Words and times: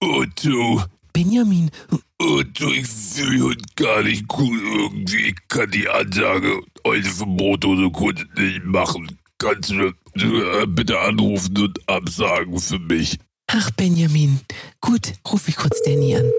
Otto. 0.00 0.82
Benjamin, 1.12 1.70
Otto, 2.18 2.70
ich 2.70 2.86
fühle 2.86 3.30
mich 3.32 3.42
heute 3.42 3.64
gar 3.76 4.02
nicht 4.02 4.28
gut 4.28 4.60
irgendwie. 4.60 5.28
Ich 5.28 5.36
kann 5.48 5.70
die 5.70 5.88
Ansage 5.88 6.60
heute 6.86 7.08
für 7.08 7.26
Brotdose 7.26 7.90
Kunst 7.90 8.26
nicht 8.36 8.64
machen. 8.64 9.18
Kannst 9.38 9.70
du 9.70 9.92
äh, 10.16 10.66
bitte 10.66 10.98
anrufen 11.00 11.56
und 11.58 11.88
absagen 11.88 12.58
für 12.58 12.78
mich? 12.78 13.18
ach 13.50 13.70
Benjamin. 13.72 14.40
Gut, 14.80 15.12
ruf 15.30 15.48
ich 15.48 15.56
kurz 15.56 15.82
Danny 15.82 16.16
an. 16.16 16.30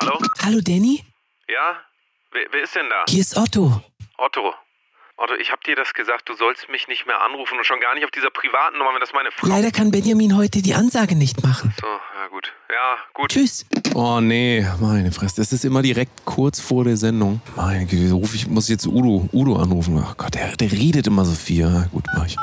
Hallo? 0.00 0.18
Hallo 0.42 0.60
Danny, 0.60 1.02
Ja? 1.48 1.80
Wer, 2.32 2.42
wer 2.52 2.62
ist 2.62 2.74
denn 2.74 2.88
da? 2.88 3.04
hier 3.08 3.20
ist 3.20 3.36
Otto. 3.36 3.82
Otto. 4.16 4.54
Otto, 5.18 5.34
ich 5.34 5.52
hab 5.52 5.62
dir 5.64 5.76
das 5.76 5.92
gesagt, 5.92 6.28
du 6.28 6.34
sollst 6.34 6.70
mich 6.70 6.88
nicht 6.88 7.06
mehr 7.06 7.22
anrufen 7.22 7.58
und 7.58 7.66
schon 7.66 7.80
gar 7.80 7.94
nicht 7.94 8.04
auf 8.04 8.10
dieser 8.10 8.30
privaten 8.30 8.78
Nummer, 8.78 8.94
wenn 8.94 9.00
das 9.00 9.12
meine 9.12 9.30
Frau... 9.30 9.46
Leider 9.46 9.70
kann 9.70 9.90
Benjamin 9.90 10.36
heute 10.36 10.62
die 10.62 10.74
Ansage 10.74 11.14
nicht 11.14 11.42
machen. 11.42 11.74
So, 11.80 11.86
ja 11.86 12.28
gut. 12.28 12.52
Ja, 12.70 12.96
gut. 13.12 13.30
Tschüss. 13.30 13.66
Oh 13.94 14.20
nee, 14.20 14.66
meine 14.80 15.12
Fresse. 15.12 15.36
Das 15.36 15.52
ist 15.52 15.66
immer 15.66 15.82
direkt 15.82 16.24
kurz 16.24 16.60
vor 16.60 16.84
der 16.84 16.96
Sendung. 16.96 17.42
Meine 17.56 17.84
Güte, 17.84 18.14
ruf 18.14 18.34
ich 18.34 18.48
muss 18.48 18.68
jetzt 18.68 18.86
Udo, 18.86 19.28
Udo 19.32 19.56
anrufen. 19.56 20.02
Ach 20.02 20.16
Gott, 20.16 20.34
der, 20.34 20.56
der 20.56 20.72
redet 20.72 21.06
immer 21.06 21.26
so 21.26 21.34
viel. 21.34 21.60
Ja, 21.60 21.86
gut, 21.92 22.04
mach 22.16 22.26
ich. 22.26 22.36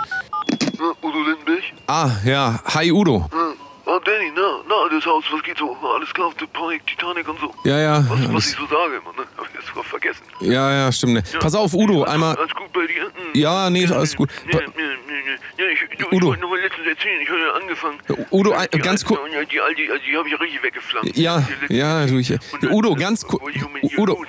Udo 1.01 1.23
Lindenberg? 1.23 1.63
Ah, 1.87 2.11
ja. 2.23 2.61
Hi 2.65 2.91
Udo. 2.91 3.27
Ah, 3.91 3.99
Danny, 4.05 4.31
na, 4.35 4.41
na, 4.67 4.75
das 4.95 5.03
Haus, 5.05 5.23
was 5.31 5.41
geht 5.41 5.57
so? 5.57 5.75
Alles 5.95 6.13
klar 6.13 6.31
der 6.39 6.45
Panik, 6.47 6.85
Titanic 6.85 7.27
und 7.27 7.39
so. 7.39 7.51
Ja, 7.63 7.79
ja. 7.79 8.05
Was, 8.07 8.33
was 8.33 8.49
ich 8.51 8.55
so 8.57 8.65
sage 8.67 8.97
immer, 9.01 9.13
ne? 9.17 9.27
Hab 9.37 9.47
ich 9.47 9.53
jetzt 9.55 9.67
sogar 9.67 9.83
vergessen. 9.83 10.21
ja, 10.41 10.71
ja, 10.71 10.91
stimmt. 10.91 11.13
ne. 11.13 11.23
Pass 11.39 11.55
auf, 11.55 11.73
Udo, 11.73 12.03
Alles- 12.03 12.13
einmal. 12.13 12.35
Alles 12.35 12.53
gut 12.53 12.71
bei 12.71 12.85
dir? 12.85 13.03
Hm. 13.05 13.11
Ja, 13.33 13.69
nee, 13.71 13.87
alles 13.87 14.15
gut. 14.15 14.29
Ja, 14.51 14.59
ja, 14.59 14.65
ja, 14.65 14.65
ja, 15.57 15.65
ja, 15.65 15.71
ich, 15.71 15.97
du, 15.97 16.05
Udo. 16.07 16.15
ich 16.17 16.23
wollte 16.23 16.41
noch 16.41 16.49
mal 16.51 16.59
letztens 16.59 16.87
erzählen, 16.87 17.21
ich 17.21 17.29
habe 17.29 17.39
ja 17.39 17.51
angefangen. 17.53 17.97
Udo, 18.31 18.51
ein- 18.51 18.67
Die 18.73 18.77
ganz 18.79 19.03
kurz. 19.03 19.19
Ja, 19.33 19.43
die, 19.43 19.59
alte, 19.59 19.75
die, 19.81 19.87
die 19.87 20.17
habe 20.17 20.27
ich 20.27 20.33
ja 20.33 20.37
richtig 20.39 20.61
weggepflanzt. 20.63 21.17
Ja, 21.17 21.43
Die 21.69 21.75
ja, 21.75 22.05
du, 22.05 22.17
ich, 22.19 22.31
Udo, 22.69 22.93
ganz 22.95 23.25
kurz. 23.25 23.43
Udo. 23.97 24.23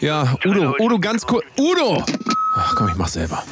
Ja, 0.00 0.34
Udo, 0.44 0.74
Udo, 0.78 0.98
ganz 1.00 1.26
kurz. 1.26 1.44
Udo! 1.58 2.04
Ach 2.54 2.74
komm, 2.76 2.88
ich 2.88 2.94
mach's 2.96 3.14
selber. 3.14 3.42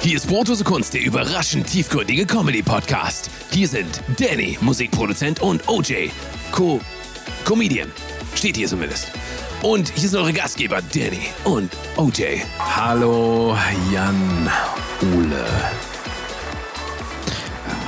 Hier 0.00 0.16
ist 0.16 0.28
Brotdose 0.28 0.62
Kunst, 0.62 0.94
der 0.94 1.02
überraschend 1.02 1.66
tiefgründige 1.66 2.26
Comedy-Podcast. 2.26 3.28
Hier 3.50 3.66
sind 3.66 4.00
Danny, 4.18 4.56
Musikproduzent 4.60 5.40
und 5.40 5.68
OJ, 5.68 6.10
Co 6.52 6.80
Comedian. 7.44 7.90
Steht 8.34 8.56
hier 8.56 8.68
zumindest. 8.68 9.10
Und 9.62 9.88
hier 9.88 10.08
sind 10.08 10.20
eure 10.20 10.32
Gastgeber 10.32 10.80
Danny 10.94 11.28
und 11.44 11.72
OJ. 11.96 12.42
Hallo, 12.58 13.56
Jan 13.92 14.48
Ole. 15.16 15.44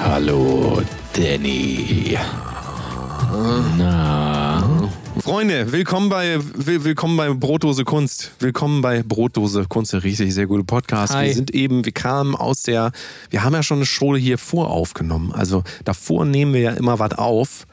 Hallo 0.02 0.82
Danny. 1.12 2.18
Na. 3.76 4.77
Freunde, 5.28 5.70
willkommen 5.72 6.08
bei 6.08 6.38
will, 6.54 6.84
willkommen 6.84 7.18
bei 7.18 7.28
Brotdose 7.28 7.84
Kunst. 7.84 8.30
Willkommen 8.38 8.80
bei 8.80 9.02
Brotdose 9.02 9.66
Kunst, 9.68 9.92
der 9.92 10.02
richtig 10.02 10.32
sehr 10.32 10.46
gute 10.46 10.64
Podcast. 10.64 11.12
Hi. 11.12 11.26
Wir 11.26 11.34
sind 11.34 11.50
eben, 11.50 11.84
wir 11.84 11.92
kamen 11.92 12.34
aus 12.34 12.62
der, 12.62 12.92
wir 13.28 13.44
haben 13.44 13.52
ja 13.52 13.62
schon 13.62 13.76
eine 13.76 13.84
Show 13.84 14.16
hier 14.16 14.38
voraufgenommen. 14.38 15.32
Also 15.32 15.64
davor 15.84 16.24
nehmen 16.24 16.54
wir 16.54 16.62
ja 16.62 16.70
immer 16.70 16.98
was 16.98 17.12
auf. 17.12 17.66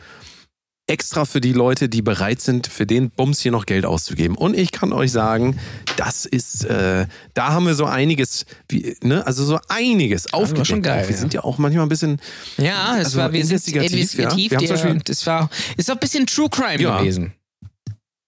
Extra 0.88 1.24
für 1.24 1.40
die 1.40 1.54
Leute, 1.54 1.88
die 1.88 2.02
bereit 2.02 2.42
sind, 2.42 2.68
für 2.68 2.86
den 2.86 3.10
Bums 3.10 3.40
hier 3.40 3.54
noch 3.54 3.66
Geld 3.66 3.86
auszugeben. 3.86 4.36
Und 4.36 4.58
ich 4.58 4.74
kann 4.74 4.92
euch 4.92 5.14
sagen, 5.14 5.58
das 5.96 6.26
ist, 6.26 6.66
äh, 6.66 7.06
da 7.36 7.54
haben 7.54 7.68
wir 7.68 7.76
so 7.76 7.86
einiges, 7.86 8.46
wie, 8.68 8.98
ne, 9.02 9.26
also 9.26 9.46
so 9.46 9.60
einiges 9.70 10.34
aufgedeckt. 10.34 10.68
schon 10.68 10.82
geil, 10.82 11.06
wir 11.08 11.16
ja. 11.16 11.22
sind 11.22 11.34
ja 11.34 11.46
auch 11.46 11.58
manchmal 11.58 11.86
ein 11.86 11.90
bisschen, 11.90 12.20
Ja, 12.58 12.98
es 12.98 13.06
Also 13.06 13.20
war 13.20 13.32
wir 13.32 13.46
sind 13.46 13.66
investigativ, 13.66 14.52
ja. 14.52 14.52
Wir 14.52 14.58
haben 14.58 14.68
zum 14.68 14.76
der, 14.76 14.84
Beispiel- 14.84 15.02
das 15.06 15.26
war 15.26 15.50
ist 15.78 15.90
auch 15.90 15.96
ein 15.96 16.00
bisschen 16.02 16.28
True 16.28 16.50
Crime 16.50 16.84
Ja. 16.84 17.00
gewesen. 17.00 17.32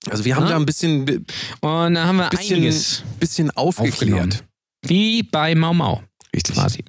Also 0.10 0.26
wir 0.26 0.36
haben 0.36 0.44
Ja. 0.44 0.50
da 0.52 0.56
ein 0.58 0.66
bisschen, 0.66 1.26
Und 1.62 1.94
da 1.96 2.06
haben 2.06 2.18
wir 2.18 2.30
bisschen, 2.30 2.56
einiges 2.58 3.04
bisschen 3.20 3.52
aufgeklärt. 3.52 4.44
Wie 4.84 5.24
bei 5.24 5.56
Mau 5.56 5.74
Mau 5.74 6.04
Richtig. 6.34 6.56
quasi. 6.56 6.84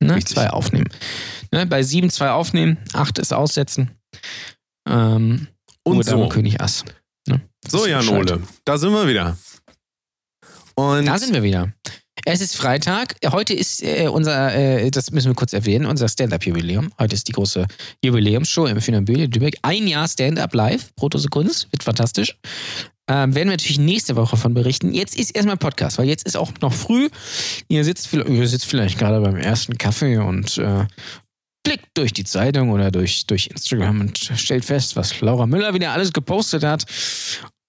Ne? 0.00 0.16
Richtig. 0.16 0.34
Zwei 0.34 0.50
aufnehmen. 0.50 0.88
Ne? 1.52 1.66
Bei 1.66 1.82
sieben 1.82 2.10
zwei 2.10 2.30
aufnehmen, 2.30 2.78
acht 2.92 3.18
ist 3.18 3.32
aussetzen. 3.32 3.90
Ähm, 4.88 5.46
Und 5.84 6.04
so. 6.04 6.28
König 6.28 6.60
Ass. 6.60 6.84
Ne? 7.28 7.40
So, 7.68 7.84
Ist 7.84 7.90
Jan 7.90 8.00
Bescheid. 8.00 8.32
Ole, 8.32 8.42
da 8.64 8.78
sind 8.78 8.92
wir 8.92 9.06
wieder. 9.06 9.36
Und 10.74 11.06
Da 11.06 11.18
sind 11.18 11.34
wir 11.34 11.42
wieder. 11.42 11.72
Es 12.24 12.40
ist 12.40 12.56
Freitag. 12.56 13.16
Heute 13.32 13.52
ist 13.52 13.82
äh, 13.82 14.06
unser, 14.06 14.54
äh, 14.54 14.90
das 14.92 15.10
müssen 15.10 15.30
wir 15.30 15.34
kurz 15.34 15.52
erwähnen, 15.52 15.86
unser 15.86 16.08
Stand-Up-Jubiläum. 16.08 16.92
Heute 16.98 17.16
ist 17.16 17.26
die 17.26 17.32
große 17.32 17.66
Jubiläumsshow 18.04 18.66
im 18.66 18.80
Finambüle 18.80 19.26
Lübeck. 19.26 19.56
Ein 19.62 19.88
Jahr 19.88 20.06
Stand-Up 20.06 20.54
live, 20.54 20.94
Brotose 20.94 21.28
Kunst, 21.28 21.66
wird 21.72 21.82
fantastisch. 21.82 22.36
Ähm, 23.08 23.34
werden 23.34 23.48
wir 23.48 23.56
natürlich 23.56 23.80
nächste 23.80 24.14
Woche 24.14 24.36
von 24.36 24.54
berichten. 24.54 24.94
Jetzt 24.94 25.18
ist 25.18 25.34
erstmal 25.34 25.56
Podcast, 25.56 25.98
weil 25.98 26.06
jetzt 26.06 26.24
ist 26.24 26.36
auch 26.36 26.52
noch 26.60 26.72
früh. 26.72 27.08
Ihr 27.66 27.82
sitzt, 27.84 28.12
ihr 28.12 28.48
sitzt 28.48 28.66
vielleicht 28.66 28.98
gerade 28.98 29.20
beim 29.20 29.36
ersten 29.36 29.76
Kaffee 29.76 30.18
und 30.18 30.58
äh, 30.58 30.86
blickt 31.64 31.86
durch 31.94 32.12
die 32.12 32.24
Zeitung 32.24 32.70
oder 32.70 32.92
durch, 32.92 33.26
durch 33.26 33.48
Instagram 33.48 34.00
und 34.00 34.30
stellt 34.36 34.64
fest, 34.64 34.94
was 34.94 35.20
Laura 35.20 35.46
Müller 35.46 35.74
wieder 35.74 35.90
alles 35.90 36.12
gepostet 36.12 36.62
hat. 36.62 36.84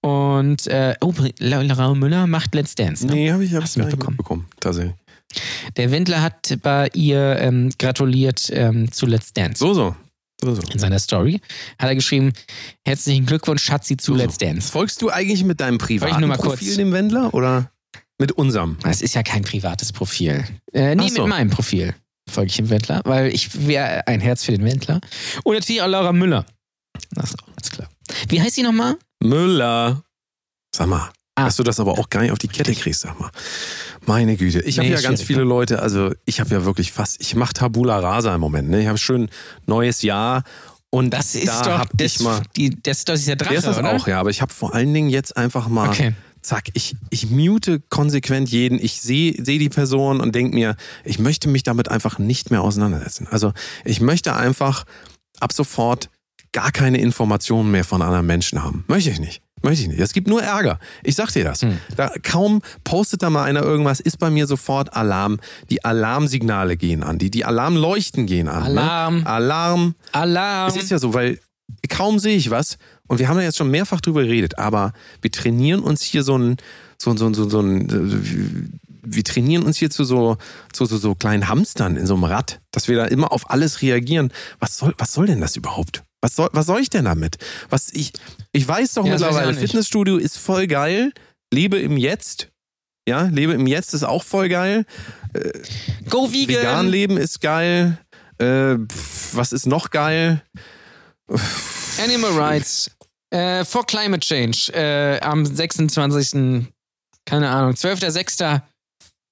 Und 0.03 0.67
äh, 0.67 0.95
oh, 1.01 1.13
Laura 1.39 1.95
Müller 1.95 2.27
macht 2.27 2.53
Let's 2.53 2.75
Dance. 2.75 3.07
Ne? 3.07 3.13
nee, 3.13 3.31
habe 3.31 3.45
ich, 3.45 3.53
hab 3.53 3.63
Hast 3.63 3.77
ich 3.77 3.83
mitbekommen? 3.83 4.17
mitbekommen. 4.17 4.45
Tatsächlich. 4.59 4.95
Der 5.77 5.91
Wendler 5.91 6.21
hat 6.21 6.57
bei 6.61 6.89
ihr 6.93 7.37
ähm, 7.39 7.71
gratuliert 7.79 8.49
ähm, 8.51 8.91
zu 8.91 9.05
Let's 9.05 9.31
Dance. 9.31 9.59
So, 9.59 9.73
so. 9.73 9.95
so, 10.41 10.55
so. 10.55 10.61
In 10.73 10.79
seiner 10.79 10.99
Story 10.99 11.39
hat 11.79 11.87
er 11.89 11.95
geschrieben: 11.95 12.33
Herzlichen 12.85 13.25
Glückwunsch, 13.25 13.63
Schatzi, 13.63 13.95
zu 13.95 14.11
So. 14.11 14.17
Let's 14.17 14.37
Dance. 14.37 14.69
Folgst 14.69 15.01
du 15.01 15.09
eigentlich 15.09 15.43
mit 15.45 15.61
deinem 15.61 15.77
privaten 15.77 16.27
mal 16.27 16.37
kurz- 16.37 16.59
Profil 16.59 16.75
dem 16.75 16.91
Wendler 16.91 17.33
oder 17.33 17.71
mit 18.19 18.33
unserem? 18.33 18.77
Das 18.83 19.01
ist 19.01 19.15
ja 19.15 19.23
kein 19.23 19.43
privates 19.43 19.93
Profil. 19.93 20.43
Äh, 20.73 20.95
nee, 20.95 21.09
mit 21.09 21.27
meinem 21.27 21.49
Profil 21.49 21.95
folge 22.29 22.49
ich 22.49 22.57
dem 22.57 22.69
Wendler, 22.69 23.01
weil 23.05 23.33
ich 23.33 23.67
wäre 23.67 24.05
ein 24.07 24.19
Herz 24.19 24.43
für 24.43 24.51
den 24.51 24.65
Wendler. 24.65 24.99
Und 25.43 25.55
natürlich 25.55 25.81
auch 25.81 25.87
Laura 25.87 26.11
Müller. 26.11 26.45
Das 27.11 27.29
ist 27.31 27.41
auch 27.41 27.47
ganz 27.55 27.69
klar. 27.71 27.89
Wie 28.27 28.41
heißt 28.41 28.55
sie 28.55 28.63
nochmal? 28.63 28.97
Müller. 29.29 30.03
Sag 30.75 30.87
mal, 30.87 31.09
Ah. 31.35 31.45
dass 31.45 31.55
du 31.55 31.63
das 31.63 31.79
aber 31.79 31.93
auch 31.97 32.09
gar 32.09 32.21
nicht 32.21 32.31
auf 32.31 32.37
die 32.37 32.47
Kette 32.47 32.75
kriegst, 32.75 33.01
sag 33.01 33.19
mal. 33.19 33.31
Meine 34.05 34.37
Güte. 34.37 34.59
Ich 34.61 34.77
habe 34.77 34.87
Nee, 34.87 34.93
ja 34.93 35.01
ganz 35.01 35.19
schwierig, 35.21 35.27
viele? 35.27 35.43
Leute, 35.43 35.81
also 35.81 36.11
ich 36.25 36.39
habe 36.39 36.51
ja 36.51 36.63
wirklich 36.65 36.91
fast, 36.91 37.19
ich 37.21 37.33
mache 37.35 37.53
Tabula 37.53 37.97
Rasa 37.99 38.35
im 38.35 38.41
Moment. 38.41 38.69
Ne? 38.69 38.81
Ich 38.81 38.87
habe 38.87 38.99
schön 38.99 39.29
neues 39.65 40.03
Jahr 40.03 40.43
und 40.91 41.09
Das 41.11 41.33
ist 41.33 41.47
da 41.47 41.61
doch 41.63 41.79
hab 41.79 41.89
das, 41.97 42.17
ich 42.17 42.19
mal. 42.19 42.41
die, 42.55 42.69
das, 42.83 43.03
das 43.05 43.21
ist 43.21 43.27
der 43.29 43.35
Drache, 43.35 43.49
Der 43.49 43.57
ist 43.59 43.65
das 43.67 43.79
oder? 43.79 43.93
auch, 43.95 44.07
ja, 44.07 44.19
aber 44.19 44.29
ich 44.29 44.43
habe 44.43 44.53
vor 44.53 44.75
allen 44.75 44.93
Dingen 44.93 45.09
jetzt 45.09 45.35
einfach 45.35 45.67
mal 45.67 45.89
Okay. 45.89 46.13
zack, 46.43 46.65
ich, 46.73 46.95
ich 47.09 47.31
mute 47.31 47.79
konsequent 47.89 48.49
jeden, 48.49 48.77
ich 48.77 49.01
sehe 49.01 49.33
seh 49.43 49.57
die 49.57 49.69
Person 49.69 50.21
und 50.21 50.35
denke 50.35 50.53
mir, 50.53 50.75
ich 51.03 51.17
möchte 51.17 51.47
mich 51.49 51.63
damit 51.63 51.89
einfach 51.89 52.19
nicht 52.19 52.51
mehr 52.51 52.61
auseinandersetzen. 52.61 53.27
Also 53.31 53.53
ich 53.85 54.01
möchte 54.01 54.35
einfach 54.35 54.83
ab 55.39 55.51
sofort 55.51 56.09
gar 56.53 56.71
keine 56.71 56.99
Informationen 56.99 57.71
mehr 57.71 57.83
von 57.83 58.01
anderen 58.01 58.25
Menschen 58.25 58.63
haben. 58.63 58.85
Möchte 58.87 59.09
ich 59.09 59.19
nicht. 59.19 59.41
Möchte 59.63 59.83
ich 59.83 59.87
nicht. 59.87 59.99
Es 59.99 60.13
gibt 60.13 60.27
nur 60.27 60.43
Ärger. 60.43 60.77
Ich 61.03 61.15
sag 61.15 61.31
dir 61.31 61.45
das. 61.45 61.61
Hm. 61.61 61.77
Da 61.95 62.11
kaum 62.21 62.61
postet 62.83 63.23
da 63.23 63.29
mal 63.29 63.43
einer 63.43 63.63
irgendwas, 63.63 64.01
ist 64.01 64.19
bei 64.19 64.29
mir 64.29 64.45
sofort 64.45 64.93
Alarm. 64.93 65.39
Die 65.69 65.83
Alarmsignale 65.85 66.75
gehen 66.75 67.01
an. 67.01 67.17
Die, 67.17 67.31
die 67.31 67.45
Alarmleuchten 67.45 68.25
gehen 68.25 68.49
an. 68.49 68.63
Alarm. 68.63 69.19
Ne? 69.19 69.27
Alarm. 69.27 69.95
Alarm. 70.11 70.69
Es 70.69 70.75
ist 70.75 70.91
ja 70.91 70.99
so, 70.99 71.13
weil 71.13 71.39
kaum 71.89 72.19
sehe 72.19 72.35
ich 72.35 72.49
was. 72.49 72.77
Und 73.07 73.19
wir 73.19 73.29
haben 73.29 73.37
ja 73.37 73.43
jetzt 73.43 73.57
schon 73.57 73.71
mehrfach 73.71 74.01
drüber 74.01 74.23
geredet, 74.23 74.57
aber 74.57 74.91
wir 75.21 75.31
trainieren 75.31 75.81
uns 75.81 76.01
hier 76.01 76.23
so 76.23 76.37
ein, 76.37 76.57
so, 76.97 77.15
so, 77.15 77.33
so, 77.33 77.49
so 77.49 77.61
ein, 77.61 78.79
wir 79.01 79.23
trainieren 79.23 79.63
uns 79.63 79.77
hier 79.77 79.89
zu 79.89 80.03
so, 80.03 80.37
zu 80.71 80.85
so, 80.85 80.97
so 80.97 81.15
kleinen 81.15 81.47
Hamstern 81.47 81.95
in 81.95 82.05
so 82.05 82.15
einem 82.15 82.23
Rad, 82.25 82.59
dass 82.71 82.87
wir 82.87 82.97
da 82.97 83.05
immer 83.05 83.31
auf 83.31 83.49
alles 83.49 83.81
reagieren. 83.81 84.31
Was 84.59 84.77
soll, 84.77 84.93
was 84.97 85.13
soll 85.13 85.27
denn 85.27 85.41
das 85.41 85.55
überhaupt? 85.55 86.03
Was 86.23 86.37
soll, 86.37 86.49
was 86.53 86.67
soll 86.67 86.79
ich 86.79 86.89
denn 86.89 87.03
damit? 87.03 87.35
Was 87.69 87.89
ich, 87.91 88.13
ich 88.53 88.65
weiß 88.65 88.93
doch 88.93 89.05
Ja, 89.05 89.11
weiß 89.11 89.19
mittlerweile, 89.19 89.51
nicht. 89.51 89.59
Fitnessstudio 89.59 90.15
ist 90.15 90.37
voll 90.37 90.67
geil. 90.67 91.11
Lebe 91.53 91.77
im 91.77 91.97
Jetzt. 91.97 92.47
Ja, 93.05 93.23
lebe 93.23 93.51
im 93.51 93.67
Jetzt 93.67 93.93
ist 93.93 94.03
auch 94.03 94.23
voll 94.23 94.47
geil. 94.47 94.85
Go 96.07 96.31
Vegan. 96.31 96.47
Vegan 96.47 96.87
leben 96.87 97.17
ist 97.17 97.41
geil. 97.41 97.97
Äh, 98.37 98.77
was 99.33 99.51
ist 99.51 99.65
noch 99.65 99.89
geil? 99.89 100.41
Animal 102.01 102.31
Rights 102.31 102.89
äh, 103.29 103.65
for 103.65 103.85
Climate 103.85 104.25
Change 104.25 104.71
äh, 104.73 105.19
am 105.19 105.45
26. 105.45 106.69
keine 107.25 107.49
Ahnung, 107.49 107.73
12.06. 107.73 108.61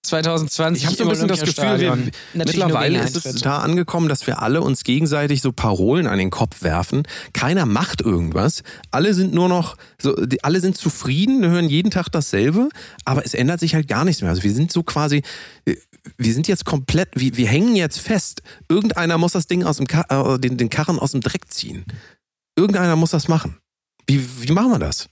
2020 0.03 0.81
Ich 0.81 0.87
habe 0.87 0.95
so 0.97 1.03
ein 1.03 1.09
bisschen 1.09 1.27
das 1.27 1.41
Gefühl, 1.41 1.79
wir, 1.79 1.97
mittlerweile 2.33 2.99
ist 2.99 3.23
es 3.23 3.41
da 3.41 3.59
angekommen, 3.59 4.09
dass 4.09 4.25
wir 4.25 4.41
alle 4.41 4.61
uns 4.61 4.83
gegenseitig 4.83 5.41
so 5.41 5.51
Parolen 5.51 6.07
an 6.07 6.17
den 6.17 6.31
Kopf 6.31 6.63
werfen. 6.63 7.03
Keiner 7.33 7.65
macht 7.65 8.01
irgendwas. 8.01 8.63
Alle 8.89 9.13
sind 9.13 9.33
nur 9.33 9.47
noch, 9.47 9.77
so, 10.01 10.15
die, 10.15 10.43
alle 10.43 10.59
sind 10.59 10.75
zufrieden, 10.75 11.45
hören 11.45 11.69
jeden 11.69 11.91
Tag 11.91 12.09
dasselbe, 12.11 12.69
aber 13.05 13.25
es 13.25 13.33
ändert 13.33 13.59
sich 13.59 13.75
halt 13.75 13.87
gar 13.87 14.03
nichts 14.03 14.21
mehr. 14.21 14.31
Also 14.31 14.43
wir 14.43 14.53
sind 14.53 14.71
so 14.71 14.81
quasi, 14.83 15.21
äh, 15.65 15.75
wir 16.17 16.33
sind 16.33 16.47
jetzt 16.47 16.65
komplett, 16.65 17.09
wir, 17.13 17.37
wir 17.37 17.47
hängen 17.47 17.75
jetzt 17.75 17.99
fest. 17.99 18.41
Irgendeiner 18.69 19.19
muss 19.19 19.33
das 19.33 19.45
Ding 19.45 19.63
aus 19.63 19.77
dem, 19.77 19.87
äh, 19.87 20.39
den, 20.39 20.57
den 20.57 20.69
Karren 20.69 20.97
aus 20.97 21.11
dem 21.11 21.21
Dreck 21.21 21.51
ziehen. 21.51 21.85
Irgendeiner 22.55 22.95
muss 22.95 23.11
das 23.11 23.27
machen. 23.27 23.57
Wie, 24.07 24.25
wie 24.41 24.51
machen 24.51 24.71
wir 24.71 24.79
das? 24.79 25.09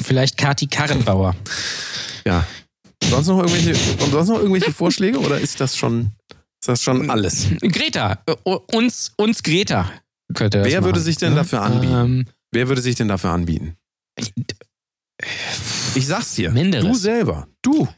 Vielleicht 0.00 0.36
Kati 0.36 0.66
Karrenbauer. 0.66 1.34
Ja. 2.24 2.46
Sonst 3.10 3.26
noch 3.28 3.38
irgendwelche, 3.38 3.74
sonst 4.10 4.28
noch 4.28 4.38
irgendwelche 4.38 4.72
Vorschläge 4.72 5.18
oder 5.18 5.38
ist 5.40 5.60
das 5.60 5.76
schon, 5.76 6.12
ist 6.30 6.68
das 6.68 6.82
schon 6.82 7.10
alles? 7.10 7.46
Greta. 7.60 8.22
Äh, 8.26 8.34
uns, 8.72 9.12
uns 9.16 9.42
Greta 9.42 9.90
könnte 10.34 10.58
das 10.58 10.66
Wer 10.68 10.82
würde 10.84 10.98
machen. 10.98 11.04
sich 11.04 11.16
denn 11.16 11.34
dafür 11.34 11.62
anbieten? 11.62 11.92
Ähm, 11.94 12.26
Wer 12.52 12.68
würde 12.68 12.80
sich 12.82 12.94
denn 12.96 13.08
dafür 13.08 13.30
anbieten? 13.30 13.76
Ich 15.94 16.06
sag's 16.06 16.34
dir. 16.34 16.50
Menderes. 16.50 16.86
Du 16.86 16.94
selber. 16.94 17.48
Du. 17.62 17.88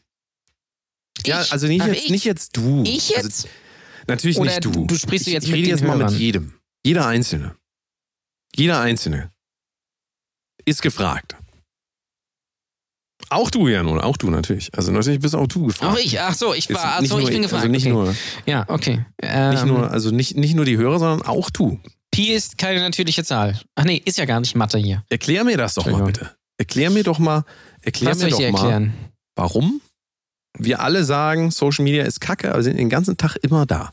Ja, 1.27 1.43
Ich? 1.43 1.53
also 1.53 1.67
nicht 1.67 1.85
jetzt, 1.85 2.05
ich? 2.05 2.11
nicht 2.11 2.25
jetzt 2.25 2.57
du. 2.57 2.83
ich 2.85 3.09
jetzt? 3.11 3.25
Also, 3.45 3.49
natürlich 4.09 4.37
Oder 4.39 4.51
nicht 4.51 4.65
du. 4.65 4.87
du- 4.87 4.95
sprichst 4.97 5.27
ich, 5.29 5.33
jetzt 5.33 5.45
ich 5.45 5.51
mit 5.51 5.59
rede 5.59 5.69
den 5.69 5.77
jetzt 5.79 5.87
mal 5.87 5.97
mit 5.97 6.11
jedem. 6.13 6.55
Jeder 6.85 7.07
Einzelne. 7.07 7.57
Jeder 8.55 8.81
Einzelne 8.81 9.31
ist 10.65 10.83
gefragt. 10.83 11.37
Auch 13.35 13.51
du, 13.51 13.69
Jan, 13.69 13.87
oder? 13.87 14.05
Auch 14.05 14.17
du 14.17 14.31
natürlich. 14.31 14.71
Also 14.75 14.93
natürlich 14.93 15.21
bist 15.21 15.35
auch 15.35 15.47
du 15.47 15.67
gefragt. 15.67 15.93
Auch 15.93 15.99
ich. 15.99 16.21
Ach 16.21 16.35
so, 16.35 16.55
ich 16.55 16.69
war. 16.73 16.99
Ach 16.99 17.05
so, 17.05 17.19
ich 17.19 17.29
bin 17.29 17.43
gefragt. 17.43 17.63
Also 17.63 17.73
nicht 17.73 17.87
okay. 17.87 17.93
nur, 17.93 18.15
Ja, 18.47 18.65
okay. 18.69 19.05
Ähm, 19.23 19.51
nicht 19.51 19.67
nur, 19.67 19.91
also 19.91 20.11
nicht, 20.11 20.37
nicht 20.37 20.55
nur 20.55 20.65
die 20.65 20.77
Hörer, 20.77 20.99
sondern 20.99 21.23
auch 21.23 21.51
du. 21.51 21.81
Pi 22.11 22.33
ist 22.33 22.59
keine 22.59 22.81
natürliche 22.81 23.25
Zahl. 23.25 23.59
Ach 23.75 23.85
nee, 23.85 24.01
ist 24.05 24.19
ja 24.19 24.25
gar 24.25 24.41
nicht 24.41 24.55
Mathe 24.55 24.79
hier. 24.79 25.03
Erklär 25.09 25.43
mir 25.45 25.57
das 25.57 25.75
doch 25.75 25.87
mal 25.87 26.05
bitte. 26.05 26.31
Erklär 26.59 26.91
mir 26.91 27.03
doch 27.03 27.19
mal, 27.19 27.45
erklär 27.81 28.13
Was 28.13 28.19
mir 28.19 28.31
doch 28.31 28.39
mal, 28.39 28.45
erklären? 28.47 28.95
warum 29.35 29.81
wir 30.57 30.81
alle 30.81 31.05
sagen, 31.05 31.51
Social 31.51 31.83
Media 31.83 32.05
ist 32.05 32.21
kacke, 32.21 32.53
aber 32.53 32.63
sind 32.63 32.79
den 32.79 32.89
ganzen 32.89 33.17
Tag 33.17 33.37
immer 33.43 33.67
da. 33.67 33.93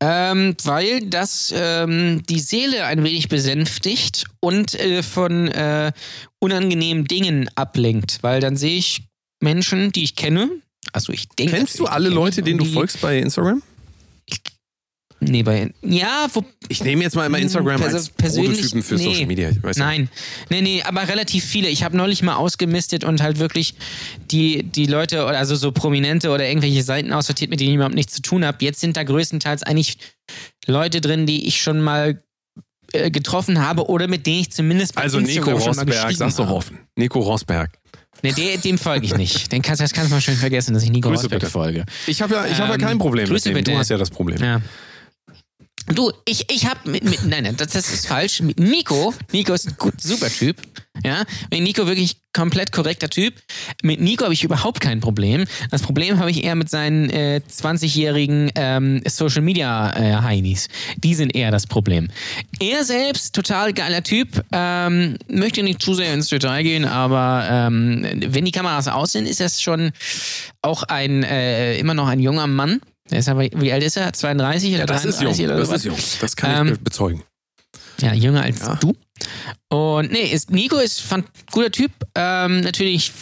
Ähm, 0.00 0.54
weil 0.62 1.00
das 1.06 1.52
ähm, 1.56 2.22
die 2.28 2.38
Seele 2.38 2.84
ein 2.84 3.02
wenig 3.02 3.28
besänftigt 3.28 4.26
und 4.38 4.74
äh, 4.74 5.02
von 5.02 5.48
äh, 5.48 5.92
unangenehmen 6.38 7.04
Dingen 7.04 7.50
ablenkt. 7.56 8.18
Weil 8.22 8.40
dann 8.40 8.56
sehe 8.56 8.76
ich 8.76 9.02
Menschen, 9.40 9.90
die 9.90 10.04
ich 10.04 10.14
kenne. 10.14 10.50
Also 10.92 11.12
ich 11.12 11.28
denke. 11.28 11.54
Kennst 11.54 11.78
du 11.80 11.86
alle 11.86 12.08
Leute, 12.08 12.42
denen 12.42 12.58
du 12.58 12.64
folgst 12.64 13.00
bei 13.00 13.18
Instagram? 13.18 13.62
Nee, 15.20 15.42
bei. 15.42 15.72
Ja, 15.82 16.28
wo, 16.32 16.44
Ich 16.68 16.84
nehme 16.84 17.02
jetzt 17.02 17.16
mal 17.16 17.26
immer 17.26 17.38
Instagram 17.38 17.80
Perso- 17.80 17.96
als 17.96 18.08
Prototypen 18.10 18.82
für 18.84 18.94
nee. 18.94 19.02
Social 19.04 19.26
Media. 19.26 19.50
Ich 19.50 19.60
weiß 19.62 19.76
ja. 19.76 19.84
Nein, 19.86 20.08
nee, 20.48 20.60
nee, 20.62 20.82
aber 20.82 21.08
relativ 21.08 21.44
viele. 21.44 21.68
Ich 21.68 21.82
habe 21.82 21.96
neulich 21.96 22.22
mal 22.22 22.36
ausgemistet 22.36 23.02
und 23.02 23.20
halt 23.20 23.40
wirklich 23.40 23.74
die, 24.30 24.62
die 24.62 24.86
Leute, 24.86 25.24
also 25.26 25.56
so 25.56 25.72
Prominente 25.72 26.30
oder 26.30 26.46
irgendwelche 26.46 26.84
Seiten 26.84 27.12
aussortiert, 27.12 27.50
mit 27.50 27.58
denen 27.58 27.70
ich 27.70 27.74
überhaupt 27.76 27.96
nichts 27.96 28.14
zu 28.14 28.22
tun 28.22 28.44
habe. 28.44 28.58
Jetzt 28.64 28.78
sind 28.80 28.96
da 28.96 29.02
größtenteils 29.02 29.64
eigentlich 29.64 29.98
Leute 30.66 31.00
drin, 31.00 31.26
die 31.26 31.48
ich 31.48 31.60
schon 31.60 31.80
mal 31.80 32.22
äh, 32.92 33.10
getroffen 33.10 33.60
habe 33.60 33.86
oder 33.88 34.06
mit 34.06 34.24
denen 34.24 34.40
ich 34.42 34.52
zumindest 34.52 34.94
bei 34.94 35.02
Also 35.02 35.18
Nico 35.18 35.30
Instagram 35.50 35.58
schon 35.60 35.64
mal 35.64 35.68
Rosberg, 35.82 35.88
geschrieben 35.88 36.14
sag's 36.18 36.36
doch 36.36 36.46
habe. 36.46 36.54
offen. 36.56 36.78
Nico 36.96 37.18
Rosberg. 37.20 37.70
Nee, 38.22 38.32
dem, 38.32 38.60
dem 38.60 38.78
folge 38.78 39.06
ich 39.06 39.16
nicht. 39.16 39.50
Den 39.52 39.62
kannst, 39.62 39.80
das 39.80 39.92
kannst 39.92 40.10
du 40.10 40.14
mal 40.14 40.20
schön 40.20 40.36
vergessen, 40.36 40.74
dass 40.74 40.82
ich 40.84 40.90
Nico 40.90 41.08
Grüße 41.08 41.22
Rosberg 41.24 41.40
bitte. 41.40 41.52
folge. 41.52 41.84
Ich 42.06 42.20
habe 42.22 42.34
ja, 42.34 42.46
ich 42.46 42.58
hab 42.58 42.68
ja 42.68 42.74
Ähm, 42.74 42.80
kein 42.80 42.98
Problem 42.98 43.24
mit 43.24 43.30
Grüße 43.32 43.48
dem. 43.50 43.54
Du 43.54 43.58
bitte. 43.64 43.78
hast 43.78 43.90
ja 43.90 43.96
das 43.96 44.10
Problem. 44.10 44.42
Ja. 44.42 44.60
Du, 45.94 46.12
ich, 46.26 46.44
ich 46.50 46.66
hab 46.66 46.86
mit, 46.86 47.04
mit 47.04 47.24
nein, 47.24 47.44
nein, 47.44 47.56
das, 47.56 47.68
das 47.68 47.92
ist 47.92 48.06
falsch. 48.06 48.40
Mit 48.40 48.60
Nico, 48.60 49.14
Nico 49.32 49.54
ist 49.54 49.68
ein 49.68 49.76
gut, 49.78 50.00
super 50.00 50.28
Typ. 50.28 50.56
Ja, 51.04 51.24
mit 51.50 51.62
Nico 51.62 51.86
wirklich 51.86 52.16
komplett 52.32 52.72
korrekter 52.72 53.08
Typ. 53.08 53.34
Mit 53.82 54.00
Nico 54.00 54.24
habe 54.24 54.34
ich 54.34 54.44
überhaupt 54.44 54.80
kein 54.80 55.00
Problem. 55.00 55.44
Das 55.70 55.82
Problem 55.82 56.18
habe 56.18 56.30
ich 56.30 56.44
eher 56.44 56.56
mit 56.56 56.68
seinen 56.68 57.08
äh, 57.10 57.40
20-jährigen 57.48 58.50
ähm, 58.54 59.02
Social 59.06 59.42
Media 59.42 59.92
äh, 59.96 60.22
Heinis. 60.22 60.68
Die 60.96 61.14
sind 61.14 61.34
eher 61.34 61.50
das 61.50 61.66
Problem. 61.66 62.08
Er 62.60 62.84
selbst, 62.84 63.34
total 63.34 63.72
geiler 63.72 64.02
Typ, 64.02 64.44
ähm, 64.52 65.16
möchte 65.28 65.62
nicht 65.62 65.80
zu 65.80 65.94
sehr 65.94 66.12
ins 66.12 66.28
Detail 66.28 66.62
gehen, 66.62 66.84
aber 66.84 67.46
ähm, 67.50 68.04
wenn 68.26 68.44
die 68.44 68.52
Kameras 68.52 68.88
aus 68.88 69.12
sind, 69.12 69.26
ist 69.26 69.40
das 69.40 69.62
schon 69.62 69.92
auch 70.62 70.82
ein 70.82 71.22
äh, 71.22 71.78
immer 71.78 71.94
noch 71.94 72.08
ein 72.08 72.20
junger 72.20 72.46
Mann. 72.46 72.80
Der 73.10 73.18
ist 73.20 73.28
aber, 73.28 73.42
wie 73.42 73.72
alt 73.72 73.82
ist 73.82 73.96
er? 73.96 74.12
32 74.12 74.74
oder 74.74 74.86
Das 74.86 75.04
ist 75.04 75.20
jung. 75.20 75.32
33 75.34 75.44
oder 75.46 75.56
Das 75.56 75.68
sowas? 75.68 75.78
ist 75.80 75.84
jung. 75.86 75.96
Das 76.20 76.36
kann 76.36 76.50
ich 76.50 76.56
Ähm, 76.58 76.66
be- 76.76 76.78
bezeugen. 76.84 77.22
Ja, 78.00 78.12
jünger 78.14 78.42
als 78.42 78.60
Ja. 78.60 78.74
du. 78.76 78.94
Und 79.68 80.12
nee, 80.12 80.22
ist, 80.24 80.50
Nico 80.50 80.76
ist 80.76 81.00
fand, 81.00 81.26
guter 81.50 81.70
Typ. 81.72 81.90
Ähm, 82.14 82.60
natürlich 82.60 83.12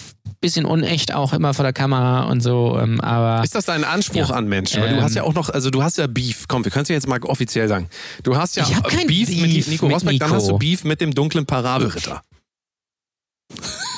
bisschen 0.41 0.67
unecht 0.67 1.15
auch 1.15 1.33
immer 1.33 1.55
vor 1.55 1.63
der 1.63 1.73
Kamera 1.73 2.25
und 2.25 2.43
so, 2.43 2.79
ähm, 2.81 3.01
aber 3.01 3.43
Ist 3.43 3.55
das 3.55 3.65
dein 3.65 3.85
Anspruch 3.85 4.29
Ja. 4.29 4.35
an 4.37 4.47
Menschen? 4.49 4.83
Weil 4.83 4.91
du 4.91 4.97
Ähm, 4.97 5.03
hast 5.03 5.15
ja 5.15 5.23
auch 5.23 5.33
noch, 5.33 5.49
also 5.49 5.71
du 5.71 5.83
hast 5.83 5.97
ja 5.97 6.07
Beef. 6.07 6.45
Komm, 6.47 6.63
wir 6.65 6.71
können 6.71 6.83
es 6.83 6.89
ja 6.91 6.95
jetzt 6.95 7.09
mal 7.09 7.19
offiziell 7.23 7.69
sagen. 7.69 7.89
Du 8.23 8.37
hast 8.37 8.55
ja 8.57 8.65
Ich 8.69 8.75
hab 8.77 8.87
kein 8.87 9.07
Beef, 9.07 9.29
Beef 9.29 9.41
mit 9.41 9.69
Nico 9.69 9.87
Rosberg, 9.89 10.19
dann 10.19 10.31
hast 10.33 10.49
du 10.49 10.59
Beef 10.59 10.85
mit 10.85 11.01
dem 11.01 11.15
dunklen 11.15 11.47
Parabelritter. 11.47 12.21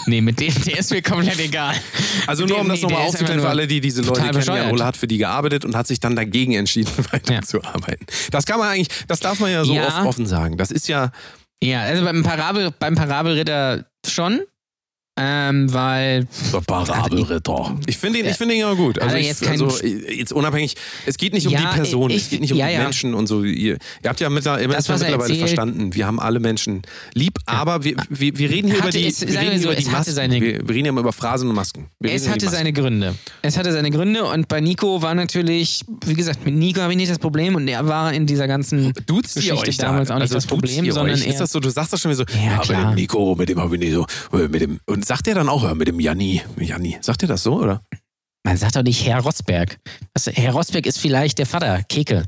Nee, 0.06 0.20
mit 0.20 0.40
dem, 0.40 0.52
der 0.64 0.78
ist 0.78 0.90
mir 0.90 1.02
komplett 1.02 1.38
egal. 1.38 1.74
Also 2.26 2.42
Mit 2.44 2.50
nur 2.50 2.58
dem- 2.58 2.62
um 2.62 2.68
das 2.68 2.80
nee, 2.80 2.86
nochmal 2.86 3.06
aufzuklären 3.06 3.40
für 3.40 3.48
alle, 3.48 3.66
die 3.66 3.80
diese 3.80 4.02
Leute 4.02 4.20
kennen. 4.20 4.26
Jan 4.32 4.36
bescheuert. 4.40 4.72
Ole 4.72 4.84
hat 4.84 4.96
für 4.96 5.06
die 5.08 5.18
gearbeitet 5.18 5.64
und 5.64 5.74
hat 5.76 5.86
sich 5.86 6.00
dann 6.00 6.16
dagegen 6.16 6.54
entschieden, 6.54 6.90
weiterzuarbeiten. 7.12 8.06
Das 8.30 8.46
kann 8.46 8.58
man 8.58 8.68
eigentlich, 8.68 8.88
das 9.06 9.20
darf 9.20 9.38
man 9.40 9.50
ja 9.50 9.64
so 9.64 9.74
Ja. 9.74 9.86
oft 9.88 10.06
offen 10.06 10.26
sagen. 10.26 10.56
Das 10.56 10.70
ist 10.70 10.88
ja, 10.88 11.10
Ja, 11.62 11.82
also 11.82 12.04
beim, 12.04 12.22
Parabel, 12.22 12.70
beim 12.78 12.94
Parabelritter 12.94 13.84
schon, 14.06 14.42
ähm, 15.18 15.72
weil 15.72 16.26
der 16.52 16.60
Parabelritter. 16.60 17.76
Ich 17.86 17.98
finde 17.98 18.20
ihn, 18.20 18.26
ich 18.26 18.36
finde 18.36 18.54
ihn 18.54 18.60
ja 18.60 18.72
gut. 18.74 19.00
Also, 19.00 19.16
ich, 19.16 19.26
jetzt 19.26 19.42
keinen- 19.42 19.62
also 19.62 19.84
jetzt 19.86 20.32
unabhängig, 20.32 20.74
es 21.06 21.16
geht 21.16 21.32
nicht 21.32 21.46
um 21.46 21.52
Ja, 21.52 21.60
die 21.72 21.76
Person, 21.76 22.10
ich- 22.10 22.22
es 22.22 22.30
geht 22.30 22.40
nicht 22.40 22.52
um 22.52 22.58
ja, 22.58 22.68
die 22.68 22.74
ja. 22.74 22.82
Menschen 22.82 23.14
und 23.14 23.26
so. 23.26 23.42
Ihr, 23.44 23.74
ihr 24.02 24.08
habt 24.08 24.20
ja 24.20 24.30
mittlerweile, 24.30 24.68
Das, 24.68 24.88
er 24.88 24.94
mittlerweile 24.94 25.20
erzählt- 25.22 25.38
verstanden, 25.40 25.94
wir 25.94 26.06
haben 26.06 26.20
alle 26.20 26.40
Menschen 26.40 26.82
lieb, 27.14 27.38
aber 27.46 27.84
wir, 27.84 27.96
wir, 28.10 28.38
wir 28.38 28.50
reden 28.50 28.68
hier 28.68 28.78
Hatte 28.80 28.88
über 28.88 28.98
die, 28.98 29.06
es- 29.06 29.20
wir 29.20 29.28
sagen 29.32 29.38
reden 29.48 29.52
wir 29.52 29.58
so, 29.60 29.64
über 29.68 29.74
die 29.76 29.82
es 29.82 29.88
hatte 29.88 29.98
Masken. 29.98 30.14
seine- 30.14 30.40
wir, 30.40 30.52
wir 30.68 30.74
reden 30.74 30.84
ja 30.86 30.90
immer 30.90 31.00
über 31.00 31.12
Phrasen 31.12 31.48
und 31.48 31.54
Masken. 31.54 31.86
Wir 32.00 32.12
es 32.12 32.28
hatte 32.28 32.44
Masken. 32.46 32.50
seine 32.58 32.72
Gründe. 32.72 33.14
Es 33.42 33.56
hatte 33.56 33.72
seine 33.72 33.90
Gründe 33.90 34.24
und 34.24 34.48
bei 34.48 34.60
Nico 34.60 35.02
war 35.02 35.14
natürlich, 35.14 35.82
wie 36.06 36.14
gesagt, 36.14 36.44
mit 36.44 36.54
Nico 36.54 36.80
habe 36.80 36.92
ich 36.92 36.96
nicht 36.96 37.10
das 37.10 37.18
Problem 37.18 37.54
und 37.56 37.66
er 37.68 37.86
war 37.88 38.12
in 38.12 38.26
dieser 38.26 38.46
ganzen 38.46 38.92
Duzt 39.06 39.34
Geschichte 39.34 39.56
euch 39.68 39.76
da? 39.78 39.86
damals 39.86 40.10
auch 40.10 40.14
nicht 40.16 40.22
also 40.22 40.34
das 40.34 40.46
Problem, 40.46 40.90
sondern 40.90 41.18
eher 41.20 41.26
Ist 41.28 41.40
das 41.40 41.50
so, 41.52 41.60
du 41.60 41.70
sagst 41.70 41.92
das 41.92 42.00
schon 42.00 42.10
wieder 42.12 42.24
so, 42.28 42.38
Ja, 42.38 42.56
mit 42.56 42.62
klar. 42.62 42.92
dem 42.92 42.94
Nico, 42.94 43.34
mit 43.36 43.48
dem 43.48 43.58
habe 43.60 43.74
ich 43.76 43.80
nicht 43.80 43.92
so, 43.94 44.06
äh, 44.36 44.48
mit 44.48 44.60
dem, 44.60 44.78
und 44.86 45.04
sagt 45.08 45.26
er 45.26 45.34
dann 45.34 45.48
auch, 45.48 45.64
ja, 45.64 45.74
mit 45.74 45.88
dem 45.88 45.98
Janni, 46.00 46.42
Janni. 46.60 46.98
Sagt 47.00 47.22
er 47.22 47.28
das 47.28 47.42
so, 47.42 47.54
oder? 47.60 47.82
Man 48.44 48.56
sagt 48.56 48.76
doch 48.76 48.82
nicht 48.82 49.04
Herr 49.04 49.20
Rosberg. 49.20 49.78
Was, 50.14 50.26
Herr 50.26 50.52
Rosberg 50.52 50.86
ist 50.86 50.98
vielleicht 50.98 51.38
der 51.38 51.46
Vater, 51.46 51.82
Keke. 51.88 52.22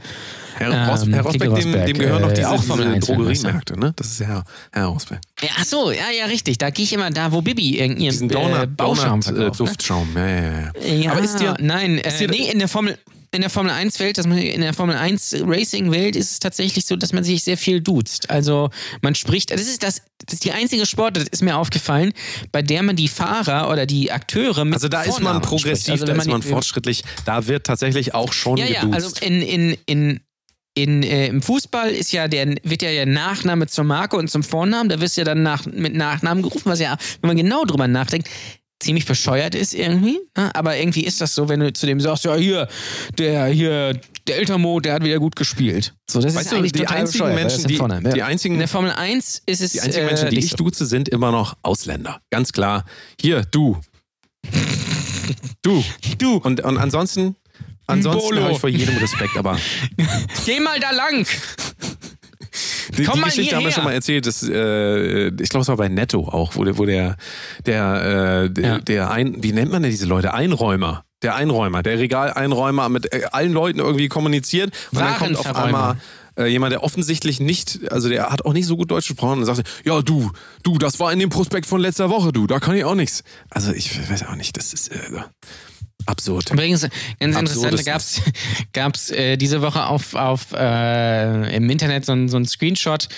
Herr, 0.56 0.90
Ros 0.90 1.02
Ähm, 1.04 1.12
Herr 1.14 1.22
Rosberg, 1.22 1.32
Keke 1.32 1.60
dem, 1.62 1.68
Rosberg, 1.70 1.86
dem 1.86 1.98
gehören 1.98 2.22
noch 2.22 2.30
äh, 2.30 2.34
diese, 2.34 2.50
auch 2.50 2.62
Formel 2.62 2.84
diese 2.86 2.94
1 2.96 3.06
Drogeriemärkte, 3.06 3.78
ne? 3.78 3.92
Das 3.96 4.06
ist 4.08 4.20
Herr, 4.20 4.44
Herr 4.72 4.86
Rosberg. 4.86 5.20
Ja, 5.40 5.48
ach 5.58 5.64
so, 5.64 5.90
ja, 5.92 6.10
ja, 6.18 6.24
richtig. 6.26 6.58
Da 6.58 6.70
gehe 6.70 6.84
ich 6.84 6.92
immer 6.92 7.10
da, 7.10 7.32
wo 7.32 7.40
Bibi 7.42 7.78
ihren 7.78 7.96
Diesen 7.96 8.28
äh, 8.30 8.66
Bauschaum 8.66 9.20
Donut 9.20 9.26
äh, 9.26 9.32
verkauft. 9.40 9.60
ne? 9.60 9.66
Duftschaum. 9.66 10.08
Ja, 10.16 10.26
ja, 10.28 10.60
ja. 10.82 10.94
Ja, 10.94 11.12
Aber 11.12 11.20
ist 11.22 11.36
dir- 11.38 11.56
nein, 11.60 11.98
äh, 11.98 12.18
dir- 12.18 12.28
nee, 12.28 12.50
in 12.50 12.58
der 12.58 12.68
Formel 12.68 12.98
in 13.32 13.42
der 13.42 13.50
Formel 13.50 13.70
1 13.70 14.00
Welt, 14.00 14.18
dass 14.18 14.26
man 14.26 14.38
in 14.38 14.60
der 14.60 14.74
Formel 14.74 14.96
1 14.96 15.36
Racing 15.46 15.92
Welt 15.92 16.16
ist 16.16 16.32
es 16.32 16.38
tatsächlich 16.40 16.84
so, 16.84 16.96
dass 16.96 17.12
man 17.12 17.22
sich 17.22 17.44
sehr 17.44 17.56
viel 17.56 17.80
duzt. 17.80 18.28
Also 18.28 18.70
man 19.02 19.14
spricht, 19.14 19.52
das 19.52 19.62
ist 19.62 19.82
das, 19.84 20.02
das 20.26 20.34
ist 20.34 20.44
die 20.44 20.52
einzige 20.52 20.84
Sportart, 20.84 21.18
das 21.18 21.28
ist 21.28 21.42
mir 21.42 21.56
aufgefallen, 21.56 22.12
bei 22.50 22.62
der 22.62 22.82
man 22.82 22.96
die 22.96 23.08
Fahrer 23.08 23.70
oder 23.70 23.86
die 23.86 24.10
Akteure 24.10 24.64
mit 24.64 24.74
Also 24.74 24.88
da 24.88 25.02
ist 25.02 25.20
man 25.20 25.22
Vornamen 25.22 25.42
progressiv. 25.42 25.92
Also 25.92 26.06
da 26.06 26.14
ist 26.14 26.26
man 26.26 26.42
fortschrittlich. 26.42 27.04
Da 27.24 27.46
wird 27.46 27.66
tatsächlich 27.66 28.14
auch 28.14 28.32
schon 28.32 28.56
Ja, 28.56 28.66
ja, 28.66 28.80
geduzt. 28.80 28.94
also 28.94 29.26
in, 29.26 29.42
in, 29.42 29.76
in, 29.86 30.20
in, 30.74 31.02
äh, 31.04 31.26
im 31.28 31.40
Fußball 31.40 31.90
ist 31.90 32.10
ja 32.12 32.26
der, 32.26 32.56
wird 32.64 32.82
ja 32.82 32.90
der 32.90 33.06
Nachname 33.06 33.68
zur 33.68 33.84
Marke 33.84 34.16
und 34.16 34.28
zum 34.28 34.42
Vornamen. 34.42 34.88
Da 34.88 35.00
wirst 35.00 35.16
du 35.16 35.20
ja 35.20 35.24
dann 35.24 35.42
nach, 35.44 35.66
mit 35.66 35.94
Nachnamen 35.94 36.42
gerufen, 36.42 36.62
was 36.64 36.80
ja, 36.80 36.96
wenn 37.20 37.28
man 37.28 37.36
genau 37.36 37.64
drüber 37.64 37.86
nachdenkt, 37.86 38.28
ziemlich 38.80 39.06
bescheuert 39.06 39.54
ist 39.54 39.74
irgendwie. 39.74 40.18
Ne? 40.36 40.50
Aber 40.54 40.76
irgendwie 40.76 41.04
ist 41.04 41.20
das 41.20 41.34
so, 41.34 41.48
wenn 41.48 41.60
du 41.60 41.72
zu 41.72 41.86
dem 41.86 42.00
sagst, 42.00 42.24
ja, 42.24 42.34
hier, 42.34 42.66
der, 43.18 43.46
hier, 43.46 44.00
der 44.26 44.36
Eltermo, 44.38 44.80
der 44.80 44.94
hat 44.94 45.04
wieder 45.04 45.18
gut 45.18 45.36
gespielt. 45.36 45.94
So, 46.10 46.20
das 46.20 46.34
Weißt 46.34 46.46
ist 46.46 46.52
du, 46.52 46.56
eigentlich 46.56 46.72
die 46.72 46.86
einzigen 46.86 47.34
Menschen, 47.34 47.64
die- 47.66 47.76
Vorname, 47.76 48.08
ja. 48.08 48.14
die 48.14 48.22
einzigen- 48.22 48.54
In 48.54 48.58
der 48.60 48.68
Formel 48.68 48.90
1 48.92 49.42
ist 49.46 49.60
es 49.60 49.72
die 49.72 49.80
einzigen 49.82 50.04
äh, 50.04 50.08
Menschen, 50.08 50.30
die 50.30 50.36
nicht 50.36 50.46
ich 50.46 50.54
duze, 50.54 50.86
sind 50.86 51.08
immer 51.08 51.30
noch 51.30 51.56
Ausländer. 51.62 52.20
Ganz 52.30 52.52
klar. 52.52 52.84
Hier, 53.20 53.42
du. 53.50 53.78
du. 55.62 55.84
Du, 56.18 56.36
Und, 56.38 56.60
und 56.62 56.78
ansonsten, 56.78 57.36
ansonsten 57.86 58.40
habe 58.40 58.52
ich 58.52 58.58
vor 58.58 58.68
jedem 58.70 58.96
Respekt, 58.96 59.36
aber 59.36 59.58
geh 60.46 60.60
mal 60.60 60.80
da 60.80 60.90
lang. 60.90 61.26
Die, 63.00 63.06
Komm 63.06 63.18
die 63.20 63.24
Geschichte 63.24 63.56
haben 63.56 63.64
wir 63.64 63.72
schon 63.72 63.84
mal 63.84 63.92
erzählt. 63.92 64.26
Das, 64.26 64.42
äh, 64.42 65.28
ich 65.28 65.48
glaube, 65.48 65.62
es 65.62 65.68
war 65.68 65.76
bei 65.76 65.88
Netto 65.88 66.20
auch, 66.28 66.56
wo 66.56 66.64
der, 66.64 66.78
wo 66.78 66.86
der, 66.86 67.16
der, 67.66 68.44
äh, 68.44 68.50
der, 68.50 68.64
Ja. 68.68 68.78
der 68.78 69.10
ein, 69.10 69.42
wie 69.42 69.52
nennt 69.52 69.70
man 69.72 69.82
denn 69.82 69.90
diese 69.90 70.06
Leute? 70.06 70.34
Einräumer. 70.34 71.04
Der 71.22 71.34
Einräumer, 71.34 71.82
der 71.82 71.98
Regaleinräumer 71.98 72.88
mit 72.88 73.12
äh, 73.12 73.24
allen 73.32 73.52
Leuten 73.52 73.78
irgendwie 73.78 74.08
kommuniziert. 74.08 74.72
Und 74.92 75.00
dann 75.00 75.16
kommt 75.16 75.36
auf 75.36 75.54
einmal 75.54 75.96
äh, 76.38 76.46
jemand, 76.46 76.72
der 76.72 76.82
offensichtlich 76.82 77.40
nicht, 77.40 77.80
also 77.92 78.08
der 78.08 78.30
hat 78.30 78.44
auch 78.46 78.54
nicht 78.54 78.66
so 78.66 78.76
gut 78.76 78.90
Deutsch 78.90 79.08
gesprochen 79.08 79.40
und 79.40 79.44
sagt, 79.44 79.62
ja 79.84 80.00
du, 80.00 80.30
du, 80.62 80.78
das 80.78 80.98
war 80.98 81.12
in 81.12 81.18
dem 81.18 81.28
Prospekt 81.28 81.66
von 81.66 81.80
letzter 81.80 82.08
Woche, 82.08 82.32
du, 82.32 82.46
da 82.46 82.58
kann 82.58 82.74
ich 82.74 82.84
auch 82.84 82.94
nichts. 82.94 83.22
Also 83.50 83.72
ich 83.72 84.10
weiß 84.10 84.26
auch 84.28 84.36
nicht, 84.36 84.56
das 84.56 84.72
ist 84.72 84.88
äh, 84.92 84.96
absurd. 86.06 86.50
Übrigens, 86.50 86.88
ganz 87.18 87.36
interessant, 87.36 87.84
gab's 87.84 88.22
gab's 88.72 89.10
äh, 89.10 89.36
diese 89.36 89.62
Woche 89.62 89.86
auf, 89.86 90.14
auf 90.14 90.52
äh, 90.52 91.56
im 91.56 91.68
Internet 91.70 92.04
so 92.04 92.12
ein, 92.12 92.28
so 92.28 92.36
ein 92.36 92.46
Screenshot. 92.46 93.08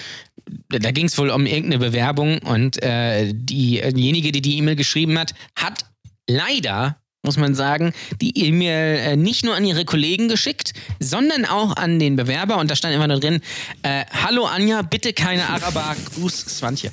Da 0.69 0.91
ging 0.91 1.07
es 1.07 1.17
wohl 1.19 1.31
um 1.31 1.47
irgendeine 1.47 1.79
Bewerbung 1.79 2.39
und 2.39 2.83
äh, 2.83 3.33
die, 3.35 3.81
diejenige, 3.93 4.33
die 4.33 4.43
die 4.43 4.59
E-Mail 4.59 4.77
geschrieben 4.77 5.19
hat, 5.19 5.35
hat 5.57 5.85
leider 6.29 7.02
muss 7.25 7.37
man 7.37 7.55
sagen, 7.55 7.93
die 8.21 8.37
E-Mail 8.47 8.99
äh, 8.99 9.17
nicht 9.17 9.45
nur 9.45 9.55
an 9.55 9.65
ihre 9.65 9.85
Kollegen 9.85 10.27
geschickt, 10.29 10.73
sondern 10.99 11.45
auch 11.45 11.77
an 11.77 12.01
den 12.01 12.17
Bewerber. 12.17 12.59
Und 12.59 12.69
da 12.69 12.75
stand 12.75 12.95
immer 12.97 13.07
nur 13.07 13.21
drin, 13.21 13.41
äh, 13.85 14.05
Hallo 14.25 14.45
Anja, 14.47 14.83
bitte 14.83 15.13
keine 15.13 15.49
Araber, 15.49 15.95
Gruß 16.17 16.59
Swantje. 16.59 16.91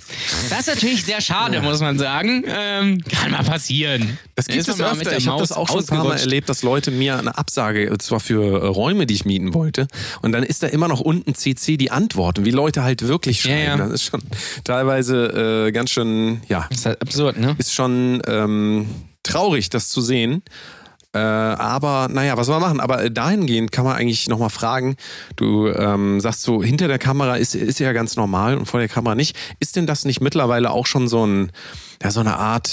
Das 0.51 0.59
ist 0.61 0.67
natürlich 0.67 1.03
sehr 1.03 1.21
schade, 1.21 1.61
muss 1.63 1.79
man 1.79 1.97
sagen. 1.97 2.43
Ähm, 2.47 3.01
kann 3.09 3.31
mal 3.31 3.43
passieren. 3.43 4.19
Das 4.35 4.45
gibt 4.45 4.67
es 4.67 4.79
öfter. 4.79 5.17
Ich 5.17 5.27
habe 5.27 5.39
das 5.41 5.51
auch 5.51 5.67
schon 5.67 5.79
ein 5.79 5.85
paar 5.87 6.03
Mal 6.03 6.19
erlebt, 6.19 6.47
dass 6.47 6.61
Leute 6.61 6.91
mir 6.91 7.17
eine 7.17 7.35
Absage, 7.35 7.89
und 7.89 8.01
zwar 8.03 8.19
für 8.19 8.61
äh, 8.61 8.67
Räume, 8.67 9.07
die 9.07 9.15
ich 9.15 9.25
mieten 9.25 9.55
wollte. 9.55 9.87
Und 10.21 10.31
dann 10.31 10.43
ist 10.43 10.61
da 10.61 10.67
immer 10.67 10.87
noch 10.87 10.99
unten 10.99 11.33
CC 11.33 11.75
die 11.75 11.89
Antwort. 11.89 12.37
Und 12.37 12.45
wie 12.45 12.51
Leute 12.51 12.83
halt 12.83 13.01
wirklich 13.07 13.43
Ja, 13.45 13.49
schreiben. 13.51 13.65
ja. 13.65 13.77
Das 13.77 13.93
ist 13.93 14.03
schon 14.03 14.21
teilweise 14.63 15.65
äh, 15.67 15.71
ganz 15.71 15.89
schön, 15.89 16.41
ja, 16.47 16.67
ist 16.69 16.85
halt 16.85 17.01
absurd, 17.01 17.39
ne? 17.39 17.55
ist 17.57 17.73
schon 17.73 18.21
ähm, 18.27 18.85
traurig, 19.23 19.69
das 19.69 19.89
zu 19.89 20.01
sehen. 20.01 20.43
Äh, 21.11 21.17
aber 21.17 22.07
naja, 22.07 22.37
was 22.37 22.45
soll 22.45 22.59
man 22.59 22.69
machen? 22.69 22.79
Aber 22.79 23.09
dahingehend 23.09 23.71
kann 23.71 23.83
man 23.83 23.95
eigentlich 23.95 24.27
nochmal 24.29 24.51
fragen, 24.51 24.95
du 25.37 25.67
ähm, 25.67 26.19
sagst 26.19 26.43
so, 26.43 26.61
hinter 26.61 26.87
der 26.87 26.99
Kamera 26.99 27.35
ist, 27.35 27.55
ist 27.55 27.79
ja 27.79 27.93
ganz 27.93 28.15
normal 28.15 28.55
und 28.55 28.67
vor 28.67 28.79
der 28.79 28.89
Kamera 28.89 29.15
nicht. 29.15 29.35
Ist 29.59 29.75
denn 29.75 29.87
das 29.87 30.05
nicht 30.05 30.21
mittlerweile 30.21 30.69
auch 30.69 30.85
schon 30.85 31.07
so 31.07 31.25
ein, 31.25 31.51
ja, 32.03 32.11
so 32.11 32.19
eine 32.19 32.37
Art, 32.37 32.71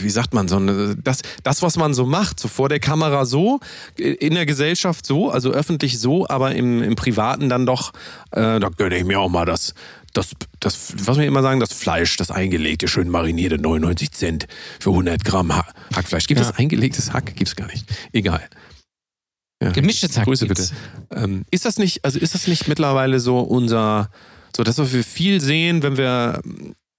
wie 0.00 0.08
sagt 0.08 0.32
man, 0.32 0.48
so 0.48 0.56
eine, 0.56 0.96
das, 0.96 1.20
das, 1.42 1.60
was 1.60 1.76
man 1.76 1.92
so 1.92 2.06
macht, 2.06 2.40
so 2.40 2.48
vor 2.48 2.70
der 2.70 2.80
Kamera 2.80 3.26
so, 3.26 3.60
in 3.96 4.32
der 4.32 4.46
Gesellschaft 4.46 5.04
so, 5.04 5.30
also 5.30 5.50
öffentlich 5.50 6.00
so, 6.00 6.26
aber 6.26 6.54
im, 6.54 6.82
im 6.82 6.96
Privaten 6.96 7.50
dann 7.50 7.66
doch, 7.66 7.92
äh, 8.30 8.58
da 8.58 8.70
gönne 8.74 8.96
ich 8.96 9.04
mir 9.04 9.20
auch 9.20 9.28
mal 9.28 9.44
das, 9.44 9.74
das, 10.14 10.30
das, 10.60 10.94
was 11.06 11.18
wir 11.18 11.26
immer 11.26 11.42
sagen, 11.42 11.60
das 11.60 11.72
Fleisch, 11.72 12.16
das 12.16 12.30
eingelegte, 12.30 12.88
schön 12.88 13.08
marinierte, 13.08 13.58
99 13.58 14.10
Cent 14.12 14.46
für 14.80 14.90
100 14.90 15.24
Gramm 15.24 15.54
Ha- 15.54 15.66
Hackfleisch. 15.94 16.26
Gibt 16.26 16.40
es 16.40 16.48
Ja. 16.48 16.54
eingelegtes 16.56 17.12
Hack? 17.12 17.36
Gibt's 17.36 17.54
gar 17.56 17.66
nicht. 17.68 17.84
Egal. 18.12 18.46
Ja. 19.62 19.70
Gemischtes 19.72 20.16
Hack 20.16 20.24
Grüße 20.24 20.46
gibt's. 20.46 20.72
bitte. 21.08 21.22
Ähm, 21.24 21.44
ist 21.50 21.64
das 21.64 21.78
nicht, 21.78 22.04
also 22.04 22.18
ist 22.18 22.34
das 22.34 22.46
nicht 22.46 22.68
mittlerweile 22.68 23.20
so 23.20 23.40
unser, 23.40 24.10
so 24.56 24.62
das, 24.64 24.78
was 24.78 24.92
wir 24.92 25.04
viel 25.04 25.40
sehen, 25.40 25.82
wenn 25.82 25.96
wir, 25.96 26.40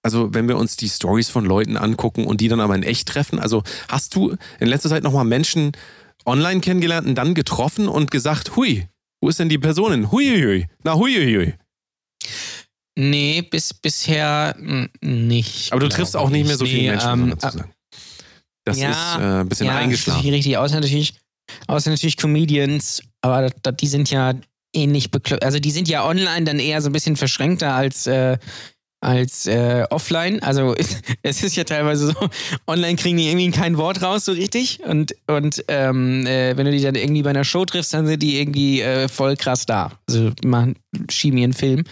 also 0.04 0.34
wenn 0.34 0.48
wir 0.48 0.58
uns 0.58 0.76
die 0.78 0.90
Stories 0.90 1.30
von 1.30 1.46
Leuten 1.46 1.78
angucken 1.78 2.26
und 2.26 2.42
die 2.42 2.48
dann 2.48 2.60
aber 2.60 2.76
in 2.76 2.84
echt 2.84 3.08
treffen? 3.08 3.40
Also 3.40 3.64
hast 3.88 4.16
du 4.16 4.36
in 4.60 4.68
letzter 4.68 4.90
Zeit 4.90 5.04
nochmal 5.04 5.26
Menschen 5.26 5.72
online 6.26 6.60
kennengelernt 6.62 7.08
und 7.08 7.16
dann 7.16 7.34
getroffen 7.34 7.88
und 7.88 8.12
gesagt, 8.12 8.56
hui, 8.56 8.88
wo 9.22 9.30
ist 9.30 9.40
denn 9.40 9.50
die 9.50 9.58
Person 9.58 9.92
hin? 9.92 10.12
Hui, 10.12 10.26
hui, 10.30 10.42
hui. 10.44 10.68
Na, 10.84 10.96
hui, 10.96 11.14
hui, 11.16 11.36
hui. 11.36 11.54
Nee, 13.00 13.44
bis, 13.44 13.74
bisher 13.74 14.58
nicht. 15.00 15.72
Aber 15.72 15.80
du 15.80 15.88
triffst 15.88 16.18
auch 16.18 16.30
nicht 16.30 16.46
mehr 16.46 16.58
so 16.58 16.66
viele 16.66 16.82
Nee, 16.82 16.90
Menschen, 16.90 17.10
ähm, 17.10 17.20
muss 17.20 17.30
man 17.30 17.40
dazu 17.40 17.58
sagen. 17.60 17.74
Das 18.66 18.78
ja, 18.78 18.92
ist 18.92 19.22
äh, 19.22 19.24
ein 19.24 19.50
bisschen 19.50 19.68
ja, 19.68 19.78
eingeschlafen. 19.78 20.26
Ist 20.26 20.34
richtig, 20.34 20.58
außer 20.58 20.76
natürlich, 20.76 21.14
außer 21.68 21.92
natürlich 21.92 22.18
Comedians, 22.18 23.02
aber 23.22 23.50
die 23.50 23.88
sind 23.88 24.12
ja 24.12 24.34
ähnlich 24.76 25.12
bekloppt. 25.12 25.46
Also 25.46 25.60
die 25.60 25.72
sind 25.72 25.88
ja 25.88 26.06
online 26.06 26.44
dann 26.44 26.60
eher 26.60 26.82
so 26.82 26.90
ein 26.90 26.92
bisschen 26.92 27.16
verschränkter 27.16 27.74
als, 27.74 28.06
äh, 28.06 28.38
als 29.02 29.48
äh, 29.48 29.86
offline. 29.90 30.42
Also 30.42 30.76
es 31.22 31.44
ist 31.44 31.56
ja 31.56 31.64
teilweise 31.64 32.08
so, 32.08 32.30
online 32.68 32.96
kriegen 32.96 33.18
die 33.18 33.28
irgendwie 33.28 33.52
kein 33.52 33.78
Wort 33.78 34.02
raus 34.02 34.26
so 34.26 34.32
richtig. 34.32 34.80
Und, 34.86 35.16
und 35.28 35.64
ähm, 35.68 36.26
äh, 36.26 36.56
wenn 36.58 36.66
du 36.66 36.72
die 36.72 36.82
dann 36.82 36.96
irgendwie 36.96 37.24
bei 37.24 37.30
einer 37.30 37.44
Show 37.44 37.66
triffst, 37.66 37.94
dann 37.94 38.06
sind 38.06 38.22
die 38.22 38.40
irgendwie 38.40 38.82
äh, 38.82 39.08
voll 39.08 39.36
krass 39.36 39.66
da. 39.66 39.92
Also 40.08 40.32
machen, 40.44 40.76
schieben 41.10 41.38
ihren 41.38 41.54
Film. 41.54 41.84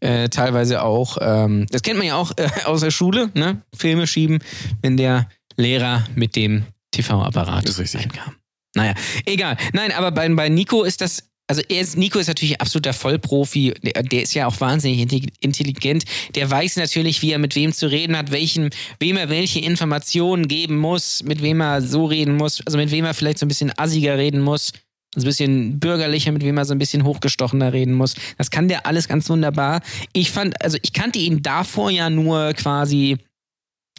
Äh, 0.00 0.28
teilweise 0.28 0.82
auch, 0.82 1.18
ähm, 1.20 1.66
das 1.70 1.82
kennt 1.82 1.98
man 1.98 2.06
ja 2.06 2.16
auch 2.16 2.32
äh, 2.36 2.48
aus 2.64 2.80
der 2.80 2.90
Schule, 2.90 3.30
ne? 3.34 3.62
Filme 3.76 4.06
schieben, 4.06 4.38
wenn 4.82 4.96
der 4.96 5.28
Lehrer 5.56 6.04
mit 6.14 6.36
dem 6.36 6.64
TV-Apparat 6.92 7.64
reinkam. 7.94 8.34
Naja, 8.74 8.94
egal. 9.24 9.56
Nein, 9.72 9.92
aber 9.92 10.12
bei, 10.12 10.28
bei 10.28 10.48
Nico 10.48 10.84
ist 10.84 11.00
das. 11.00 11.24
Also 11.50 11.62
er 11.68 11.80
ist, 11.80 11.96
Nico 11.96 12.18
ist 12.18 12.26
natürlich 12.28 12.60
absoluter 12.60 12.92
Vollprofi. 12.92 13.72
Der, 13.82 14.02
der 14.02 14.22
ist 14.22 14.34
ja 14.34 14.46
auch 14.46 14.60
wahnsinnig 14.60 15.00
intelli- 15.00 15.32
intelligent. 15.40 16.04
Der 16.34 16.50
weiß 16.50 16.76
natürlich, 16.76 17.22
wie 17.22 17.32
er 17.32 17.38
mit 17.38 17.56
wem 17.56 17.72
zu 17.72 17.90
reden 17.90 18.16
hat, 18.18 18.30
welchen, 18.30 18.68
wem 19.00 19.16
er 19.16 19.30
welche 19.30 19.58
Informationen 19.60 20.46
geben 20.46 20.76
muss, 20.76 21.22
mit 21.22 21.40
wem 21.40 21.60
er 21.62 21.80
so 21.80 22.04
reden 22.04 22.36
muss, 22.36 22.60
also 22.66 22.76
mit 22.76 22.90
wem 22.90 23.06
er 23.06 23.14
vielleicht 23.14 23.38
so 23.38 23.46
ein 23.46 23.48
bisschen 23.48 23.72
assiger 23.78 24.18
reden 24.18 24.42
muss, 24.42 24.72
also 25.14 25.24
ein 25.24 25.30
bisschen 25.30 25.80
bürgerlicher, 25.80 26.32
mit 26.32 26.44
wem 26.44 26.58
er 26.58 26.66
so 26.66 26.74
ein 26.74 26.78
bisschen 26.78 27.04
hochgestochener 27.04 27.72
reden 27.72 27.94
muss. 27.94 28.14
Das 28.36 28.50
kann 28.50 28.68
der 28.68 28.84
alles 28.84 29.08
ganz 29.08 29.30
wunderbar. 29.30 29.80
Ich 30.12 30.30
fand, 30.30 30.60
also 30.62 30.76
ich 30.82 30.92
kannte 30.92 31.18
ihn 31.18 31.42
davor 31.42 31.90
ja 31.90 32.10
nur 32.10 32.52
quasi 32.52 33.16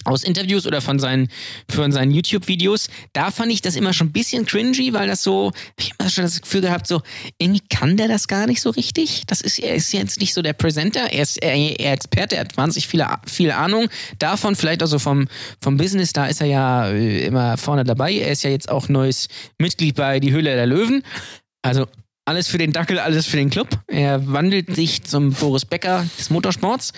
aus 0.05 0.23
Interviews 0.23 0.65
oder 0.65 0.81
von 0.81 0.99
seinen, 0.99 1.29
von 1.69 1.91
seinen 1.91 2.11
YouTube-Videos, 2.11 2.89
da 3.13 3.31
fand 3.31 3.51
ich 3.51 3.61
das 3.61 3.75
immer 3.75 3.93
schon 3.93 4.07
ein 4.07 4.11
bisschen 4.11 4.45
cringy, 4.45 4.93
weil 4.93 5.07
das 5.07 5.23
so, 5.23 5.51
ich 5.77 5.91
habe 5.91 5.95
immer 5.99 6.09
schon 6.09 6.23
das 6.23 6.41
Gefühl 6.41 6.61
gehabt, 6.61 6.87
so, 6.87 7.01
irgendwie 7.37 7.61
kann 7.69 7.97
der 7.97 8.07
das 8.07 8.27
gar 8.27 8.47
nicht 8.47 8.61
so 8.61 8.69
richtig. 8.69 9.23
Das 9.27 9.41
ist, 9.41 9.59
er 9.59 9.75
ist 9.75 9.91
jetzt 9.93 10.19
nicht 10.19 10.33
so 10.33 10.41
der 10.41 10.53
Presenter, 10.53 11.11
er 11.11 11.23
ist 11.23 11.37
er, 11.37 11.53
er 11.79 11.93
Experte, 11.93 12.35
er 12.35 12.41
hat 12.41 12.57
wahnsinnig 12.57 12.87
viele, 12.87 13.07
viel 13.25 13.51
Ahnung 13.51 13.89
davon, 14.19 14.55
vielleicht 14.55 14.83
auch 14.83 14.87
so 14.87 14.99
vom, 14.99 15.27
vom 15.61 15.77
Business, 15.77 16.13
da 16.13 16.27
ist 16.27 16.41
er 16.41 16.47
ja 16.47 16.87
äh, 16.89 17.25
immer 17.25 17.57
vorne 17.57 17.83
dabei. 17.83 18.13
Er 18.13 18.31
ist 18.31 18.43
ja 18.43 18.49
jetzt 18.49 18.69
auch 18.69 18.89
neues 18.89 19.27
Mitglied 19.57 19.95
bei 19.95 20.19
Die 20.19 20.31
Höhle 20.31 20.55
der 20.55 20.65
Löwen. 20.65 21.03
Also 21.61 21.87
alles 22.29 22.47
für 22.47 22.59
den 22.59 22.71
Dackel, 22.71 22.99
alles 22.99 23.25
für 23.25 23.37
den 23.37 23.49
Club. 23.49 23.67
Er 23.87 24.31
wandelt 24.31 24.75
sich 24.75 25.03
zum 25.03 25.33
Boris 25.33 25.65
Becker 25.65 26.05
des 26.17 26.29
Motorsports. 26.29 26.93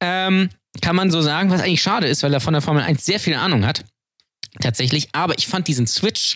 Ähm, 0.00 0.50
kann 0.82 0.96
man 0.96 1.12
so 1.12 1.22
sagen, 1.22 1.50
was 1.50 1.60
eigentlich 1.60 1.80
schade 1.80 2.08
ist, 2.08 2.24
weil 2.24 2.34
er 2.34 2.40
von 2.40 2.52
der 2.52 2.60
Formel 2.60 2.82
1 2.82 3.06
sehr 3.06 3.20
viel 3.20 3.34
Ahnung 3.34 3.64
hat. 3.64 3.84
Tatsächlich. 4.60 5.08
Aber 5.12 5.38
ich 5.38 5.46
fand 5.46 5.68
diesen 5.68 5.86
Switch 5.86 6.34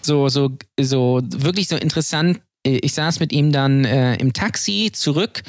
so, 0.00 0.28
so, 0.28 0.56
so 0.80 1.20
wirklich 1.24 1.66
so 1.66 1.76
interessant. 1.76 2.40
Ich 2.62 2.94
saß 2.94 3.18
mit 3.18 3.32
ihm 3.32 3.50
dann 3.50 3.84
äh, 3.84 4.14
im 4.16 4.32
Taxi 4.32 4.90
zurück. 4.92 5.42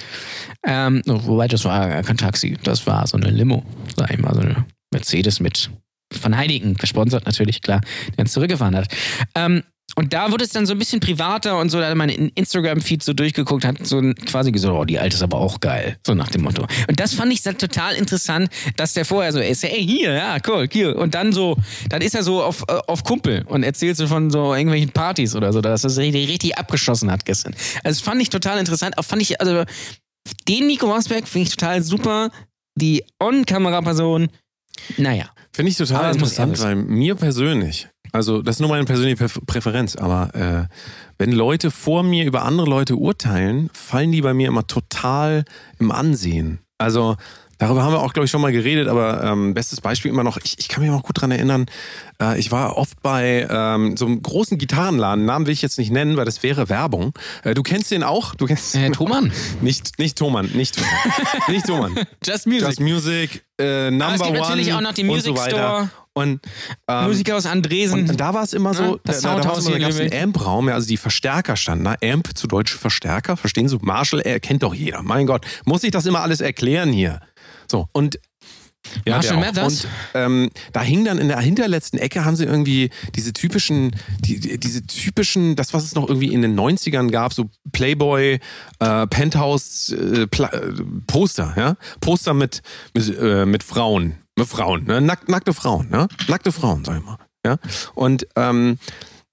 Ähm, 0.66 1.04
wobei, 1.06 1.48
das 1.48 1.66
war 1.66 2.02
kein 2.02 2.18
Taxi. 2.18 2.58
Das 2.64 2.88
war 2.88 3.06
so 3.06 3.18
eine 3.18 3.30
Limo. 3.30 3.64
Sag 3.96 4.12
ich 4.12 4.18
mal, 4.18 4.34
so 4.34 4.42
eine 4.42 4.66
Mercedes 4.92 5.40
mit 5.40 5.70
von 6.12 6.36
Heinigen 6.36 6.76
gesponsert 6.76 7.26
natürlich, 7.26 7.62
klar, 7.62 7.82
der 8.16 8.24
uns 8.24 8.32
zurückgefahren 8.32 8.76
hat. 8.76 8.88
Ähm, 9.36 9.64
und 9.98 10.14
da 10.14 10.32
wurde 10.32 10.44
es 10.44 10.52
dann 10.52 10.68
so 10.68 10.74
ein 10.74 10.78
bisschen 10.78 11.00
privater 11.00 11.58
und 11.58 11.72
so, 11.72 11.80
da 11.80 11.90
hat 11.90 11.96
mein 11.96 12.10
Instagram-Feed 12.10 13.02
so 13.02 13.14
durchgeguckt, 13.14 13.66
hat 13.66 13.84
so 13.84 14.00
quasi 14.28 14.52
gesagt, 14.52 14.72
oh, 14.72 14.86
die 14.86 15.00
alte 15.00 15.16
ist 15.16 15.24
aber 15.24 15.40
auch 15.40 15.60
geil. 15.60 15.98
So 16.06 16.14
nach 16.14 16.30
dem 16.30 16.44
Motto. 16.44 16.68
Und 16.88 17.00
das 17.00 17.16
fand 17.16 17.34
ich 17.34 17.42
dann 17.42 17.58
total 17.58 17.96
interessant, 17.96 18.52
dass 18.76 18.94
der 18.94 19.06
vorher 19.06 19.34
so 19.34 19.40
ist, 19.40 19.64
ey, 19.64 19.84
hier, 19.84 20.14
ja, 20.14 20.38
cool, 20.48 20.68
hier. 20.72 20.96
Und 20.96 21.16
dann 21.16 21.34
so, 21.34 21.58
dann 21.90 22.04
ist 22.04 22.14
er 22.14 22.22
so 22.22 22.44
auf, 22.44 22.64
äh, 22.68 22.74
auf 22.86 23.04
Kumpel 23.04 23.44
und 23.48 23.64
erzählt 23.64 23.98
so 23.98 24.06
von 24.06 24.30
so 24.30 24.54
irgendwelchen 24.54 24.92
Partys 24.92 25.36
oder 25.36 25.52
so, 25.52 25.62
dass 25.62 25.84
er 25.84 25.90
es 25.90 25.98
richtig, 25.98 26.30
richtig 26.30 26.56
abgeschossen 26.60 27.10
hat 27.10 27.26
gestern. 27.26 27.56
Also 27.84 28.00
das 28.00 28.02
fand 28.02 28.22
ich 28.22 28.30
total 28.30 28.60
interessant. 28.60 29.00
Auch 29.00 29.06
fand 29.06 29.24
ich, 29.24 29.42
also 29.42 29.64
den 30.48 30.68
Nico 30.68 30.94
Rosberg 30.94 31.28
finde 31.28 31.48
ich 31.48 31.56
total 31.56 31.82
super. 31.82 32.30
Die 32.76 33.04
On-Kamera-Person, 33.20 34.30
naja. 34.98 35.26
Finde 35.54 35.72
ich 35.72 35.78
total 35.78 36.04
das 36.04 36.18
interessant, 36.18 36.60
weil 36.62 36.76
mir 36.76 37.16
persönlich, 37.16 37.88
also 38.18 38.42
das 38.42 38.56
ist 38.56 38.60
nur 38.60 38.70
meine 38.70 38.84
persönliche 38.86 39.24
Präf- 39.24 39.46
Präferenz, 39.46 39.96
aber 39.96 40.36
äh, 40.36 40.68
wenn 41.18 41.32
Leute 41.32 41.72
vor 41.72 42.04
mir 42.04 42.26
über 42.26 42.44
andere 42.44 42.68
Leute 42.68 42.96
urteilen, 42.96 43.70
fallen 43.74 44.12
die 44.12 44.22
bei 44.22 44.34
mir 44.34 44.48
immer 44.50 44.68
total 44.68 45.46
im 45.80 45.92
Ansehen. 45.92 46.60
Also 46.78 47.16
Darüber 47.60 47.84
haben 47.84 47.94
wir 47.94 48.02
auch, 48.02 48.14
glaube 48.14 48.26
ich, 48.26 48.32
schon 48.32 48.42
mal 48.42 48.52
geredet, 48.52 48.88
aber 48.88 49.24
ähm, 49.24 49.54
bestes 49.54 49.82
Beispiel 49.82 50.12
immer 50.12 50.24
noch, 50.24 50.38
ich, 50.44 50.60
ich 50.60 50.68
kann 50.68 50.84
mich 50.84 50.92
noch 50.92 51.04
gut 51.04 51.20
dran 51.20 51.32
erinnern, 51.32 51.66
äh, 52.22 52.40
ich 52.40 52.52
war 52.52 52.78
oft 52.78 53.02
bei 53.02 53.48
ähm, 53.50 53.98
so 53.98 54.06
einem 54.06 54.22
großen 54.22 54.58
Gitarrenladen, 54.58 55.26
Namen 55.26 55.48
will 55.48 55.54
ich 55.54 55.62
jetzt 55.62 55.78
nicht 55.78 55.92
nennen, 55.92 56.18
weil 56.18 56.26
das 56.26 56.44
wäre 56.44 56.70
Werbung. 56.70 57.14
Äh, 57.44 57.54
du 57.54 57.64
kennst 57.64 57.92
den 57.92 58.04
auch? 58.04 58.36
Du 58.36 58.46
kennst 58.46 58.76
Äh, 58.76 58.92
Thomann? 58.92 59.32
Nicht, 59.62 59.98
nicht 59.98 60.18
Thomann, 60.18 60.52
nicht 60.54 60.76
Thomann. 60.76 61.14
nicht 61.48 61.66
Thomann. 61.66 61.96
Just 62.24 62.46
Music. 62.48 62.68
Just 62.68 62.80
Music, 62.80 63.44
äh, 63.60 63.90
Number 63.92 64.14
es 64.16 64.22
gibt 64.22 64.32
One 64.32 64.40
natürlich 64.40 64.74
auch 64.74 64.82
noch 64.82 64.94
den 64.94 65.10
und 65.10 65.16
Music 65.16 65.38
so. 65.38 65.44
Store. 65.44 65.90
Und 66.14 66.40
ähm, 66.88 67.06
Musiker 67.06 67.38
aus 67.38 67.46
Andresen. 67.46 68.10
und 68.10 68.20
da 68.20 68.34
war 68.34 68.42
es 68.42 68.54
immer 68.54 68.74
so, 68.74 68.84
Ja, 68.84 68.90
da, 68.90 69.00
das 69.04 69.22
da, 69.22 69.36
da, 69.36 69.42
da 69.42 69.50
gab 69.50 69.58
es 69.60 69.68
einen 69.68 69.80
gewählt. 69.88 70.16
Amp-Raum, 70.16 70.68
ja, 70.68 70.74
also 70.74 70.88
die 70.88 70.98
Verstärker 70.98 71.56
standen 71.56 71.86
da. 71.86 71.96
Amp 72.04 72.36
zu 72.36 72.48
deutsch 72.48 72.76
Verstärker, 72.76 73.38
verstehen 73.38 73.70
Sie? 73.70 73.78
Marshall 73.82 74.22
er 74.22 74.40
kennt 74.40 74.64
doch 74.64 74.74
jeder. 74.74 75.04
Mein 75.04 75.28
Gott, 75.28 75.46
muss 75.66 75.84
ich 75.84 75.92
das 75.92 76.08
immer 76.08 76.22
alles 76.22 76.42
erklären 76.42 76.92
hier? 76.92 77.20
So, 77.70 77.88
und 77.92 78.20
ja, 79.06 79.16
Marshall. 79.16 79.38
Mathers? 79.38 79.86
Und 79.86 79.92
ähm, 80.14 80.50
da 80.74 80.82
hing 80.82 81.06
dann 81.06 81.18
in 81.18 81.28
der 81.28 81.40
hinterletzten 81.40 82.00
Ecke, 82.00 82.26
haben 82.26 82.36
sie 82.36 82.46
irgendwie 82.46 82.90
diese 83.16 83.34
typischen, 83.34 83.96
die, 84.20 84.40
die, 84.40 84.60
diese 84.60 84.86
typischen, 84.86 85.56
das, 85.56 85.74
was 85.74 85.84
es 85.84 85.96
noch 85.96 86.08
irgendwie 86.08 86.34
in 86.34 86.42
den 86.42 86.58
90ern 86.58 87.10
gab, 87.10 87.34
so 87.34 87.50
Playboy, 87.72 88.40
äh, 88.80 89.08
Penthouse, 89.08 89.90
äh, 89.90 90.28
Pla 90.28 90.48
äh, 90.54 90.74
Poster, 91.08 91.54
ja? 91.58 91.76
Poster 92.00 92.34
mit, 92.34 92.62
mit, 92.94 93.18
äh, 93.20 93.46
mit 93.46 93.64
Frauen. 93.64 94.16
Mit 94.38 94.48
Frauen, 94.48 94.86
ne? 94.86 95.02
Nack, 95.02 95.28
nackte 95.28 95.54
Frauen, 95.54 95.90
ne? 95.90 96.08
Nackte 96.28 96.52
Frauen, 96.52 96.86
sag 96.86 97.00
ich 97.00 97.04
mal. 97.06 97.18
Ja? 97.46 97.58
Und 97.96 98.28
ähm, 98.36 98.78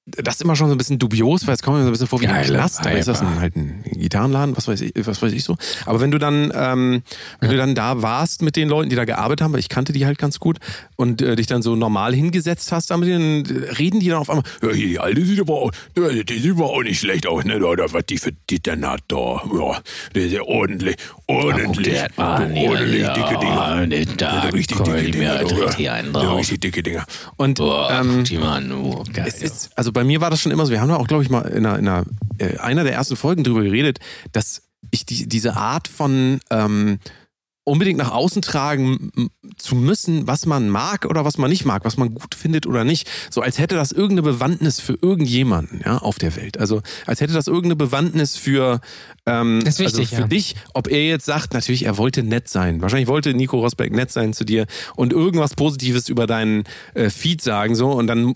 das 0.07 0.35
ist 0.35 0.43
immer 0.43 0.55
schon 0.55 0.69
so 0.69 0.75
ein 0.75 0.79
bisschen 0.79 0.99
dubios, 0.99 1.47
weil 1.47 1.55
es 1.55 1.63
kommt 1.63 1.79
mir 1.79 1.83
so 1.83 1.89
ein 1.89 1.93
bisschen 1.93 2.07
vor 2.09 2.21
wie 2.21 2.29
ein 2.29 2.45
Knast, 2.45 2.81
aber 2.81 2.93
ist 2.93 3.09
das 3.09 3.23
ein, 3.23 3.41
halt 3.41 3.57
ein 3.57 3.83
Gitarrenladen, 3.85 4.55
was 4.55 4.69
weiß 4.69 4.83
ich, 4.83 4.93
was 5.07 5.23
weiß 5.23 5.33
ich 5.33 5.45
so. 5.45 5.57
Aber 5.87 6.01
wenn 6.01 6.11
du 6.11 6.19
dann, 6.19 6.53
ähm, 6.55 7.03
wenn 7.41 7.51
du 7.51 7.57
dann 7.57 7.75
da 7.75 8.03
warst 8.03 8.43
mit 8.43 8.57
den 8.57 8.69
Leuten, 8.69 8.91
die 8.91 8.97
da 8.97 9.07
gearbeitet 9.07 9.43
haben, 9.43 9.55
weil 9.55 9.61
ich 9.61 9.71
kannte 9.71 9.95
die 9.95 10.05
halt 10.05 10.19
ganz 10.19 10.39
gut 10.41 10.59
und 10.97 11.23
äh, 11.23 11.37
dich 11.37 11.47
dann 11.47 11.63
so 11.63 11.75
normal 11.75 12.15
hingesetzt 12.15 12.71
hast, 12.71 12.91
damit 12.91 13.09
denen, 13.09 13.47
reden 13.47 13.99
die 13.99 14.09
dann 14.09 14.19
auf 14.19 14.29
einmal, 14.29 14.45
ja, 14.63 14.73
hier, 14.73 14.89
die 14.89 14.99
alte 14.99 15.25
sieht 15.25 15.41
aber 15.41 15.55
auch, 15.55 15.73
ja, 15.97 16.23
die 16.23 16.39
sieht 16.39 16.53
aber 16.53 16.67
auch 16.67 16.83
nicht 16.83 17.01
schlecht 17.01 17.27
aus, 17.27 17.45
ne, 17.45 17.65
oder 17.65 17.91
was 17.95 18.05
die 18.05 18.19
für 18.19 18.33
Titten 18.47 18.87
hat 18.87 19.05
da, 19.09 19.43
ja, 19.55 19.81
der 20.15 20.27
ist 20.27 20.33
ja 20.33 20.43
ordentlich, 20.43 20.97
ordentlich, 21.27 21.97
ordentlich 22.19 23.07
dicke 23.09 23.39
Dinger. 23.41 23.87
Da 24.19 24.41
richtig 24.41 24.79
dicke 24.83 25.11
Dinger, 25.11 25.41
Ja, 26.23 26.33
richtig 26.35 26.61
dicke 26.61 26.83
Dinger. 26.83 27.07
Und 27.37 27.57
Boah, 27.57 27.91
ähm, 27.91 28.25
die 28.25 28.37
an, 28.37 28.71
oh, 28.71 29.03
geil. 29.11 29.25
es 29.27 29.41
ist, 29.41 29.71
also 29.77 29.94
bei 29.95 30.05
mir 30.05 30.21
war 30.21 30.29
das 30.29 30.41
schon 30.41 30.53
immer 30.53 30.67
so, 30.67 30.73
wir 30.73 30.83
haben 30.83 30.91
da 30.91 30.97
auch, 30.97 31.07
glaube 31.07 31.23
ich, 31.23 31.31
mal 31.31 31.43
in 31.43 31.65
einer, 31.65 31.79
in 31.79 31.89
einer, 31.89 32.05
äh, 32.39 32.59
einer 32.59 32.85
der 32.85 32.93
ersten 32.93 33.17
Folgen 33.17 33.45
drüber 33.45 33.63
geredet, 33.63 34.01
dass 34.33 34.63
ich 34.91 35.07
die, 35.07 35.27
diese 35.27 35.57
Art 35.57 35.89
von 35.89 36.41
ähm, 36.51 36.99
unbedingt 37.65 37.99
nach 37.99 38.11
außen 38.11 38.43
tragen 38.43 39.11
zu 39.57 39.75
müssen, 39.75 40.27
was 40.27 40.45
man 40.45 40.69
mag 40.69 41.07
oder 41.07 41.25
was 41.25 41.39
man 41.39 41.49
nicht 41.49 41.65
mag, 41.65 41.85
was 41.85 41.97
man 41.97 42.15
gut 42.15 42.35
findet 42.35 42.67
oder 42.67 42.85
nicht, 42.85 43.11
so 43.31 43.41
als 43.41 43.59
hätte 43.59 43.75
das 43.75 43.91
irgendeine 43.91 44.23
Bewandtnis 44.23 44.81
für 44.81 44.99
irgendjemanden 45.01 45.81
ja, 45.85 45.97
auf 45.99 46.19
der 46.19 46.37
Welt. 46.37 46.59
Also 46.59 46.83
als 47.07 47.23
hätte 47.23 47.33
das 47.33 47.47
irgendeine 47.47 47.77
Bewandtnis 47.77 48.37
für, 48.37 48.81
ähm, 49.25 49.61
ist 49.61 49.79
wichtig, 49.79 50.01
also 50.01 50.17
für 50.17 50.23
ja. 50.23 50.29
dich, 50.29 50.57
ob 50.75 50.89
er 50.89 51.07
jetzt 51.07 51.25
sagt, 51.25 51.55
natürlich, 51.55 51.87
er 51.87 51.97
wollte 51.97 52.23
nett 52.23 52.49
sein. 52.49 52.83
Wahrscheinlich 52.83 53.09
wollte 53.09 53.33
Nico 53.33 53.59
Rosberg 53.59 53.93
nett 53.93 54.13
sein 54.13 54.35
zu 54.35 54.45
dir 54.45 54.67
und 54.95 55.15
irgendwas 55.15 55.55
Positives 55.55 56.11
über 56.11 56.27
deinen 56.27 56.65
äh, 56.93 57.09
Feed 57.09 57.41
sagen, 57.41 57.75
so, 57.75 57.91
und 57.93 58.07
dann 58.09 58.35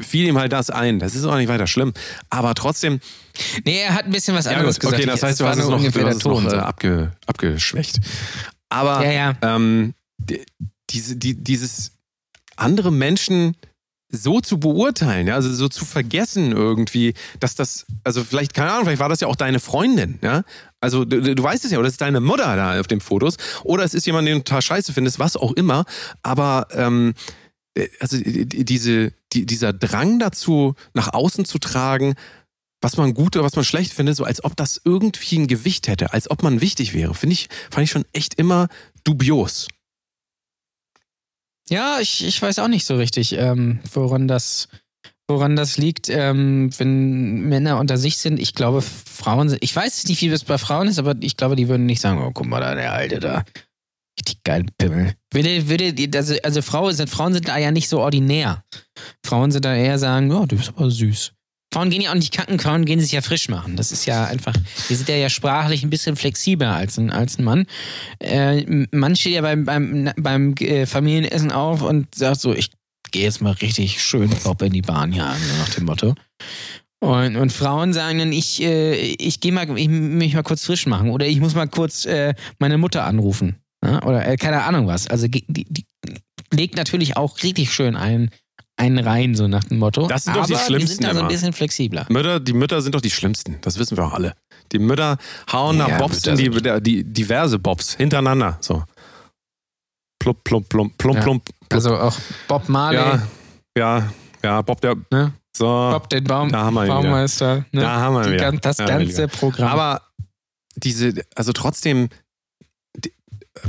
fiel 0.00 0.26
ihm 0.26 0.38
halt 0.38 0.52
das 0.52 0.70
ein. 0.70 0.98
Das 0.98 1.14
ist 1.14 1.24
auch 1.24 1.36
nicht 1.36 1.48
weiter 1.48 1.66
schlimm. 1.66 1.92
Aber 2.28 2.54
trotzdem, 2.54 3.00
nee, 3.64 3.80
er 3.80 3.94
hat 3.94 4.04
ein 4.04 4.10
bisschen 4.10 4.36
was 4.36 4.44
ja, 4.44 4.52
anderes 4.52 4.76
okay, 4.76 4.96
gesagt. 4.96 5.08
das 5.08 5.22
heißt, 5.22 5.40
du 5.40 5.46
hast 5.46 5.58
es 5.58 5.68
noch, 5.68 5.80
du 5.80 6.06
hast 6.06 6.16
es 6.16 6.24
noch 6.24 6.42
Ton. 6.42 6.52
äh, 6.52 6.56
abge, 6.56 7.12
abgeschwächt. 7.26 7.98
Aber 8.68 9.04
Ja, 9.04 9.12
ja. 9.12 9.36
Ähm, 9.42 9.94
die, 10.18 10.44
diese, 10.90 11.16
die, 11.16 11.34
dieses 11.34 11.92
andere 12.56 12.92
Menschen 12.92 13.56
so 14.12 14.40
zu 14.40 14.58
beurteilen, 14.58 15.28
ja, 15.28 15.36
also 15.36 15.52
so 15.52 15.68
zu 15.68 15.84
vergessen 15.84 16.50
irgendwie, 16.50 17.14
dass 17.38 17.54
das, 17.54 17.86
also 18.02 18.24
vielleicht, 18.24 18.54
keine 18.54 18.72
Ahnung, 18.72 18.84
vielleicht 18.86 19.00
war 19.00 19.08
das 19.08 19.20
ja 19.20 19.28
auch 19.28 19.36
deine 19.36 19.60
Freundin, 19.60 20.18
ja. 20.20 20.42
Also 20.80 21.04
du, 21.04 21.20
du 21.34 21.42
weißt 21.42 21.64
es 21.64 21.70
ja, 21.70 21.78
oder 21.78 21.86
es 21.86 21.94
ist 21.94 22.00
deine 22.00 22.20
Mutter 22.20 22.56
da 22.56 22.80
auf 22.80 22.88
den 22.88 23.00
Fotos, 23.00 23.36
oder 23.62 23.84
es 23.84 23.94
ist 23.94 24.06
jemand, 24.06 24.26
den 24.26 24.38
du 24.38 24.44
total 24.44 24.62
scheiße 24.62 24.92
findest, 24.92 25.20
was 25.20 25.36
auch 25.36 25.52
immer. 25.52 25.84
Aber 26.22 26.66
ähm, 26.72 27.14
also 28.00 28.16
die- 28.18 28.46
die- 28.46 28.64
diese, 28.64 29.12
die, 29.32 29.46
dieser 29.46 29.72
Drang 29.72 30.18
dazu, 30.18 30.74
nach 30.94 31.12
außen 31.12 31.44
zu 31.44 31.58
tragen, 31.58 32.14
was 32.82 32.96
man 32.96 33.14
gut 33.14 33.36
oder 33.36 33.44
was 33.44 33.56
man 33.56 33.64
schlecht 33.64 33.92
findet, 33.92 34.16
so 34.16 34.24
als 34.24 34.42
ob 34.42 34.56
das 34.56 34.80
irgendwie 34.84 35.38
ein 35.38 35.46
Gewicht 35.46 35.86
hätte, 35.88 36.12
als 36.12 36.30
ob 36.30 36.42
man 36.42 36.60
wichtig 36.60 36.94
wäre, 36.94 37.14
finde 37.14 37.34
ich, 37.34 37.48
fand 37.70 37.84
ich 37.84 37.90
schon 37.90 38.04
echt 38.12 38.34
immer 38.34 38.68
dubios. 39.04 39.68
Ja, 41.68 42.00
ich, 42.00 42.24
ich 42.24 42.40
weiß 42.42 42.58
auch 42.58 42.68
nicht 42.68 42.84
so 42.84 42.96
richtig, 42.96 43.32
ähm, 43.34 43.78
woran 43.92 44.26
das, 44.26 44.68
woran 45.28 45.54
das 45.54 45.76
liegt, 45.78 46.08
ähm, 46.08 46.70
wenn 46.78 47.42
Männer 47.48 47.78
unter 47.78 47.96
sich 47.96 48.16
sind. 48.18 48.40
Ich 48.40 48.54
glaube, 48.54 48.82
Frauen 48.82 49.48
sind. 49.48 49.62
Ich 49.62 49.74
weiß 49.76 50.04
nicht, 50.06 50.20
wie 50.22 50.28
es 50.28 50.42
bei 50.44 50.58
Frauen 50.58 50.88
ist, 50.88 50.98
aber 50.98 51.14
ich 51.20 51.36
glaube, 51.36 51.54
die 51.54 51.68
würden 51.68 51.86
nicht 51.86 52.00
sagen, 52.00 52.20
oh, 52.20 52.32
guck 52.34 52.46
mal 52.46 52.60
da, 52.60 52.74
der 52.74 52.92
Alte 52.92 53.20
da. 53.20 53.44
Richtig 54.20 54.44
geil 54.44 54.66
Pimmel. 54.76 55.14
Würde, 55.32 55.68
würde, 55.68 56.18
also, 56.18 56.34
also 56.42 56.62
Frauen 56.62 56.92
sind, 56.94 57.08
Frauen 57.08 57.32
sind 57.32 57.48
da 57.48 57.56
ja 57.56 57.70
nicht 57.70 57.88
so 57.88 58.00
ordinär. 58.00 58.62
Frauen 59.24 59.50
sind 59.50 59.64
da 59.64 59.74
eher 59.74 59.98
sagen, 59.98 60.30
ja, 60.30 60.44
du 60.44 60.56
bist 60.56 60.68
aber 60.68 60.90
süß. 60.90 61.32
Frauen 61.72 61.88
gehen 61.88 62.02
ja 62.02 62.10
auch 62.10 62.16
nicht 62.16 62.34
kacken, 62.34 62.58
Frauen 62.58 62.84
gehen 62.84 63.00
sich 63.00 63.12
ja 63.12 63.22
frisch 63.22 63.48
machen. 63.48 63.76
Das 63.76 63.92
ist 63.92 64.04
ja 64.04 64.24
einfach, 64.24 64.52
die 64.88 64.94
sind 64.94 65.08
ja, 65.08 65.14
ja 65.14 65.30
sprachlich 65.30 65.84
ein 65.84 65.90
bisschen 65.90 66.16
flexibler 66.16 66.74
als 66.74 66.98
ein, 66.98 67.10
als 67.10 67.38
ein 67.38 67.44
Mann. 67.44 67.66
Äh, 68.18 68.86
Mann 68.90 69.16
steht 69.16 69.34
ja 69.34 69.40
beim, 69.40 69.64
beim, 69.64 70.10
beim 70.16 70.54
äh, 70.56 70.84
Familienessen 70.84 71.52
auf 71.52 71.82
und 71.82 72.14
sagt 72.14 72.40
so, 72.40 72.52
ich 72.52 72.70
gehe 73.12 73.22
jetzt 73.22 73.40
mal 73.40 73.52
richtig 73.52 74.02
schön 74.02 74.30
Bob 74.42 74.60
in 74.62 74.72
die 74.72 74.82
Bahn 74.82 75.12
jagen, 75.12 75.40
so 75.40 75.56
nach 75.58 75.68
dem 75.70 75.84
Motto. 75.84 76.14
Und, 76.98 77.36
und 77.36 77.52
Frauen 77.52 77.94
sagen 77.94 78.18
dann, 78.18 78.32
ich, 78.32 78.60
äh, 78.62 78.94
ich 78.94 79.40
gehe 79.40 79.52
mal, 79.52 79.78
ich 79.78 79.88
mich 79.88 80.34
mal 80.34 80.42
kurz 80.42 80.66
frisch 80.66 80.86
machen 80.86 81.10
oder 81.10 81.26
ich 81.26 81.40
muss 81.40 81.54
mal 81.54 81.68
kurz 81.68 82.04
äh, 82.04 82.34
meine 82.58 82.76
Mutter 82.78 83.04
anrufen. 83.04 83.56
Ja? 83.84 84.02
Oder 84.04 84.26
äh, 84.26 84.36
keine 84.36 84.62
Ahnung 84.64 84.86
was. 84.86 85.06
Also 85.08 85.26
die, 85.28 85.44
die, 85.48 85.64
die 85.64 85.86
legt 86.52 86.76
natürlich 86.76 87.16
auch 87.16 87.42
richtig 87.42 87.72
schön 87.72 87.96
einen, 87.96 88.30
einen 88.76 88.98
rein, 88.98 89.34
so 89.34 89.48
nach 89.48 89.64
dem 89.64 89.78
Motto. 89.78 90.06
Das 90.06 90.24
sind 90.24 90.36
doch 90.36 90.42
Aber 90.42 90.48
die 90.48 90.54
die 90.54 90.60
Schlimmsten 90.60 91.02
sind 91.02 91.04
da 91.06 91.14
so 91.14 91.20
ein 91.22 91.28
bisschen 91.28 91.52
flexibler. 91.52 92.06
Mütter, 92.08 92.40
die 92.40 92.52
Mütter 92.52 92.82
sind 92.82 92.94
doch 92.94 93.00
die 93.00 93.10
schlimmsten, 93.10 93.58
das 93.62 93.78
wissen 93.78 93.96
wir 93.96 94.04
auch 94.04 94.12
alle. 94.12 94.34
Die 94.72 94.78
Mütter 94.78 95.18
hauen 95.52 95.76
nach 95.78 95.88
Ja, 95.88 95.98
Bobs 95.98 96.24
Mütter 96.26 96.30
in 96.32 96.36
die, 96.52 96.62
die, 96.62 96.80
die 96.82 97.04
diverse 97.12 97.58
Bobs 97.58 97.94
hintereinander. 97.94 98.58
So. 98.60 98.84
Plump, 100.18 100.44
plump, 100.44 100.68
plump, 100.68 100.98
plump, 100.98 101.16
Ja. 101.18 101.22
plump. 101.22 101.42
Also 101.70 101.96
auch 101.96 102.16
Bob 102.48 102.68
Marley, 102.68 102.98
Ja, 102.98 103.22
ja, 103.76 104.12
ja, 104.42 104.62
Bob 104.62 104.80
der. 104.80 104.96
ne? 105.10 105.32
So. 105.56 105.64
Bob 105.64 106.08
den 106.10 106.24
Baum, 106.24 106.50
Da 106.52 106.64
haben 106.64 106.74
wir. 106.74 106.86
Baumeister. 106.86 107.64
Ne? 107.72 107.80
Da 107.80 107.96
haben 108.00 108.14
wir 108.14 108.22
ihn 108.22 108.28
Die, 108.28 108.32
wieder. 108.34 108.52
das 108.52 108.76
ganze. 108.78 109.28
Programm. 109.28 109.68
Aber 109.68 110.02
diese, 110.76 111.14
also 111.34 111.52
trotzdem, 111.52 112.08
die- 112.08 112.14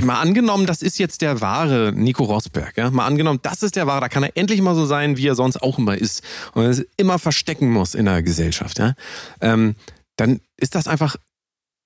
mal 0.00 0.20
angenommen, 0.20 0.66
das 0.66 0.82
ist 0.82 0.98
jetzt 0.98 1.22
der 1.22 1.40
wahre 1.40 1.92
Nico 1.92 2.24
Rosberg, 2.24 2.76
ja? 2.76 2.90
Mal 2.90 3.06
angenommen, 3.06 3.40
das 3.42 3.62
ist 3.62 3.76
der 3.76 3.86
wahre, 3.86 4.02
da 4.02 4.08
kann 4.08 4.22
er 4.22 4.36
endlich 4.36 4.60
mal 4.60 4.74
so 4.74 4.86
sein, 4.86 5.16
wie 5.16 5.26
er 5.26 5.34
sonst 5.34 5.62
auch 5.62 5.78
immer 5.78 5.96
ist 5.96 6.22
und 6.54 6.64
es 6.64 6.84
immer 6.96 7.18
verstecken 7.18 7.70
muss 7.70 7.94
in 7.94 8.06
der 8.06 8.22
Gesellschaft, 8.22 8.78
ja? 8.78 8.94
Ähm, 9.40 9.74
dann 10.16 10.40
ist 10.56 10.74
das 10.74 10.88
einfach 10.88 11.16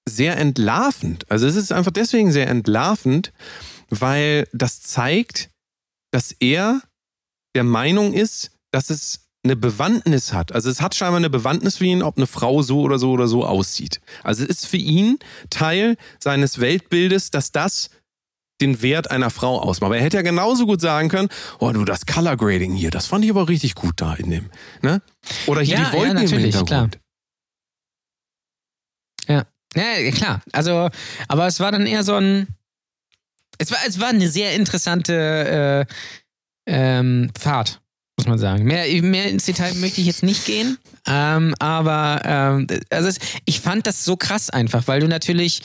sehr 0.09 0.37
entlarvend. 0.39 1.31
Also 1.31 1.47
es 1.47 1.57
ist 1.57 1.73
einfach 1.73 1.93
deswegen 1.93 2.33
sehr 2.33 2.49
entlarvend, 2.49 3.33
weil 3.91 4.49
das 4.53 4.83
zeigt, 4.83 5.51
dass 6.13 6.33
er 6.39 6.81
der 7.55 7.65
Meinung 7.65 8.13
ist, 8.13 8.53
dass 8.71 8.91
es 8.91 9.27
eine 9.47 9.57
Bewandtnis 9.57 10.33
hat. 10.33 10.53
Also 10.53 10.69
es 10.71 10.81
hat 10.81 10.95
scheinbar 10.95 11.19
eine 11.19 11.31
Bewandtnis 11.31 11.77
für 11.77 11.87
ihn, 11.87 12.03
ob 12.03 12.17
eine 12.17 12.27
Frau 12.27 12.63
so 12.63 12.81
oder 12.81 12.99
so 12.99 13.13
oder 13.13 13.29
so 13.29 13.45
aussieht. 13.45 14.01
Also 14.23 14.43
es 14.43 14.51
ist 14.51 14.67
für 14.67 14.77
ihn 14.77 15.19
Teil 15.51 15.97
seines 16.19 16.59
Weltbildes, 16.59 17.31
dass 17.31 17.53
das 17.53 17.91
den 18.61 18.83
Wert 18.83 19.11
einer 19.11 19.31
Frau 19.31 19.61
ausmacht. 19.61 19.89
Aber 19.89 19.99
er 19.99 20.05
hätte 20.05 20.17
ja 20.17 20.23
genauso 20.23 20.67
gut 20.67 20.81
sagen 20.81 21.09
können, 21.09 21.29
oh 21.59 21.71
du, 21.73 21.85
das 21.85 22.07
Color 22.07 22.37
Grading 22.37 22.75
hier, 22.75 22.91
das 22.91 23.07
fand 23.07 23.25
ich 23.25 23.31
aber 23.31 23.49
richtig 23.49 23.75
gut 23.75 23.95
da 23.97 24.15
in 24.15 24.31
dem. 24.31 24.51
Ne? 24.83 25.03
Oder 25.47 25.61
hier 25.61 25.79
Ja, 25.79 25.91
die 25.91 25.97
Wolken 25.97 26.17
ja, 26.17 26.23
im 26.23 26.39
Hintergrund. 26.39 26.99
Ja, 29.77 30.11
klar. 30.11 30.41
Also, 30.53 30.89
aber 31.29 31.47
es 31.47 31.61
war 31.61 31.71
dann 31.71 31.87
eher 31.87 32.03
so 32.03 32.15
ein. 32.15 32.49
Es 33.59 33.71
war, 33.71 33.79
es 33.87 34.01
war 34.01 34.09
eine 34.09 34.29
sehr 34.29 34.55
interessante 34.55 35.87
äh, 35.87 35.93
ähm, 36.67 37.31
Fahrt, 37.39 37.81
muss 38.19 38.27
man 38.27 38.39
sagen. 38.39 38.65
Mehr, 38.65 38.87
mehr 39.03 39.31
ins 39.31 39.45
Detail 39.45 39.75
möchte 39.75 40.01
ich 40.01 40.07
jetzt 40.07 40.23
nicht 40.23 40.45
gehen. 40.45 40.79
Ähm, 41.07 41.55
aber 41.59 42.21
ähm, 42.25 42.67
also 42.91 43.09
es, 43.09 43.19
ich 43.45 43.61
fand 43.61 43.87
das 43.87 44.05
so 44.05 44.17
krass 44.17 44.51
einfach, 44.51 44.87
weil 44.89 45.01
du 45.01 45.09
natürlich. 45.09 45.63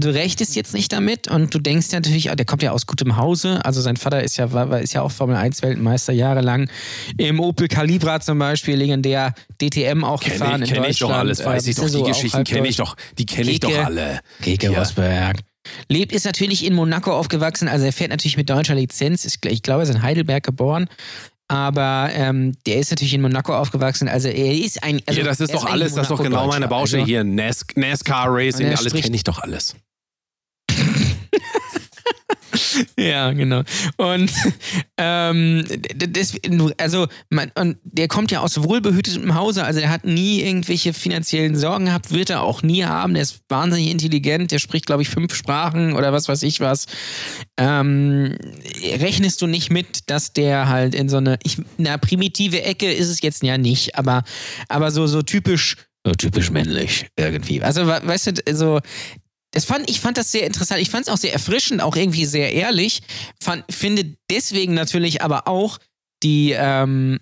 Du 0.00 0.08
rechtest 0.12 0.56
jetzt 0.56 0.74
nicht 0.74 0.92
damit 0.92 1.28
und 1.28 1.54
du 1.54 1.60
denkst 1.60 1.86
ja 1.92 2.00
natürlich, 2.00 2.28
ah, 2.28 2.34
der 2.34 2.44
kommt 2.44 2.64
ja 2.64 2.72
aus 2.72 2.84
gutem 2.86 3.16
Hause. 3.16 3.64
Also 3.64 3.80
sein 3.80 3.96
Vater 3.96 4.24
ist 4.24 4.36
ja, 4.36 4.52
war, 4.52 4.80
ist 4.80 4.92
ja 4.92 5.02
auch 5.02 5.12
Formel 5.12 5.36
1 5.36 5.62
Weltmeister 5.62 6.12
jahrelang. 6.12 6.68
Im 7.16 7.38
Opel 7.38 7.68
Calibra 7.68 8.18
zum 8.18 8.40
Beispiel, 8.40 8.74
legendär 8.74 9.34
DTM 9.62 10.02
auch 10.02 10.20
gefahren 10.20 10.62
Kenne 10.62 10.64
ich, 10.64 10.70
in 10.72 10.82
kenn 10.82 10.90
ich 10.90 10.98
doch 10.98 11.10
alles, 11.10 11.44
weiß 11.44 11.66
Äh, 11.66 11.70
ich 11.70 11.76
doch. 11.76 11.84
Die 11.84 11.88
so 11.90 12.02
auch 12.02 12.08
Geschichten 12.08 12.42
kenne 12.42 12.66
ich 12.66 12.74
doch. 12.76 12.96
Die 13.18 13.24
kenne 13.26 13.50
ich 13.52 13.60
doch 13.60 13.84
alle. 13.84 14.18
Geke 14.40 14.72
Ja. 14.72 14.80
Rosberg. 14.80 15.36
lebt, 15.88 16.10
ist 16.12 16.24
natürlich 16.24 16.64
in 16.64 16.74
Monaco 16.74 17.12
aufgewachsen, 17.12 17.68
also 17.68 17.84
er 17.86 17.92
fährt 17.92 18.10
natürlich 18.10 18.36
mit 18.36 18.50
deutscher 18.50 18.74
Lizenz, 18.74 19.24
ist, 19.24 19.46
ich 19.46 19.62
glaube, 19.62 19.82
er 19.82 19.88
ist 19.88 19.94
in 19.94 20.02
Heidelberg 20.02 20.42
geboren. 20.42 20.88
Aber 21.46 22.08
ähm, 22.14 22.56
der 22.66 22.78
ist 22.78 22.90
natürlich 22.90 23.12
in 23.14 23.20
Monaco 23.20 23.54
aufgewachsen. 23.54 24.08
Also 24.08 24.28
er 24.28 24.54
ist 24.54 24.82
ein. 24.82 25.02
Also 25.04 25.20
ja, 25.20 25.26
das 25.26 25.40
ist 25.40 25.52
doch 25.52 25.64
eigentlich 25.64 25.72
alles, 25.72 25.94
das 25.94 26.02
ist 26.04 26.10
doch 26.10 26.22
genau 26.22 26.46
meine. 26.46 26.68
Baustelle 26.68 27.02
Also- 27.02 27.10
hier. 27.10 27.22
NAS 27.22 27.66
NASCAR 27.76 28.26
Racing, 28.30 28.66
alles 28.74 28.92
kenne 28.94 29.14
ich 29.14 29.24
doch 29.24 29.38
alles. 29.40 29.76
Ja, 32.96 33.32
genau. 33.32 33.62
Und 33.96 34.30
ähm, 34.96 35.64
d- 35.68 36.06
das, 36.08 36.34
also 36.78 37.08
man, 37.28 37.50
und 37.58 37.76
der 37.82 38.08
kommt 38.08 38.30
ja 38.30 38.40
aus 38.40 38.62
wohlbehütetem 38.62 39.34
Hause, 39.34 39.64
also 39.64 39.80
der 39.80 39.90
hat 39.90 40.04
nie 40.04 40.40
irgendwelche 40.40 40.92
finanziellen 40.92 41.56
Sorgen 41.56 41.86
gehabt, 41.86 42.12
wird 42.12 42.30
er 42.30 42.42
auch 42.42 42.62
nie 42.62 42.84
haben. 42.84 43.14
Der 43.14 43.22
ist 43.22 43.40
wahnsinnig 43.48 43.90
intelligent, 43.90 44.50
der 44.52 44.58
spricht, 44.60 44.86
glaube 44.86 45.02
ich, 45.02 45.08
fünf 45.10 45.34
Sprachen 45.34 45.94
oder 45.94 46.12
was 46.12 46.28
weiß 46.28 46.42
ich 46.44 46.60
was. 46.60 46.86
Ähm, 47.58 48.36
rechnest 49.00 49.42
du 49.42 49.46
nicht 49.46 49.70
mit, 49.70 50.08
dass 50.10 50.32
der 50.32 50.68
halt 50.68 50.94
in 50.94 51.08
so 51.08 51.16
eine, 51.18 51.38
ich, 51.42 51.58
na, 51.76 51.96
primitive 51.98 52.62
Ecke 52.62 52.90
ist 52.92 53.08
es 53.08 53.20
jetzt 53.22 53.42
ja 53.42 53.58
nicht, 53.58 53.96
aber, 53.96 54.22
aber 54.68 54.90
so, 54.90 55.06
so 55.06 55.22
typisch, 55.22 55.76
typisch 56.18 56.50
männlich 56.50 57.06
irgendwie. 57.16 57.62
Also, 57.62 57.86
we- 57.86 58.00
weißt 58.04 58.26
du, 58.46 58.54
so, 58.54 58.80
das 59.54 59.64
fand, 59.64 59.88
ich 59.88 60.00
fand 60.00 60.18
das 60.18 60.30
sehr 60.30 60.46
interessant. 60.46 60.80
Ich 60.82 60.90
fand 60.90 61.06
es 61.06 61.12
auch 61.12 61.16
sehr 61.16 61.32
erfrischend, 61.32 61.80
auch 61.80 61.96
irgendwie 61.96 62.26
sehr 62.26 62.52
ehrlich. 62.52 63.02
Fand, 63.42 63.64
finde 63.72 64.14
deswegen 64.30 64.74
natürlich 64.74 65.22
aber 65.22 65.48
auch 65.48 65.78
die, 66.22 66.52
ähm, 66.56 67.20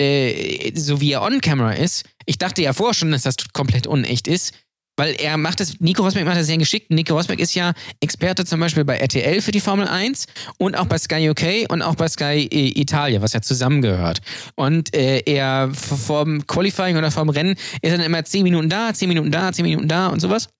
äh, 0.00 0.72
so 0.78 1.00
wie 1.00 1.12
er 1.12 1.22
on-camera 1.22 1.72
ist. 1.72 2.04
Ich 2.26 2.38
dachte 2.38 2.62
ja 2.62 2.72
vorher 2.72 2.94
schon, 2.94 3.10
dass 3.12 3.22
das 3.22 3.36
komplett 3.52 3.86
unecht 3.86 4.28
ist. 4.28 4.52
Weil 4.98 5.14
er 5.14 5.38
macht 5.38 5.58
das, 5.58 5.80
Nico 5.80 6.02
Rosberg 6.02 6.26
macht 6.26 6.36
das 6.36 6.46
sehr 6.48 6.58
geschickt. 6.58 6.90
Nico 6.90 7.14
Rosberg 7.16 7.40
ist 7.40 7.54
ja 7.54 7.72
Experte 8.00 8.44
zum 8.44 8.60
Beispiel 8.60 8.84
bei 8.84 8.98
RTL 8.98 9.40
für 9.40 9.50
die 9.50 9.60
Formel 9.60 9.88
1 9.88 10.26
und 10.58 10.76
auch 10.76 10.84
bei 10.84 10.98
Sky 10.98 11.30
UK 11.30 11.72
und 11.72 11.80
auch 11.80 11.94
bei 11.94 12.08
Sky 12.08 12.46
äh, 12.52 12.78
Italia, 12.78 13.22
was 13.22 13.32
ja 13.32 13.40
zusammengehört. 13.40 14.20
Und 14.54 14.94
äh, 14.94 15.20
er 15.24 15.70
v- 15.72 15.96
vorm 15.96 16.46
Qualifying 16.46 16.98
oder 16.98 17.10
vorm 17.10 17.30
Rennen 17.30 17.56
ist 17.80 17.90
dann 17.90 18.02
immer 18.02 18.22
10 18.22 18.42
Minuten 18.42 18.68
da, 18.68 18.92
10 18.92 19.08
Minuten 19.08 19.30
da, 19.30 19.50
10 19.50 19.64
Minuten 19.64 19.88
da 19.88 20.08
und 20.08 20.20
sowas. 20.20 20.50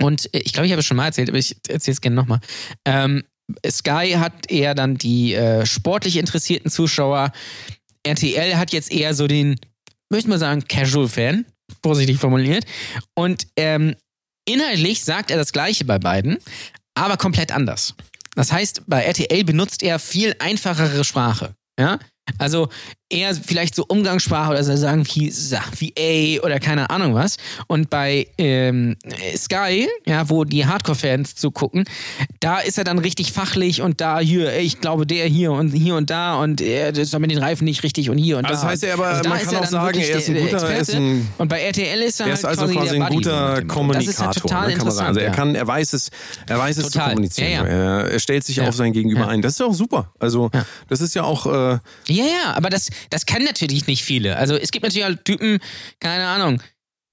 Und 0.00 0.28
ich 0.32 0.52
glaube, 0.52 0.66
ich 0.66 0.72
habe 0.72 0.80
es 0.80 0.86
schon 0.86 0.96
mal 0.96 1.06
erzählt, 1.06 1.28
aber 1.28 1.38
ich 1.38 1.56
erzähle 1.68 1.92
es 1.92 2.00
gerne 2.00 2.16
nochmal. 2.16 2.40
Ähm, 2.84 3.24
Sky 3.68 4.14
hat 4.18 4.50
eher 4.50 4.74
dann 4.74 4.96
die 4.96 5.34
äh, 5.34 5.64
sportlich 5.66 6.16
interessierten 6.16 6.70
Zuschauer. 6.70 7.32
RTL 8.02 8.56
hat 8.56 8.72
jetzt 8.72 8.92
eher 8.92 9.14
so 9.14 9.26
den, 9.26 9.58
möchte 10.10 10.28
man 10.28 10.38
sagen, 10.38 10.64
Casual-Fan, 10.68 11.46
vorsichtig 11.82 12.18
formuliert. 12.18 12.64
Und 13.14 13.46
ähm, 13.56 13.96
inhaltlich 14.46 15.04
sagt 15.04 15.30
er 15.30 15.36
das 15.36 15.52
Gleiche 15.52 15.84
bei 15.84 15.98
beiden, 15.98 16.38
aber 16.94 17.16
komplett 17.16 17.52
anders. 17.52 17.94
Das 18.34 18.52
heißt, 18.52 18.82
bei 18.86 19.02
RTL 19.02 19.44
benutzt 19.44 19.82
er 19.82 19.98
viel 19.98 20.34
einfachere 20.38 21.04
Sprache. 21.04 21.54
Ja? 21.78 21.98
Also 22.36 22.68
eher 23.10 23.34
vielleicht 23.34 23.74
so 23.74 23.84
Umgangssprache 23.88 24.50
oder 24.50 24.62
so 24.62 24.76
sagen 24.76 25.06
wie, 25.06 25.32
wie 25.78 25.92
ey 25.96 26.40
oder 26.42 26.60
keine 26.60 26.90
Ahnung 26.90 27.14
was. 27.14 27.36
Und 27.66 27.88
bei 27.90 28.26
ähm, 28.36 28.96
Sky, 29.36 29.88
ja, 30.06 30.28
wo 30.28 30.44
die 30.44 30.66
Hardcore-Fans 30.66 31.34
zugucken, 31.34 31.84
da 32.40 32.58
ist 32.58 32.76
er 32.78 32.84
dann 32.84 32.98
richtig 32.98 33.32
fachlich 33.32 33.80
und 33.82 34.00
da 34.00 34.18
hier, 34.20 34.52
ey, 34.52 34.62
ich 34.62 34.80
glaube 34.80 35.06
der 35.06 35.26
hier 35.26 35.52
und 35.52 35.70
hier 35.72 35.94
und 35.96 36.10
da 36.10 36.36
und 36.40 36.60
äh, 36.60 36.92
das 36.92 37.08
ist 37.08 37.18
mit 37.18 37.30
den 37.30 37.38
Reifen 37.38 37.64
nicht 37.64 37.82
richtig 37.82 38.10
und 38.10 38.18
hier 38.18 38.38
und 38.38 38.44
Also 38.44 38.56
da. 38.56 38.62
das 38.62 38.70
heißt 38.72 38.82
ja 38.84 38.94
aber, 38.94 39.06
Also 39.06 39.22
da 39.22 39.28
man 39.30 39.38
ist 39.38 39.44
kann 39.46 39.54
er 39.54 39.60
auch 39.60 39.66
sagen, 39.66 39.98
er 39.98 40.16
ist 40.16 40.28
ein 40.28 40.34
guter, 40.36 40.68
er 40.70 40.78
ist 40.78 40.94
ein 40.94 41.28
und 41.38 41.48
bei 41.48 41.60
RTL 41.62 42.02
ist 42.02 42.20
er, 42.20 42.26
Er 42.26 42.32
ist 42.34 42.44
halt 42.44 42.58
also 42.58 42.72
quasi 42.72 42.96
der 42.98 43.06
ein 43.06 43.12
guter. 43.12 43.62
Kommunikator, 43.62 43.94
Das 43.94 44.06
ist 44.06 44.20
ja 44.20 44.32
total 44.32 44.70
sagen. 44.70 45.06
Also 45.06 45.20
er, 45.20 45.26
interessant, 45.26 45.36
kann, 45.36 45.54
er 45.54 45.66
weiß 45.66 45.92
es, 45.94 46.10
er 46.46 46.58
weiß 46.58 46.76
es 46.78 46.90
zu 46.90 46.98
kommunizieren. 46.98 47.50
Ja, 47.52 47.64
ja. 47.64 47.68
Er, 48.02 48.10
er 48.12 48.18
stellt 48.20 48.44
sich 48.44 48.60
auf 48.60 48.74
sein 48.74 48.92
Gegenüber 48.92 49.28
ein. 49.28 49.40
Das 49.42 49.52
ist 49.54 49.60
ja 49.60 49.66
auch 49.66 49.74
super. 49.74 50.12
Also 50.18 50.50
das 50.88 51.00
ist 51.00 51.14
ja 51.14 51.22
auch, 51.24 51.46
äh, 51.46 51.78
Ja, 52.08 52.24
ja, 52.24 52.54
aber 52.54 52.70
das, 52.70 52.88
das 53.10 53.26
kann 53.26 53.44
natürlich 53.44 53.86
nicht 53.86 54.02
viele. 54.04 54.36
Also 54.36 54.56
es 54.56 54.70
gibt 54.70 54.84
natürlich 54.84 55.04
halt 55.04 55.24
Typen, 55.24 55.58
keine 56.00 56.26
Ahnung. 56.26 56.62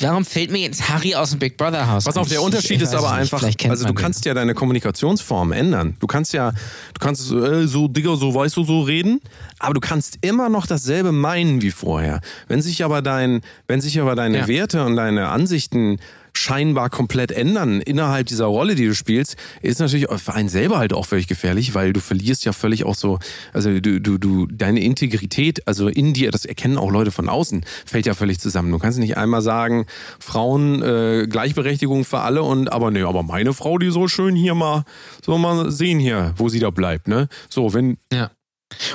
Warum 0.02 0.26
fällt 0.26 0.52
mir 0.52 0.58
jetzt 0.58 0.90
Harry 0.90 1.16
aus 1.16 1.30
dem 1.30 1.40
Big 1.40 1.56
Brother 1.56 1.90
Haus? 1.90 2.04
Pass 2.04 2.18
auf, 2.18 2.28
der 2.28 2.42
Unterschied 2.42 2.82
ist 2.82 2.94
aber 2.94 3.12
nicht, 3.12 3.34
einfach, 3.34 3.42
also 3.42 3.56
du 3.64 3.70
man 3.70 3.96
den. 3.96 3.96
kannst 3.96 4.26
ja 4.26 4.34
deine 4.34 4.54
Kommunikationsform 4.54 5.54
ändern. 5.54 5.96
Du 6.02 6.08
kannst 6.08 6.34
ja, 6.34 6.52
du 6.52 7.00
kannst 7.00 7.22
so, 7.22 7.42
äh, 7.42 7.66
so 7.66 7.88
Digga, 7.88 8.18
so 8.18 8.36
weißt 8.36 8.58
du, 8.58 8.66
so 8.66 8.82
reden, 8.82 9.22
aber 9.58 9.74
du 9.74 9.80
kannst 9.80 10.18
immer 10.20 10.50
noch 10.50 10.68
dasselbe 10.68 11.14
meinen 11.14 11.62
wie 11.62 11.72
vorher. 11.72 12.20
Wenn 12.50 12.62
sich 12.62 12.84
aber 12.84 13.02
dein, 13.02 13.40
wenn 13.68 13.80
sich 13.80 13.98
aber 14.02 14.16
deine 14.16 14.40
Ja. 14.40 14.48
Werte 14.50 14.84
und 14.84 14.98
deine 14.98 15.30
Ansichten 15.30 16.00
scheinbar 16.38 16.90
komplett 16.90 17.32
ändern 17.32 17.82
innerhalb 17.82 18.28
dieser 18.28 18.46
Rolle, 18.46 18.76
die 18.76 18.86
du 18.86 18.96
spielst, 18.96 19.36
ist 19.62 19.80
natürlich 19.80 20.08
für 20.18 20.34
einen 20.34 20.50
selber 20.50 20.78
halt 20.78 20.94
auch 20.94 21.06
völlig 21.06 21.28
gefährlich, 21.28 21.74
weil 21.74 21.94
du 21.94 22.00
verlierst 22.00 22.46
ja 22.46 22.54
völlig 22.54 22.84
auch 22.84 22.96
so, 22.96 23.20
also 23.54 23.80
du, 23.80 24.00
du, 24.00 24.18
du, 24.18 24.46
deine 24.48 24.82
Integrität, 24.82 25.68
also 25.68 25.88
in 25.88 26.14
dir, 26.14 26.32
das 26.32 26.46
erkennen 26.46 26.78
auch 26.78 26.92
Leute 26.92 27.12
von 27.12 27.30
außen, 27.30 27.66
fällt 27.86 28.06
ja 28.06 28.14
völlig 28.14 28.40
zusammen. 28.40 28.72
Du 28.72 28.80
kannst 28.80 29.00
nicht 29.00 29.18
einmal 29.18 29.42
sagen, 29.42 29.86
Frauen, 30.20 30.82
äh, 30.82 31.28
Gleichberechtigung 31.30 32.06
für 32.06 32.20
alle 32.20 32.44
und 32.44 32.72
aber 32.72 32.92
nee, 32.92 33.04
aber 33.04 33.24
meine 33.24 33.54
Frau, 33.54 33.78
die 33.78 33.92
so 33.92 34.08
schön 34.08 34.36
hier 34.36 34.56
mal, 34.56 34.84
so 35.26 35.38
mal 35.38 35.72
sehen 35.72 36.00
hier, 36.00 36.34
wo 36.38 36.50
sie 36.50 36.60
da 36.60 36.70
bleibt, 36.70 37.08
ne? 37.08 37.28
So, 37.50 37.74
wenn, 37.74 37.98
Ja. 38.12 38.32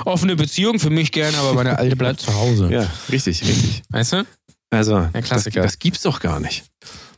Offene 0.05 0.35
Beziehung 0.35 0.79
für 0.79 0.89
mich 0.89 1.11
gerne, 1.11 1.37
aber 1.37 1.53
meine 1.53 1.77
alte 1.77 1.95
bleibt 1.95 2.19
zu 2.19 2.33
Hause. 2.33 2.69
ja, 2.71 2.87
richtig, 3.09 3.41
richtig. 3.41 3.81
Weißt 3.89 4.13
du? 4.13 4.25
Also, 4.69 5.07
das, 5.13 5.25
Klassiker. 5.25 5.61
das 5.63 5.79
gibt's 5.79 6.01
doch 6.03 6.19
gar 6.19 6.39
nicht. 6.39 6.65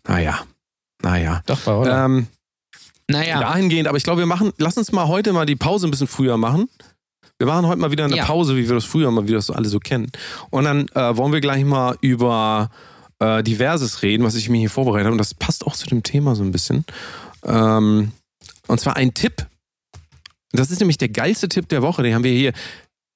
Naja, 0.07 0.41
naja. 1.01 1.41
Doch, 1.45 1.65
war, 1.65 1.79
oder? 1.81 2.05
Ähm, 2.05 2.27
naja. 3.09 3.39
dahingehend, 3.39 3.87
aber 3.87 3.97
ich 3.97 4.03
glaube, 4.03 4.19
wir 4.19 4.25
machen, 4.25 4.51
lass 4.57 4.77
uns 4.77 4.91
mal 4.91 5.07
heute 5.07 5.33
mal 5.33 5.45
die 5.45 5.55
Pause 5.55 5.87
ein 5.87 5.91
bisschen 5.91 6.07
früher 6.07 6.37
machen. 6.37 6.69
Wir 7.37 7.47
machen 7.47 7.67
heute 7.67 7.81
mal 7.81 7.91
wieder 7.91 8.05
eine 8.05 8.15
Ja. 8.15 8.25
Pause, 8.25 8.55
wie 8.55 8.67
wir 8.67 8.75
das 8.75 8.85
früher 8.85 9.11
mal, 9.11 9.23
wie 9.23 9.29
wir 9.29 9.35
das 9.35 9.47
so 9.47 9.53
alle 9.53 9.67
so 9.67 9.79
kennen. 9.79 10.11
Und 10.49 10.65
dann 10.65 10.87
äh, 10.89 11.17
wollen 11.17 11.33
wir 11.33 11.41
gleich 11.41 11.65
mal 11.65 11.97
über 12.01 12.69
äh, 13.19 13.43
Diverses 13.43 14.01
reden, 14.01 14.23
was 14.23 14.35
ich 14.35 14.49
mir 14.49 14.59
hier 14.59 14.69
vorbereitet 14.69 15.05
habe. 15.05 15.13
Und 15.13 15.17
das 15.17 15.33
passt 15.33 15.65
auch 15.65 15.75
zu 15.75 15.87
dem 15.87 16.03
Thema 16.03 16.35
so 16.35 16.43
ein 16.43 16.51
bisschen. 16.51 16.85
Ähm, 17.43 18.11
und 18.67 18.79
zwar 18.79 18.95
ein 18.95 19.13
Tipp. 19.13 19.45
Das 20.51 20.69
ist 20.69 20.79
nämlich 20.79 20.99
der 20.99 21.09
geilste 21.09 21.49
Tipp 21.49 21.67
der 21.69 21.81
Woche. 21.81 22.03
Den 22.03 22.13
haben 22.13 22.23
wir 22.23 22.31
hier. 22.31 22.53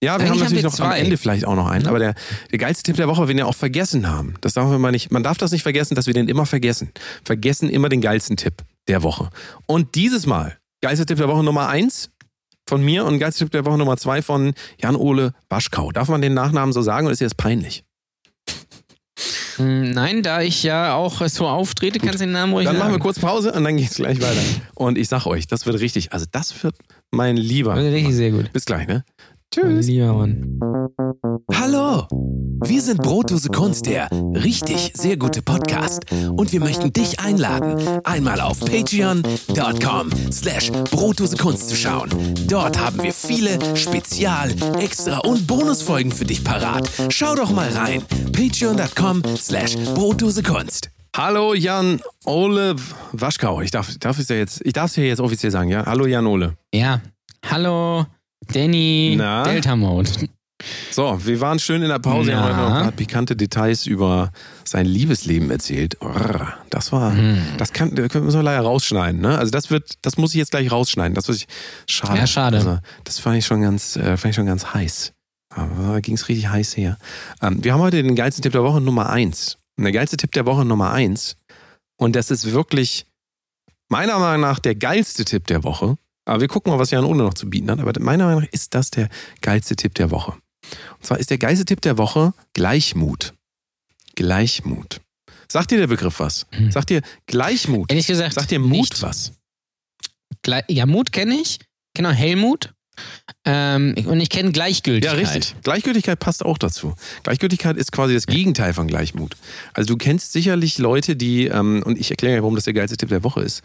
Ja, 0.04 0.12
wir 0.12 0.14
Eigentlich 0.14 0.30
haben 0.30 0.30
haben 0.30 0.40
natürlich 0.40 0.64
wir 0.64 0.70
noch 0.70 0.80
am 0.80 0.92
zwei. 0.92 1.00
Ende 1.00 1.18
vielleicht 1.18 1.46
auch 1.46 1.56
noch 1.56 1.68
einen. 1.68 1.88
Aber 1.88 1.98
der, 1.98 2.14
der 2.52 2.60
geilste 2.60 2.84
Tipp 2.84 2.98
der 2.98 3.08
Woche, 3.08 3.26
den 3.26 3.38
wir 3.38 3.48
auch 3.48 3.56
vergessen 3.56 4.08
haben. 4.08 4.36
Das 4.42 4.54
darf 4.54 4.70
man 4.70 4.80
mal 4.80 4.92
nicht. 4.92 5.12
Man 5.12 5.24
darf 5.24 5.38
das 5.40 5.52
nicht 5.52 5.64
vergessen, 5.64 5.96
dass 5.96 6.06
wir 6.06 6.14
den 6.14 6.28
immer 6.28 6.46
vergessen. 6.46 6.92
Vergessen 7.24 7.70
immer 7.70 7.90
den 7.90 8.02
geilsten 8.02 8.38
Tipp 8.38 8.54
der 8.88 9.02
Woche. 9.02 9.30
Und 9.66 9.96
dieses 9.96 10.28
Mal, 10.28 10.58
geilster 10.82 11.06
Tipp 11.08 11.18
der 11.18 11.28
Woche 11.28 11.44
Nummer 11.44 11.68
eins 11.70 12.12
von 12.70 12.84
mir 12.84 13.06
und 13.06 13.18
geilster 13.18 13.46
Tipp 13.46 13.52
der 13.54 13.66
Woche 13.66 13.78
Nummer 13.80 13.98
zwei 13.98 14.22
von 14.22 14.54
Jan-Ole 14.80 15.34
Waschkau. 15.50 15.92
Darf 15.92 16.10
man 16.10 16.22
den 16.22 16.36
Nachnamen 16.36 16.74
so 16.74 16.84
sagen 16.84 17.08
oder 17.08 17.14
ist 17.14 17.20
dir 17.22 17.26
das 17.26 17.34
peinlich? 17.36 17.84
Hm, 19.56 19.90
Nein, 19.92 20.22
da 20.22 20.42
ich 20.42 20.62
ja 20.62 20.94
auch 20.94 21.26
so 21.28 21.48
auftrete, 21.48 21.98
kannst 22.00 22.16
du 22.16 22.26
den 22.26 22.34
Namen 22.34 22.54
ruhig 22.54 22.66
Dann 22.66 22.76
machen 22.78 22.90
wir 22.90 22.94
sagen. 22.94 23.04
kurz 23.04 23.20
Pause 23.20 23.52
und 23.52 23.64
dann 23.64 23.78
geht's 23.78 23.96
gleich 23.96 24.22
weiter. 24.22 24.40
Und 24.76 24.98
ich 24.98 25.08
sag 25.10 25.26
euch, 25.26 25.48
das 25.48 25.66
wird 25.66 25.80
richtig, 25.80 26.14
also 26.14 26.28
das 26.32 26.64
wird 26.64 26.76
mein 27.10 27.36
Lieber. 27.36 27.74
Also 27.74 27.90
richtig 27.90 28.14
sehr 28.14 28.30
gut. 28.32 28.54
Bis 28.54 28.66
gleich, 28.66 28.88
ne? 28.88 29.04
Mein 29.56 29.76
Tschüss. 29.76 29.88
lieber 29.88 30.14
Mann. 30.14 30.60
Hallo, 31.54 32.06
wir 32.66 32.82
sind 32.82 33.02
Brotdose 33.02 33.50
Kunst, 33.50 33.86
der 33.86 34.10
richtig 34.12 34.92
sehr 34.96 35.18
gute 35.18 35.42
Podcast. 35.42 36.02
Und 36.12 36.52
wir 36.52 36.60
möchten 36.60 36.92
dich 36.94 37.20
einladen, 37.20 38.00
einmal 38.04 38.40
auf 38.42 38.60
patreon.com 38.60 40.10
slash 40.32 40.72
Brotdose 40.92 41.38
Kunst 41.38 41.70
zu 41.70 41.76
schauen. 41.76 42.10
Dort 42.48 42.80
haben 42.80 43.02
wir 43.02 43.14
viele 43.14 43.58
Spezial-, 43.76 44.54
Extra- 44.80 45.20
und 45.20 45.48
Bonusfolgen 45.48 46.12
für 46.12 46.26
dich 46.26 46.44
parat. 46.44 46.90
Schau 47.10 47.36
doch 47.36 47.52
mal 47.52 47.70
rein. 47.70 48.04
patreon.com 48.34 49.24
slash 49.38 49.76
Brotdose 49.96 50.44
Kunst. 50.44 50.90
Hallo 51.16 51.56
Jan 51.56 52.00
Ole 52.26 52.76
Waschkau. 53.14 53.62
Ich 53.62 53.72
darf, 53.72 53.98
darf 53.98 54.20
es 54.20 54.28
ja 54.30 54.36
jetzt, 54.36 54.62
ich 54.64 54.74
darf 54.74 54.92
es 54.92 54.98
ja 54.98 55.04
jetzt 55.04 55.20
offiziell 55.20 55.52
sagen, 55.52 55.70
ja? 55.70 55.84
Hallo 55.86 56.06
Jan 56.06 56.28
Ole. 56.28 56.58
Ja. 56.72 57.02
Hallo, 57.50 58.06
Danny 58.54 59.16
Na? 59.18 59.44
Delta 59.44 59.76
Mode. 59.76 60.10
So, 60.92 61.20
wir 61.24 61.40
waren 61.40 61.60
schön 61.60 61.84
in 61.84 61.90
der 61.90 62.00
Pause, 62.00 62.32
Na? 62.32 62.38
haben 62.40 62.46
heute 62.48 62.58
noch 62.58 62.76
ein 62.78 62.84
paar 62.84 62.92
pikante 62.92 63.36
Details 63.36 63.86
über 63.86 64.32
sein 64.64 64.88
Liebesleben 64.88 65.52
erzählt. 65.52 65.98
Das 66.72 66.92
war, 66.92 67.14
Hm. 67.16 67.38
das 67.58 67.74
kann, 67.74 67.94
das 67.94 68.12
müssen 68.16 68.40
wir 68.40 68.44
leider 68.44 68.62
rausschneiden, 68.62 69.22
ne? 69.22 69.38
Also 69.38 69.52
das 69.52 69.70
wird, 69.70 69.94
das 70.02 70.18
muss 70.18 70.32
ich 70.32 70.38
jetzt 70.38 70.50
gleich 70.52 70.72
rausschneiden. 70.72 71.14
Das 71.14 71.30
ich, 71.30 71.46
schade. 71.86 72.18
Ja, 72.20 72.26
schade. 72.28 72.58
Also, 72.58 72.80
das 73.04 73.20
fand 73.20 73.38
ich 73.38 73.46
schon 73.46 73.62
ganz, 73.62 73.96
äh, 73.98 74.18
fand 74.18 74.32
ich 74.32 74.36
schon 74.36 74.48
ganz 74.48 74.74
heiß. 74.74 75.14
Aber 75.54 75.94
da 75.94 76.00
ging 76.00 76.16
es 76.16 76.28
richtig 76.28 76.50
heiß 76.50 76.76
her. 76.76 76.98
Ähm, 77.42 77.64
wir 77.64 77.74
haben 77.74 77.82
heute 77.82 78.02
den 78.02 78.16
geilsten 78.16 78.42
Tipp 78.42 78.52
der 78.54 78.64
Woche 78.64 78.82
Nummer 78.82 79.10
eins. 79.10 79.58
Und 79.78 79.84
der 79.84 79.94
geilste 79.94 80.18
Tipp 80.18 80.32
der 80.32 80.46
Woche 80.48 80.66
Nummer 80.66 80.92
eins. 80.92 81.38
Und 81.98 82.16
das 82.16 82.32
ist 82.32 82.52
wirklich 82.52 83.06
meiner 83.90 84.18
Meinung 84.20 84.42
nach 84.42 84.58
der 84.60 84.74
geilste 84.76 85.24
Tipp 85.24 85.46
der 85.48 85.64
Woche. 85.64 85.98
Aber 86.28 86.42
wir 86.42 86.48
gucken 86.50 86.72
mal, 86.74 86.80
was 86.80 86.92
Jan 86.92 87.06
Ohne 87.06 87.24
noch 87.24 87.36
zu 87.36 87.50
bieten 87.50 87.72
hat. 87.72 87.80
Aber 87.80 87.94
meiner 88.02 88.26
Meinung 88.26 88.42
nach 88.42 88.50
ist 88.52 88.76
das 88.76 88.92
der 88.92 89.08
geilste 89.42 89.78
Tipp 89.78 89.96
der 89.96 90.12
Woche. 90.12 90.34
Und 90.98 91.06
zwar 91.06 91.20
ist 91.20 91.30
der 91.30 91.38
geilste 91.38 91.63
Tipp 91.63 91.80
der 91.82 91.98
Woche 91.98 92.34
Gleichmut. 92.54 93.34
Gleichmut. 94.16 95.00
Sagt 95.50 95.72
dir 95.72 95.78
der 95.78 95.88
Begriff 95.88 96.20
was? 96.20 96.46
Hm. 96.52 96.70
Sagt 96.72 96.90
dir 96.90 97.02
Gleichmut? 97.28 97.90
Ehrlich 97.90 98.08
gesagt, 98.08 98.34
Sagt 98.34 98.52
dir 98.52 98.60
Mut 98.60 98.72
nicht. 98.72 99.02
was? 99.02 99.32
Gle 100.42 100.63
ja, 100.68 100.86
Mut 100.86 101.13
kenne 101.13 101.36
ich. 101.36 101.60
Genau, 101.94 102.10
Helmut. 102.10 102.74
Ähm, 103.46 103.96
und 104.06 104.20
ich 104.20 104.30
kenne 104.30 104.50
Ja, 104.50 104.54
Gleichgültigkeit. 104.54 105.18
richtig. 105.18 105.56
Gleichgültigkeit 105.64 106.20
passt 106.20 106.44
auch 106.46 106.58
dazu. 106.58 106.96
Gleichgültigkeit 107.24 107.78
ist 107.78 107.92
quasi 107.92 108.14
das 108.14 108.28
Gegenteil 108.28 108.74
von 108.74 108.88
Gleichmut. 108.88 109.36
Also 109.74 109.94
du 109.94 109.98
kennst 109.98 110.32
sicherlich 110.34 110.78
Leute, 110.78 111.16
die, 111.16 111.46
ähm, 111.46 111.84
und 111.86 111.98
ich 111.98 112.10
erkläre 112.12 112.36
ja, 112.36 112.42
warum 112.42 112.56
das 112.56 112.66
der 112.66 112.74
geilste 112.74 112.98
Tipp 112.98 113.10
der 113.10 113.24
Woche 113.24 113.42
ist. 113.42 113.62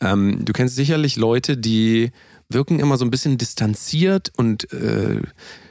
Ähm, 0.00 0.44
du 0.44 0.52
kennst 0.52 0.76
sicherlich 0.76 1.16
Leute, 1.16 1.56
die 1.56 2.10
wirken 2.50 2.80
immer 2.80 2.96
so 2.96 3.04
ein 3.04 3.10
bisschen 3.10 3.36
distanziert 3.36 4.32
und 4.38 4.72
äh, 4.72 5.20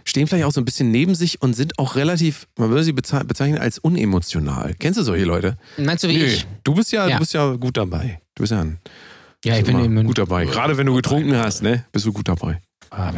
stehen 0.04 0.28
vielleicht 0.28 0.46
auch 0.46 0.52
so 0.52 0.62
ein 0.62 0.66
bisschen 0.66 0.92
neben 0.92 1.16
sich 1.16 1.42
und 1.42 1.56
sind 1.56 1.80
auch 1.80 1.96
relativ, 1.96 2.48
man 2.58 2.70
würde 2.70 2.84
sie 2.84 2.94
bezei- 2.94 3.24
bezeichnen 3.24 3.58
als 3.58 3.80
unemotional. 3.80 4.76
Kennst 4.78 5.00
du 5.00 5.04
solche 5.04 5.26
Leute? 5.26 5.58
Meinst 5.78 6.04
du 6.04 6.08
wie 6.10 6.24
ich? 6.24 6.46
Du 6.64 6.76
bist 6.76 6.92
ja, 6.92 7.08
Ja. 7.08 7.16
du 7.16 7.20
bist 7.22 7.34
ja 7.34 7.56
gut 7.56 7.78
dabei. 7.78 8.22
Du 8.36 8.44
bist 8.44 8.52
ja 8.52 8.62
ein, 8.62 8.78
Ja, 9.44 9.58
ich 9.58 9.64
bin 9.66 10.06
gut 10.06 10.20
dabei. 10.20 10.46
Gerade 10.46 10.78
wenn 10.78 10.86
du 10.86 10.94
getrunken 10.94 11.36
hast, 11.36 11.64
ne, 11.64 11.86
bist 11.92 12.06
du 12.06 12.14
gut 12.14 12.28
dabei. 12.28 12.62
Ah, 12.90 13.14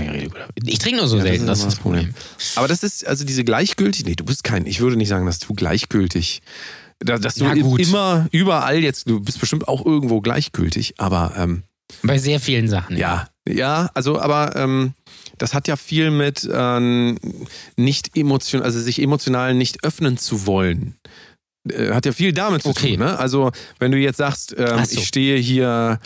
ich 0.66 0.80
trinke 0.80 0.98
nur 1.00 1.08
so 1.08 1.18
Ja, 1.18 1.24
selten, 1.24 1.46
das 1.48 1.60
ist 1.60 1.66
das 1.66 1.76
Problem. 1.76 2.14
Aber 2.56 2.68
das 2.68 2.84
ist, 2.84 3.06
also 3.06 3.24
diese 3.26 3.44
gleichgültig, 3.44 4.06
nee, 4.06 4.16
du 4.16 4.24
bist 4.26 4.44
kein, 4.44 4.66
ich 4.66 4.80
würde 4.80 4.96
nicht 4.98 5.10
sagen, 5.10 5.26
dass 5.26 5.40
du 5.40 5.54
gleichgültig, 5.54 6.42
da- 7.00 7.18
dass 7.18 7.36
du 7.36 7.46
Ja, 7.46 7.54
gut. 7.54 7.80
immer, 7.80 8.28
überall 8.32 8.80
jetzt, 8.80 9.10
du 9.10 9.20
bist 9.20 9.40
bestimmt 9.40 9.68
auch 9.68 9.86
irgendwo 9.86 10.22
gleichgültig, 10.22 10.96
aber 10.98 11.34
ähm, 11.38 11.64
Bei 12.04 12.18
sehr 12.18 12.40
vielen 12.40 12.68
Sachen. 12.68 12.98
ja, 12.98 13.28
ja, 13.48 13.90
also, 13.94 14.20
aber 14.20 14.56
ähm, 14.56 14.94
das 15.38 15.54
hat 15.54 15.68
ja 15.68 15.76
viel 15.76 16.12
mit 16.12 16.48
ähm, 16.52 17.18
nicht 17.78 18.16
emotional, 18.18 18.66
also 18.66 18.80
sich 18.80 19.02
emotional 19.02 19.54
nicht 19.54 19.84
öffnen 19.84 20.18
zu 20.18 20.46
wollen. 20.46 20.96
Äh, 21.70 21.92
Hat 21.94 22.06
ja 22.06 22.12
viel 22.12 22.32
damit 22.34 22.62
zu 22.64 22.70
Okay. 22.70 22.92
tun, 22.98 23.06
ne? 23.06 23.18
Also, 23.18 23.52
wenn 23.80 23.92
du 23.92 23.98
jetzt 23.98 24.18
sagst, 24.18 24.54
ähm, 24.58 24.84
so. 24.86 25.00
ich 25.00 25.08
stehe 25.08 25.38
hier, 25.40 26.00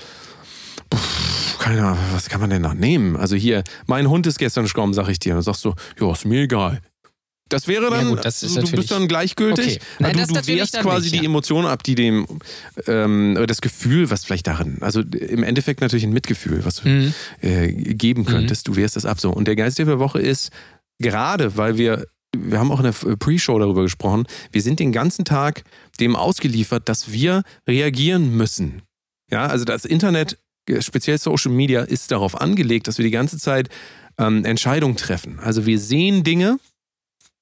pff, 0.94 1.43
keine 1.64 1.86
Ahnung, 1.86 2.00
was 2.12 2.28
kann 2.28 2.42
man 2.42 2.50
denn 2.50 2.64
da 2.64 2.74
nehmen? 2.74 3.16
Also 3.16 3.38
hier, 3.38 3.64
mein 3.86 4.10
Hund 4.10 4.28
ist 4.28 4.38
gestern 4.38 4.66
gestorben, 4.66 4.94
sag 4.94 5.08
ich 5.08 5.20
dir. 5.20 5.32
Und 5.32 5.38
dann 5.38 5.44
sagst 5.44 5.64
du, 5.64 5.74
ja, 6.00 6.12
ist 6.12 6.26
mir 6.26 6.42
egal. 6.42 6.82
Das 7.48 7.68
wäre 7.68 7.90
dann, 7.90 8.02
Ja 8.02 8.10
gut, 8.10 8.26
das 8.26 8.44
ist 8.44 8.58
du 8.58 8.72
bist 8.72 8.92
dann 8.92 9.08
gleichgültig. 9.08 9.76
Okay. 9.76 9.80
Nein, 10.00 10.14
du, 10.14 10.20
das 10.34 10.46
du 10.46 10.48
wehrst 10.48 10.78
quasi 10.80 11.04
nicht, 11.04 11.14
die 11.14 11.18
ja. 11.20 11.24
Emotionen 11.24 11.68
ab, 11.68 11.84
die 11.84 11.96
dem, 11.96 12.28
ähm, 12.88 13.34
oder 13.38 13.48
das 13.48 13.62
Gefühl, 13.62 14.10
was 14.10 14.26
vielleicht 14.26 14.48
darin, 14.48 14.78
also 14.82 15.02
im 15.02 15.44
Endeffekt 15.44 15.80
natürlich 15.80 16.04
ein 16.04 16.12
Mitgefühl, 16.14 16.66
was 16.66 16.78
du 16.78 16.90
Mhm. 16.90 17.14
äh, 17.42 17.72
geben 17.72 18.26
könntest. 18.26 18.68
Du 18.68 18.76
wehrst 18.76 18.96
das 18.98 19.06
ab 19.06 19.22
so. 19.22 19.32
Und 19.32 19.48
der 19.48 19.56
Geist 19.56 19.78
der 19.80 20.00
Woche 20.00 20.20
ist, 20.20 20.50
gerade 21.00 21.56
weil 21.56 21.78
wir, 21.78 22.08
wir 22.36 22.60
haben 22.60 22.72
auch 22.72 22.80
in 22.80 22.92
der 22.92 23.16
Pre-Show 23.16 23.58
darüber 23.60 23.84
gesprochen, 23.84 24.26
wir 24.52 24.62
sind 24.62 24.80
den 24.80 24.92
ganzen 24.92 25.24
Tag 25.24 25.64
dem 26.00 26.16
ausgeliefert, 26.18 26.90
dass 26.90 27.12
wir 27.14 27.44
reagieren 27.68 28.36
müssen. 28.36 28.82
Ja, 29.32 29.48
also 29.48 29.66
das 29.66 29.86
Internet, 29.86 30.34
äh, 30.34 30.38
speziell 30.80 31.18
Social 31.18 31.52
Media, 31.52 31.82
ist 31.82 32.12
darauf 32.12 32.40
angelegt, 32.40 32.88
dass 32.88 32.98
wir 32.98 33.06
die 33.06 33.12
ganze 33.12 33.38
Zeit 33.38 33.70
ähm, 34.18 34.46
Entscheidungen 34.46 34.96
treffen. 34.96 35.40
Also 35.40 35.66
wir 35.66 35.80
sehen 35.80 36.24
Dinge, 36.24 36.60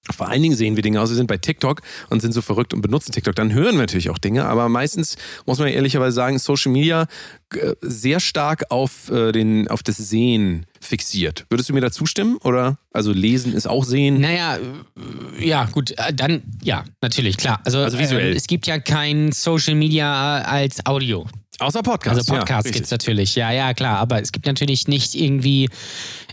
vor 0.09 0.29
allen 0.29 0.41
Dingen 0.41 0.55
sehen 0.55 0.75
wir 0.75 0.81
Dinge 0.81 0.99
aus, 0.99 1.09
wir 1.09 1.15
sind 1.15 1.27
bei 1.27 1.37
TikTok 1.37 1.81
und 2.09 2.21
sind 2.21 2.31
so 2.31 2.41
verrückt 2.41 2.73
und 2.73 2.81
benutzen 2.81 3.11
TikTok. 3.11 3.35
Dann 3.35 3.53
hören 3.53 3.75
wir 3.75 3.81
natürlich 3.81 4.09
auch 4.09 4.17
Dinge, 4.17 4.45
aber 4.45 4.67
meistens 4.67 5.15
muss 5.45 5.59
man 5.59 5.67
ehrlicherweise 5.67 6.15
sagen, 6.15 6.39
Social 6.39 6.71
Media 6.71 7.05
äh, 7.53 7.75
sehr 7.81 8.19
stark 8.19 8.71
auf, 8.71 9.11
äh, 9.11 9.31
den, 9.31 9.67
auf 9.67 9.83
das 9.83 9.97
Sehen 9.97 10.65
fixiert. 10.79 11.45
Würdest 11.49 11.69
du 11.69 11.73
mir 11.73 11.81
da 11.81 11.91
zustimmen? 11.91 12.37
Oder? 12.37 12.79
Also 12.91 13.13
lesen 13.13 13.53
ist 13.53 13.67
auch 13.67 13.85
Sehen. 13.85 14.19
Naja, 14.19 14.57
äh, 14.57 15.47
ja, 15.47 15.65
gut, 15.65 15.93
dann, 16.15 16.41
ja, 16.63 16.83
natürlich, 17.01 17.37
klar. 17.37 17.61
Also, 17.63 17.79
Also 17.79 17.99
visuell. 17.99 18.31
ähm, 18.31 18.37
es 18.37 18.47
gibt 18.47 18.65
ja 18.65 18.79
kein 18.79 19.31
Social 19.31 19.75
Media 19.75 20.41
als 20.41 20.83
Audio. 20.87 21.27
Außer 21.61 21.83
Podcast. 21.83 22.17
Also 22.17 22.33
Podcasts 22.33 22.69
ja, 22.69 22.73
gibt 22.73 22.85
es 22.85 22.91
natürlich, 22.91 23.35
ja, 23.35 23.51
ja, 23.51 23.73
klar. 23.73 23.99
Aber 23.99 24.19
es 24.19 24.31
gibt 24.31 24.47
natürlich 24.47 24.87
nicht 24.87 25.13
irgendwie. 25.13 25.69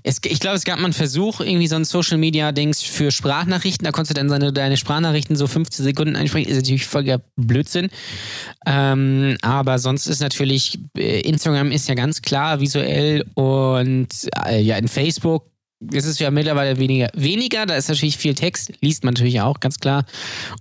Es, 0.02 0.20
ich 0.24 0.40
glaube, 0.40 0.56
es 0.56 0.64
gab 0.64 0.78
mal 0.78 0.84
einen 0.84 0.94
Versuch, 0.94 1.40
irgendwie 1.40 1.66
so 1.66 1.76
ein 1.76 1.84
Social 1.84 2.16
Media 2.16 2.50
Dings 2.50 2.80
für 2.82 3.10
Sprachnachrichten. 3.10 3.84
Da 3.84 3.92
konntest 3.92 4.12
du 4.12 4.14
dann 4.14 4.30
seine, 4.30 4.52
deine 4.52 4.78
Sprachnachrichten 4.78 5.36
so 5.36 5.46
15 5.46 5.84
Sekunden 5.84 6.16
einsprechen. 6.16 6.50
Ist 6.50 6.56
natürlich 6.56 6.86
voller 6.86 7.20
Blödsinn. 7.36 7.90
Ähm, 8.64 9.36
aber 9.42 9.78
sonst 9.78 10.06
ist 10.06 10.20
natürlich, 10.20 10.78
äh, 10.96 11.20
Instagram 11.20 11.72
ist 11.72 11.88
ja 11.88 11.94
ganz 11.94 12.22
klar 12.22 12.60
visuell 12.60 13.26
und 13.34 14.08
äh, 14.46 14.60
ja, 14.62 14.76
in 14.76 14.88
Facebook. 14.88 15.44
Es 15.92 16.06
ist 16.06 16.18
ja 16.18 16.30
mittlerweile 16.30 16.78
weniger. 16.78 17.08
Weniger, 17.14 17.66
da 17.66 17.76
ist 17.76 17.88
natürlich 17.88 18.16
viel 18.16 18.34
Text, 18.34 18.72
liest 18.80 19.04
man 19.04 19.14
natürlich 19.14 19.40
auch, 19.42 19.60
ganz 19.60 19.78
klar. 19.78 20.06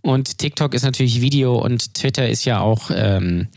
Und 0.01 0.37
TikTok 0.37 0.75
ist 0.75 0.83
natürlich 0.83 1.21
Video 1.21 1.57
und 1.57 1.95
Twitter 1.95 2.29
ist 2.29 2.45
ja 2.45 2.59
auch 2.59 2.91
ähm, 2.93 3.47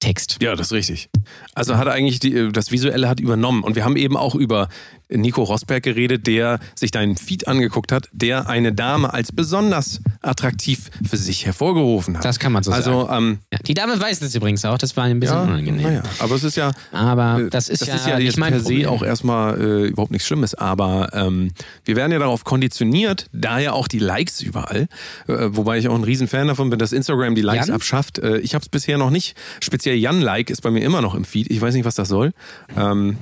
Text. 0.00 0.38
Ja, 0.42 0.54
das 0.54 0.68
ist 0.68 0.72
richtig. 0.72 1.08
Also 1.54 1.78
hat 1.78 1.88
eigentlich 1.88 2.18
die, 2.18 2.52
das 2.52 2.70
Visuelle 2.70 3.08
hat 3.08 3.18
übernommen. 3.18 3.64
Und 3.64 3.76
wir 3.76 3.84
haben 3.84 3.96
eben 3.96 4.16
auch 4.16 4.34
über 4.34 4.68
Nico 5.08 5.42
Rosberg 5.42 5.82
geredet, 5.82 6.26
der 6.26 6.58
sich 6.74 6.90
deinen 6.90 7.16
Feed 7.16 7.48
angeguckt 7.48 7.92
hat, 7.92 8.08
der 8.12 8.48
eine 8.48 8.72
Dame 8.72 9.12
als 9.12 9.32
besonders 9.32 10.00
attraktiv 10.22 10.90
für 11.08 11.16
sich 11.16 11.46
hervorgerufen 11.46 12.16
hat. 12.16 12.24
Das 12.24 12.38
kann 12.38 12.52
man 12.52 12.62
so 12.62 12.70
sagen. 12.70 12.84
also, 12.84 13.08
ähm, 13.10 13.38
Ja, 13.52 13.58
die 13.58 13.74
Dame 13.74 13.98
weiß 13.98 14.20
das 14.20 14.34
übrigens 14.34 14.64
auch, 14.64 14.78
das 14.78 14.96
war 14.96 15.04
ein 15.04 15.20
bisschen 15.20 15.36
ja, 15.36 15.42
unangenehm. 15.44 15.82
naja, 15.82 16.02
aber 16.18 16.34
es 16.34 16.44
ist 16.44 16.56
ja, 16.56 16.72
Aber 16.92 17.40
äh, 17.42 17.50
das 17.50 17.68
ist 17.68 17.86
ja, 17.86 17.94
jetzt 17.94 18.18
nicht 18.18 18.38
mein 18.38 18.52
per 18.52 18.60
se 18.60 18.90
auch 18.90 19.02
erstmal 19.02 19.60
äh, 19.60 19.86
überhaupt 19.88 20.10
nichts 20.10 20.26
Schlimmes. 20.26 20.54
Aber 20.54 21.10
ähm, 21.12 21.52
wir 21.84 21.96
werden 21.96 22.12
ja 22.12 22.18
darauf 22.18 22.44
konditioniert, 22.44 23.26
daher 23.32 23.74
auch 23.74 23.88
die 23.88 23.98
Likes 23.98 24.40
überall. 24.40 24.88
Äh, 25.28 25.34
wobei 25.50 25.78
ich 25.78 25.88
auch 25.88 25.94
ein 25.94 26.04
Riesenfan 26.04 26.48
davon 26.48 26.70
bin, 26.70 26.78
dass 26.78 26.92
Instagram 26.92 27.34
die 27.34 27.42
Likes 27.42 27.68
Jan? 27.68 27.76
abschafft. 27.76 28.18
Äh, 28.18 28.38
ich 28.38 28.54
habe 28.54 28.62
es 28.62 28.68
bisher 28.68 28.98
noch 28.98 29.10
nicht. 29.10 29.36
Speziell 29.60 29.96
Jan-Like 29.96 30.50
ist 30.50 30.62
bei 30.62 30.70
mir 30.70 30.82
immer 30.84 31.00
noch 31.00 31.14
im 31.14 31.24
Feed. 31.24 31.50
Ich 31.50 31.60
weiß 31.60 31.74
nicht, 31.74 31.84
was 31.84 31.94
das 31.94 32.08
soll. 32.08 32.32
Ähm, 32.76 33.18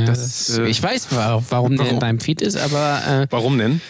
Ja, 0.00 0.04
das, 0.04 0.46
das, 0.48 0.58
äh, 0.58 0.66
ich 0.68 0.82
weiß, 0.82 1.08
wa- 1.12 1.42
warum, 1.48 1.72
der 1.72 1.80
warum? 1.80 1.94
in 1.94 2.00
deinem 2.00 2.20
Feed 2.20 2.40
ist, 2.42 2.56
aber 2.56 3.02
äh, 3.22 3.26
warum 3.30 3.58
denn? 3.58 3.80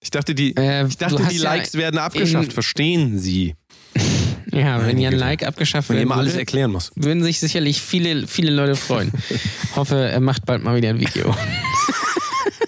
Ich 0.00 0.10
dachte, 0.10 0.34
die, 0.34 0.56
Äh, 0.56 0.86
ich 0.86 0.96
dachte, 0.96 1.22
die 1.30 1.36
ja 1.36 1.42
Likes 1.44 1.74
werden 1.74 1.98
abgeschafft. 1.98 2.46
in- 2.46 2.50
Verstehen 2.50 3.18
Sie? 3.18 3.54
ja, 4.52 4.84
wenn 4.86 4.98
ja 4.98 5.10
ein. 5.10 5.16
Like 5.18 5.44
abgeschafft 5.44 5.88
Wenn 5.88 5.96
werden 5.96 6.02
jemand 6.08 6.20
alles 6.20 6.34
erklären 6.36 6.70
muss. 6.72 6.90
würden 6.94 7.22
sich 7.22 7.40
sicherlich 7.40 7.80
viele, 7.82 8.26
viele 8.26 8.50
Leute 8.52 8.76
freuen. 8.76 9.10
Hoffe, 9.76 9.96
er 10.08 10.20
macht 10.20 10.46
bald 10.46 10.62
mal 10.64 10.76
wieder 10.76 10.90
ein 10.90 11.00
Video. 11.00 11.34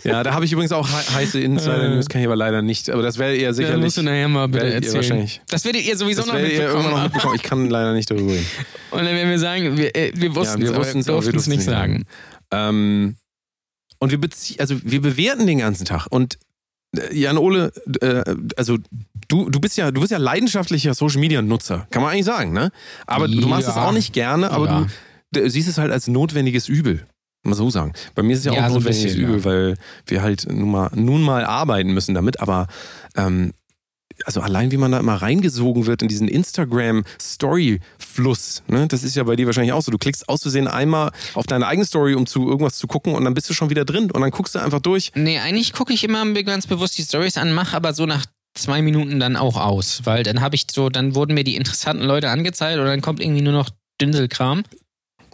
Ja, 0.05 0.23
da 0.23 0.35
habe 0.35 0.45
ich 0.45 0.53
übrigens 0.53 0.73
auch 0.73 0.89
he 0.89 1.15
heiße 1.15 1.39
Insider-News, 1.41 2.09
kann 2.09 2.21
ich 2.21 2.27
aber 2.27 2.37
leider 2.37 2.61
nicht. 2.63 2.91
Aber 2.91 3.03
das 3.03 3.19
wäre 3.19 3.35
eher 3.35 3.43
Ja, 3.43 3.53
sicherlich. 3.53 3.85
musst 3.85 3.97
du 3.99 4.03
nachher 4.03 4.29
mal 4.29 4.49
bitte 4.49 4.65
werdet 4.65 4.83
ihr 4.85 4.87
erzählen. 4.89 5.03
wahrscheinlich- 5.03 5.41
Das 5.49 5.65
werdet 5.65 5.83
ihr 5.85 5.97
sowieso 5.97 6.21
das 6.23 6.27
noch 6.29 6.35
werdet 6.35 6.53
ihr 6.53 6.59
mitbekommen. 6.59 6.85
irgendwann 6.85 6.99
noch 6.99 7.05
mitbekommen. 7.13 7.35
Ich 7.37 7.43
kann 7.43 7.71
leider 7.71 7.93
nicht 7.95 8.11
darüber 8.11 8.33
reden. 8.33 8.47
Und 8.91 8.99
dann 9.05 9.15
werden 9.15 9.31
wir 9.31 9.39
sagen, 9.39 9.77
wir, 9.77 9.95
äh, 9.97 10.13
wir 10.15 10.35
wussten 10.35 10.61
wir 10.61 10.69
es, 10.71 10.75
aber 10.75 10.85
wir 10.85 11.15
aber 11.15 11.25
wir 11.25 11.33
durften 11.33 11.51
nicht 11.51 11.63
sagen. 11.63 12.05
Ähm, 12.51 13.17
und 13.99 14.11
wir 14.11 14.19
beziehen, 14.21 14.59
also 14.59 14.77
wir 14.83 15.01
bewerten 15.01 15.47
den 15.47 15.59
ganzen 15.59 15.85
Tag. 15.85 16.07
Und 16.11 16.37
äh, 16.97 17.17
Jan 17.17 17.39
Ole, 17.39 17.73
äh, 18.01 18.25
also 18.57 18.79
du, 19.29 19.49
du 19.49 19.61
bist 19.61 19.77
ja, 19.77 19.91
du 19.93 20.01
bist 20.01 20.11
ja 20.11 20.19
leidenschaftlicher 20.19 20.93
Social 20.95 21.21
Media 21.21 21.41
Nutzer, 21.41 21.87
kann 21.91 22.03
man 22.03 22.11
eigentlich 22.13 22.25
sagen, 22.27 22.53
ne? 22.53 22.73
Aber 23.07 23.29
du 23.29 23.47
machst 23.47 23.69
es 23.69 23.77
Ja. 23.77 23.87
auch 23.87 23.93
nicht 23.93 24.13
gerne, 24.13 24.51
aber 24.51 24.67
Ja. 24.67 24.87
du, 25.33 25.41
du 25.43 25.49
siehst 25.51 25.69
es 25.69 25.79
halt 25.79 25.93
als 25.93 26.09
notwendiges 26.09 26.69
Übel. 26.69 27.07
Mal 27.45 27.55
so 27.55 27.71
sagen. 27.71 27.93
Bei 28.15 28.23
mir 28.23 28.35
ist 28.35 28.41
es 28.41 28.45
ja, 28.45 28.53
Ja, 28.53 28.67
auch 28.67 28.71
so 28.71 28.77
ein 28.77 28.85
notwendiges 28.85 29.17
Übel, 29.17 29.39
ja. 29.39 29.45
weil 29.45 29.77
wir 30.07 30.23
halt 30.23 30.47
nun 30.51 30.71
mal, 30.71 30.91
nun 30.95 31.23
mal 31.23 31.45
arbeiten 31.45 31.93
müssen 31.93 32.15
damit, 32.15 32.41
aber 32.41 32.69
ähm, 33.17 33.53
also 34.25 34.41
allein 34.41 34.71
wie 34.71 34.77
man 34.77 34.93
da 34.93 34.99
immer 34.99 35.17
reingesogen 35.17 35.87
wird 35.87 36.03
in 36.03 36.09
diesen 36.09 36.29
Instagram-Story-Fluss, 36.29 38.63
ne? 38.69 38.87
das 38.87 39.03
ist 39.03 39.17
ja 39.17 39.25
bei 39.25 39.37
dir 39.37 39.47
wahrscheinlich 39.47 39.73
auch 39.73 39.83
so. 39.83 39.91
Du 39.91 39.99
klickst 39.99 40.29
aus 40.29 40.43
Versehen 40.43 40.69
einmal 40.69 41.11
auf 41.35 41.47
deine 41.47 41.67
eigene 41.67 41.87
Story, 41.87 42.15
um 42.15 42.27
zu 42.27 42.49
irgendwas 42.49 42.77
zu 42.77 42.87
gucken 42.87 43.15
und 43.15 43.25
dann 43.25 43.35
bist 43.35 43.51
du 43.51 43.55
schon 43.55 43.71
wieder 43.71 43.85
drin 43.85 44.11
und 44.11 44.21
dann 44.21 44.31
guckst 44.31 44.55
du 44.55 44.61
einfach 44.61 44.81
durch. 44.81 45.13
Nee, 45.15 45.39
eigentlich 45.39 45.73
gucke 45.73 45.93
ich 45.93 46.05
immer 46.05 46.25
ganz 46.43 46.67
bewusst 46.67 46.99
die 46.99 47.03
Stories 47.03 47.37
an, 47.37 47.53
mache 47.53 47.77
aber 47.77 47.95
so 47.95 48.07
nach 48.07 48.25
zwei 48.55 48.83
Minuten 48.83 49.19
dann 49.19 49.37
auch 49.37 49.57
aus, 49.57 50.03
weil 50.05 50.23
dann 50.23 50.41
habe 50.41 50.55
ich 50.55 50.67
so, 50.71 50.91
dann 50.91 51.15
wurden 51.15 51.35
mir 51.35 51.45
die 51.45 51.57
interessanten 51.57 52.05
Leute 52.05 52.31
angezeigt 52.31 52.79
und 52.79 52.87
dann 52.87 53.01
kommt 53.01 53.21
irgendwie 53.21 53.43
nur 53.43 53.53
noch 53.53 53.71
Dünselkram. 54.01 54.63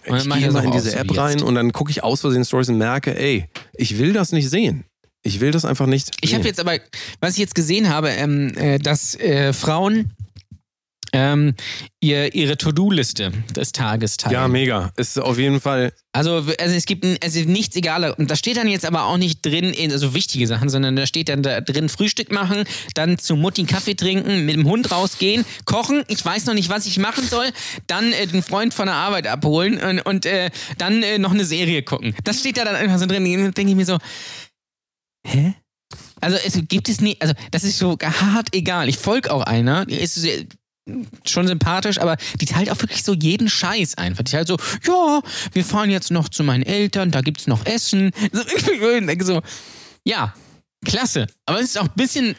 Ich 0.04 0.28
gehe 0.28 0.50
mal 0.50 0.64
in 0.64 0.72
diese 0.72 0.90
aus, 0.90 0.94
App 0.94 1.16
rein 1.16 1.42
und 1.42 1.54
dann 1.54 1.72
gucke 1.72 1.90
ich 1.90 2.02
aus 2.02 2.20
Versehen 2.20 2.44
Stories 2.44 2.68
und 2.68 2.78
merke, 2.78 3.18
ey, 3.18 3.48
ich 3.74 3.98
will 3.98 4.12
das 4.12 4.32
nicht 4.32 4.48
sehen. 4.48 4.84
Ich 5.22 5.40
will 5.40 5.50
das 5.50 5.64
einfach 5.64 5.86
nicht. 5.86 6.10
Ich 6.20 6.34
habe 6.34 6.44
jetzt 6.44 6.60
aber, 6.60 6.78
was 7.20 7.32
ich 7.32 7.38
jetzt 7.38 7.54
gesehen 7.54 7.88
habe, 7.88 8.08
ähm, 8.10 8.54
äh, 8.56 8.78
dass 8.78 9.14
äh, 9.16 9.52
Frauen 9.52 10.12
ähm, 11.12 11.54
ihr, 12.00 12.34
ihre 12.34 12.56
To-Do-Liste 12.56 13.32
des 13.56 13.72
Tages 13.72 14.16
teilen. 14.16 14.34
Ja, 14.34 14.48
mega. 14.48 14.90
Ist 14.96 15.18
auf 15.18 15.38
jeden 15.38 15.60
Fall. 15.60 15.92
Also, 16.12 16.32
also 16.36 16.74
es 16.74 16.84
gibt 16.86 17.04
ein, 17.04 17.16
also 17.22 17.40
nichts 17.40 17.76
egal. 17.76 18.10
Und 18.12 18.30
da 18.30 18.36
steht 18.36 18.56
dann 18.56 18.68
jetzt 18.68 18.84
aber 18.84 19.04
auch 19.04 19.16
nicht 19.16 19.44
drin, 19.44 19.72
in- 19.72 19.92
also 19.92 20.14
wichtige 20.14 20.46
Sachen, 20.46 20.68
sondern 20.68 20.96
da 20.96 21.06
steht 21.06 21.28
dann 21.28 21.42
da 21.42 21.60
drin 21.60 21.88
Frühstück 21.88 22.32
machen, 22.32 22.64
dann 22.94 23.18
zu 23.18 23.36
Mutti 23.36 23.64
Kaffee 23.64 23.94
trinken, 23.94 24.44
mit 24.44 24.54
dem 24.56 24.66
Hund 24.66 24.90
rausgehen, 24.90 25.44
kochen, 25.64 26.02
ich 26.08 26.24
weiß 26.24 26.46
noch 26.46 26.54
nicht, 26.54 26.68
was 26.68 26.86
ich 26.86 26.98
machen 26.98 27.26
soll, 27.26 27.46
dann 27.86 28.12
äh, 28.12 28.26
den 28.26 28.42
Freund 28.42 28.74
von 28.74 28.86
der 28.86 28.94
Arbeit 28.96 29.26
abholen 29.26 29.80
und, 29.80 30.00
und 30.00 30.26
äh, 30.26 30.50
dann 30.78 31.02
äh, 31.02 31.18
noch 31.18 31.32
eine 31.32 31.44
Serie 31.44 31.82
gucken. 31.82 32.14
Das 32.24 32.40
steht 32.40 32.56
da 32.56 32.64
dann 32.64 32.74
einfach 32.76 32.98
so 32.98 33.06
drin. 33.06 33.24
Da 33.24 33.50
denke 33.50 33.70
ich 33.70 33.76
mir 33.76 33.86
so, 33.86 33.98
hä? 35.26 35.54
Also 36.20 36.36
es 36.44 36.58
gibt 36.68 36.88
es 36.88 37.00
nie, 37.00 37.16
also 37.20 37.32
das 37.50 37.64
ist 37.64 37.78
so 37.78 37.96
hart 38.02 38.48
egal. 38.54 38.88
Ich 38.88 38.98
folge 38.98 39.32
auch 39.32 39.42
einer, 39.42 39.88
ist 39.88 40.16
sehr, 40.16 40.44
schon 41.24 41.46
sympathisch, 41.46 41.98
aber 41.98 42.16
die 42.40 42.46
teilt 42.46 42.70
auch 42.70 42.80
wirklich 42.80 43.02
so 43.04 43.14
jeden 43.14 43.48
Scheiß 43.48 43.96
einfach. 43.96 44.24
Die 44.24 44.32
teilt 44.32 44.48
so, 44.48 44.56
ja, 44.86 45.20
wir 45.52 45.64
fahren 45.64 45.90
jetzt 45.90 46.10
noch 46.10 46.28
zu 46.28 46.42
meinen 46.42 46.62
Eltern, 46.62 47.10
da 47.10 47.20
gibt's 47.20 47.46
noch 47.46 47.66
Essen. 47.66 48.10
Ich 48.58 49.06
denke 49.06 49.24
so, 49.24 49.42
ja, 50.04 50.34
klasse. 50.84 51.26
Aber 51.46 51.60
es 51.60 51.66
ist 51.66 51.78
auch 51.78 51.84
ein 51.84 51.96
bisschen 51.96 52.34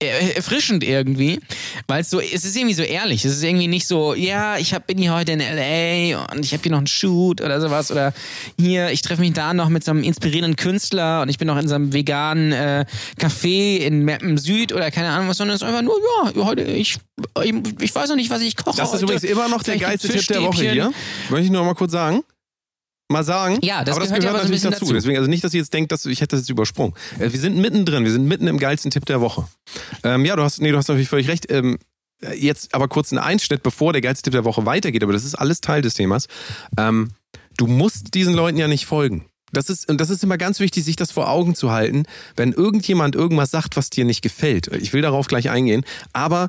erfrischend 0.00 0.84
irgendwie, 0.84 1.40
weil 1.86 2.02
es 2.02 2.10
so, 2.10 2.20
es 2.20 2.44
ist 2.44 2.56
irgendwie 2.56 2.74
so 2.74 2.82
ehrlich. 2.82 3.24
Es 3.24 3.36
ist 3.36 3.42
irgendwie 3.42 3.68
nicht 3.68 3.86
so, 3.86 4.14
ja, 4.14 4.58
ich 4.58 4.74
hab, 4.74 4.86
bin 4.86 4.98
hier 4.98 5.14
heute 5.14 5.32
in 5.32 5.38
LA 5.38 6.24
und 6.32 6.44
ich 6.44 6.52
habe 6.52 6.62
hier 6.62 6.72
noch 6.72 6.78
einen 6.78 6.86
Shoot 6.86 7.40
oder 7.40 7.60
sowas 7.60 7.90
oder 7.90 8.12
hier, 8.58 8.90
ich 8.90 9.02
treffe 9.02 9.20
mich 9.20 9.32
da 9.32 9.54
noch 9.54 9.68
mit 9.68 9.84
so 9.84 9.92
einem 9.92 10.02
inspirierenden 10.02 10.56
Künstler 10.56 11.22
und 11.22 11.28
ich 11.28 11.38
bin 11.38 11.46
noch 11.46 11.58
in 11.58 11.68
so 11.68 11.74
einem 11.74 11.92
veganen 11.92 12.52
äh, 12.52 12.84
Café 13.18 13.78
in 13.78 14.04
Meppen 14.04 14.36
Süd 14.36 14.72
oder 14.72 14.90
keine 14.90 15.08
Ahnung 15.08 15.28
was, 15.28 15.36
sondern 15.36 15.56
es 15.56 15.62
ist 15.62 15.68
einfach 15.68 15.82
nur, 15.82 15.96
ja, 16.34 16.44
heute, 16.44 16.62
ich, 16.62 16.96
ich, 17.42 17.54
ich 17.80 17.94
weiß 17.94 18.08
noch 18.08 18.16
nicht, 18.16 18.30
was 18.30 18.42
ich 18.42 18.56
koche. 18.56 18.76
Das 18.76 18.88
ist 18.88 18.94
heute. 18.94 19.04
übrigens 19.04 19.24
immer 19.24 19.48
noch 19.48 19.62
der 19.62 19.78
geilste 19.78 20.08
Tipp 20.08 20.26
der 20.26 20.42
Woche 20.42 20.70
hier. 20.70 20.92
Möchte 21.30 21.44
ich 21.44 21.50
nur 21.50 21.64
mal 21.64 21.74
kurz 21.74 21.92
sagen. 21.92 22.22
Mal 23.08 23.22
sagen. 23.22 23.58
Ja, 23.62 23.84
das 23.84 23.96
aber 23.96 24.00
das 24.06 24.08
gehört 24.08 24.22
gehört 24.22 24.36
aber 24.36 24.38
so 24.38 24.44
natürlich 24.44 24.50
bisschen 24.62 24.70
dazu. 24.70 24.84
dazu. 24.86 24.94
Deswegen, 24.94 25.18
also 25.18 25.28
nicht, 25.28 25.44
dass 25.44 25.52
ihr 25.52 25.60
jetzt 25.60 25.72
denkt, 25.74 25.92
dass 25.92 26.06
ich 26.06 26.20
hätte 26.20 26.36
das 26.36 26.40
jetzt 26.40 26.50
übersprungen. 26.50 26.94
Äh, 27.18 27.30
Wir 27.32 27.40
sind 27.40 27.56
mittendrin, 27.58 28.04
wir 28.04 28.12
sind 28.12 28.26
mitten 28.26 28.46
im 28.46 28.58
geilsten 28.58 28.90
Tipp 28.90 29.04
der 29.04 29.20
Woche. 29.20 29.46
Ähm, 30.02 30.24
ja, 30.24 30.36
du 30.36 30.42
hast, 30.42 30.60
nee, 30.60 30.70
du 30.70 30.76
hast 30.78 30.88
natürlich 30.88 31.08
völlig 31.08 31.28
recht. 31.28 31.50
Ähm, 31.50 31.78
jetzt 32.34 32.74
aber 32.74 32.88
kurz 32.88 33.12
ein 33.12 33.18
Einschnitt, 33.18 33.62
bevor 33.62 33.92
der 33.92 34.00
geilste 34.00 34.22
Tipp 34.22 34.32
der 34.32 34.44
Woche 34.44 34.64
weitergeht, 34.64 35.02
aber 35.02 35.12
das 35.12 35.24
ist 35.24 35.34
alles 35.34 35.60
Teil 35.60 35.82
des 35.82 35.94
Themas. 35.94 36.26
Ähm, 36.78 37.10
du 37.58 37.66
musst 37.66 38.14
diesen 38.14 38.32
Leuten 38.34 38.56
ja 38.56 38.68
nicht 38.68 38.86
folgen. 38.86 39.26
Das 39.52 39.68
ist, 39.68 39.88
und 39.88 40.00
das 40.00 40.10
ist 40.10 40.24
immer 40.24 40.36
ganz 40.36 40.58
wichtig, 40.58 40.84
sich 40.84 40.96
das 40.96 41.12
vor 41.12 41.28
Augen 41.30 41.54
zu 41.54 41.70
halten, 41.70 42.04
wenn 42.36 42.52
irgendjemand 42.52 43.14
irgendwas 43.14 43.50
sagt, 43.50 43.76
was 43.76 43.90
dir 43.90 44.04
nicht 44.04 44.22
gefällt. 44.22 44.68
Ich 44.68 44.92
will 44.92 45.02
darauf 45.02 45.28
gleich 45.28 45.48
eingehen, 45.50 45.84
aber 46.12 46.48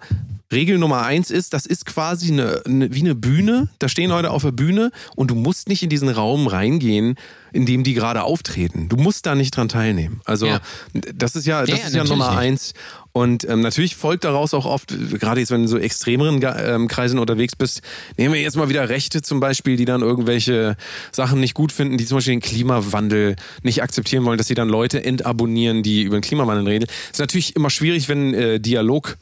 Regel 0.52 0.78
Nummer 0.78 1.04
eins 1.04 1.32
ist, 1.32 1.54
das 1.54 1.66
ist 1.66 1.86
quasi 1.86 2.32
eine, 2.32 2.62
eine, 2.66 2.94
wie 2.94 3.00
eine 3.02 3.16
Bühne. 3.16 3.70
Da 3.80 3.90
stehen 3.90 4.10
Leute 4.12 4.30
auf 4.32 4.44
der 4.44 4.52
Bühne 4.52 4.92
und 5.16 5.32
du 5.32 5.36
musst 5.36 5.68
nicht 5.68 5.82
in 5.84 5.90
diesen 5.90 6.08
Raum 6.10 6.48
reingehen, 6.48 7.16
in 7.52 7.66
dem 7.66 7.84
die 7.84 7.94
gerade 7.94 8.24
auftreten. 8.24 8.88
Du 8.90 8.96
musst 8.98 9.26
da 9.26 9.34
nicht 9.34 9.56
dran 9.58 9.70
teilnehmen. 9.70 10.22
Also 10.26 10.46
Ja. 10.46 10.62
das 10.94 11.36
ist 11.36 11.48
ja, 11.48 11.62
das 11.66 11.70
Ja, 11.80 11.88
ist 11.88 11.96
ja 11.96 12.04
Nummer 12.04 12.30
nicht. 12.30 12.40
eins. 12.40 12.74
Und 13.12 13.48
ähm, 13.50 13.62
natürlich 13.62 13.96
folgt 13.96 14.26
daraus 14.26 14.54
auch 14.54 14.66
oft, 14.66 14.94
gerade 15.20 15.40
jetzt, 15.40 15.50
wenn 15.50 15.62
du 15.62 15.64
in 15.64 15.68
so 15.70 15.78
extremeren 15.78 16.42
ähm, 16.44 16.90
Kreisen 16.90 17.18
unterwegs 17.18 17.56
bist, 17.56 17.82
nehmen 18.18 18.34
wir 18.34 18.42
jetzt 18.42 18.58
mal 18.58 18.68
wieder 18.68 18.90
Rechte 18.90 19.22
zum 19.22 19.40
Beispiel, 19.40 19.78
die 19.78 19.86
dann 19.86 20.02
irgendwelche 20.02 20.76
Sachen 21.14 21.40
nicht 21.40 21.54
gut 21.54 21.72
finden, 21.72 21.98
die 21.98 22.06
zum 22.06 22.18
Beispiel 22.18 22.34
den 22.36 22.42
Klimawandel 22.42 23.38
nicht 23.64 23.82
akzeptieren 23.82 24.26
wollen, 24.26 24.38
dass 24.38 24.48
sie 24.48 24.54
dann 24.54 24.68
Leute 24.68 25.02
entabonnieren, 25.04 25.82
die 25.82 26.04
über 26.04 26.18
den 26.18 26.22
Klimawandel 26.24 26.68
reden. 26.68 26.88
ist 27.12 27.20
natürlich 27.20 27.56
immer 27.56 27.70
schwierig, 27.70 28.10
wenn 28.10 28.34
äh, 28.34 28.60
Dialog 28.60 29.16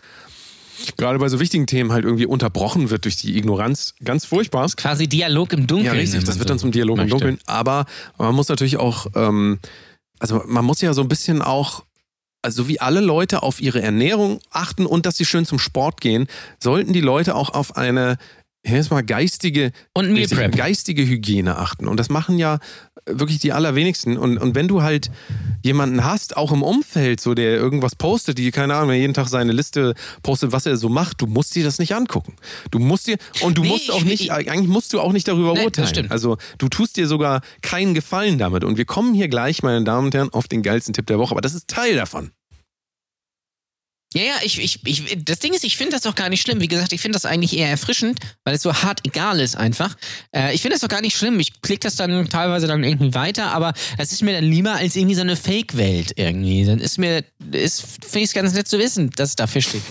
gerade 0.98 1.20
bei 1.20 1.30
so 1.30 1.40
wichtigen 1.40 1.68
Themen 1.68 1.92
halt 1.92 2.06
irgendwie 2.06 2.26
unterbrochen 2.26 2.90
wird 2.90 3.06
durch 3.06 3.18
die 3.18 3.38
Ignoranz. 3.38 3.94
Ganz 4.04 4.26
furchtbar. 4.26 4.68
Quasi 4.76 5.08
Dialog 5.08 5.54
im 5.54 5.68
Dunkeln. 5.68 5.86
Ja, 5.86 5.92
richtig. 5.94 6.24
Das 6.24 6.40
wird 6.40 6.50
dann 6.50 6.60
zum 6.60 6.72
Dialog 6.72 6.98
im 6.98 7.04
möchte. 7.04 7.12
Dunkeln. 7.12 7.40
Aber 7.46 7.86
man 8.18 8.36
muss 8.36 8.50
natürlich 8.50 8.78
auch, 8.78 9.08
ähm, 9.16 9.60
also 10.20 10.44
man 10.46 10.66
muss 10.66 10.82
ja 10.82 10.94
so 10.94 11.02
ein 11.02 11.08
bisschen 11.08 11.42
auch, 11.42 11.84
also 12.42 12.68
wie 12.68 12.80
alle 12.80 13.00
Leute 13.00 13.44
auf 13.44 13.62
ihre 13.62 13.82
Ernährung 13.82 14.40
achten 14.52 14.86
und 14.86 15.06
dass 15.06 15.18
sie 15.18 15.26
schön 15.26 15.46
zum 15.46 15.60
Sport 15.60 16.02
gehen, 16.02 16.28
sollten 16.60 16.94
die 16.94 17.02
Leute 17.02 17.36
auch 17.36 17.50
auf 17.50 17.78
eine 17.78 18.18
jetzt 18.66 18.92
mal 18.92 19.04
geistige, 19.04 19.72
Und 19.94 20.16
geistige 20.56 21.06
Hygiene 21.06 21.58
achten. 21.58 21.88
Und 21.88 21.98
das 22.00 22.10
machen 22.10 22.38
ja 22.38 22.60
wirklich 23.06 23.40
die 23.40 23.52
allerwenigsten. 23.52 24.18
Und, 24.18 24.38
und 24.38 24.56
wenn 24.56 24.70
du 24.70 24.82
halt 24.82 25.12
jemanden 25.62 26.06
hast, 26.06 26.38
auch 26.38 26.52
im 26.54 26.64
Umfeld, 26.64 27.20
so 27.20 27.34
der 27.34 27.56
irgendwas 27.56 27.96
postet, 27.96 28.38
die, 28.38 28.50
keine 28.52 28.76
Ahnung, 28.76 28.90
der 28.90 28.98
jeden 29.00 29.14
Tag 29.14 29.28
seine 29.28 29.52
Liste 29.52 29.94
postet, 30.22 30.54
was 30.54 30.66
er 30.66 30.78
so 30.78 30.88
macht, 30.88 31.22
du 31.22 31.28
musst 31.28 31.54
dir 31.56 31.64
das 31.66 31.80
nicht 31.80 31.94
angucken. 31.94 32.36
Du 32.72 32.80
musst 32.80 33.08
dir, 33.08 33.18
und 33.42 33.58
du 33.58 33.64
Nee, 33.64 33.68
musst 33.70 33.92
auch 33.92 33.98
ich- 33.98 34.06
nicht, 34.06 34.22
ich- 34.24 34.32
eigentlich 34.32 34.70
musst 34.70 34.94
du 34.94 35.02
auch 35.02 35.12
nicht 35.12 35.28
darüber 35.28 35.50
Nee, 35.52 35.56
das 35.58 35.66
urteilen. 35.66 35.88
stimmt. 35.90 36.12
Also 36.12 36.38
du 36.58 36.70
tust 36.70 36.96
dir 36.96 37.08
sogar 37.08 37.42
keinen 37.62 37.94
Gefallen 37.94 38.38
damit. 38.38 38.64
Und 38.64 38.78
wir 38.78 38.86
kommen 38.86 39.14
hier 39.14 39.28
gleich, 39.28 39.64
meine 39.64 39.84
Damen 39.84 40.06
und 40.08 40.16
Herren, 40.16 40.30
auf 40.32 40.48
den 40.48 40.62
geilsten 40.64 40.94
Tipp 40.94 41.08
der 41.08 41.20
Woche. 41.20 41.32
Aber 41.32 41.42
das 41.42 41.54
ist 41.54 41.68
Teil 41.68 41.96
davon. 41.98 42.32
Ja, 44.14 44.22
ja, 44.22 44.34
ich, 44.44 44.60
ich, 44.60 44.80
ich, 44.86 45.18
das 45.26 45.40
Ding 45.40 45.54
ist, 45.54 45.64
ich 45.64 45.78
finde 45.78 45.94
das 45.94 46.04
doch 46.04 46.16
gar 46.16 46.30
nicht 46.30 46.42
schlimm. 46.42 46.62
Wie 46.62 46.68
gesagt, 46.68 46.94
ich 46.94 47.02
finde 47.02 47.16
das 47.16 47.26
eigentlich 47.26 47.58
eher 47.58 47.70
erfrischend, 47.70 48.20
weil 48.44 48.56
es 48.56 48.62
so 48.62 48.74
hart 48.74 49.02
egal 49.06 49.40
ist 49.40 49.56
einfach. 49.56 49.96
Äh, 50.36 50.54
ich 50.54 50.62
finde 50.62 50.76
das 50.76 50.82
doch 50.82 50.88
gar 50.88 51.02
nicht 51.02 51.18
schlimm. 51.18 51.40
Ich 51.40 51.62
klicke 51.62 51.82
das 51.82 51.96
dann 51.96 52.30
teilweise 52.30 52.68
dann 52.68 52.84
irgendwie 52.84 53.14
weiter, 53.14 53.52
aber 53.52 53.74
das 53.98 54.12
ist 54.12 54.22
mir 54.22 54.34
dann 54.34 54.44
lieber 54.44 54.74
als 54.74 54.96
irgendwie 54.96 55.16
so 55.16 55.22
eine 55.22 55.36
Fake-Welt 55.36 56.14
irgendwie. 56.16 56.66
Dann 56.66 56.80
ist 56.80 56.98
mir, 56.98 57.24
ist, 57.52 57.82
finde 57.82 58.20
ich 58.20 58.26
es 58.26 58.34
ganz 58.34 58.54
nett 58.54 58.68
zu 58.68 58.78
wissen, 58.80 59.10
dass 59.16 59.30
es 59.30 59.36
da 59.36 59.48
Fisch 59.48 59.70
gibt. 59.72 59.84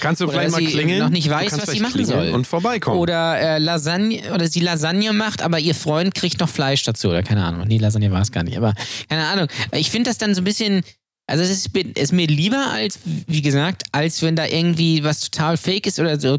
Kannst 0.00 0.20
du 0.20 0.24
Oder 0.24 0.32
vielleicht 0.32 0.52
mal 0.52 0.64
klingeln? 0.64 0.98
noch 0.98 1.10
nicht 1.10 1.30
weiß, 1.30 1.52
was 1.58 1.70
sie 1.70 1.80
machen 1.80 2.04
soll. 2.04 2.30
Und 2.30 2.46
vorbeikommen. 2.46 2.98
Oder 2.98 3.38
äh, 3.38 3.58
Lasagne, 3.58 4.22
oder 4.34 4.48
sie 4.48 4.60
Lasagne 4.60 5.12
macht, 5.12 5.42
aber 5.42 5.58
ihr 5.58 5.74
Freund 5.74 6.14
kriegt 6.14 6.40
noch 6.40 6.48
Fleisch 6.48 6.82
dazu, 6.82 7.08
oder 7.08 7.22
keine 7.22 7.44
Ahnung. 7.44 7.66
Nee, 7.66 7.78
Lasagne 7.78 8.10
war 8.10 8.22
es 8.22 8.32
gar 8.32 8.42
nicht, 8.42 8.56
aber 8.56 8.74
keine 9.08 9.26
Ahnung. 9.26 9.48
Ich 9.72 9.90
finde 9.90 10.10
das 10.10 10.18
dann 10.18 10.34
so 10.34 10.40
ein 10.40 10.44
bisschen. 10.44 10.82
Also 11.28 11.42
es 11.42 11.50
ist, 11.50 11.76
ist 11.76 12.12
mir 12.12 12.26
lieber 12.28 12.70
als, 12.70 13.00
wie 13.04 13.42
gesagt, 13.42 13.82
als 13.90 14.22
wenn 14.22 14.36
da 14.36 14.46
irgendwie 14.46 15.02
was 15.02 15.20
total 15.28 15.56
fake 15.56 15.86
ist 15.88 15.98
oder 15.98 16.20
so 16.20 16.38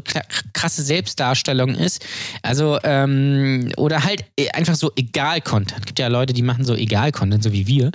krasse 0.54 0.82
Selbstdarstellung 0.82 1.74
ist. 1.74 2.04
Also, 2.42 2.78
ähm, 2.84 3.70
oder 3.76 4.02
halt 4.04 4.24
äh, 4.38 4.48
einfach 4.52 4.74
so 4.76 4.90
Egal-Content. 4.96 5.84
gibt 5.86 5.98
ja 5.98 6.08
Leute, 6.08 6.32
die 6.32 6.40
machen 6.42 6.64
so 6.64 6.74
Egal-Content, 6.74 7.42
so 7.44 7.52
wie 7.52 7.66
wir. 7.66 7.90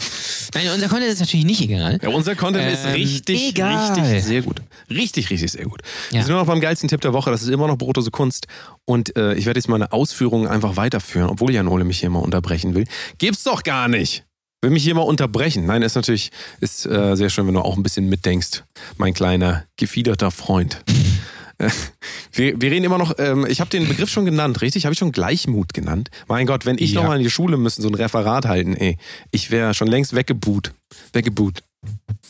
Nein, 0.54 0.68
unser 0.74 0.88
Content 0.88 1.12
ist 1.12 1.20
natürlich 1.20 1.46
nicht 1.46 1.62
egal. 1.62 1.98
Ja, 2.02 2.10
unser 2.10 2.36
Content 2.36 2.72
ist 2.72 2.86
Ähm, 2.86 2.92
richtig, 2.94 3.50
egal. 3.50 3.94
richtig 4.04 4.24
sehr 4.24 4.42
gut. 4.44 4.62
Richtig, 4.90 5.30
richtig 5.32 5.52
sehr 5.52 5.66
gut. 5.66 5.82
Wir 6.12 6.20
Ja. 6.20 6.24
sind 6.26 6.32
nur 6.32 6.42
noch 6.42 6.48
beim 6.48 6.62
geilsten 6.62 6.90
Tipp 6.90 7.02
der 7.02 7.14
Woche. 7.14 7.32
Das 7.32 7.42
ist 7.42 7.50
immer 7.50 7.66
noch 7.68 7.78
Brotose 7.78 8.12
Kunst. 8.12 8.46
Und 8.86 9.16
äh, 9.18 9.34
ich 9.34 9.46
werde 9.48 9.58
jetzt 9.60 9.68
meine 9.68 9.92
Ausführungen 9.94 10.48
einfach 10.48 10.76
weiterführen, 10.78 11.30
obwohl 11.30 11.52
Jan 11.54 11.68
Ole 11.68 11.86
mich 11.86 12.00
hier 12.02 12.10
mal 12.12 12.20
unterbrechen 12.20 12.76
will. 12.76 12.86
Gibt's 13.18 13.44
doch 13.44 13.64
gar 13.64 13.88
nicht. 13.88 14.26
Will 14.64 14.70
mich 14.70 14.84
hier 14.84 14.96
mal 14.96 15.02
unterbrechen. 15.02 15.66
Nein, 15.66 15.82
ist 15.82 15.96
natürlich 15.96 16.32
ist, 16.62 16.86
äh, 16.86 17.16
sehr 17.18 17.30
schön, 17.30 17.46
wenn 17.48 17.54
du 17.54 17.60
auch 17.60 17.76
ein 17.76 17.84
bisschen 17.84 18.08
mitdenkst, 18.08 18.64
mein 18.96 19.14
kleiner, 19.14 19.66
gefiederter 19.76 20.32
Freund. 20.32 20.82
Äh, 21.58 21.70
Wir, 22.32 22.60
wir 22.60 22.72
reden 22.72 22.86
immer 22.86 22.98
noch, 22.98 23.14
ähm, 23.20 23.46
ich 23.48 23.60
habe 23.60 23.70
den 23.70 23.88
Begriff 23.88 24.10
schon 24.10 24.26
genannt, 24.26 24.62
richtig? 24.62 24.86
Habe 24.86 24.94
ich 24.94 25.00
schon 25.00 25.12
Gleichmut 25.12 25.74
genannt? 25.74 26.10
Mein 26.28 26.48
Gott, 26.48 26.66
wenn 26.66 26.78
ich 26.80 26.94
Ja. 26.94 27.02
noch 27.02 27.10
mal 27.10 27.18
in 27.18 27.24
die 27.24 27.30
Schule 27.30 27.58
müsste, 27.58 27.82
so 27.84 27.90
ein 27.90 27.94
Referat 27.94 28.46
halten, 28.46 28.74
ey, 28.76 28.98
ich 29.32 29.52
wäre 29.52 29.74
schon 29.76 29.88
längst 29.88 30.16
weggebuht. 30.16 30.72
Weggebuht. 31.12 31.62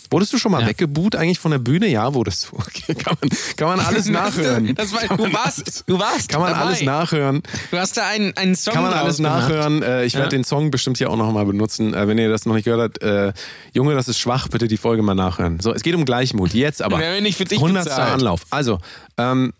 Wurdest 0.09 0.31
du 0.33 0.37
schon 0.37 0.51
mal 0.51 0.61
Ja. 0.61 0.67
weggebuht 0.67 1.15
eigentlich 1.15 1.39
von 1.39 1.51
der 1.51 1.57
Bühne? 1.59 1.87
Ja, 1.87 2.13
wurdest 2.13 2.49
du. 2.51 2.57
Okay, 2.63 2.93
kann, 2.95 3.15
man, 3.19 3.29
kann 3.55 3.67
man 3.67 3.79
alles 3.79 4.05
nachhören. 4.09 4.75
Das 4.75 4.91
war, 4.93 5.17
du 5.17 5.31
warst, 5.33 5.83
du 5.87 5.97
warst 5.99 6.29
Kann 6.29 6.41
man 6.41 6.51
dabei. 6.51 6.65
alles 6.65 6.81
nachhören. 6.81 7.41
Du 7.71 7.77
hast 7.77 7.97
da 7.97 8.07
einen, 8.07 8.35
einen 8.37 8.55
Song 8.55 8.73
Kann 8.73 8.83
man 8.83 8.93
alles 8.93 9.17
gemacht. 9.17 9.43
nachhören. 9.49 9.81
Äh, 9.81 10.05
ich 10.05 10.13
Ja. 10.13 10.19
werde 10.19 10.35
den 10.35 10.43
Song 10.43 10.69
bestimmt 10.71 10.97
hier 10.97 11.09
auch 11.09 11.15
noch 11.17 11.31
mal 11.31 11.45
benutzen. 11.45 11.93
Äh, 11.93 12.07
wenn 12.07 12.17
ihr 12.17 12.29
das 12.29 12.45
noch 12.45 12.53
nicht 12.53 12.65
gehört 12.65 12.81
habt, 12.81 13.01
äh, 13.01 13.33
Junge, 13.73 13.95
das 13.95 14.07
ist 14.07 14.19
schwach, 14.19 14.47
bitte 14.49 14.67
die 14.67 14.77
Folge 14.77 15.01
mal 15.01 15.15
nachhören. 15.15 15.59
So, 15.59 15.73
es 15.73 15.81
geht 15.81 15.95
um 15.95 16.05
Gleichmut. 16.05 16.53
Jetzt 16.53 16.81
aber. 16.81 16.99
Wer 16.99 17.19
nicht 17.21 17.37
für 17.37 17.45
dich 17.45 17.59
100. 17.59 17.85
bezahlt? 17.85 18.13
Anlauf. 18.13 18.41
Also, 18.51 18.79
ähm, 19.17 19.53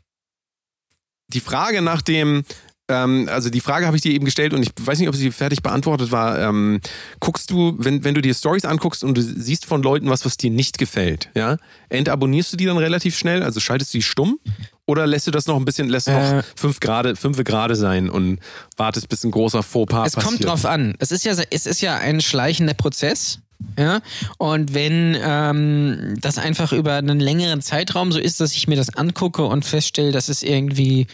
die 1.30 1.40
Frage 1.40 1.82
nach 1.82 2.02
dem, 2.02 2.44
ähm, 2.90 3.30
also 3.32 3.50
die 3.50 3.62
Frage 3.62 3.86
habe 3.86 3.96
ich 3.96 4.02
dir 4.04 4.12
eben 4.12 4.26
gestellt 4.26 4.54
und 4.54 4.62
ich 4.64 4.70
weiß 4.82 5.00
nicht, 5.00 5.08
ob 5.10 5.16
sie 5.16 5.32
fertig 5.32 5.62
beantwortet 5.64 6.12
war. 6.12 6.40
Ähm, 6.40 6.82
guckst 7.20 7.50
du, 7.50 7.76
wenn, 7.78 8.04
wenn 8.04 8.14
du 8.14 8.22
dir 8.22 8.34
Stories 8.34 8.66
anguckst 8.66 9.04
und 9.04 9.16
du 9.18 9.22
siehst 9.22 9.66
von 9.66 9.82
Leuten 9.84 10.10
was, 10.10 10.26
was 10.26 10.38
dir 10.38 10.52
nicht 10.52 10.78
gefällt, 10.78 11.30
ja, 11.36 11.58
entabonnierst 11.90 12.54
du 12.54 12.58
die 12.58 12.66
dann 12.66 12.78
relativ 12.78 13.18
schnell? 13.18 13.42
Also 13.44 13.60
schaltest 13.60 13.94
du 13.94 14.00
die 14.00 14.02
stumm? 14.04 14.40
Oder 14.86 15.08
lässt 15.08 15.28
du 15.28 15.32
das 15.32 15.48
noch 15.48 15.56
ein 15.56 15.64
bisschen, 15.66 15.88
lässt 15.88 16.10
Äh. 16.10 16.38
noch 16.38 16.44
fünf 16.58 16.82
Grade, 16.82 17.16
fünf 17.16 17.42
Grade 17.46 17.76
sein 17.76 18.10
und 18.10 18.40
wartest, 18.76 19.08
bis 19.08 19.24
ein 19.24 19.32
großer 19.32 19.64
Fauxpas 19.64 20.08
Es 20.08 20.14
passiert? 20.16 20.32
kommt 20.32 20.44
drauf 20.46 20.66
an. 20.66 20.94
Es 21.00 21.12
ist 21.14 21.24
ja, 21.24 21.34
es 21.52 21.66
ist 21.66 21.82
ja 21.82 21.98
ein 21.98 22.20
schleichender 22.20 22.74
Prozess. 22.74 23.40
Ja, 23.80 24.02
und 24.40 24.74
wenn 24.74 25.16
ähm, 25.24 26.16
das 26.20 26.38
einfach 26.38 26.74
über 26.74 26.96
einen 26.96 27.22
längeren 27.22 27.62
Zeitraum 27.62 28.12
so 28.12 28.20
ist, 28.20 28.42
dass 28.42 28.54
ich 28.56 28.68
mir 28.68 28.76
das 28.76 28.94
angucke 28.98 29.46
und 29.46 29.64
feststelle, 29.64 30.12
dass 30.12 30.28
es 30.28 30.44
irgendwie 30.44 31.08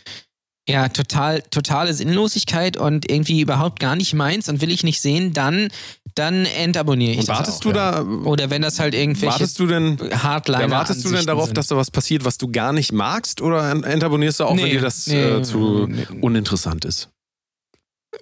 ja 0.69 0.89
total 0.89 1.41
totale 1.49 1.93
Sinnlosigkeit 1.93 2.77
und 2.77 3.09
irgendwie 3.09 3.41
überhaupt 3.41 3.79
gar 3.79 3.95
nicht 3.95 4.13
meins 4.13 4.47
und 4.49 4.61
will 4.61 4.71
ich 4.71 4.83
nicht 4.83 5.01
sehen, 5.01 5.33
dann 5.33 5.69
dann 6.15 6.45
entabonniere 6.45 7.11
ich 7.11 7.19
Und 7.19 7.29
das 7.29 7.37
wartest 7.37 7.57
auch, 7.57 7.61
du 7.61 7.69
ja. 7.69 7.91
da, 7.91 8.01
oder 8.03 8.49
wenn 8.49 8.61
das 8.61 8.79
halt 8.79 8.93
irgendwelche 8.93 9.33
wartest 9.33 9.59
du 9.59 9.67
denn, 9.67 9.97
Hardliner 10.11 10.61
ja, 10.61 10.69
wartest 10.69 11.05
du 11.05 11.11
denn 11.11 11.25
darauf, 11.25 11.45
sind. 11.45 11.57
dass 11.57 11.67
da 11.67 11.77
was 11.77 11.91
passiert, 11.91 12.25
was 12.25 12.37
du 12.37 12.51
gar 12.51 12.73
nicht 12.73 12.91
magst? 12.91 13.41
Oder 13.41 13.71
entabonnierst 13.71 14.39
du 14.39 14.45
auch, 14.45 14.57
wenn 14.57 14.63
Nee, 14.65 14.71
dir 14.71 14.81
das 14.81 15.07
nee, 15.07 15.21
äh, 15.21 15.43
zu 15.43 15.87
nee. 15.87 16.05
uninteressant 16.21 16.83
ist? 16.85 17.09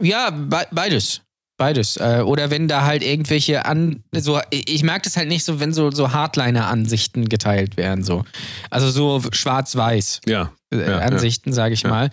ja 0.02 0.30
be 0.30 0.68
beides 0.72 1.22
Beides. 1.58 1.98
Äh, 1.98 2.22
oder 2.24 2.52
wenn 2.52 2.68
da 2.68 2.84
halt 2.86 3.04
irgendwelche 3.04 3.66
an 3.66 4.04
so 4.16 4.40
ich 4.52 4.84
merke 4.84 5.06
das 5.06 5.18
halt 5.18 5.28
nicht 5.28 5.44
so, 5.44 5.60
wenn 5.60 5.74
so 5.74 5.90
so 5.92 6.12
Hardliner-Ansichten 6.14 7.30
geteilt 7.30 7.78
werden 7.78 8.04
so. 8.04 8.24
Also 8.70 8.90
so 8.92 9.22
schwarz-weiß. 9.32 10.22
Ja. 10.28 10.52
äh, 10.72 10.78
Ja, 10.88 11.00
Ansichten, 11.00 11.54
sage 11.54 11.74
ich 11.74 11.82
Ja. 11.82 11.90
mal. 11.90 12.10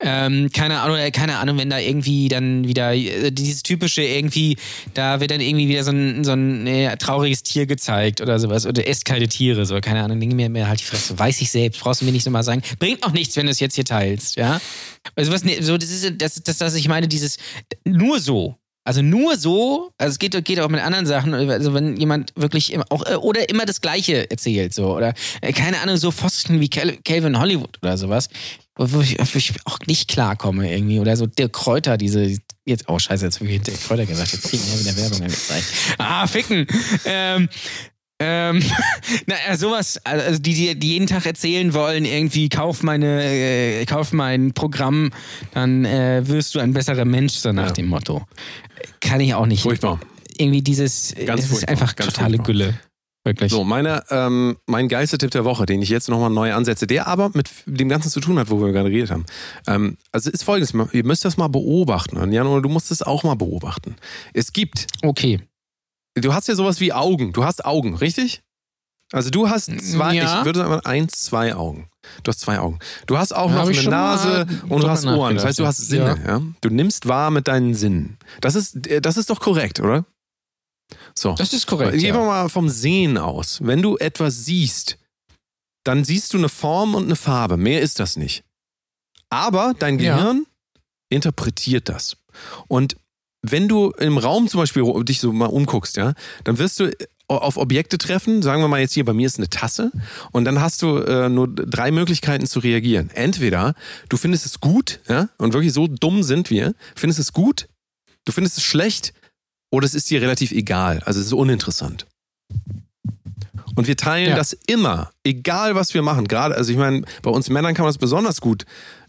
Ähm, 0.00 0.48
keine 0.50 0.80
Ahnung, 0.80 0.96
äh, 0.96 1.10
keine 1.10 1.36
Ahnung, 1.38 1.58
wenn 1.58 1.68
da 1.68 1.78
irgendwie 1.78 2.28
dann 2.28 2.66
wieder 2.66 2.94
dieses 3.30 3.62
typische 3.62 4.02
irgendwie, 4.02 4.56
da 4.94 5.20
wird 5.20 5.30
dann 5.30 5.40
irgendwie 5.42 5.68
wieder 5.68 5.84
so 5.84 5.90
ein, 5.90 6.24
so 6.24 6.32
ein 6.32 6.66
äh, 6.66 6.96
trauriges 6.96 7.42
Tier 7.42 7.66
gezeigt 7.66 8.22
oder 8.22 8.38
sowas 8.38 8.64
oder 8.64 8.88
esst 8.88 9.04
keine 9.04 9.28
Tiere, 9.28 9.66
so 9.66 9.78
keine 9.82 10.02
Ahnung, 10.04 10.20
Dinge 10.20 10.34
mir, 10.34 10.48
mir 10.48 10.68
halt 10.68 10.80
die 10.80 10.84
Fresse. 10.84 11.18
Weiß 11.18 11.40
ich 11.42 11.50
selbst, 11.50 11.80
brauchst 11.82 12.00
du 12.00 12.06
mir 12.06 12.12
nicht 12.12 12.24
so 12.24 12.30
mal 12.30 12.42
sagen. 12.42 12.62
Bringt 12.78 13.02
auch 13.02 13.12
nichts, 13.12 13.36
wenn 13.36 13.44
du 13.44 13.52
es 13.52 13.60
jetzt 13.60 13.74
hier 13.74 13.84
teilst, 13.84 14.36
ja. 14.36 14.58
Also 15.16 15.32
was, 15.32 15.44
ne- 15.44 15.62
so 15.62 15.76
das 15.76 15.90
ist 15.90 16.14
das, 16.18 16.42
das, 16.42 16.56
das 16.58 16.74
ich 16.76 16.88
meine, 16.88 17.08
dieses 17.08 17.36
nur 17.84 18.20
so. 18.20 18.56
Also 18.86 19.02
nur 19.02 19.36
so, 19.36 19.90
also 19.98 20.12
es 20.12 20.18
geht, 20.20 20.44
geht 20.44 20.60
auch 20.60 20.68
mit 20.68 20.80
anderen 20.80 21.06
Sachen, 21.06 21.34
also 21.34 21.74
wenn 21.74 21.96
jemand 21.96 22.32
wirklich 22.36 22.72
immer, 22.72 22.84
auch, 22.90 23.04
äh, 23.04 23.16
oder 23.16 23.48
immer 23.48 23.66
das 23.66 23.80
Gleiche 23.80 24.30
erzählt, 24.30 24.74
so, 24.74 24.94
oder 24.94 25.12
äh, 25.40 25.52
keine 25.52 25.80
Ahnung, 25.80 25.96
so 25.96 26.12
Pfosten 26.12 26.60
wie 26.60 26.70
Cal 26.70 26.96
Calvin 27.04 27.36
Hollywood 27.36 27.78
oder 27.82 27.98
sowas, 27.98 28.28
wo 28.76 29.00
ich, 29.00 29.18
wo 29.18 29.38
ich 29.38 29.54
auch 29.64 29.80
nicht 29.86 30.06
klarkomme 30.06 30.72
irgendwie, 30.72 31.00
oder 31.00 31.16
so 31.16 31.26
Dirk 31.26 31.52
Kräuter, 31.52 31.96
diese, 31.96 32.38
jetzt, 32.64 32.84
oh 32.86 33.00
scheiße, 33.00 33.24
jetzt 33.24 33.40
habe 33.40 33.50
ich 33.50 33.60
Dirk 33.60 33.82
Kräuter 33.82 34.06
gesagt, 34.06 34.32
jetzt 34.32 34.48
kriegen 34.48 34.62
wir 34.64 34.78
wieder 34.78 34.96
Werbung 34.96 35.22
angezeigt. 35.22 35.66
Ah, 35.98 36.24
ficken! 36.28 36.68
Ähm, 37.06 37.48
ähm, 38.18 38.62
na, 39.26 39.34
ja, 39.48 39.56
sowas, 39.56 40.00
also 40.04 40.38
die, 40.38 40.54
die, 40.54 40.78
die 40.78 40.88
jeden 40.88 41.06
Tag 41.06 41.26
erzählen 41.26 41.74
wollen, 41.74 42.04
irgendwie 42.04 42.48
kauf 42.48 42.82
meine, 42.82 43.22
äh, 43.24 43.84
kauf 43.84 44.12
mein 44.12 44.52
Programm, 44.54 45.10
dann 45.52 45.84
äh, 45.84 46.22
wirst 46.26 46.54
du 46.54 46.58
ein 46.60 46.72
besserer 46.72 47.04
Mensch, 47.04 47.34
so 47.34 47.52
nach 47.52 47.66
Ja. 47.66 47.72
dem 47.72 47.86
Motto. 47.86 48.22
Kann 49.00 49.20
ich 49.20 49.34
auch 49.34 49.46
nicht. 49.46 49.62
Furchtbar. 49.62 50.00
Irgendwie 50.38 50.62
dieses, 50.62 51.14
Ganz 51.26 51.44
es 51.44 51.50
ist 51.50 51.68
einfach 51.68 51.92
totale 51.94 52.36
furchtbar. 52.36 52.44
Gülle. 52.46 52.74
Wirklich. 53.24 53.50
So, 53.50 53.64
meine, 53.64 54.04
ähm, 54.10 54.56
mein 54.66 54.86
Geistertipp 54.88 55.32
der 55.32 55.44
Woche, 55.44 55.66
den 55.66 55.82
ich 55.82 55.88
jetzt 55.88 56.08
nochmal 56.08 56.30
neu 56.30 56.52
ansetze, 56.54 56.86
der 56.86 57.08
aber 57.08 57.32
mit 57.34 57.50
dem 57.66 57.88
Ganzen 57.88 58.08
zu 58.08 58.20
tun 58.20 58.38
hat, 58.38 58.50
wo 58.50 58.60
wir 58.60 58.70
gerade 58.70 58.88
geredet 58.88 59.10
haben. 59.10 59.26
Ähm, 59.66 59.96
also 60.12 60.30
ist 60.30 60.44
folgendes, 60.44 60.72
ihr 60.94 61.04
müsst 61.04 61.24
das 61.24 61.36
mal 61.36 61.48
beobachten. 61.48 62.18
Und 62.18 62.30
Jan, 62.32 62.46
du 62.62 62.68
musst 62.68 62.92
es 62.92 63.02
auch 63.02 63.24
mal 63.24 63.34
beobachten. 63.34 63.96
Es 64.32 64.52
gibt, 64.52 64.86
Okay. 65.02 65.40
Du 66.16 66.34
hast 66.34 66.48
ja 66.48 66.54
sowas 66.54 66.80
wie 66.80 66.92
Augen. 66.92 67.32
Du 67.32 67.44
hast 67.44 67.64
Augen, 67.64 67.94
richtig? 67.96 68.42
Also 69.12 69.30
du 69.30 69.48
hast 69.48 69.66
zwei, 69.66 70.14
Ja. 70.14 70.40
ich 70.40 70.44
würde 70.44 70.60
sagen, 70.60 70.80
eins, 70.84 71.22
zwei 71.24 71.54
Augen. 71.54 71.88
Du 72.24 72.30
hast 72.30 72.40
zwei 72.40 72.58
Augen. 72.58 72.78
Du 73.06 73.16
hast 73.18 73.32
auch 73.34 73.50
Hab 73.52 73.66
noch 73.66 73.68
eine 73.68 73.88
Nase 73.88 74.46
und 74.68 74.82
du 74.82 74.88
hast 74.88 75.04
Ohren. 75.06 75.36
Das 75.36 75.44
heißt, 75.44 75.58
du 75.60 75.66
hast 75.66 75.78
Sinne. 75.78 76.20
Ja. 76.26 76.42
Du 76.60 76.70
nimmst 76.70 77.06
wahr 77.06 77.30
mit 77.30 77.46
deinen 77.46 77.74
Sinnen. 77.74 78.18
Das 78.40 78.54
ist, 78.56 78.86
äh, 78.88 79.00
das 79.00 79.16
ist 79.16 79.30
doch 79.30 79.40
korrekt, 79.40 79.78
oder? 79.80 80.04
So. 81.14 81.34
Das 81.34 81.52
ist 81.52 81.66
korrekt. 81.66 81.92
Gehen 81.92 82.14
wir 82.14 82.20
Ja. 82.20 82.26
mal 82.26 82.48
vom 82.48 82.68
Sehen 82.68 83.16
aus. 83.18 83.58
Wenn 83.62 83.80
du 83.82 83.96
etwas 83.96 84.44
siehst, 84.44 84.98
dann 85.84 86.04
siehst 86.04 86.32
du 86.32 86.38
eine 86.38 86.48
Form 86.48 86.94
und 86.96 87.04
eine 87.04 87.16
Farbe. 87.16 87.56
Mehr 87.56 87.80
ist 87.82 88.00
das 88.00 88.16
nicht. 88.16 88.44
Aber 89.30 89.74
dein 89.78 89.98
Ja. 90.00 90.16
Gehirn 90.16 90.46
interpretiert 91.10 91.88
das. 91.88 92.16
Und 92.68 92.96
wenn 93.52 93.68
du 93.68 93.90
im 93.98 94.18
Raum 94.18 94.48
zum 94.48 94.60
Beispiel 94.60 94.84
dich 95.04 95.20
so 95.20 95.32
mal 95.32 95.46
umguckst, 95.46 95.96
ja, 95.96 96.14
dann 96.44 96.58
wirst 96.58 96.80
du 96.80 96.90
auf 97.28 97.56
Objekte 97.56 97.98
treffen. 97.98 98.40
Sagen 98.42 98.62
wir 98.62 98.68
mal 98.68 98.80
jetzt 98.80 98.94
hier, 98.94 99.04
bei 99.04 99.12
mir 99.12 99.26
ist 99.26 99.38
eine 99.38 99.50
Tasse. 99.50 99.90
Und 100.30 100.44
dann 100.44 100.60
hast 100.60 100.82
du 100.82 100.98
äh, 100.98 101.28
nur 101.28 101.48
drei 101.52 101.90
Möglichkeiten 101.90 102.46
zu 102.46 102.60
reagieren. 102.60 103.10
Entweder 103.14 103.74
du 104.08 104.16
findest 104.16 104.46
es 104.46 104.60
gut, 104.60 105.00
ja, 105.08 105.28
und 105.38 105.52
wirklich 105.52 105.72
so 105.72 105.88
dumm 105.88 106.22
sind 106.22 106.50
wir, 106.50 106.74
findest 106.94 107.18
es 107.18 107.32
gut, 107.32 107.66
du 108.24 108.32
findest 108.32 108.58
es 108.58 108.62
schlecht 108.64 109.12
oder 109.72 109.86
es 109.86 109.94
ist 109.94 110.08
dir 110.10 110.22
relativ 110.22 110.52
egal. 110.52 111.02
Also 111.04 111.18
es 111.20 111.26
ist 111.26 111.32
uninteressant. 111.32 112.06
Und 113.74 113.86
wir 113.88 113.96
teilen 113.96 114.30
Ja. 114.30 114.36
das 114.36 114.54
immer, 114.66 115.10
egal 115.22 115.74
was 115.74 115.92
wir 115.92 116.00
machen. 116.00 116.28
Gerade, 116.28 116.54
also 116.54 116.70
ich 116.72 116.78
meine, 116.78 117.02
bei 117.22 117.30
uns 117.30 117.50
Männern 117.50 117.74
kann 117.74 117.82
man 117.84 117.90
das 117.90 117.98
besonders 117.98 118.40
gut 118.40 118.62
äh, 118.62 118.66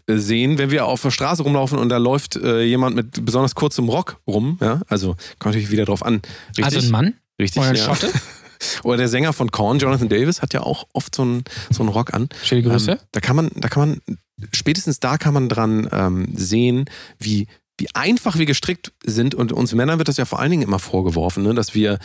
sehen, 0.08 0.58
wenn 0.58 0.70
wir 0.70 0.86
auf 0.86 1.02
der 1.02 1.10
Straße 1.10 1.42
rumlaufen 1.42 1.78
und 1.78 1.90
da 1.90 1.98
läuft 1.98 2.36
äh, 2.36 2.62
jemand 2.62 2.96
mit 2.96 3.24
besonders 3.24 3.54
kurzem 3.54 3.88
Rock 3.88 4.20
rum. 4.26 4.58
Ja? 4.60 4.80
Also 4.88 5.16
kommt 5.38 5.54
natürlich 5.54 5.70
wieder 5.70 5.84
drauf 5.84 6.04
an. 6.04 6.22
Richtig? 6.56 6.64
Also 6.64 6.78
ein 6.80 6.90
Mann 6.90 7.14
Richtig, 7.38 7.60
oder 7.60 7.70
ein 7.70 7.76
ja. 7.76 7.84
Schotte. 7.84 8.10
Oder 8.82 8.96
der 8.96 9.08
Sänger 9.08 9.32
von 9.32 9.52
Korn, 9.52 9.78
Jonathan 9.78 10.08
Davis, 10.08 10.42
hat 10.42 10.52
ja 10.52 10.62
auch 10.62 10.88
oft 10.92 11.14
so 11.14 11.22
einen, 11.22 11.44
so 11.70 11.84
einen 11.84 11.90
Rock 11.90 12.12
an. 12.12 12.28
Schöne 12.42 12.62
Grüße. 12.62 12.90
Ähm, 12.90 12.98
da 13.12 13.20
kann 13.20 13.36
man, 13.36 13.50
da 13.54 13.68
kann 13.68 13.88
man, 13.88 14.18
spätestens 14.52 14.98
da 14.98 15.16
kann 15.16 15.32
man 15.32 15.48
dran 15.48 15.88
ähm, 15.92 16.28
sehen, 16.34 16.86
wie, 17.20 17.46
wie 17.78 17.88
einfach 17.94 18.38
wir 18.38 18.46
gestrickt 18.46 18.92
sind. 19.04 19.34
Und 19.34 19.52
uns 19.52 19.72
Männern 19.74 19.98
wird 19.98 20.08
das 20.08 20.16
ja 20.16 20.24
vor 20.24 20.40
allen 20.40 20.50
Dingen 20.50 20.62
immer 20.62 20.78
vorgeworfen, 20.78 21.42
ne? 21.42 21.54
dass 21.54 21.74
wir, 21.74 21.98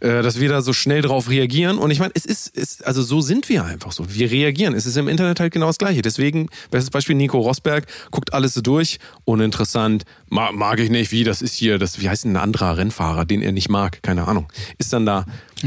äh, 0.00 0.22
dass 0.22 0.40
wir 0.40 0.48
da 0.48 0.62
so 0.62 0.72
schnell 0.72 1.02
drauf 1.02 1.28
reagieren. 1.28 1.78
Und 1.78 1.90
ich 1.90 1.98
meine, 1.98 2.12
es 2.14 2.24
ist, 2.24 2.56
es, 2.56 2.82
also 2.82 3.02
so 3.02 3.20
sind 3.20 3.48
wir 3.48 3.64
einfach 3.64 3.92
so. 3.92 4.06
Wir 4.08 4.30
reagieren. 4.30 4.74
Es 4.74 4.86
ist 4.86 4.96
im 4.96 5.08
Internet 5.08 5.40
halt 5.40 5.52
genau 5.52 5.66
das 5.66 5.78
Gleiche. 5.78 6.02
Deswegen, 6.02 6.48
bestes 6.70 6.90
Beispiel 6.90 7.14
Nico 7.14 7.38
Rosberg, 7.38 7.86
guckt 8.10 8.32
alles 8.32 8.54
so 8.54 8.60
durch, 8.60 8.98
uninteressant, 9.24 10.04
mag, 10.28 10.54
mag 10.54 10.80
ich 10.80 10.90
nicht, 10.90 11.12
wie, 11.12 11.24
das 11.24 11.42
ist 11.42 11.54
hier, 11.54 11.78
das, 11.78 12.00
wie 12.00 12.08
heißt 12.08 12.24
denn 12.24 12.32
ein 12.32 12.42
anderer 12.42 12.76
Rennfahrer, 12.76 13.24
den 13.24 13.42
er 13.42 13.52
nicht 13.52 13.68
mag, 13.68 14.02
keine 14.02 14.26
Ahnung. 14.26 14.48
Ist 14.78 14.92
dann 14.92 15.06
da, 15.06 15.26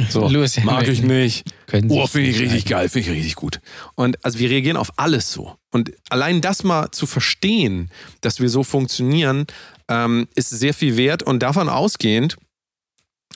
so, 0.09 0.27
mag 0.63 0.87
ich 0.87 1.01
nicht. 1.01 1.45
Oh, 1.89 2.07
finde 2.07 2.29
ich 2.29 2.39
richtig 2.39 2.65
geil, 2.65 2.89
finde 2.89 3.09
ich 3.09 3.15
richtig 3.15 3.35
gut. 3.35 3.59
Und 3.95 4.23
also 4.23 4.39
wir 4.39 4.49
reagieren 4.49 4.77
auf 4.77 4.91
alles 4.97 5.31
so. 5.31 5.55
Und 5.75 5.91
allein 6.09 6.39
das 6.39 6.63
mal 6.63 6.91
zu 6.91 7.05
verstehen, 7.05 7.89
dass 8.21 8.39
wir 8.39 8.47
so 8.47 8.63
funktionieren, 8.63 9.45
ähm, 9.89 10.29
ist 10.33 10.49
sehr 10.49 10.73
viel 10.73 10.95
wert. 10.95 11.21
Und 11.21 11.43
davon 11.43 11.67
ausgehend 11.67 12.37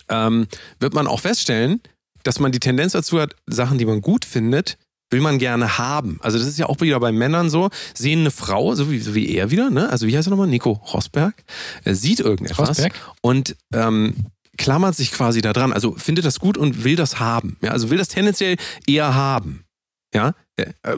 ähm, 0.07 0.47
wird 0.79 0.93
man 0.93 1.05
auch 1.05 1.19
feststellen, 1.19 1.81
dass 2.23 2.39
man 2.39 2.53
die 2.53 2.61
Tendenz 2.61 2.93
dazu 2.93 3.19
hat, 3.19 3.35
Sachen, 3.45 3.77
die 3.77 3.83
man 3.83 3.99
gut 3.99 4.23
findet, 4.23 4.77
will 5.09 5.19
man 5.19 5.37
gerne 5.37 5.77
haben. 5.77 6.17
Also 6.21 6.37
das 6.37 6.47
ist 6.47 6.57
ja 6.57 6.67
auch 6.67 6.79
wieder 6.79 6.97
bei 7.01 7.11
Männern 7.11 7.49
so, 7.49 7.71
sehen 7.93 8.21
eine 8.21 8.31
Frau, 8.31 8.73
so 8.73 8.89
wie, 8.89 8.99
so 8.99 9.13
wie 9.15 9.35
er 9.35 9.51
wieder, 9.51 9.69
ne? 9.69 9.89
Also 9.89 10.07
wie 10.07 10.15
heißt 10.15 10.29
er 10.29 10.31
nochmal? 10.31 10.47
Nico 10.47 10.71
Rosberg, 10.93 11.43
er 11.83 11.95
sieht 11.95 12.21
irgendetwas 12.21 12.69
Rosberg? 12.69 12.93
und 13.19 13.57
ähm, 13.73 14.15
klammert 14.57 14.95
sich 14.95 15.11
quasi 15.11 15.41
da 15.41 15.51
dran. 15.51 15.73
Also 15.73 15.91
findet 15.95 16.23
das 16.23 16.39
gut 16.39 16.57
und 16.57 16.85
will 16.85 16.95
das 16.95 17.19
haben. 17.19 17.57
Ja, 17.61 17.71
also 17.71 17.89
will 17.89 17.97
das 17.97 18.07
tendenziell 18.07 18.55
eher 18.87 19.13
haben. 19.13 19.65
Ja, 20.13 20.29
äh, 20.29 20.33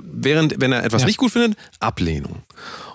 während 0.04 0.60
wenn 0.62 0.72
er 0.72 0.84
etwas 0.84 1.02
Ja. 1.02 1.08
nicht 1.08 1.18
gut 1.18 1.32
findet, 1.32 1.58
Ablehnung. 1.80 2.44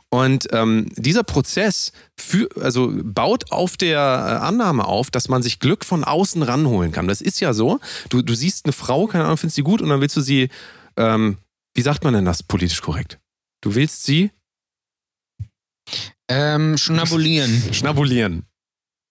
Und 0.08 0.48
ähm, 0.52 0.86
dieser 0.96 1.24
Prozess 1.24 1.90
für, 2.16 2.48
also 2.60 2.92
baut 3.02 3.50
auf 3.50 3.76
der 3.76 3.98
äh, 3.98 4.44
Annahme 4.46 4.84
auf, 4.86 5.10
dass 5.10 5.28
man 5.28 5.42
sich 5.42 5.58
Glück 5.58 5.84
von 5.84 6.04
außen 6.04 6.42
ranholen 6.42 6.92
kann. 6.92 7.08
Das 7.08 7.20
ist 7.20 7.40
ja 7.40 7.52
so. 7.52 7.80
Du, 8.08 8.22
du 8.22 8.34
siehst 8.34 8.66
eine 8.66 8.72
Frau, 8.72 9.06
keine 9.08 9.24
Ahnung, 9.24 9.36
findest 9.36 9.56
sie 9.56 9.62
gut 9.62 9.82
und 9.82 9.88
dann 9.88 10.00
willst 10.00 10.16
du 10.16 10.20
sie, 10.20 10.48
ähm, 10.96 11.38
wie 11.74 11.82
sagt 11.82 12.04
man 12.04 12.14
denn 12.14 12.24
das 12.24 12.42
politisch 12.44 12.80
korrekt? 12.82 13.18
Du 13.62 13.74
willst 13.74 14.04
sie 14.04 14.30
Ähm, 16.28 16.76
schnabulieren. 16.78 17.62
schnabulieren. 17.72 18.44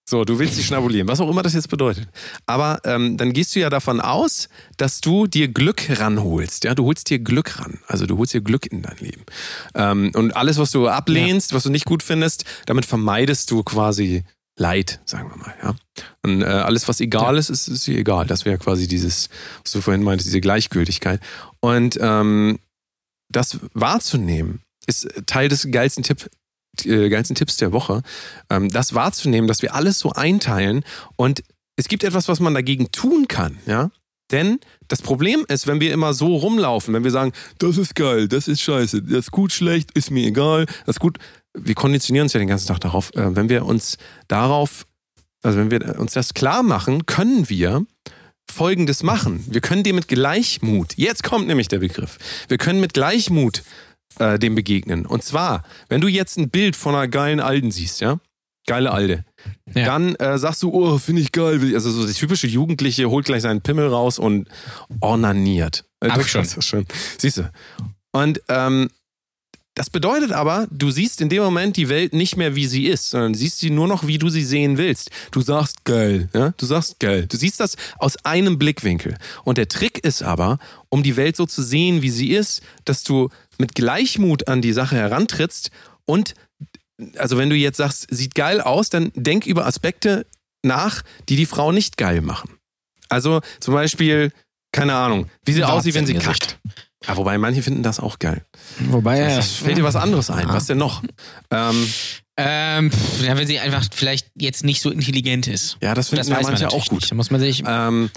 So, 0.07 0.23
du 0.23 0.37
willst 0.37 0.55
sie 0.55 0.63
schnabulieren, 0.63 1.07
was 1.07 1.19
auch 1.19 1.29
immer 1.29 1.41
das 1.41 1.53
jetzt 1.55 1.69
bedeutet. 1.69 2.07
Aber 2.45 2.79
ähm, 2.83 3.17
dann 3.17 3.33
gehst 3.33 3.55
du 3.55 3.59
ja 3.59 3.71
davon 3.71 3.99
aus, 3.99 4.49
dass 4.77 5.01
du 5.01 5.25
dir 5.25 5.47
Glück 5.47 5.99
ranholst. 5.99 6.63
Ja, 6.63 6.75
du 6.75 6.85
holst 6.85 7.09
dir 7.09 7.17
Glück 7.17 7.59
ran. 7.59 7.79
Also 7.87 8.05
du 8.05 8.17
holst 8.19 8.33
dir 8.35 8.41
Glück 8.41 8.67
in 8.67 8.83
dein 8.83 8.97
Leben. 8.97 9.23
Ähm, 9.73 10.11
und 10.13 10.35
alles, 10.35 10.59
was 10.59 10.69
du 10.69 10.87
ablehnst, 10.87 11.53
was 11.53 11.63
du 11.63 11.71
nicht 11.71 11.85
gut 11.85 12.03
findest, 12.03 12.45
damit 12.67 12.85
vermeidest 12.85 13.49
du 13.49 13.63
quasi 13.63 14.23
Leid, 14.57 15.01
sagen 15.05 15.29
wir 15.29 15.37
mal. 15.37 15.53
Ja. 15.61 15.75
Und 16.21 16.41
äh, 16.43 16.45
alles, 16.45 16.87
was 16.87 17.01
egal 17.01 17.37
ist, 17.37 17.49
ist, 17.49 17.67
ist 17.67 17.87
dir 17.87 17.97
egal. 17.97 18.27
Das 18.27 18.45
wäre 18.45 18.59
quasi 18.59 18.87
dieses, 18.87 19.29
was 19.63 19.71
du 19.71 19.81
vorhin 19.81 20.03
meintest, 20.03 20.27
diese 20.27 20.39
Gleichgültigkeit. 20.39 21.19
Und 21.59 21.97
ähm, 21.99 22.59
das 23.29 23.59
wahrzunehmen, 23.73 24.61
ist 24.87 25.07
Teil 25.25 25.49
des 25.49 25.67
geilsten 25.71 26.03
Tipp, 26.03 26.29
äh, 26.85 27.09
geilsten 27.09 27.35
Tipps 27.35 27.57
der 27.57 27.71
Woche, 27.71 28.01
ähm, 28.49 28.69
das 28.69 28.93
wahrzunehmen, 28.93 29.47
dass 29.47 29.61
wir 29.61 29.75
alles 29.75 29.99
so 29.99 30.11
einteilen 30.11 30.83
und 31.15 31.43
es 31.77 31.87
gibt 31.87 32.03
etwas, 32.03 32.27
was 32.27 32.39
man 32.39 32.53
dagegen 32.53 32.91
tun 32.91 33.27
kann, 33.27 33.57
ja. 33.65 33.91
Denn 34.31 34.59
das 34.87 35.01
Problem 35.01 35.45
ist, 35.49 35.67
wenn 35.67 35.79
wir 35.79 35.93
immer 35.93 36.13
so 36.13 36.35
rumlaufen, 36.35 36.93
wenn 36.93 37.03
wir 37.03 37.11
sagen, 37.11 37.31
das 37.59 37.77
ist 37.77 37.95
geil, 37.95 38.27
das 38.27 38.47
ist 38.47 38.61
scheiße, 38.61 39.03
das 39.03 39.19
ist 39.19 39.31
gut, 39.31 39.51
schlecht, 39.51 39.91
ist 39.91 40.09
mir 40.09 40.25
egal, 40.25 40.65
das 40.85 40.95
ist 40.95 40.99
gut. 40.99 41.19
Wir 41.53 41.75
konditionieren 41.75 42.25
uns 42.25 42.33
ja 42.33 42.39
den 42.39 42.49
ganzen 42.49 42.67
Tag 42.67 42.79
darauf. 42.79 43.13
Äh, 43.13 43.35
wenn 43.35 43.49
wir 43.49 43.65
uns 43.65 43.97
darauf, 44.27 44.87
also 45.43 45.59
wenn 45.59 45.69
wir 45.69 45.99
uns 45.99 46.13
das 46.13 46.33
klar 46.33 46.63
machen, 46.63 47.05
können 47.05 47.49
wir 47.49 47.85
Folgendes 48.51 49.03
machen. 49.03 49.43
Wir 49.47 49.61
können 49.61 49.83
dem 49.83 49.95
mit 49.95 50.07
Gleichmut, 50.07 50.93
jetzt 50.97 51.23
kommt 51.23 51.47
nämlich 51.47 51.67
der 51.67 51.79
Begriff, 51.79 52.17
wir 52.47 52.57
können 52.57 52.79
mit 52.79 52.93
Gleichmut 52.93 53.63
äh, 54.19 54.39
dem 54.39 54.55
begegnen. 54.55 55.05
Und 55.05 55.23
zwar, 55.23 55.63
wenn 55.89 56.01
du 56.01 56.07
jetzt 56.07 56.37
ein 56.37 56.49
Bild 56.49 56.75
von 56.75 56.95
einer 56.95 57.07
geilen 57.07 57.39
Alten 57.39 57.71
siehst, 57.71 58.01
ja, 58.01 58.19
geile 58.67 58.91
Alte, 58.91 59.23
Ja. 59.75 59.85
dann 59.85 60.15
äh, 60.15 60.37
sagst 60.39 60.63
du, 60.63 60.71
oh, 60.73 60.97
finde 60.97 61.21
ich 61.21 61.31
geil. 61.31 61.59
Also 61.75 61.91
so 61.91 62.07
die 62.07 62.13
typische 62.13 62.47
Jugendliche 62.47 63.09
holt 63.09 63.25
gleich 63.25 63.43
seinen 63.43 63.61
Pimmel 63.61 63.87
raus 63.87 64.17
und 64.19 64.47
ornaniert. 65.01 65.85
Äh, 65.99 66.09
Hab 66.09 66.21
ich 66.21 66.27
schon. 66.29 66.45
schon. 66.45 66.85
Siehst 67.17 67.37
du. 67.37 67.51
Und 68.11 68.41
ähm, 68.49 68.89
Das 69.77 69.89
bedeutet 69.89 70.31
aber, 70.31 70.67
du 70.71 70.89
siehst 70.89 71.19
in 71.19 71.27
dem 71.27 71.43
Moment 71.43 71.75
die 71.75 71.89
Welt 71.89 72.13
nicht 72.13 72.37
mehr, 72.37 72.55
wie 72.55 72.65
sie 72.65 72.85
ist, 72.87 73.09
sondern 73.09 73.33
siehst 73.35 73.59
sie 73.59 73.69
nur 73.69 73.87
noch, 73.89 74.07
wie 74.07 74.17
du 74.17 74.29
sie 74.29 74.43
sehen 74.45 74.77
willst. 74.77 75.11
Du 75.31 75.41
sagst 75.41 75.83
geil, 75.83 76.29
ja? 76.33 76.53
Du 76.57 76.65
sagst 76.65 76.99
geil. 77.01 77.27
Du 77.27 77.35
siehst 77.35 77.59
das 77.59 77.75
aus 77.99 78.15
einem 78.23 78.57
Blickwinkel. 78.57 79.17
Und 79.43 79.57
der 79.57 79.67
Trick 79.67 79.99
ist 79.99 80.23
aber, 80.23 80.59
um 80.89 81.03
die 81.03 81.17
Welt 81.17 81.35
so 81.35 81.45
zu 81.45 81.61
sehen, 81.61 82.01
wie 82.01 82.09
sie 82.09 82.31
ist, 82.31 82.61
dass 82.85 83.03
du 83.03 83.29
mit 83.59 83.75
Gleichmut 83.75 84.47
an 84.47 84.61
die 84.61 84.73
Sache 84.73 84.95
herantrittst 84.95 85.71
und 86.05 86.35
also 87.17 87.37
wenn 87.37 87.49
du 87.49 87.55
jetzt 87.55 87.77
sagst, 87.77 88.07
sieht 88.09 88.35
geil 88.35 88.61
aus, 88.61 88.89
dann 88.89 89.11
denk 89.15 89.45
über 89.45 89.65
Aspekte 89.65 90.25
nach, 90.63 91.03
die 91.29 91.35
die 91.35 91.45
Frau 91.45 91.71
nicht 91.71 91.97
geil 91.97 92.21
machen. 92.21 92.51
Also 93.09 93.41
zum 93.59 93.73
Beispiel, 93.73 94.31
keine 94.71 94.95
Ahnung, 94.95 95.29
wie 95.43 95.53
sie 95.53 95.63
aussieht, 95.63 95.93
wenn 95.95 96.05
sie 96.05 96.15
kackt. 96.15 96.57
Ja, 97.07 97.17
wobei 97.17 97.37
manche 97.37 97.61
finden 97.61 97.83
das 97.83 97.99
auch 97.99 98.17
geil. 98.19 98.43
Wobei, 98.79 99.19
ja, 99.19 99.41
Fällt 99.41 99.77
dir 99.77 99.83
was 99.83 99.95
anderes 99.95 100.29
ein? 100.29 100.47
Was 100.47 100.65
denn 100.65 100.77
noch? 100.77 101.03
Ähm, 101.51 101.87
Ähm, 102.37 102.91
ja, 103.23 103.37
wenn 103.37 103.47
sie 103.47 103.59
einfach 103.59 103.85
vielleicht 103.93 104.27
jetzt 104.35 104.65
nicht 104.65 104.81
so 104.81 104.89
intelligent 104.89 105.47
ist. 105.47 105.77
ja, 105.81 105.93
das 105.93 106.09
finden 106.09 106.29
Das 106.29 106.41
ja 106.41 106.51
man 106.51 106.65
auch 106.65 106.85
gut. 106.87 106.99
nicht. 106.99 107.11
Da 107.11 107.15
muss 107.15 107.31
man 107.31 107.39
sich. 107.39 107.63
Ähm, 107.65 108.09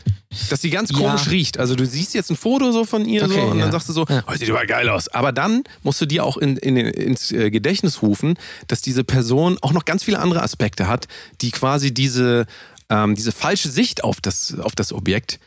dass 0.50 0.60
sie 0.60 0.70
ganz 0.70 0.90
Ja. 0.90 0.96
komisch 0.98 1.28
riecht. 1.30 1.58
Also 1.58 1.76
du 1.76 1.86
siehst 1.86 2.14
jetzt 2.14 2.28
ein 2.30 2.36
Foto 2.36 2.72
so 2.72 2.84
von 2.84 3.06
ihr 3.06 3.22
Okay, 3.24 3.34
so, 3.34 3.40
und 3.42 3.50
dann 3.58 3.68
ja. 3.68 3.72
sagst 3.72 3.88
du 3.88 3.92
so, 3.92 4.06
Ja. 4.08 4.24
oh, 4.26 4.34
sieht 4.34 4.50
aber 4.50 4.66
geil 4.66 4.88
aus. 4.88 5.06
Aber 5.08 5.30
dann 5.30 5.62
musst 5.84 6.00
du 6.00 6.06
dir 6.06 6.24
auch 6.24 6.36
in, 6.36 6.56
in, 6.56 6.76
ins 6.76 7.30
äh, 7.30 7.50
Gedächtnis 7.52 8.02
rufen, 8.02 8.36
dass 8.66 8.82
diese 8.82 9.04
Person 9.04 9.56
auch 9.62 9.72
noch 9.72 9.84
ganz 9.84 10.02
viele 10.02 10.18
andere 10.18 10.42
Aspekte 10.42 10.88
hat, 10.88 11.06
die 11.40 11.52
quasi 11.52 11.94
diese, 11.94 12.46
ähm, 12.90 13.14
diese 13.14 13.30
falsche 13.30 13.68
Sicht 13.70 14.02
auf 14.02 14.20
das, 14.20 14.58
auf 14.58 14.74
das 14.74 14.92
Objekt 14.92 15.38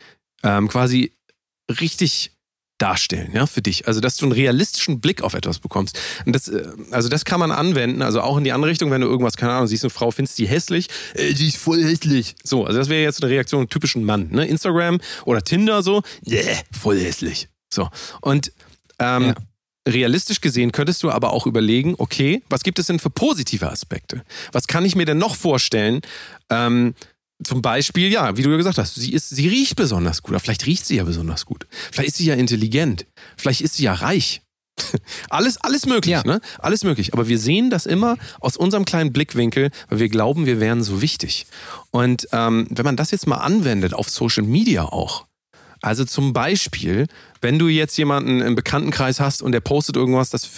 ähm, 0.44 0.68
quasi 0.68 1.12
richtig 1.80 2.32
darstellen, 2.82 3.30
ja, 3.32 3.46
für 3.46 3.62
dich. 3.62 3.86
Also, 3.86 4.00
dass 4.00 4.16
du 4.16 4.26
einen 4.26 4.32
realistischen 4.32 5.00
Blick 5.00 5.22
auf 5.22 5.34
etwas 5.34 5.58
bekommst. 5.60 5.98
Und 6.26 6.34
das, 6.34 6.48
äh, 6.48 6.66
also, 6.90 7.08
das 7.08 7.24
kann 7.24 7.38
man 7.40 7.50
anwenden, 7.52 8.02
also 8.02 8.20
auch 8.20 8.36
in 8.36 8.44
die 8.44 8.52
andere 8.52 8.70
Richtung, 8.70 8.90
wenn 8.90 9.00
du 9.00 9.06
irgendwas, 9.06 9.36
keine 9.36 9.52
Ahnung, 9.52 9.68
siehst 9.68 9.84
eine 9.84 9.90
Frau, 9.90 10.10
findest 10.10 10.38
die 10.38 10.46
hässlich, 10.46 10.88
äh, 11.14 11.32
die 11.32 11.48
ist 11.48 11.56
voll 11.58 11.82
hässlich. 11.82 12.34
So, 12.42 12.64
also 12.66 12.78
das 12.78 12.88
wäre 12.88 13.02
jetzt 13.02 13.22
eine 13.22 13.30
Reaktion 13.30 13.68
typischen 13.68 14.04
Mann, 14.04 14.28
ne? 14.30 14.46
Instagram 14.46 15.00
oder 15.24 15.42
Tinder 15.42 15.82
so, 15.82 16.02
yeah, 16.26 16.42
voll 16.78 16.98
hässlich. 16.98 17.48
So. 17.72 17.88
Und 18.20 18.52
ähm, 18.98 19.22
Ja. 19.22 19.34
realistisch 19.88 20.40
gesehen 20.40 20.72
könntest 20.72 21.02
du 21.02 21.10
aber 21.10 21.32
auch 21.32 21.46
überlegen, 21.46 21.94
okay, 21.98 22.42
was 22.48 22.62
gibt 22.62 22.78
es 22.78 22.86
denn 22.86 22.98
für 22.98 23.10
positive 23.10 23.70
Aspekte? 23.70 24.22
Was 24.52 24.66
kann 24.66 24.84
ich 24.84 24.94
mir 24.96 25.06
denn 25.06 25.18
noch 25.18 25.36
vorstellen? 25.36 26.00
Ähm, 26.50 26.94
zum 27.44 27.62
Beispiel, 27.62 28.10
ja, 28.12 28.36
wie 28.36 28.42
du 28.42 28.50
ja 28.50 28.56
gesagt 28.56 28.78
hast, 28.78 28.94
sie, 28.94 29.12
ist, 29.12 29.28
sie 29.30 29.48
riecht 29.48 29.76
besonders 29.76 30.22
gut. 30.22 30.30
Oder 30.32 30.40
vielleicht 30.40 30.66
riecht 30.66 30.86
sie 30.86 30.96
ja 30.96 31.04
besonders 31.04 31.44
gut. 31.46 31.66
Vielleicht 31.90 32.08
ist 32.10 32.16
sie 32.18 32.26
ja 32.26 32.34
intelligent. 32.34 33.06
Vielleicht 33.36 33.60
ist 33.60 33.74
sie 33.74 33.84
ja 33.84 33.94
reich. 33.94 34.42
Alles, 35.28 35.58
alles 35.58 35.84
möglich, 35.84 36.12
Ja. 36.12 36.22
ne? 36.24 36.40
Alles 36.58 36.82
möglich. 36.82 37.12
Aber 37.12 37.28
wir 37.28 37.38
sehen 37.38 37.68
das 37.68 37.84
immer 37.84 38.16
aus 38.40 38.56
unserem 38.56 38.86
kleinen 38.86 39.12
Blickwinkel, 39.12 39.70
weil 39.90 39.98
wir 39.98 40.08
glauben, 40.08 40.46
wir 40.46 40.60
wären 40.60 40.82
so 40.82 41.02
wichtig. 41.02 41.46
Und 41.90 42.26
ähm, 42.32 42.66
wenn 42.70 42.84
man 42.84 42.96
das 42.96 43.10
jetzt 43.10 43.26
mal 43.26 43.36
anwendet 43.36 43.92
auf 43.92 44.08
Social 44.08 44.44
Media 44.44 44.84
auch, 44.84 45.26
also 45.82 46.04
zum 46.04 46.32
Beispiel, 46.32 47.06
wenn 47.42 47.58
du 47.58 47.68
jetzt 47.68 47.98
jemanden 47.98 48.40
im 48.40 48.54
Bekanntenkreis 48.54 49.20
hast 49.20 49.42
und 49.42 49.52
der 49.52 49.60
postet 49.60 49.96
irgendwas, 49.96 50.30
das, 50.30 50.48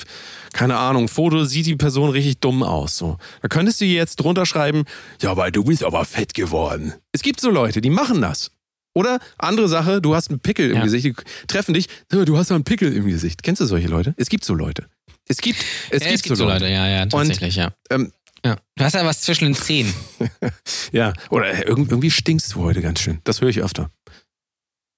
keine 0.55 0.79
Ahnung, 0.79 1.09
Foto 1.09 1.45
sieht 1.45 1.67
die 1.67 1.77
Person 1.77 2.11
richtig 2.11 2.39
dumm 2.39 2.63
aus. 2.63 2.97
So. 2.97 3.19
Da 3.43 3.49
könntest 3.49 3.81
du 3.81 3.85
jetzt 3.85 4.17
drunter 4.17 4.47
schreiben, 4.47 4.85
ja, 5.21 5.31
aber 5.33 5.51
du 5.51 5.65
bist 5.65 5.83
aber 5.85 6.05
fett 6.05 6.33
geworden. 6.33 6.95
Es 7.13 7.23
gibt 7.23 7.41
so 7.41 7.51
Leute, 7.51 7.81
die 7.81 7.91
machen 7.91 8.23
das. 8.23 8.51
Oder 8.95 9.19
andere 9.39 9.69
Sache, 9.69 10.01
du 10.01 10.15
hast 10.15 10.31
einen 10.31 10.39
Pickel 10.41 10.71
im 10.71 10.77
Ja. 10.77 10.85
Gesicht, 10.85 11.05
die 11.07 11.15
treffen 11.49 11.75
dich, 11.75 11.89
"Hör, 12.11 12.25
du 12.25 12.39
hast 12.39 12.53
einen 12.53 12.63
Pickel 12.65 12.93
im 12.95 13.07
Gesicht. 13.09 13.43
Kennst 13.43 13.61
du 13.61 13.67
solche 13.67 13.89
Leute? 13.89 14.15
Es 14.17 14.29
gibt 14.29 14.45
so 14.45 14.55
Leute. 14.55 14.87
Es 15.27 15.39
gibt, 15.39 15.59
es 15.91 16.05
ja, 16.05 16.11
gibt, 16.15 16.37
so 16.37 16.45
Leute. 16.45 16.69
ja, 16.69 16.87
ja, 16.87 17.07
tatsächlich, 17.07 17.57
ja. 17.57 17.73
Ähm, 17.91 18.13
ja. 18.45 18.57
Du 18.77 18.85
hast 18.85 18.93
ja 18.95 19.05
was 19.05 19.23
zwischen 19.23 19.47
den 19.47 19.55
Zähnen. 19.55 19.93
ja, 20.93 21.13
oder 21.31 21.47
äh, 21.53 21.69
irg- 21.69 21.91
irgendwie 21.91 22.11
stinkst 22.11 22.55
du 22.55 22.61
heute 22.63 22.81
ganz 22.83 23.01
schön. 23.01 23.21
Das 23.25 23.41
höre 23.41 23.49
ich 23.49 23.61
öfter. 23.63 23.91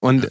Und 0.00 0.28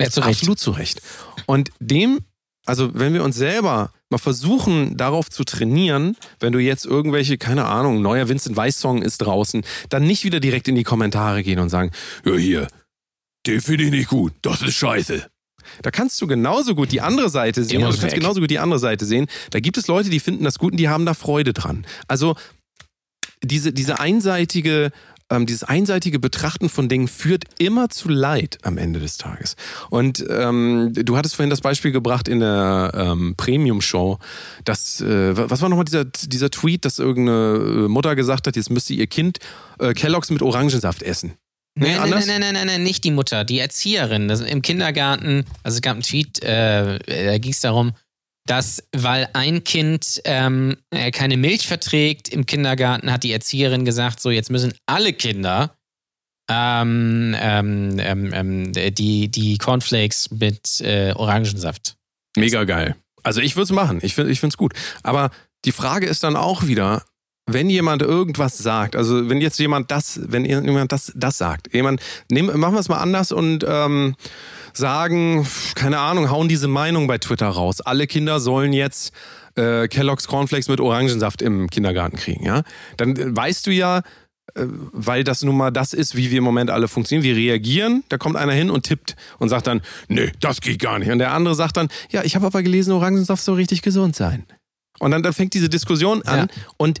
Ja, 0.00 0.08
zu. 0.10 0.22
Absolut 0.22 0.58
zu 0.58 0.70
Recht. 0.70 1.02
Und 1.46 1.70
dem, 1.80 2.20
also 2.64 2.94
wenn 2.94 3.12
wir 3.12 3.24
uns 3.24 3.36
selber 3.36 3.92
mal 4.10 4.18
versuchen, 4.18 4.96
darauf 4.96 5.28
zu 5.30 5.44
trainieren, 5.44 6.16
wenn 6.40 6.52
du 6.52 6.58
jetzt 6.58 6.86
irgendwelche, 6.86 7.38
keine 7.38 7.66
Ahnung, 7.66 8.02
neuer 8.02 8.28
Vincent 8.28 8.56
Weiss 8.56 8.80
Song 8.80 9.02
ist 9.02 9.18
draußen, 9.18 9.62
dann 9.90 10.04
nicht 10.04 10.24
wieder 10.24 10.40
direkt 10.40 10.68
in 10.68 10.74
die 10.74 10.84
Kommentare 10.84 11.42
gehen 11.42 11.58
und 11.58 11.68
sagen, 11.68 11.90
ja 12.24 12.34
hier, 12.34 12.68
den 13.46 13.60
finde 13.60 13.84
ich 13.84 13.90
nicht 13.90 14.08
gut, 14.08 14.32
das 14.42 14.62
ist 14.62 14.74
scheiße. 14.74 15.26
Da 15.82 15.90
kannst 15.90 16.20
du 16.22 16.26
genauso 16.26 16.74
gut 16.74 16.92
die 16.92 17.02
andere 17.02 17.28
Seite 17.28 17.62
sehen, 17.62 17.80
du 17.80 17.86
kannst 17.86 18.02
weg. 18.02 18.14
genauso 18.14 18.40
gut 18.40 18.50
die 18.50 18.58
andere 18.58 18.78
Seite 18.78 19.04
sehen. 19.04 19.26
Da 19.50 19.60
gibt 19.60 19.76
es 19.76 19.86
Leute, 19.86 20.08
die 20.08 20.20
finden 20.20 20.44
das 20.44 20.58
gut 20.58 20.72
und 20.72 20.78
die 20.78 20.88
haben 20.88 21.04
da 21.04 21.12
Freude 21.12 21.52
dran. 21.52 21.86
Also 22.06 22.36
diese, 23.42 23.72
diese 23.72 24.00
einseitige, 24.00 24.90
ähm, 25.30 25.46
dieses 25.46 25.64
einseitige 25.64 26.18
Betrachten 26.18 26.68
von 26.68 26.88
Dingen 26.88 27.08
führt 27.08 27.44
immer 27.58 27.88
zu 27.88 28.08
Leid 28.08 28.58
am 28.62 28.78
Ende 28.78 29.00
des 29.00 29.16
Tages. 29.16 29.56
Und 29.90 30.24
ähm, 30.28 30.92
du 30.94 31.16
hattest 31.16 31.36
vorhin 31.36 31.50
das 31.50 31.60
Beispiel 31.60 31.92
gebracht 31.92 32.28
in 32.28 32.40
der 32.40 32.92
ähm, 32.94 33.34
Premium-Show, 33.36 34.18
dass, 34.64 35.00
äh, 35.00 35.36
was 35.36 35.60
war 35.60 35.68
nochmal 35.68 35.84
dieser, 35.84 36.04
dieser 36.04 36.50
Tweet, 36.50 36.84
dass 36.84 36.98
irgendeine 36.98 37.84
äh, 37.84 37.88
Mutter 37.88 38.16
gesagt 38.16 38.46
hat, 38.46 38.56
jetzt 38.56 38.70
müsste 38.70 38.94
ihr 38.94 39.06
Kind 39.06 39.38
äh, 39.78 39.92
Kelloggs 39.92 40.30
mit 40.30 40.42
Orangensaft 40.42 41.02
essen. 41.02 41.34
Nee, 41.74 41.94
Nein, 41.94 42.10
nein, 42.10 42.24
nein, 42.26 42.40
nein, 42.40 42.54
nein, 42.54 42.66
nein, 42.66 42.82
nicht 42.82 43.04
die 43.04 43.12
Mutter, 43.12 43.44
die 43.44 43.60
Erzieherin. 43.60 44.26
Das, 44.26 44.40
Im 44.40 44.62
Kindergarten, 44.62 45.44
also 45.62 45.76
es 45.76 45.82
gab 45.82 45.92
einen 45.92 46.02
Tweet, 46.02 46.42
äh, 46.42 46.98
da 46.98 47.38
ging 47.38 47.52
es 47.52 47.60
darum, 47.60 47.92
dass, 48.48 48.82
weil 48.96 49.28
ein 49.34 49.62
Kind 49.62 50.20
ähm, 50.24 50.76
äh, 50.90 51.10
keine 51.10 51.36
Milch 51.36 51.66
verträgt 51.66 52.28
im 52.28 52.46
Kindergarten, 52.46 53.12
hat 53.12 53.22
die 53.22 53.32
Erzieherin 53.32 53.84
gesagt, 53.84 54.20
so 54.20 54.30
jetzt 54.30 54.50
müssen 54.50 54.72
alle 54.86 55.12
Kinder 55.12 55.76
ähm, 56.50 57.36
ähm, 57.38 57.98
ähm, 57.98 58.32
ähm, 58.32 58.72
die, 58.72 59.28
die 59.28 59.58
Cornflakes 59.58 60.30
mit 60.30 60.80
äh, 60.80 61.12
Orangensaft. 61.14 61.96
Mega 62.36 62.64
geil. 62.64 62.96
Also 63.22 63.42
ich 63.42 63.54
würde 63.56 63.64
es 63.64 63.72
machen. 63.72 64.00
Ich 64.02 64.14
finde 64.14 64.32
es 64.32 64.56
gut. 64.56 64.72
Aber 65.02 65.30
die 65.66 65.72
Frage 65.72 66.06
ist 66.06 66.24
dann 66.24 66.36
auch 66.36 66.66
wieder, 66.66 67.02
wenn 67.46 67.68
jemand 67.68 68.00
irgendwas 68.00 68.56
sagt, 68.56 68.96
also 68.96 69.28
wenn 69.28 69.40
jetzt 69.40 69.58
jemand 69.58 69.90
das, 69.90 70.20
wenn 70.22 70.44
jemand 70.44 70.92
das, 70.92 71.12
das 71.14 71.36
sagt, 71.36 71.74
jemand, 71.74 72.00
nehmen, 72.30 72.58
machen 72.58 72.74
wir 72.74 72.80
es 72.80 72.88
mal 72.88 72.98
anders 72.98 73.32
und 73.32 73.64
ähm, 73.68 74.14
sagen, 74.78 75.46
keine 75.74 75.98
Ahnung, 75.98 76.30
hauen 76.30 76.48
diese 76.48 76.68
Meinung 76.68 77.06
bei 77.06 77.18
Twitter 77.18 77.48
raus. 77.48 77.80
Alle 77.82 78.06
Kinder 78.06 78.40
sollen 78.40 78.72
jetzt 78.72 79.12
äh, 79.56 79.88
Kellogg's 79.88 80.26
Cornflakes 80.26 80.68
mit 80.68 80.80
Orangensaft 80.80 81.42
im 81.42 81.68
Kindergarten 81.68 82.16
kriegen, 82.16 82.44
ja? 82.44 82.62
Dann 82.96 83.16
äh, 83.16 83.36
weißt 83.36 83.66
du 83.66 83.70
ja, 83.72 83.98
äh, 83.98 84.02
weil 84.64 85.24
das 85.24 85.42
nun 85.42 85.56
mal 85.56 85.70
das 85.70 85.92
ist, 85.92 86.16
wie 86.16 86.30
wir 86.30 86.38
im 86.38 86.44
Moment 86.44 86.70
alle 86.70 86.88
funktionieren. 86.88 87.24
Wir 87.24 87.36
reagieren, 87.36 88.04
da 88.08 88.16
kommt 88.16 88.36
einer 88.36 88.52
hin 88.52 88.70
und 88.70 88.84
tippt 88.84 89.16
und 89.38 89.48
sagt 89.50 89.66
dann, 89.66 89.82
nee, 90.08 90.32
das 90.40 90.60
geht 90.60 90.78
gar 90.80 90.98
nicht. 90.98 91.10
Und 91.10 91.18
der 91.18 91.32
andere 91.32 91.54
sagt 91.54 91.76
dann, 91.76 91.88
ja, 92.10 92.22
ich 92.24 92.36
habe 92.36 92.46
aber 92.46 92.62
gelesen, 92.62 92.92
Orangensaft 92.92 93.42
soll 93.42 93.56
richtig 93.56 93.82
gesund 93.82 94.16
sein. 94.16 94.46
Und 95.00 95.10
dann, 95.10 95.22
dann 95.22 95.32
fängt 95.32 95.54
diese 95.54 95.68
Diskussion 95.68 96.22
an 96.22 96.48
Ja. 96.48 96.62
und 96.76 97.00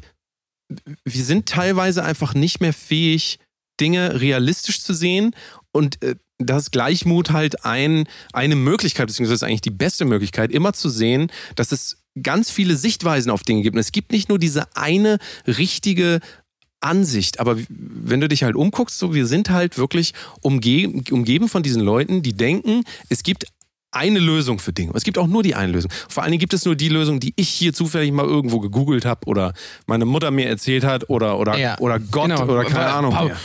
wir 1.04 1.24
sind 1.24 1.48
teilweise 1.48 2.04
einfach 2.04 2.34
nicht 2.34 2.60
mehr 2.60 2.72
fähig, 2.74 3.38
Dinge 3.80 4.20
realistisch 4.20 4.82
zu 4.82 4.92
sehen 4.92 5.34
und 5.72 6.02
äh, 6.02 6.16
das 6.38 6.70
Gleichmut 6.70 7.30
halt 7.32 7.64
ein, 7.64 8.04
eine 8.32 8.56
Möglichkeit, 8.56 9.08
beziehungsweise 9.08 9.46
eigentlich 9.46 9.60
die 9.60 9.70
beste 9.70 10.04
Möglichkeit, 10.04 10.52
immer 10.52 10.72
zu 10.72 10.88
sehen, 10.88 11.30
dass 11.56 11.72
es 11.72 11.98
ganz 12.22 12.50
viele 12.50 12.76
Sichtweisen 12.76 13.30
auf 13.30 13.42
Dinge 13.42 13.62
gibt. 13.62 13.74
Und 13.74 13.80
es 13.80 13.92
gibt 13.92 14.12
nicht 14.12 14.28
nur 14.28 14.38
diese 14.38 14.64
eine 14.76 15.18
richtige 15.46 16.20
Ansicht, 16.80 17.40
aber 17.40 17.56
wenn 17.68 18.20
du 18.20 18.28
dich 18.28 18.44
halt 18.44 18.54
umguckst, 18.54 18.98
so 18.98 19.12
wir 19.14 19.26
sind 19.26 19.50
halt 19.50 19.78
wirklich 19.78 20.14
umge 20.42 21.02
umgeben 21.10 21.48
von 21.48 21.64
diesen 21.64 21.82
Leuten, 21.82 22.22
die 22.22 22.34
denken, 22.34 22.84
es 23.08 23.24
gibt 23.24 23.46
eine 23.90 24.18
Lösung 24.20 24.58
für 24.58 24.72
Dinge. 24.72 24.92
Es 24.94 25.02
gibt 25.02 25.18
auch 25.18 25.26
nur 25.26 25.42
die 25.42 25.54
eine 25.54 25.72
Lösung. 25.72 25.90
Vor 26.08 26.22
allen 26.22 26.30
Dingen 26.30 26.40
gibt 26.40 26.52
es 26.52 26.64
nur 26.64 26.76
die 26.76 26.90
Lösung, 26.90 27.20
die 27.20 27.32
ich 27.36 27.48
hier 27.48 27.72
zufällig 27.72 28.12
mal 28.12 28.26
irgendwo 28.26 28.60
gegoogelt 28.60 29.04
habe 29.06 29.26
oder 29.26 29.54
meine 29.86 30.04
Mutter 30.04 30.30
mir 30.30 30.46
erzählt 30.46 30.84
hat 30.84 31.08
oder, 31.08 31.38
oder, 31.38 31.56
Ja, 31.58 31.78
oder 31.78 31.98
Gott 31.98 32.28
genau. 32.30 32.44
oder 32.44 32.64
keine 32.64 32.92
Ahnung. 32.92 33.12
Paul- 33.14 33.28
wer. 33.30 33.36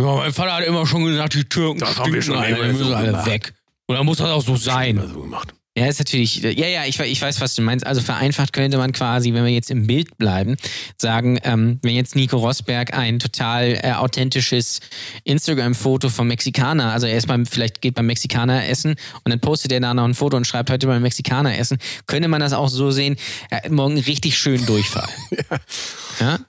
Ja, 0.00 0.16
mein 0.16 0.32
Vater 0.32 0.54
hat 0.54 0.64
immer 0.64 0.86
schon 0.86 1.04
gesagt, 1.04 1.34
die 1.34 1.44
Türken 1.44 1.80
Das 1.80 1.98
haben 1.98 2.12
wir 2.12 2.22
schon 2.22 2.36
alle, 2.36 2.54
die 2.54 2.62
müssen 2.62 2.84
so 2.84 2.94
alle 2.94 3.08
gemacht. 3.08 3.26
weg. 3.26 3.52
Und 3.86 3.96
dann 3.96 4.06
muss 4.06 4.18
das 4.18 4.30
auch 4.30 4.42
so 4.42 4.56
sein. 4.56 5.02
So 5.12 5.22
gemacht. 5.22 5.52
Ja, 5.76 5.86
ist 5.86 6.00
natürlich, 6.00 6.42
ja, 6.42 6.66
ja, 6.66 6.84
ich, 6.84 6.98
ich 6.98 7.22
weiß, 7.22 7.40
was 7.40 7.54
du 7.54 7.62
meinst. 7.62 7.86
Also 7.86 8.00
vereinfacht 8.00 8.52
könnte 8.52 8.76
man 8.76 8.92
quasi, 8.92 9.32
wenn 9.34 9.44
wir 9.44 9.52
jetzt 9.52 9.70
im 9.70 9.86
Bild 9.86 10.18
bleiben, 10.18 10.56
sagen, 10.98 11.38
ähm, 11.44 11.78
wenn 11.82 11.94
jetzt 11.94 12.16
Nico 12.16 12.38
Rosberg 12.38 12.92
ein 12.92 13.20
total 13.20 13.78
äh, 13.82 13.92
authentisches 13.92 14.80
Instagram-Foto 15.22 16.08
vom 16.08 16.26
Mexikaner, 16.26 16.92
also 16.92 17.06
erstmal 17.06 17.44
vielleicht 17.46 17.80
geht 17.82 17.94
beim 17.94 18.06
Mexikaner 18.06 18.68
essen 18.68 18.96
und 19.24 19.30
dann 19.30 19.40
postet 19.40 19.70
er 19.70 19.80
da 19.80 19.94
noch 19.94 20.04
ein 20.04 20.14
Foto 20.14 20.36
und 20.36 20.46
schreibt 20.46 20.70
heute 20.70 20.88
beim 20.88 21.02
Mexikaner 21.02 21.56
essen, 21.56 21.78
könnte 22.06 22.26
man 22.28 22.40
das 22.40 22.52
auch 22.52 22.68
so 22.68 22.90
sehen, 22.90 23.16
er 23.48 23.58
hat 23.58 23.70
morgen 23.70 23.96
richtig 23.98 24.36
schön 24.36 24.66
Durchfall. 24.66 25.08
ja. 26.20 26.40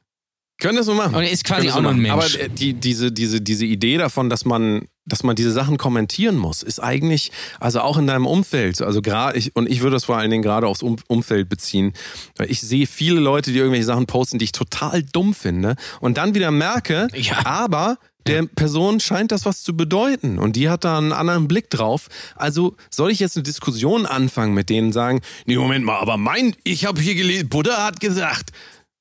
Können 0.61 0.77
das 0.77 0.85
so 0.85 0.93
machen. 0.93 1.15
Und 1.15 1.23
er 1.23 1.31
ist 1.31 1.43
quasi 1.43 1.69
auch 1.71 1.81
nur 1.81 1.91
ein 1.91 2.01
machen. 2.01 2.19
Mensch. 2.19 2.35
Aber 2.35 2.43
äh, 2.45 2.49
die, 2.49 2.73
diese, 2.75 3.11
diese, 3.11 3.41
diese 3.41 3.65
Idee 3.65 3.97
davon, 3.97 4.29
dass 4.29 4.45
man, 4.45 4.87
dass 5.05 5.23
man 5.23 5.35
diese 5.35 5.51
Sachen 5.51 5.77
kommentieren 5.77 6.37
muss, 6.37 6.61
ist 6.61 6.79
eigentlich, 6.79 7.31
also 7.59 7.81
auch 7.81 7.97
in 7.97 8.05
deinem 8.05 8.27
Umfeld, 8.27 8.79
also 8.81 9.01
gerade 9.01 9.39
ich, 9.39 9.55
und 9.55 9.67
ich 9.67 9.81
würde 9.81 9.95
das 9.95 10.05
vor 10.05 10.17
allen 10.17 10.29
Dingen 10.29 10.43
gerade 10.43 10.67
aufs 10.67 10.83
um 10.83 10.97
Umfeld 11.07 11.49
beziehen, 11.49 11.93
weil 12.37 12.51
ich 12.51 12.61
sehe 12.61 12.85
viele 12.85 13.19
Leute, 13.19 13.51
die 13.51 13.57
irgendwelche 13.57 13.85
Sachen 13.85 14.05
posten, 14.05 14.37
die 14.37 14.45
ich 14.45 14.51
total 14.51 15.01
dumm 15.01 15.33
finde 15.33 15.75
und 15.99 16.17
dann 16.17 16.35
wieder 16.35 16.51
merke, 16.51 17.07
Ja. 17.15 17.43
aber 17.43 17.97
der 18.27 18.43
Person 18.43 18.99
scheint 18.99 19.31
das 19.31 19.45
was 19.45 19.63
zu 19.63 19.75
bedeuten 19.75 20.37
und 20.37 20.55
die 20.55 20.69
hat 20.69 20.83
da 20.83 20.99
einen 20.99 21.11
anderen 21.11 21.47
Blick 21.47 21.71
drauf. 21.71 22.07
Also 22.35 22.75
soll 22.91 23.09
ich 23.09 23.19
jetzt 23.19 23.35
eine 23.35 23.41
Diskussion 23.41 24.05
anfangen 24.05 24.53
mit 24.53 24.69
denen 24.69 24.87
und 24.89 24.93
sagen, 24.93 25.21
nee, 25.47 25.57
Moment 25.57 25.85
mal, 25.85 25.97
aber 25.97 26.17
mein, 26.17 26.55
ich 26.63 26.85
habe 26.85 27.01
hier 27.01 27.15
gelesen, 27.15 27.49
Buddha 27.49 27.83
hat 27.83 27.99
gesagt. 27.99 28.51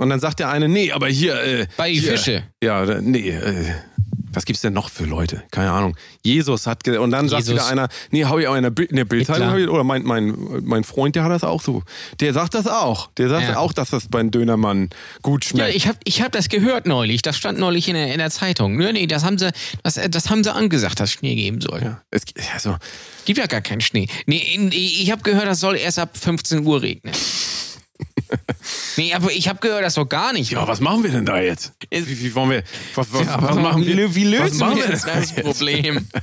Und 0.01 0.09
dann 0.09 0.18
sagt 0.18 0.38
der 0.38 0.48
eine, 0.48 0.66
nee, 0.66 0.92
aber 0.92 1.09
hier, 1.09 1.34
äh, 1.42 1.66
Bei 1.76 1.90
hier, 1.90 2.12
Fische. 2.12 2.42
Ja, 2.62 2.86
nee, 3.03 3.28
äh, 3.28 3.66
was 4.32 4.46
gibt's 4.46 4.62
denn 4.62 4.72
noch 4.72 4.88
für 4.88 5.05
Leute? 5.05 5.42
Keine 5.51 5.72
Ahnung. 5.72 5.94
Jesus 6.22 6.66
hat 6.66 6.88
und 6.88 7.11
dann 7.11 7.28
sagt 7.28 7.42
Jesus. 7.42 7.55
wieder 7.57 7.66
einer, 7.66 7.88
nee, 8.11 8.24
hab 8.24 8.38
ich 8.38 8.46
auch 8.48 8.55
in 8.55 8.62
der, 8.62 8.70
Bild, 8.70 8.88
in 8.90 8.96
der 8.96 9.05
Bildzeitung 9.05 9.59
ich- 9.59 9.68
oder 9.68 9.84
mein, 9.84 10.03
mein, 10.05 10.34
mein 10.62 10.84
Freund, 10.84 11.16
der 11.16 11.24
hat 11.24 11.32
das 11.32 11.44
auch 11.44 11.61
so. 11.61 11.82
Der 12.20 12.32
sagt 12.32 12.55
das 12.55 12.66
auch. 12.66 13.11
Der 13.18 13.28
sagt 13.28 13.42
Ja. 13.46 13.57
auch, 13.59 13.74
dass 13.74 13.90
das 13.90 14.09
beim 14.09 14.30
Dönermann 14.30 14.88
gut 15.20 15.44
Ja, 15.44 15.51
schmeckt. 15.51 15.74
ich 15.76 15.86
habe 15.86 15.98
ich 16.05 16.22
hab 16.22 16.32
das 16.32 16.48
gehört 16.48 16.86
neulich. 16.86 17.20
Das 17.20 17.36
stand 17.36 17.59
neulich 17.59 17.86
in 17.88 17.94
der, 17.94 18.11
in 18.11 18.18
der 18.20 18.30
Zeitung. 18.30 18.78
Nee, 18.78 18.92
nee, 18.92 19.07
das 19.07 19.22
haben 19.22 19.36
sie, 19.36 19.51
das, 19.82 20.01
das 20.09 20.30
haben 20.30 20.42
sie 20.44 20.55
angesagt, 20.55 20.98
dass 21.01 21.11
es 21.11 21.14
Schnee 21.16 21.34
geben 21.34 21.61
soll. 21.61 21.82
ja, 21.82 22.01
es, 22.11 22.22
also, 22.55 22.76
Gibt 23.26 23.38
ja 23.38 23.44
gar 23.46 23.61
keinen 23.61 23.82
Schnee. 23.82 24.07
Nee, 24.24 24.70
ich 24.72 25.11
habe 25.12 25.20
gehört, 25.22 25.46
das 25.46 25.61
soll 25.61 25.76
erst 25.76 25.98
ab 25.98 26.16
15 26.16 26.64
Uhr 26.64 26.80
regnen. 26.80 27.12
nee, 28.97 29.14
aber 29.14 29.33
ich 29.33 29.49
habe 29.49 29.59
gehört, 29.61 29.85
das 29.85 29.95
soll 29.95 30.07
gar 30.07 30.33
nicht. 30.33 30.51
ja, 30.51 30.66
was 30.66 30.81
machen 30.81 31.03
wir 31.03 31.11
denn 31.11 31.26
da 31.26 31.41
jetzt? 31.41 31.72
Wie, 31.91 32.22
wie 32.22 32.35
wollen 32.35 32.51
wir, 32.51 32.62
was, 32.95 33.12
was, 33.12 33.26
Ja, 33.26 33.43
was 33.43 33.57
machen 33.57 33.85
wir? 33.85 34.14
Wie, 34.14 34.24
lösen 34.24 34.61
wir 34.61 34.87
das 34.87 35.05
jetzt? 35.07 35.37
Problem? 35.37 36.07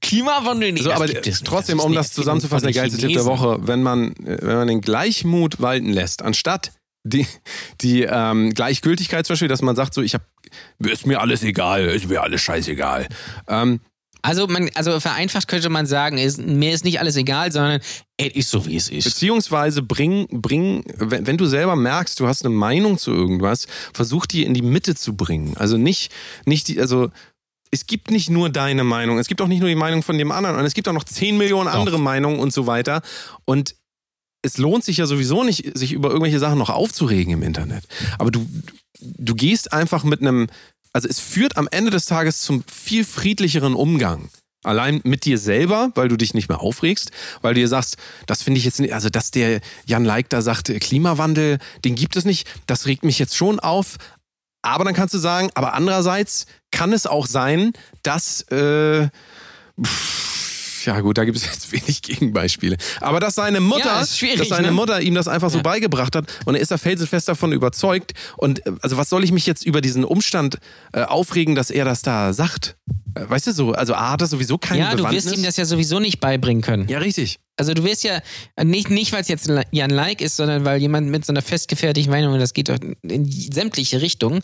Klimawandel 0.00 0.72
nicht. 0.72 0.84
So, 0.84 0.90
das 0.90 0.96
aber 0.96 1.06
gibt 1.06 1.26
es 1.26 1.40
nicht. 1.40 1.46
trotzdem, 1.46 1.78
ist 1.78 1.84
um 1.84 1.92
das 1.92 2.12
zusammenzufassen, 2.12 2.66
der 2.66 2.74
geilste 2.74 2.98
Tipp 2.98 3.14
der. 3.14 3.24
Woche, 3.24 3.58
wenn 3.62 3.82
man, 3.82 4.14
wenn 4.18 4.56
man 4.56 4.68
den 4.68 4.80
Gleichmut 4.80 5.60
walten 5.60 5.90
lässt, 5.90 6.22
anstatt 6.22 6.72
die, 7.04 7.26
die 7.80 8.02
ähm, 8.02 8.54
Gleichgültigkeit 8.54 9.26
zum 9.26 9.34
Beispiel, 9.34 9.48
dass 9.48 9.62
man 9.62 9.76
sagt 9.76 9.94
so, 9.94 10.02
ich 10.02 10.14
hab, 10.14 10.22
ist 10.78 11.06
mir 11.06 11.20
alles 11.20 11.42
egal, 11.42 11.86
ist 11.86 12.08
mir 12.08 12.22
alles 12.22 12.40
scheißegal. 12.42 13.08
Ähm, 13.48 13.80
Also, 14.28 14.46
man, 14.46 14.68
also 14.74 15.00
vereinfacht 15.00 15.48
könnte 15.48 15.70
man 15.70 15.86
sagen, 15.86 16.18
ist, 16.18 16.38
mir 16.38 16.72
ist 16.72 16.84
nicht 16.84 17.00
alles 17.00 17.16
egal, 17.16 17.50
sondern 17.50 17.80
es 18.18 18.34
ist 18.34 18.50
so, 18.50 18.66
wie 18.66 18.76
es 18.76 18.90
ist. 18.90 19.04
beziehungsweise 19.04 19.80
bring, 19.80 20.26
bring 20.30 20.84
wenn, 20.98 21.26
wenn 21.26 21.38
du 21.38 21.46
selber 21.46 21.76
merkst, 21.76 22.20
du 22.20 22.26
hast 22.26 22.44
eine 22.44 22.54
Meinung 22.54 22.98
zu 22.98 23.10
irgendwas, 23.10 23.66
versuch 23.94 24.26
die 24.26 24.44
in 24.44 24.52
die 24.52 24.60
Mitte 24.60 24.94
zu 24.94 25.16
bringen. 25.16 25.56
Also 25.56 25.78
nicht, 25.78 26.12
nicht 26.44 26.68
die, 26.68 26.78
also 26.78 27.10
es 27.70 27.86
gibt 27.86 28.10
nicht 28.10 28.28
nur 28.28 28.50
deine 28.50 28.84
Meinung, 28.84 29.18
es 29.18 29.28
gibt 29.28 29.40
auch 29.40 29.48
nicht 29.48 29.60
nur 29.60 29.68
die 29.70 29.74
Meinung 29.74 30.02
von 30.02 30.18
dem 30.18 30.30
anderen 30.30 30.56
und 30.56 30.64
es 30.66 30.74
gibt 30.74 30.88
auch 30.88 30.92
noch 30.92 31.04
10 31.04 31.38
Millionen 31.38 31.66
Doch. 31.66 31.78
andere 31.78 31.98
Meinungen 31.98 32.38
und 32.38 32.52
so 32.52 32.66
weiter. 32.66 33.00
Und 33.46 33.76
es 34.42 34.58
lohnt 34.58 34.84
sich 34.84 34.98
ja 34.98 35.06
sowieso 35.06 35.42
nicht, 35.42 35.76
sich 35.76 35.92
über 35.92 36.08
irgendwelche 36.10 36.38
Sachen 36.38 36.58
noch 36.58 36.70
aufzuregen 36.70 37.32
im 37.32 37.42
Internet. 37.42 37.84
Aber 38.18 38.30
du, 38.30 38.46
du 39.00 39.34
gehst 39.34 39.72
einfach 39.72 40.04
mit 40.04 40.20
einem, 40.20 40.48
also 40.92 41.08
es 41.08 41.20
führt 41.20 41.56
am 41.56 41.68
Ende 41.70 41.90
des 41.90 42.06
Tages 42.06 42.40
zum 42.40 42.64
viel 42.64 43.04
friedlicheren 43.04 43.74
Umgang. 43.74 44.28
Allein 44.64 45.00
mit 45.04 45.24
dir 45.24 45.38
selber, 45.38 45.92
weil 45.94 46.08
du 46.08 46.16
dich 46.16 46.34
nicht 46.34 46.48
mehr 46.48 46.60
aufregst, 46.60 47.12
weil 47.42 47.54
du 47.54 47.60
dir 47.60 47.68
sagst, 47.68 47.96
das 48.26 48.42
finde 48.42 48.58
ich 48.58 48.64
jetzt 48.64 48.80
nicht, 48.80 48.92
also 48.92 49.08
dass 49.08 49.30
der 49.30 49.60
Jan 49.86 50.04
Leik 50.04 50.28
da 50.30 50.42
sagt, 50.42 50.68
äh, 50.68 50.80
Klimawandel, 50.80 51.58
den 51.84 51.94
gibt 51.94 52.16
es 52.16 52.24
nicht, 52.24 52.48
das 52.66 52.86
regt 52.86 53.04
mich 53.04 53.18
jetzt 53.18 53.36
schon 53.36 53.60
auf. 53.60 53.96
Aber 54.62 54.84
dann 54.84 54.94
kannst 54.94 55.14
du 55.14 55.18
sagen, 55.18 55.50
aber 55.54 55.74
andererseits 55.74 56.46
kann 56.72 56.92
es 56.92 57.06
auch 57.06 57.26
sein, 57.26 57.72
dass, 58.02 58.42
äh, 58.50 59.08
pff, 59.80 60.37
ja 60.86 61.00
gut, 61.00 61.18
da 61.18 61.24
gibt 61.24 61.36
es 61.36 61.44
jetzt 61.46 61.72
wenig 61.72 62.02
Gegenbeispiele. 62.02 62.76
Aber 63.00 63.20
dass 63.20 63.34
seine 63.34 63.60
Mutter, 63.60 63.86
Ja, 64.00 64.06
schwierig, 64.06 64.38
dass 64.38 64.48
seine 64.48 64.68
ne? 64.68 64.72
Mutter 64.72 65.00
ihm 65.00 65.14
das 65.14 65.28
einfach 65.28 65.50
so 65.50 65.58
Ja. 65.58 65.62
beigebracht 65.62 66.14
hat 66.16 66.26
und 66.44 66.54
er 66.54 66.60
ist 66.60 66.70
da 66.70 66.78
felsenfest 66.78 67.28
davon 67.28 67.52
überzeugt. 67.52 68.12
Und 68.36 68.64
äh, 68.66 68.72
also 68.82 68.96
was 68.96 69.08
soll 69.08 69.24
ich 69.24 69.32
mich 69.32 69.46
jetzt 69.46 69.64
über 69.66 69.80
diesen 69.80 70.04
Umstand 70.04 70.58
äh, 70.92 71.02
aufregen, 71.02 71.54
dass 71.54 71.70
er 71.70 71.84
das 71.84 72.02
da 72.02 72.32
sagt? 72.32 72.76
Äh, 73.14 73.28
weißt 73.28 73.46
du 73.48 73.52
so, 73.52 73.72
also 73.72 73.94
A 73.94 74.12
hat 74.12 74.20
das 74.20 74.30
sowieso 74.30 74.58
keine 74.58 74.80
Ja, 74.80 74.90
du 74.90 74.98
Bewandtnis. 74.98 75.24
wirst 75.26 75.36
ihm 75.36 75.42
das 75.44 75.56
ja 75.56 75.64
sowieso 75.64 75.98
nicht 76.00 76.20
beibringen 76.20 76.62
können. 76.62 76.88
ja, 76.88 76.98
richtig. 76.98 77.38
Also 77.60 77.74
du 77.74 77.82
wirst 77.82 78.04
ja, 78.04 78.20
nicht, 78.62 78.88
nicht 78.88 79.12
weil 79.12 79.22
es 79.22 79.26
jetzt 79.26 79.50
Jan 79.72 79.90
Like 79.90 80.20
ist, 80.20 80.36
sondern 80.36 80.64
weil 80.64 80.80
jemand 80.80 81.08
mit 81.08 81.26
so 81.26 81.32
einer 81.32 81.42
festgefertigten 81.42 82.12
Meinung, 82.12 82.38
das 82.38 82.54
geht 82.54 82.68
doch 82.68 82.76
in 83.02 83.28
sämtliche 83.52 84.00
Richtungen, 84.00 84.42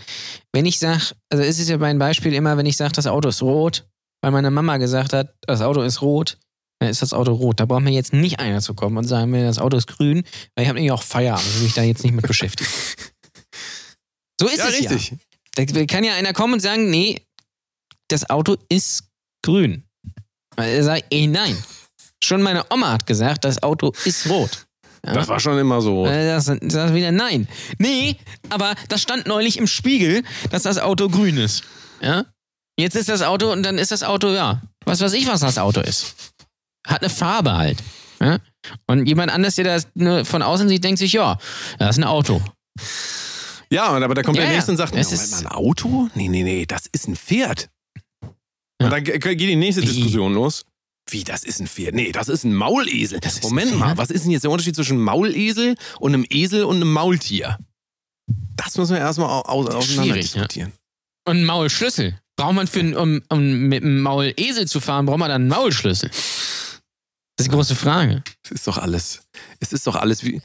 wenn 0.52 0.66
ich 0.66 0.80
sage, 0.80 1.00
also 1.30 1.44
es 1.44 1.60
ist 1.60 1.68
ja 1.68 1.78
mein 1.78 2.00
Beispiel 2.00 2.34
immer, 2.34 2.56
wenn 2.56 2.66
ich 2.66 2.76
sage, 2.76 2.90
das 2.92 3.06
Auto 3.06 3.28
ist 3.28 3.40
rot, 3.40 3.84
weil 4.24 4.30
meine 4.30 4.50
Mama 4.50 4.78
gesagt 4.78 5.12
hat, 5.12 5.34
das 5.42 5.60
Auto 5.60 5.82
ist 5.82 6.00
rot, 6.00 6.38
dann 6.78 6.88
ist 6.88 7.02
das 7.02 7.12
Auto 7.12 7.32
rot. 7.32 7.60
Da 7.60 7.66
braucht 7.66 7.82
mir 7.82 7.90
jetzt 7.90 8.14
nicht 8.14 8.40
einer 8.40 8.62
zu 8.62 8.72
kommen 8.72 8.96
und 8.96 9.04
sagen 9.04 9.30
das 9.34 9.58
Auto 9.58 9.76
ist 9.76 9.86
grün, 9.86 10.22
weil 10.54 10.62
ich 10.62 10.68
habe 10.70 10.78
nämlich 10.78 10.92
auch 10.92 11.02
Feierabend, 11.02 11.46
ich 11.46 11.56
will 11.56 11.62
mich 11.64 11.74
da 11.74 11.82
jetzt 11.82 12.02
nicht 12.04 12.14
mit 12.14 12.26
beschäftigen. 12.26 12.70
So 14.40 14.48
ist 14.48 14.58
Ja, 14.58 14.68
es 14.68 14.78
richtig. 14.80 15.10
ja. 15.56 15.64
Da 15.66 15.86
kann 15.86 16.02
ja 16.02 16.14
einer 16.14 16.32
kommen 16.32 16.54
und 16.54 16.60
sagen, 16.60 16.90
nee, 16.90 17.22
das 18.08 18.28
Auto 18.28 18.56
ist 18.68 19.04
grün. 19.44 19.84
Weil 20.56 20.72
er 20.72 20.82
sagt, 20.82 21.04
eh 21.12 21.26
nein. 21.28 21.56
Schon 22.22 22.42
meine 22.42 22.64
Oma 22.72 22.92
hat 22.92 23.06
gesagt, 23.06 23.44
das 23.44 23.62
Auto 23.62 23.92
ist 24.04 24.28
rot. 24.28 24.66
Ja? 25.06 25.12
Das 25.12 25.28
war 25.28 25.38
schon 25.38 25.56
immer 25.58 25.80
so. 25.80 26.06
Äh, 26.06 26.26
Das, 26.26 26.46
das 26.46 26.94
wieder 26.94 27.12
nein. 27.12 27.46
Nee, 27.78 28.16
aber 28.50 28.74
das 28.88 29.02
stand 29.02 29.26
neulich 29.28 29.56
im 29.58 29.68
Spiegel, 29.68 30.24
dass 30.50 30.62
das 30.64 30.78
Auto 30.78 31.08
grün 31.08 31.36
ist. 31.36 31.62
Ja? 32.00 32.24
Jetzt 32.78 32.96
ist 32.96 33.08
das 33.08 33.22
Auto 33.22 33.52
und 33.52 33.62
dann 33.62 33.78
ist 33.78 33.90
das 33.92 34.02
Auto, 34.02 34.28
ja, 34.32 34.60
was 34.84 35.00
weiß 35.00 35.12
ich, 35.12 35.26
was 35.28 35.40
das 35.40 35.58
Auto 35.58 35.80
ist. 35.80 36.14
Hat 36.86 37.02
eine 37.02 37.10
Farbe 37.10 37.52
halt. 37.56 37.78
Ja? 38.20 38.38
Und 38.86 39.06
jemand 39.06 39.30
anders, 39.32 39.54
der 39.56 39.64
das 39.64 39.88
nur 39.94 40.24
von 40.24 40.42
außen 40.42 40.68
sieht, 40.68 40.82
denkt 40.84 40.98
sich, 40.98 41.12
ja, 41.12 41.38
das 41.78 41.90
ist 41.96 42.02
ein 42.02 42.04
Auto. 42.08 42.42
Ja, 43.70 43.86
aber 43.86 44.14
da 44.14 44.22
kommt 44.22 44.36
Ja, 44.36 44.44
der 44.44 44.52
nächste 44.52 44.70
und 44.72 44.76
sagt, 44.76 44.94
Es 44.94 45.10
Moment 45.10 45.22
ist- 45.22 45.32
mal, 45.32 45.38
ein 45.40 45.46
Auto? 45.56 46.08
Nee, 46.14 46.28
nee, 46.28 46.42
nee, 46.42 46.66
das 46.66 46.86
ist 46.92 47.08
ein 47.08 47.16
Pferd. 47.16 47.68
Ja. 48.22 48.86
Und 48.86 48.90
dann 48.90 49.04
ge- 49.04 49.18
geht 49.18 49.40
die 49.40 49.56
nächste 49.56 49.82
Wie? 49.82 49.86
Diskussion 49.86 50.34
los. 50.34 50.64
Wie, 51.10 51.22
das 51.22 51.44
ist 51.44 51.60
ein 51.60 51.66
Pferd? 51.66 51.94
Nee, 51.94 52.12
das 52.12 52.28
ist 52.28 52.44
ein 52.44 52.54
Maulesel. 52.54 53.20
Das 53.20 53.34
ist 53.34 53.42
Moment 53.44 53.72
ein 53.72 53.78
mal, 53.78 53.96
was 53.98 54.10
ist 54.10 54.24
denn 54.24 54.30
jetzt 54.32 54.42
der 54.42 54.50
Unterschied 54.50 54.74
zwischen 54.74 54.98
Maulesel 55.00 55.76
und 56.00 56.14
einem 56.14 56.24
Esel 56.28 56.64
und 56.64 56.76
einem 56.76 56.92
Maultier? 56.92 57.58
Das 58.56 58.76
müssen 58.78 58.92
wir 58.94 59.00
erstmal 59.00 59.28
au 59.28 59.42
au 59.42 59.66
auseinander 59.68 60.14
diskutieren. 60.14 60.72
Und 61.26 61.36
einen 61.36 61.44
Maulschlüssel. 61.44 62.18
Braucht 62.36 62.54
man 62.54 62.66
für 62.66 62.80
einen, 62.80 62.96
um, 62.96 63.22
um 63.28 63.68
mit 63.68 63.82
einem 63.82 64.00
Maulesel 64.00 64.66
zu 64.66 64.80
fahren, 64.80 65.06
braucht 65.06 65.18
man 65.18 65.28
dann 65.28 65.42
einen 65.42 65.50
Maulschlüssel? 65.50 66.10
Das 66.10 67.46
ist 67.46 67.46
die 67.46 67.54
große 67.54 67.74
Frage. 67.74 68.22
Es 68.44 68.50
ist 68.50 68.66
doch 68.66 68.78
alles. 68.78 69.22
Es 69.60 69.72
ist 69.72 69.86
doch 69.86 69.96
alles 69.96 70.24
wie. 70.24 70.40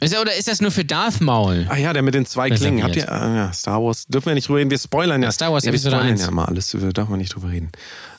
Ist, 0.00 0.16
oder 0.16 0.34
ist 0.36 0.46
das 0.46 0.60
nur 0.60 0.70
für 0.70 0.84
Darth 0.84 1.20
Maul? 1.20 1.66
Ah 1.68 1.76
ja, 1.76 1.92
der 1.92 2.02
mit 2.02 2.14
den 2.14 2.24
zwei 2.24 2.50
Klingen. 2.50 2.84
Habt 2.84 2.94
ihr. 2.94 3.10
Ah, 3.10 3.34
ja, 3.34 3.52
Star 3.52 3.82
Wars. 3.82 4.04
Dürfen 4.06 4.26
wir 4.26 4.34
nicht 4.34 4.46
drüber 4.46 4.60
reden. 4.60 4.70
Wir 4.70 4.78
spoilern 4.78 5.22
ja. 5.22 5.28
Ja, 5.28 5.32
Star 5.32 5.52
Wars 5.52 5.64
wir 5.64 5.70
Episode 5.70 5.96
spoilern 5.96 6.12
1. 6.12 6.20
ja 6.22 6.30
mal 6.30 6.44
alles. 6.44 6.70
Da 6.70 6.92
darf 6.92 7.08
man 7.08 7.18
nicht 7.18 7.34
drüber 7.34 7.50
reden. 7.50 7.70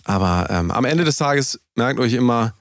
Aber 0.03 0.47
ähm, 0.49 0.71
am 0.71 0.83
Ende 0.83 1.05
des 1.05 1.17
Tages 1.17 1.59
merkt 1.75 1.99
euch 1.99 2.13
immer, 2.13 2.53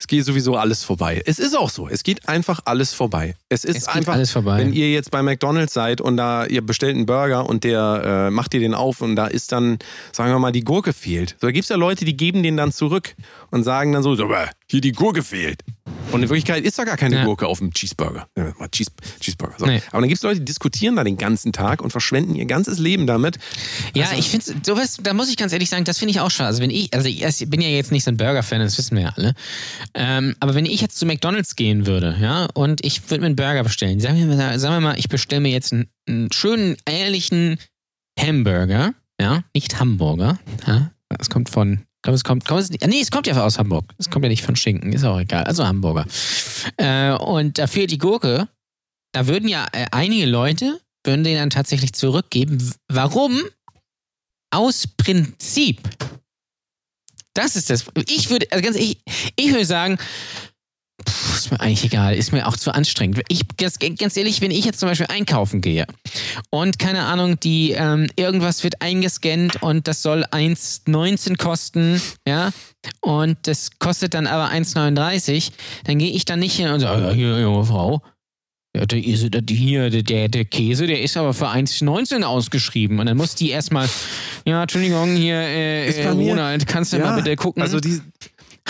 es 0.00 0.06
geht 0.06 0.24
sowieso 0.24 0.56
alles 0.56 0.84
vorbei. 0.84 1.20
Es 1.26 1.40
ist 1.40 1.56
auch 1.58 1.70
so. 1.70 1.88
Es 1.88 2.04
geht 2.04 2.28
einfach 2.28 2.60
alles 2.64 2.94
vorbei. 2.94 3.34
Es 3.48 3.64
ist 3.64 3.76
Es 3.76 3.86
geht 3.86 3.96
einfach. 3.96 4.14
alles 4.14 4.30
vorbei. 4.30 4.58
Wenn 4.58 4.72
ihr 4.72 4.92
jetzt 4.92 5.10
bei 5.10 5.22
McDonalds 5.22 5.74
seid 5.74 6.00
und 6.00 6.16
da 6.16 6.46
ihr 6.46 6.64
bestellt 6.64 6.94
einen 6.94 7.06
Burger 7.06 7.48
und 7.48 7.64
der 7.64 8.26
äh, 8.28 8.30
macht 8.30 8.54
ihr 8.54 8.60
den 8.60 8.74
auf 8.74 9.00
und 9.00 9.16
da 9.16 9.26
ist 9.26 9.50
dann, 9.50 9.78
sagen 10.12 10.30
wir 10.30 10.38
mal, 10.38 10.52
die 10.52 10.62
Gurke 10.62 10.92
fehlt. 10.92 11.30
So, 11.40 11.48
da 11.48 11.50
gibt 11.50 11.64
es 11.64 11.68
ja 11.68 11.76
Leute, 11.76 12.04
die 12.04 12.16
geben 12.16 12.44
den 12.44 12.56
dann 12.56 12.70
zurück 12.70 13.16
und 13.50 13.64
sagen 13.64 13.92
dann 13.92 14.04
so, 14.04 14.16
hier 14.70 14.80
die 14.80 14.92
Gurke 14.92 15.24
fehlt. 15.24 15.62
Und 16.12 16.22
in 16.22 16.28
Wirklichkeit 16.28 16.64
ist 16.64 16.78
da 16.78 16.84
gar 16.84 16.96
keine 16.96 17.16
Ja. 17.16 17.24
Gurke 17.24 17.46
auf 17.46 17.58
dem 17.58 17.72
Cheeseburger. 17.72 18.28
Ja, 18.36 18.52
mal 18.58 18.68
Cheese, 18.70 18.90
Cheeseburger. 19.20 19.54
So. 19.58 19.66
Nee. 19.66 19.82
Aber 19.90 20.00
dann 20.00 20.08
gibt 20.08 20.18
es 20.18 20.22
Leute, 20.22 20.38
die 20.40 20.44
diskutieren 20.46 20.96
da 20.96 21.04
den 21.04 21.16
ganzen 21.18 21.52
Tag 21.52 21.82
und 21.82 21.90
verschwenden 21.90 22.34
ihr 22.34 22.46
ganzes 22.46 22.78
Leben 22.78 23.06
damit. 23.06 23.38
Ja, 23.94 24.06
Also- 24.06 24.18
ich 24.18 24.28
finde 24.30 24.46
sowas, 24.64 24.96
da 25.02 25.12
muss 25.14 25.28
ich 25.28 25.36
ganz 25.36 25.52
ehrlich 25.52 25.68
sagen, 25.68 25.84
das 25.84 25.98
finde 25.98 26.10
ich 26.12 26.20
auch 26.20 26.30
schade. 26.30 26.48
Also 26.48 26.62
wenn 26.62 26.70
ich, 26.70 26.92
also 26.94 27.08
ich 27.08 27.22
ich 27.22 27.50
bin 27.50 27.60
ja 27.60 27.68
jetzt 27.68 27.92
nicht 27.92 28.04
so 28.04 28.10
ein 28.10 28.16
Burger-Fan, 28.16 28.60
das 28.60 28.78
wissen 28.78 28.96
wir 28.96 29.04
ja 29.04 29.12
alle. 29.16 29.34
Ähm, 29.94 30.34
aber 30.40 30.54
wenn 30.54 30.64
ich 30.66 30.80
jetzt 30.80 30.98
zu 30.98 31.04
McDonalds 31.06 31.56
gehen 31.56 31.86
würde, 31.86 32.16
ja, 32.20 32.46
und 32.54 32.84
ich 32.84 33.10
würde 33.10 33.20
mir 33.20 33.26
einen 33.26 33.36
Burger 33.36 33.62
bestellen, 33.64 34.00
sagen 34.00 34.16
wir 34.18 34.26
mal, 34.36 34.58
sagen 34.58 34.74
wir 34.76 34.80
mal 34.80 34.98
ich 34.98 35.08
bestelle 35.08 35.40
mir 35.42 35.50
jetzt 35.50 35.72
einen, 35.72 35.88
einen 36.08 36.32
schönen, 36.32 36.76
ehrlichen 36.88 37.58
Hamburger, 38.18 38.94
ja, 39.20 39.42
nicht 39.54 39.78
Hamburger, 39.78 40.38
ja, 40.66 40.90
das 41.10 41.30
kommt 41.30 41.48
von, 41.50 41.80
ich 41.98 42.02
glaube, 42.02 42.14
es 42.14 42.22
kommt, 42.22 42.44
kommt 42.44 42.60
es, 42.60 42.70
nee, 42.70 43.00
es 43.00 43.10
kommt 43.10 43.26
ja 43.26 43.42
aus 43.44 43.58
Hamburg. 43.58 43.84
Es 43.98 44.08
kommt 44.08 44.24
ja 44.24 44.28
nicht 44.28 44.44
von 44.44 44.54
Schinken, 44.54 44.92
ist 44.92 45.02
auch 45.02 45.18
egal. 45.18 45.42
Also 45.44 45.66
Hamburger. 45.66 46.06
Äh, 46.76 47.10
und 47.12 47.58
fehlt 47.66 47.90
die 47.90 47.98
Gurke. 47.98 48.48
Da 49.12 49.26
würden 49.26 49.48
ja 49.48 49.66
äh, 49.72 49.86
einige 49.90 50.26
Leute, 50.26 50.80
würden 51.02 51.24
den 51.24 51.36
dann 51.36 51.50
tatsächlich 51.50 51.94
zurückgeben. 51.94 52.72
Warum? 52.86 53.42
Aus 54.50 54.86
Prinzip. 54.86 55.80
Das 57.34 57.56
ist 57.56 57.68
das. 57.68 57.86
Ich 58.08 58.30
würde, 58.30 58.46
also 58.52 58.64
ganz 58.64 58.76
ehrlich, 58.76 58.98
ich 59.34 59.50
würde 59.50 59.66
sagen, 59.66 59.98
pff, 61.08 61.36
ist 61.36 61.50
mir 61.50 61.60
eigentlich 61.60 61.84
egal, 61.84 62.14
ist 62.14 62.32
mir 62.32 62.46
auch 62.46 62.56
zu 62.56 62.74
anstrengend. 62.74 63.20
Ich, 63.28 63.42
ganz, 63.56 63.78
ganz 63.78 64.16
ehrlich, 64.16 64.40
wenn 64.40 64.50
ich 64.50 64.64
jetzt 64.64 64.80
zum 64.80 64.88
Beispiel 64.88 65.06
einkaufen 65.08 65.60
gehe 65.60 65.86
und 66.50 66.78
keine 66.78 67.04
Ahnung, 67.04 67.40
die 67.40 67.72
ähm, 67.72 68.08
irgendwas 68.16 68.62
wird 68.64 68.80
eingescannt 68.82 69.62
und 69.62 69.88
das 69.88 70.02
soll 70.02 70.24
1,19 70.24 71.36
kosten, 71.36 72.00
ja, 72.26 72.50
und 73.00 73.38
das 73.42 73.78
kostet 73.78 74.14
dann 74.14 74.26
aber 74.26 74.50
1,39, 74.50 75.50
dann 75.84 75.98
gehe 75.98 76.12
ich 76.12 76.24
dann 76.24 76.38
nicht 76.38 76.56
hin 76.56 76.68
und 76.68 76.80
sage, 76.80 77.02
ja, 77.02 77.10
hier, 77.12 77.40
junge 77.40 77.64
Frau, 77.64 78.02
ja, 78.76 78.86
der, 78.86 78.98
hier, 79.00 79.90
der, 79.90 80.28
der 80.28 80.44
Käse, 80.44 80.86
der 80.86 81.00
ist 81.02 81.16
aber 81.16 81.32
für 81.32 81.48
1,19 81.48 82.22
ausgeschrieben. 82.22 83.00
Und 83.00 83.06
dann 83.06 83.16
muss 83.16 83.34
die 83.34 83.50
erstmal, 83.50 83.88
ja, 84.44 84.62
Entschuldigung, 84.62 85.16
hier, 85.16 85.36
äh, 85.36 86.08
Ronald, 86.08 86.66
kannst 86.66 86.92
du 86.92 86.98
mal 86.98 87.16
bitte 87.16 87.34
gucken? 87.36 87.62
Also 87.62 87.80
die 87.80 88.00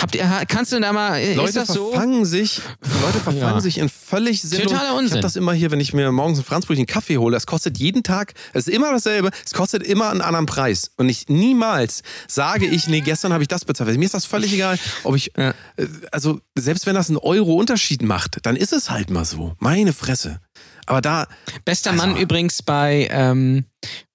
Habt 0.01 0.15
ihr, 0.15 0.25
kannst 0.47 0.73
du 0.73 0.81
da 0.81 0.93
mal, 0.93 1.17
äh, 1.19 1.35
Leute 1.35 1.49
ist 1.49 1.57
das 1.57 1.69
so? 1.69 1.91
verfangen 1.91 2.25
sich, 2.25 2.61
Leute 3.03 3.19
verfangen 3.19 3.39
Ja. 3.57 3.61
sich 3.61 3.79
in 3.79 3.89
völlig 3.89 4.41
sinnlos. 4.43 4.71
Totaler 4.73 4.91
Ich 4.93 4.97
Unsinn. 4.99 5.11
habe 5.17 5.23
das 5.23 5.35
immer 5.37 5.53
hier, 5.53 5.71
wenn 5.73 5.81
ich 5.81 5.93
mir 5.93 6.13
morgens 6.13 6.39
einen 6.39 6.45
Franzbrötchen 6.45 6.87
Kaffee 6.87 7.19
hole, 7.19 7.35
das 7.35 7.47
kostet 7.47 7.79
jeden 7.79 8.05
Tag, 8.05 8.35
es 8.53 8.69
ist 8.69 8.75
immer 8.75 8.93
dasselbe, 8.93 9.31
es 9.45 9.53
kostet 9.55 9.83
immer 9.83 10.11
einen 10.11 10.21
anderen 10.21 10.47
Preis. 10.47 10.93
Und 10.97 11.09
ich 11.09 11.29
niemals 11.29 12.03
sage 12.29 12.67
ich, 12.67 12.87
nee, 12.87 13.01
gestern 13.01 13.33
habe 13.33 13.43
ich 13.43 13.49
das 13.49 13.65
bezahlt. 13.65 13.99
Mir 13.99 14.05
ist 14.05 14.15
das 14.15 14.25
völlig 14.25 14.53
egal, 14.53 14.79
ob 15.03 15.17
ich, 15.17 15.33
Ja. 15.37 15.51
äh, 15.77 15.87
also 16.13 16.41
selbst 16.57 16.87
wenn 16.87 16.95
das 16.95 17.09
einen 17.09 17.19
Euro 17.19 17.55
Unterschied 17.55 18.03
macht, 18.03 18.39
dann 18.47 18.55
ist 18.57 18.73
es 18.73 18.91
halt 18.91 19.11
mal 19.11 19.25
so. 19.25 19.55
Meine 19.59 19.93
Fresse. 19.93 20.41
Aber 20.87 21.01
da, 21.01 21.27
Bester 21.65 21.91
Also- 21.91 22.07
Mann 22.07 22.17
übrigens 22.17 22.63
bei, 22.63 23.09
ähm, 23.11 23.65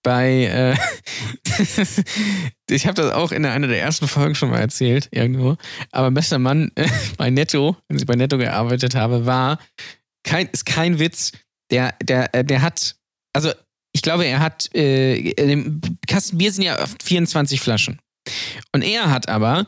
bei, 0.02 0.46
äh, 0.46 0.76
ich 2.70 2.88
habe 2.88 2.96
das 3.02 3.12
auch 3.14 3.32
in 3.32 3.46
einer 3.46 3.68
der 3.68 3.82
ersten 3.82 4.08
Folgen 4.08 4.36
schon 4.36 4.50
mal 4.50 4.60
erzählt, 4.60 5.08
irgendwo. 5.12 5.56
Aber 5.92 6.12
bester 6.12 6.40
Mann 6.40 6.72
äh, 6.76 6.88
bei 7.18 7.30
Netto, 7.30 7.78
wenn 7.88 7.98
ich 7.98 8.06
bei 8.06 8.16
Netto 8.16 8.38
gearbeitet 8.38 8.96
habe, 8.96 9.26
war, 9.26 9.60
kein, 10.24 10.48
ist 10.48 10.66
kein 10.66 11.00
Witz, 11.00 11.32
der, 11.72 11.96
der, 12.02 12.34
äh, 12.34 12.44
der 12.44 12.62
hat, 12.62 12.96
also 13.34 13.52
ich 13.96 14.02
glaube, 14.02 14.26
er 14.26 14.40
hat, 14.40 14.74
äh, 14.76 15.34
dem 15.36 15.80
Kasten 16.08 16.38
Bier 16.38 16.52
sind 16.52 16.64
ja 16.64 16.82
oft 16.82 17.04
24 17.04 17.62
Flaschen. 17.62 18.00
Und 18.74 18.82
er 18.82 19.12
hat 19.12 19.30
aber 19.30 19.68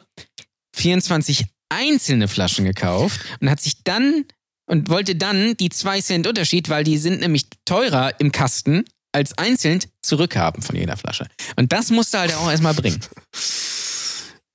24 0.75 1.45
einzelne 1.69 2.27
Flaschen 2.27 2.65
gekauft 2.65 3.19
und 3.39 3.49
hat 3.49 3.59
sich 3.59 3.83
dann 3.83 4.25
und 4.65 4.89
wollte 4.89 5.15
dann 5.15 5.55
die 5.57 5.69
2 5.69 6.01
Cent 6.01 6.27
Unterschied, 6.27 6.69
weil 6.69 6.83
die 6.83 6.97
sind 6.97 7.19
nämlich 7.19 7.47
teurer 7.65 8.19
im 8.19 8.31
Kasten 8.31 8.85
als 9.11 9.37
einzeln 9.37 9.79
zurückhaben 10.01 10.61
von 10.61 10.75
jeder 10.75 10.97
Flasche. 10.97 11.27
Und 11.55 11.71
das 11.71 11.89
musst 11.89 12.13
du 12.13 12.17
halt 12.17 12.35
auch 12.35 12.49
erstmal 12.49 12.73
bringen. 12.73 12.99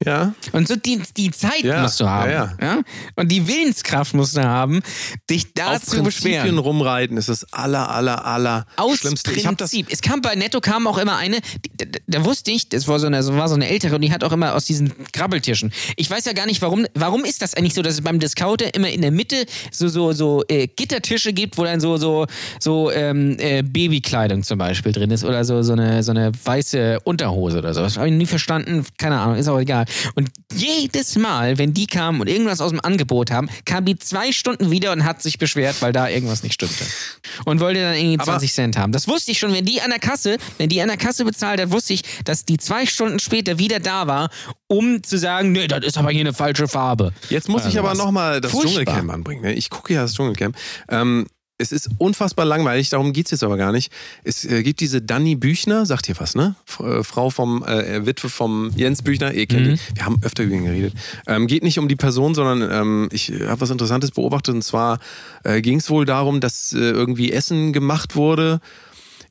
ja, 0.04 0.32
Und 0.52 0.66
so 0.66 0.76
die, 0.76 1.00
die 1.16 1.30
Zeit 1.30 1.60
Ja, 1.62 1.82
musst 1.82 2.00
du 2.00 2.08
haben. 2.08 2.30
ja, 2.30 2.54
Ja, 2.60 2.78
Und 3.16 3.30
die 3.30 3.46
Willenskraft 3.46 4.14
musst 4.14 4.34
du 4.36 4.42
haben, 4.42 4.80
dich 5.28 5.52
da 5.52 5.76
auf 5.76 5.82
zu 5.84 5.96
Prinzipien 6.02 6.04
beschweren. 6.04 6.58
rumreiten 6.58 7.16
ist 7.18 7.28
das 7.28 7.52
aller, 7.52 7.90
aller, 7.90 8.24
aller 8.24 8.66
Aus 8.76 8.98
Schlimmste. 8.98 9.30
Habe 9.44 9.56
das 9.56 9.70
Prinzip. 9.70 9.88
Es 9.90 10.00
kam 10.00 10.22
bei 10.22 10.34
Netto 10.36 10.60
kam 10.62 10.86
auch 10.86 10.96
immer 10.96 11.16
eine, 11.18 11.40
da, 11.76 11.84
da 12.06 12.24
wusste 12.24 12.50
ich, 12.50 12.70
das 12.70 12.88
war 12.88 12.98
so, 12.98 13.08
eine, 13.08 13.22
so 13.22 13.36
war 13.36 13.48
so 13.48 13.54
eine 13.56 13.68
ältere 13.68 13.96
und 13.96 14.00
die 14.00 14.10
hat 14.10 14.24
auch 14.24 14.32
immer 14.32 14.54
aus 14.54 14.64
diesen 14.64 14.92
Krabbeltischen. 15.12 15.70
Ich 15.96 16.10
weiß 16.10 16.24
ja 16.24 16.32
gar 16.32 16.46
nicht, 16.46 16.62
warum, 16.62 16.86
warum 16.94 17.24
ist 17.24 17.42
das 17.42 17.52
eigentlich 17.54 17.74
so, 17.74 17.82
dass 17.82 17.94
es 17.94 18.00
beim 18.00 18.18
Discounter 18.20 18.72
immer 18.74 18.88
in 18.88 19.02
der 19.02 19.10
Mitte 19.10 19.44
so, 19.70 19.88
so, 19.88 20.12
so 20.12 20.42
äh, 20.48 20.66
Gittertische 20.66 21.34
gibt, 21.34 21.58
wo 21.58 21.64
dann 21.64 21.78
so, 21.80 21.98
so, 21.98 22.26
so 22.58 22.90
ähm, 22.90 23.36
äh, 23.38 23.62
Babykleidung 23.62 24.44
zum 24.44 24.56
Beispiel 24.56 24.92
drin 24.92 25.10
ist 25.10 25.24
oder 25.24 25.44
so, 25.44 25.62
so, 25.62 25.72
eine, 25.74 26.02
so 26.02 26.12
eine 26.12 26.32
weiße 26.42 27.00
Unterhose 27.04 27.58
oder 27.58 27.74
so. 27.74 27.82
Das 27.82 27.98
habe 27.98 28.08
ich 28.08 28.14
nie 28.14 28.24
verstanden, 28.26 28.86
keine 28.96 29.20
Ahnung, 29.20 29.36
ist 29.36 29.48
auch 29.48 29.58
egal. 29.60 29.84
Und 30.14 30.30
jedes 30.52 31.16
Mal, 31.16 31.58
wenn 31.58 31.72
die 31.74 31.86
kamen 31.86 32.20
und 32.20 32.28
irgendwas 32.28 32.60
aus 32.60 32.70
dem 32.70 32.80
Angebot 32.80 33.30
haben, 33.30 33.48
kam 33.64 33.84
die 33.84 33.98
zwei 33.98 34.32
Stunden 34.32 34.70
wieder 34.70 34.92
und 34.92 35.04
hat 35.04 35.22
sich 35.22 35.38
beschwert, 35.38 35.76
weil 35.80 35.92
da 35.92 36.08
irgendwas 36.08 36.42
nicht 36.42 36.54
stimmte. 36.54 36.84
Und 37.44 37.60
wollte 37.60 37.80
dann 37.80 37.94
irgendwie 37.94 38.14
Aber- 38.18 38.32
20 38.32 38.52
Cent 38.52 38.76
haben. 38.76 38.92
Das 38.92 39.08
wusste 39.08 39.30
ich 39.32 39.38
schon, 39.38 39.52
wenn 39.52 39.64
die 39.64 39.80
an 39.80 39.90
der 39.90 39.98
Kasse, 39.98 40.38
wenn 40.58 40.68
die 40.68 40.80
an 40.80 40.88
der 40.88 40.96
Kasse 40.96 41.24
bezahlt 41.24 41.60
hat, 41.60 41.70
wusste 41.70 41.94
ich, 41.94 42.02
dass 42.24 42.44
die 42.44 42.56
zwei 42.56 42.86
Stunden 42.86 43.18
später 43.18 43.58
wieder 43.58 43.80
da 43.80 44.06
war, 44.06 44.30
um 44.66 45.02
zu 45.02 45.18
sagen, 45.18 45.52
nee, 45.52 45.66
das 45.66 45.84
ist 45.84 45.98
aber 45.98 46.10
hier 46.10 46.20
eine 46.20 46.32
falsche 46.34 46.68
Farbe. 46.68 47.12
Jetzt 47.28 47.48
muss 47.48 47.62
ich 47.62 47.66
Also 47.68 47.78
aber 47.80 47.90
was. 47.90 47.98
nochmal 47.98 48.40
das 48.40 48.50
Furchtbar. 48.52 48.72
Dschungelcamp 48.84 49.10
anbringen. 49.12 49.42
ne? 49.42 49.52
Ich 49.54 49.70
gucke 49.70 49.94
ja 49.94 50.02
das 50.02 50.14
Dschungelcamp. 50.14 50.56
Ähm, 50.88 51.26
es 51.60 51.72
ist 51.72 51.90
unfassbar 51.98 52.44
langweilig, 52.44 52.88
darum 52.88 53.12
geht's 53.12 53.30
jetzt 53.30 53.44
aber 53.44 53.56
gar 53.56 53.72
nicht. 53.72 53.92
Es 54.24 54.44
äh, 54.44 54.62
gibt 54.62 54.80
diese 54.80 55.00
Danny 55.02 55.36
Büchner, 55.36 55.86
sagt 55.86 56.08
ihr 56.08 56.18
was, 56.18 56.34
ne? 56.34 56.54
F 56.66 56.80
äh, 56.80 57.04
Frau 57.04 57.30
vom, 57.30 57.62
äh, 57.64 58.04
Witwe 58.06 58.28
vom 58.28 58.70
Jens 58.76 59.02
Büchner, 59.02 59.32
ihr 59.32 59.46
kennt 59.46 59.66
Mhm. 59.66 59.74
die. 59.74 59.96
Wir 59.96 60.04
haben 60.06 60.16
öfter 60.22 60.42
über 60.42 60.54
ihn 60.54 60.64
geredet. 60.64 60.94
Ähm, 61.26 61.46
geht 61.46 61.62
nicht 61.62 61.78
um 61.78 61.88
die 61.88 61.96
Person, 61.96 62.34
sondern 62.34 62.68
ähm, 62.70 63.08
ich 63.12 63.30
habe 63.46 63.60
was 63.60 63.70
Interessantes 63.70 64.10
beobachtet 64.10 64.54
und 64.54 64.62
zwar 64.62 64.98
äh, 65.44 65.60
ging 65.60 65.78
es 65.78 65.90
wohl 65.90 66.04
darum, 66.06 66.40
dass 66.40 66.72
äh, 66.72 66.78
irgendwie 66.78 67.32
Essen 67.32 67.72
gemacht 67.72 68.16
wurde 68.16 68.60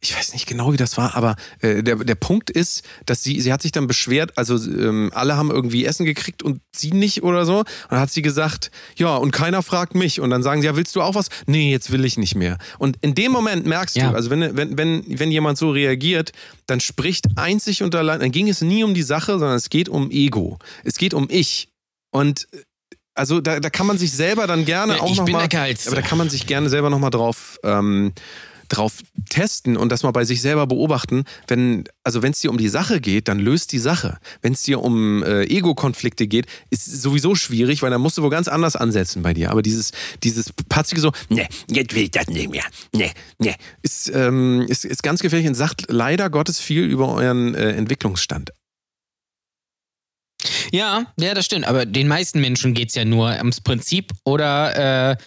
ich 0.02 0.16
weiß 0.16 0.34
nicht 0.34 0.48
genau, 0.48 0.72
wie 0.72 0.78
das 0.78 0.98
war, 0.98 1.16
aber 1.16 1.36
äh, 1.62 1.84
der, 1.84 1.98
der 1.98 2.16
Punkt 2.16 2.50
ist, 2.50 2.84
dass 3.06 3.22
sie, 3.22 3.42
sie 3.42 3.52
hat 3.52 3.62
sich 3.62 3.72
dann 3.72 3.86
beschwert, 3.88 4.38
also 4.38 4.56
ähm, 4.56 5.12
alle 5.14 5.36
haben 5.36 5.52
irgendwie 5.52 5.86
Essen 5.86 6.06
gekriegt 6.06 6.42
und 6.42 6.62
sie 6.72 6.92
nicht 6.92 7.24
oder 7.24 7.46
so. 7.46 7.60
Und 7.60 7.68
dann 7.90 8.00
hat 8.00 8.10
sie 8.12 8.22
gesagt, 8.22 8.72
ja, 8.96 9.16
und 9.18 9.32
keiner 9.32 9.62
fragt 9.62 9.96
mich. 9.96 10.22
Und 10.22 10.30
dann 10.30 10.42
sagen 10.42 10.62
sie, 10.62 10.68
ja, 10.68 10.76
willst 10.76 10.96
du 10.96 11.02
auch 11.02 11.16
was? 11.16 11.28
Nee, 11.48 11.72
jetzt 11.72 11.92
will 11.92 12.06
ich 12.06 12.18
nicht 12.18 12.36
mehr. 12.36 12.58
Und 12.78 12.98
in 13.02 13.14
dem 13.16 13.32
Moment 13.32 13.66
merkst 13.66 13.98
Ja. 13.98 14.12
du, 14.12 14.16
also 14.16 14.30
wenn, 14.30 14.56
wenn, 14.56 14.78
wenn, 14.78 15.04
wenn 15.20 15.32
jemand 15.32 15.58
so 15.58 15.72
reagiert, 15.72 16.32
dann 16.68 16.80
spricht 16.80 17.26
einzig 17.36 17.84
und 17.84 17.94
allein, 17.96 18.22
dann 18.22 18.32
ging 18.32 18.48
es 18.48 18.62
nie 18.62 18.84
um 18.84 18.94
die 18.94 19.04
Sache, 19.04 19.34
sondern 19.34 19.58
es 19.58 19.70
geht 19.70 19.90
um 19.90 20.12
Ego. 20.12 20.60
Es 20.86 20.96
geht 20.96 21.14
um 21.14 21.28
ich. 21.30 21.70
Und 22.12 22.48
äh, 22.54 22.60
also 23.16 23.42
da, 23.42 23.60
da 23.60 23.70
kann 23.70 23.86
man 23.86 23.98
sich 23.98 24.14
selber 24.14 24.48
dann 24.48 24.64
gerne 24.64 25.02
auch 25.02 25.12
ich 25.12 25.18
noch 25.18 25.26
bin 25.26 25.34
mal, 25.34 25.44
aber 25.44 25.96
da 25.96 26.02
kann 26.02 26.18
man 26.18 26.30
sich 26.30 26.48
gerne 26.48 26.70
selber 26.70 26.90
noch 26.90 27.00
mal 27.00 27.10
drauf 27.10 27.60
ähm, 27.64 28.14
drauf 28.70 29.02
testen 29.30 29.78
und 29.78 29.92
das 29.92 30.04
mal 30.04 30.12
bei 30.12 30.26
sich 30.26 30.42
selber 30.42 30.68
beobachten. 30.68 31.26
Wenn 31.48 31.84
also 32.04 32.22
wenn 32.22 32.32
es 32.32 32.40
dir 32.40 32.50
um 32.50 32.58
die 32.58 32.70
Sache 32.70 33.02
geht, 33.02 33.28
dann 33.28 33.40
löst 33.40 33.72
die 33.72 33.80
Sache. 33.80 34.18
Wenn 34.42 34.54
es 34.54 34.64
dir 34.64 34.82
um 34.82 35.24
äh, 35.24 35.44
Ego-Konflikte 35.44 36.28
geht, 36.28 36.46
ist 36.70 36.88
es 36.88 37.02
sowieso 37.02 37.36
schwierig, 37.36 37.82
weil 37.82 37.92
dann 37.92 38.02
musst 38.02 38.18
du 38.18 38.24
wo 38.24 38.30
ganz 38.30 38.48
anders 38.48 38.76
ansetzen 38.76 39.22
bei 39.22 39.34
dir. 39.34 39.52
Aber 39.52 39.62
dieses 39.62 39.92
dieses 40.24 40.54
patzige 40.70 41.02
so, 41.02 41.12
ne, 41.30 41.48
jetzt 41.70 41.94
will 41.96 42.04
ich 42.04 42.12
das 42.12 42.28
nicht 42.28 42.50
mehr, 42.50 42.66
ne, 42.96 43.12
ne, 43.40 43.56
ist 43.82 44.12
ähm, 44.14 44.66
ist, 44.68 44.86
ist 44.86 45.04
ganz 45.04 45.22
gefährlich 45.22 45.48
und 45.48 45.56
sagt 45.56 45.86
leider 45.90 46.30
Gottes 46.30 46.60
viel 46.60 46.84
über 46.84 47.14
euren 47.14 47.56
äh, 47.56 47.72
Entwicklungsstand. 47.72 48.52
Ja, 50.72 51.06
ja, 51.20 51.34
das 51.34 51.46
stimmt. 51.46 51.66
Aber 51.68 51.86
den 51.86 52.08
meisten 52.08 52.42
Menschen 52.42 52.74
geht 52.74 52.90
es 52.90 52.96
ja 52.96 53.06
nur 53.06 53.36
ums 53.38 53.62
Prinzip 53.62 54.12
oder, 54.24 55.12
äh, 55.12 55.18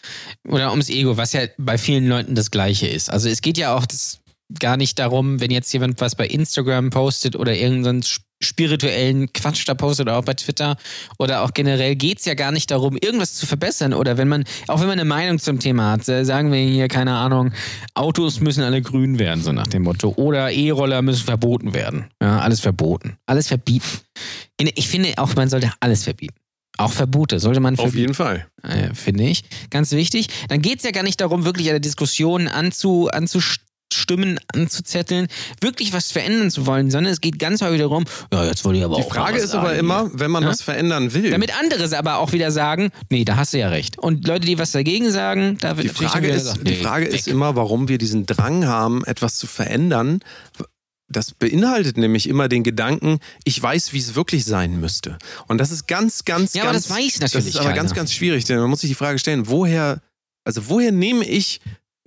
oder 0.48 0.70
ums 0.70 0.88
Ego, 0.88 1.16
was 1.16 1.32
ja 1.32 1.42
bei 1.58 1.78
vielen 1.78 2.08
Leuten 2.08 2.34
das 2.34 2.50
Gleiche 2.50 2.86
ist. 2.86 3.10
Also 3.10 3.28
es 3.28 3.42
geht 3.42 3.58
ja 3.58 3.74
auch 3.74 3.86
das 3.86 4.21
gar 4.58 4.76
nicht 4.76 4.98
darum, 4.98 5.40
wenn 5.40 5.50
jetzt 5.50 5.72
jemand 5.72 6.00
was 6.00 6.14
bei 6.14 6.26
Instagram 6.26 6.90
postet 6.90 7.36
oder 7.36 7.54
irgendeinen 7.56 8.00
sp- 8.02 8.22
spirituellen 8.42 9.32
Quatsch 9.32 9.62
da 9.68 9.74
postet 9.74 10.06
oder 10.08 10.16
auch 10.18 10.24
bei 10.24 10.34
Twitter 10.34 10.76
oder 11.18 11.42
auch 11.42 11.52
generell 11.54 11.94
geht 11.94 12.18
es 12.18 12.24
ja 12.24 12.34
gar 12.34 12.50
nicht 12.50 12.72
darum, 12.72 12.96
irgendwas 13.00 13.34
zu 13.34 13.46
verbessern 13.46 13.94
oder 13.94 14.16
wenn 14.18 14.26
man, 14.26 14.42
auch 14.66 14.80
wenn 14.80 14.88
man 14.88 14.98
eine 14.98 15.04
Meinung 15.04 15.38
zum 15.38 15.60
Thema 15.60 15.92
hat, 15.92 16.04
sagen 16.04 16.50
wir 16.50 16.58
hier, 16.58 16.88
keine 16.88 17.14
Ahnung, 17.14 17.52
Autos 17.94 18.40
müssen 18.40 18.64
alle 18.64 18.82
grün 18.82 19.20
werden, 19.20 19.44
so 19.44 19.52
nach 19.52 19.68
dem 19.68 19.82
Motto, 19.84 20.14
oder 20.16 20.50
E-Roller 20.50 21.02
müssen 21.02 21.24
verboten 21.24 21.72
werden. 21.72 22.06
Ja, 22.20 22.40
alles 22.40 22.58
verboten. 22.58 23.16
Alles 23.26 23.46
verbieten. 23.46 23.86
Ich 24.60 24.88
finde 24.88 25.12
auch, 25.18 25.34
man 25.36 25.48
sollte 25.48 25.70
alles 25.78 26.02
verbieten. 26.02 26.34
Auch 26.78 26.90
Verbote 26.92 27.38
sollte 27.38 27.60
man 27.60 27.74
Auf 27.74 27.80
verbieten 27.80 27.98
jeden 28.00 28.14
Fall. 28.14 28.46
äh, 28.64 28.92
finde 28.94 29.24
ich. 29.24 29.44
Ganz 29.70 29.92
wichtig. 29.92 30.28
Dann 30.48 30.62
geht 30.62 30.78
es 30.78 30.84
ja 30.84 30.90
gar 30.90 31.02
nicht 31.04 31.20
darum, 31.20 31.44
wirklich 31.44 31.68
eine 31.70 31.80
Diskussion 31.80 32.48
anzu, 32.48 33.08
anzustimmen, 33.92 34.40
anzuzetteln, 34.54 35.26
wirklich 35.60 35.92
was 35.92 36.12
verändern 36.12 36.50
zu 36.50 36.66
wollen, 36.66 36.90
sondern 36.90 37.12
es 37.12 37.20
geht 37.20 37.38
ganz 37.38 37.60
häufig 37.62 37.80
darum, 37.80 38.04
ja, 38.32 38.44
jetzt 38.44 38.64
wollte 38.64 38.78
ich 38.78 38.84
aber 38.84 38.96
Die 38.96 39.02
auch 39.02 39.08
mal 39.08 39.14
Frage 39.14 39.38
ist 39.38 39.54
aber 39.54 39.74
immer, 39.74 40.02
hier. 40.08 40.10
wenn 40.20 40.30
man 40.30 40.42
Ja? 40.44 40.48
was 40.48 40.62
verändern 40.62 41.12
will. 41.14 41.30
Damit 41.30 41.58
andere 41.58 41.82
es 41.84 41.92
aber 41.92 42.16
auch 42.18 42.32
wieder 42.32 42.50
sagen, 42.50 42.90
nee, 43.10 43.24
da 43.24 43.36
hast 43.36 43.52
du 43.52 43.58
ja 43.58 43.68
recht. 43.68 43.98
Und 43.98 44.26
Leute, 44.26 44.46
die 44.46 44.58
was 44.58 44.72
dagegen 44.72 45.10
sagen, 45.10 45.58
da 45.60 45.76
wird 45.76 45.84
Die 45.84 45.88
Frage, 45.90 46.28
ist, 46.28 46.34
gesagt, 46.44 46.66
die 46.66 46.72
nee, 46.72 46.76
Frage 46.82 47.06
weg. 47.06 47.14
ist 47.14 47.28
immer, 47.28 47.54
warum 47.56 47.88
wir 47.88 47.98
diesen 47.98 48.26
Drang 48.26 48.66
haben, 48.66 49.04
etwas 49.04 49.36
zu 49.36 49.46
verändern. 49.46 50.20
Das 51.08 51.32
beinhaltet 51.32 51.98
nämlich 51.98 52.26
immer 52.28 52.48
den 52.48 52.62
Gedanken, 52.62 53.18
ich 53.44 53.62
weiß, 53.62 53.92
wie 53.92 53.98
es 53.98 54.14
wirklich 54.14 54.46
sein 54.46 54.80
müsste. 54.80 55.18
Und 55.46 55.58
das 55.58 55.70
ist 55.70 55.86
ganz, 55.86 56.24
ganz, 56.24 56.54
Ja, 56.54 56.62
aber 56.62 56.72
ganz. 56.72 56.88
das 56.88 56.96
weiß 56.96 57.12
Das 57.18 57.34
natürlich 57.34 57.54
ist 57.54 57.60
aber 57.60 57.72
ganz, 57.74 57.90
keiner. 57.90 57.96
ganz 58.00 58.12
schwierig, 58.14 58.44
denn 58.46 58.58
man 58.58 58.70
muss 58.70 58.80
sich 58.80 58.88
die 58.90 58.94
Frage 58.94 59.18
stellen, 59.18 59.46
woher, 59.48 60.00
also 60.44 60.68
woher 60.70 60.90
nehme 60.90 61.24
ich 61.26 61.60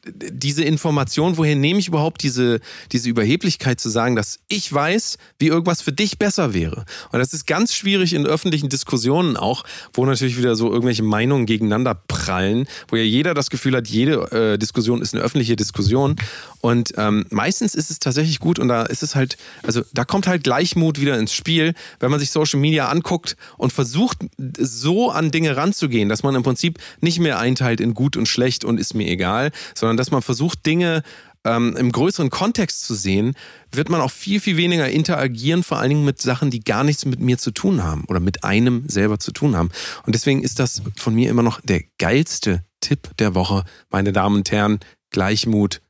diese 0.06 0.64
Information, 0.64 1.38
woher 1.38 1.56
nehme 1.56 1.80
ich 1.80 1.88
überhaupt 1.88 2.24
diese, 2.24 2.60
diese 2.92 3.10
Überheblichkeit 3.10 3.80
zu 3.80 3.90
sagen, 3.90 4.16
dass 4.16 4.40
ich 4.48 4.72
weiß, 4.72 5.18
wie 5.40 5.48
irgendwas 5.48 5.82
für 5.82 5.92
dich 5.92 6.20
besser 6.20 6.54
wäre? 6.54 6.86
Und 7.12 7.20
das 7.20 7.34
ist 7.34 7.48
ganz 7.48 7.74
schwierig 7.74 8.14
in 8.14 8.26
öffentlichen 8.26 8.70
Diskussionen 8.70 9.38
auch, 9.38 9.64
wo 9.94 10.06
natürlich 10.06 10.38
wieder 10.38 10.56
so 10.56 10.72
irgendwelche 10.72 11.04
Meinungen 11.04 11.46
gegeneinander 11.46 11.96
prallen, 11.96 12.68
wo 12.90 12.96
ja 12.96 13.04
jeder 13.04 13.34
das 13.34 13.50
Gefühl 13.50 13.76
hat, 13.76 13.88
jede 13.88 14.32
äh, 14.32 14.58
Diskussion 14.58 15.02
ist 15.02 15.14
eine 15.14 15.24
öffentliche 15.24 15.56
Diskussion. 15.56 16.16
Und 16.62 16.94
ähm, 16.98 17.26
meistens 17.30 17.76
ist 17.76 17.92
es 17.92 18.00
tatsächlich 18.00 18.40
gut 18.40 18.60
und 18.60 18.68
da 18.68 18.84
ist 18.84 19.04
es 19.04 19.16
halt, 19.16 19.38
also 19.64 19.84
da 19.94 20.04
kommt 20.04 20.28
halt 20.28 20.44
Gleichmut 20.44 21.00
wieder 21.00 21.18
ins 21.20 21.34
Spiel, 21.34 21.74
wenn 22.00 22.12
man 22.12 22.20
sich 22.20 22.32
Social 22.32 22.60
Media 22.60 22.90
anguckt 22.90 23.38
und 23.58 23.72
versucht, 23.72 24.18
so 24.58 25.12
an 25.12 25.32
Dinge 25.32 25.58
ranzugehen, 25.58 26.10
dass 26.10 26.24
man 26.24 26.36
im 26.36 26.44
Prinzip 26.44 26.80
nicht 27.02 27.20
mehr 27.20 27.40
einteilt 27.40 27.82
in 27.82 27.94
gut 27.94 28.18
und 28.18 28.28
schlecht 28.28 28.66
und 28.66 28.80
ist 28.80 28.96
mir 28.96 29.08
egal, 29.08 29.52
sondern 29.76 29.95
dass 29.98 30.12
man 30.12 30.22
versucht, 30.22 30.66
Dinge 30.66 31.04
ähm, 31.46 31.76
im 31.78 31.92
größeren 31.92 32.30
Kontext 32.30 32.86
zu 32.86 32.96
sehen, 32.96 33.36
wird 33.72 33.90
man 33.90 34.02
auch 34.02 34.12
viel, 34.12 34.40
viel 34.40 34.58
weniger 34.58 34.90
interagieren, 34.90 35.64
vor 35.64 35.78
allen 35.78 35.90
Dingen 35.90 36.06
mit 36.06 36.22
Sachen, 36.22 36.50
die 36.50 36.64
gar 36.64 36.84
nichts 36.84 37.06
mit 37.06 37.20
mir 37.20 37.38
zu 37.38 37.52
tun 37.52 37.84
haben 37.84 38.06
oder 38.08 38.20
mit 38.20 38.44
einem 38.44 38.90
selber 38.90 39.20
zu 39.20 39.32
tun 39.32 39.56
haben. 39.56 39.70
Und 40.06 40.16
deswegen 40.16 40.42
ist 40.42 40.60
das 40.60 40.82
von 40.98 41.14
mir 41.14 41.30
immer 41.30 41.44
noch 41.44 41.62
der 41.62 41.84
geilste 42.00 42.64
Tipp 42.82 43.10
der 43.18 43.36
Woche, 43.36 43.64
meine 43.90 44.12
Damen 44.12 44.38
und 44.38 44.52
Herren. 44.52 44.80
Gleichmut, 45.12 45.82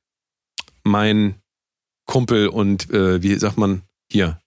mein 0.83 1.35
Kumpel 2.05 2.47
und 2.47 2.91
äh, 2.91 3.23
wie 3.23 3.33
sagt 3.35 3.57
man 3.57 3.81
hier? 4.11 4.39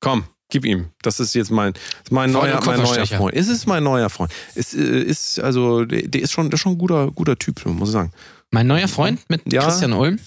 Komm, 0.00 0.24
gib 0.50 0.64
ihm. 0.64 0.90
Das 1.02 1.20
ist 1.20 1.34
jetzt 1.34 1.50
mein, 1.50 1.74
mein, 2.10 2.32
neuer, 2.32 2.58
und 2.58 2.66
mein 2.66 2.80
neuer. 2.80 3.06
Freund. 3.06 3.36
Es 3.36 3.48
ist 3.48 3.66
mein 3.66 3.82
neuer 3.82 4.08
Freund. 4.08 4.32
Es 4.54 4.74
äh, 4.74 5.02
ist 5.02 5.40
also, 5.40 5.84
der, 5.84 6.08
der 6.08 6.22
ist 6.22 6.32
schon, 6.32 6.48
der 6.48 6.54
ist 6.54 6.60
schon 6.60 6.72
ein 6.72 6.78
guter, 6.78 7.10
guter 7.10 7.36
Typ, 7.36 7.64
muss 7.66 7.90
ich 7.90 7.92
sagen. 7.92 8.12
Mein 8.50 8.66
neuer 8.66 8.88
Freund 8.88 9.20
mit 9.28 9.52
Ja. 9.52 9.64
Christian 9.64 9.92
Ulm. 9.92 10.18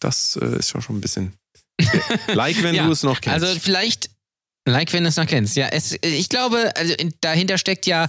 Das 0.00 0.38
äh, 0.40 0.58
ist 0.58 0.70
schon 0.70 0.82
schon 0.82 0.96
ein 0.96 1.00
bisschen. 1.00 1.32
like, 2.28 2.62
wenn 2.62 2.74
Ja, 2.74 2.86
du 2.86 2.92
es 2.92 3.02
noch 3.02 3.20
kennst. 3.20 3.44
Also 3.44 3.58
vielleicht, 3.60 4.10
like 4.66 4.92
wenn 4.92 5.04
du 5.04 5.08
es 5.08 5.16
noch 5.16 5.26
kennst. 5.26 5.56
Ja, 5.56 5.68
es, 5.68 5.96
ich 6.02 6.28
glaube, 6.28 6.72
also 6.76 6.92
in- 6.94 7.14
dahinter 7.20 7.58
steckt 7.58 7.86
ja 7.86 8.08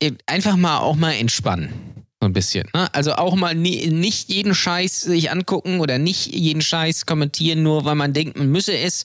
äh, 0.00 0.12
einfach 0.26 0.56
mal 0.56 0.78
auch 0.78 0.96
mal 0.96 1.12
entspannen. 1.12 1.95
Bisschen. 2.36 2.68
Ne? 2.74 2.86
Also 2.92 3.14
auch 3.14 3.34
mal 3.34 3.54
nie, 3.54 3.86
nicht 3.86 4.28
jeden 4.28 4.54
Scheiß 4.54 5.00
sich 5.00 5.30
angucken 5.30 5.80
oder 5.80 5.96
nicht 5.96 6.26
jeden 6.26 6.60
Scheiß 6.60 7.06
kommentieren, 7.06 7.62
nur 7.62 7.86
weil 7.86 7.94
man 7.94 8.12
denkt, 8.12 8.36
man 8.36 8.50
müsse 8.50 8.76
es. 8.76 9.04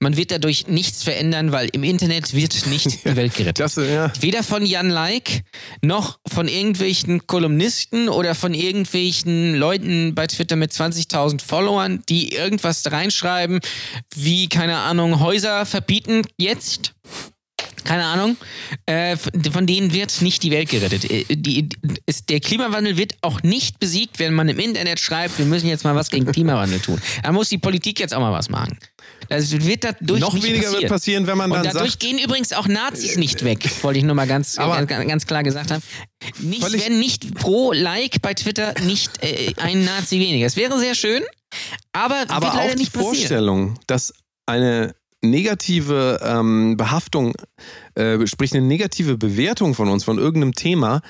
Man 0.00 0.16
wird 0.16 0.30
dadurch 0.30 0.68
nichts 0.68 1.02
verändern, 1.02 1.52
weil 1.52 1.68
im 1.72 1.84
Internet 1.84 2.32
wird 2.32 2.66
nicht 2.68 3.04
die 3.04 3.14
Welt 3.14 3.34
gerettet. 3.34 3.60
das, 3.60 3.76
ja. 3.76 4.10
Weder 4.20 4.42
von 4.42 4.64
Jan 4.64 4.88
Like 4.88 5.42
noch 5.82 6.18
von 6.26 6.48
irgendwelchen 6.48 7.26
Kolumnisten 7.26 8.08
oder 8.08 8.34
von 8.34 8.54
irgendwelchen 8.54 9.54
Leuten 9.54 10.14
bei 10.14 10.26
Twitter 10.26 10.56
mit 10.56 10.72
20.000 10.72 11.42
Followern, 11.42 12.02
die 12.08 12.32
irgendwas 12.32 12.90
reinschreiben, 12.90 13.60
wie, 14.14 14.48
keine 14.48 14.78
Ahnung, 14.78 15.20
Häuser 15.20 15.66
verbieten 15.66 16.22
jetzt. 16.38 16.94
Keine 17.84 18.04
Ahnung. 18.04 18.36
Äh, 18.86 19.16
von 19.16 19.66
denen 19.66 19.92
wird 19.92 20.22
nicht 20.22 20.42
die 20.42 20.50
Welt 20.50 20.68
gerettet. 20.70 21.04
Äh, 21.10 21.24
Die, 21.28 21.68
ist, 22.06 22.28
der 22.30 22.40
Klimawandel 22.40 22.96
wird 22.96 23.14
auch 23.22 23.42
nicht 23.42 23.78
besiegt, 23.80 24.18
wenn 24.18 24.34
man 24.34 24.48
im 24.48 24.58
Internet 24.58 25.00
schreibt, 25.00 25.38
wir 25.38 25.46
müssen 25.46 25.66
jetzt 25.68 25.84
mal 25.84 25.94
was 25.94 26.10
gegen 26.10 26.26
Klimawandel 26.30 26.80
tun. 26.80 27.00
Da 27.22 27.32
muss 27.32 27.48
die 27.48 27.58
Politik 27.58 27.98
jetzt 28.00 28.14
auch 28.14 28.20
mal 28.20 28.32
was 28.32 28.48
machen. 28.48 28.78
Das 29.28 29.50
wird 29.52 29.84
dadurch 29.84 30.20
Noch 30.20 30.34
weniger 30.34 30.58
passieren. 30.62 30.80
wird 30.82 30.88
passieren, 30.90 31.26
wenn 31.26 31.38
man 31.38 31.50
Und 31.50 31.56
dann 31.64 31.72
dadurch 31.72 31.92
sagt. 31.92 32.00
gehen 32.02 32.18
übrigens 32.18 32.52
auch 32.52 32.68
Nazis 32.68 33.16
nicht 33.16 33.44
weg, 33.44 33.68
wollte 33.82 33.98
ich 33.98 34.04
nur 34.04 34.14
mal 34.14 34.26
ganz, 34.26 34.56
ganz, 34.56 34.88
ganz 34.88 35.26
klar 35.26 35.42
gesagt 35.42 35.70
haben. 35.70 35.82
Nicht, 36.38 36.62
wenn 36.84 36.98
nicht 37.00 37.34
pro 37.34 37.72
Like 37.72 38.20
bei 38.22 38.34
Twitter 38.34 38.74
nicht 38.84 39.22
äh, 39.22 39.54
ein 39.56 39.84
Nazi 39.84 40.20
weniger. 40.20 40.46
Es 40.46 40.56
wäre 40.56 40.78
sehr 40.78 40.94
schön, 40.94 41.22
aber, 41.92 42.24
Aber 42.28 42.46
wird 42.46 42.54
leider 42.54 42.70
auch 42.70 42.74
die 42.74 42.78
nicht 42.78 42.92
passieren. 42.92 43.14
Vorstellung, 43.16 43.78
dass 43.86 44.12
eine 44.46 44.94
negative 45.22 46.20
ähm, 46.22 46.76
Behaftung, 46.76 47.34
äh, 47.94 48.26
sprich 48.26 48.52
eine 48.54 48.66
negative 48.66 49.16
Bewertung 49.16 49.74
von 49.74 49.88
uns, 49.88 50.04
von 50.04 50.18
irgendeinem 50.18 50.54
Thema, 50.54 51.00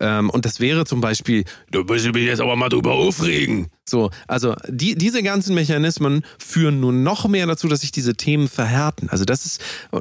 ähm, 0.00 0.30
und 0.30 0.46
das 0.46 0.60
wäre 0.60 0.86
zum 0.86 1.00
Beispiel, 1.00 1.44
du 1.70 1.84
musst 1.84 2.06
mich 2.06 2.24
jetzt 2.24 2.40
aber 2.40 2.56
mal 2.56 2.70
drüber 2.70 2.92
aufregen. 2.92 3.68
So, 3.88 4.10
also 4.26 4.56
die, 4.66 4.94
diese 4.94 5.22
ganzen 5.22 5.54
Mechanismen 5.54 6.24
führen 6.38 6.80
nur 6.80 6.92
noch 6.92 7.28
mehr 7.28 7.46
dazu, 7.46 7.68
dass 7.68 7.82
sich 7.82 7.92
diese 7.92 8.14
Themen 8.14 8.48
verhärten. 8.48 9.10
Also 9.10 9.24
das 9.24 9.44
ist 9.44 9.60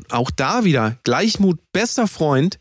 auch 0.10 0.32
da 0.32 0.64
wieder 0.64 0.98
Gleichmut, 1.04 1.60
bester 1.74 2.08
Freund, 2.08 2.60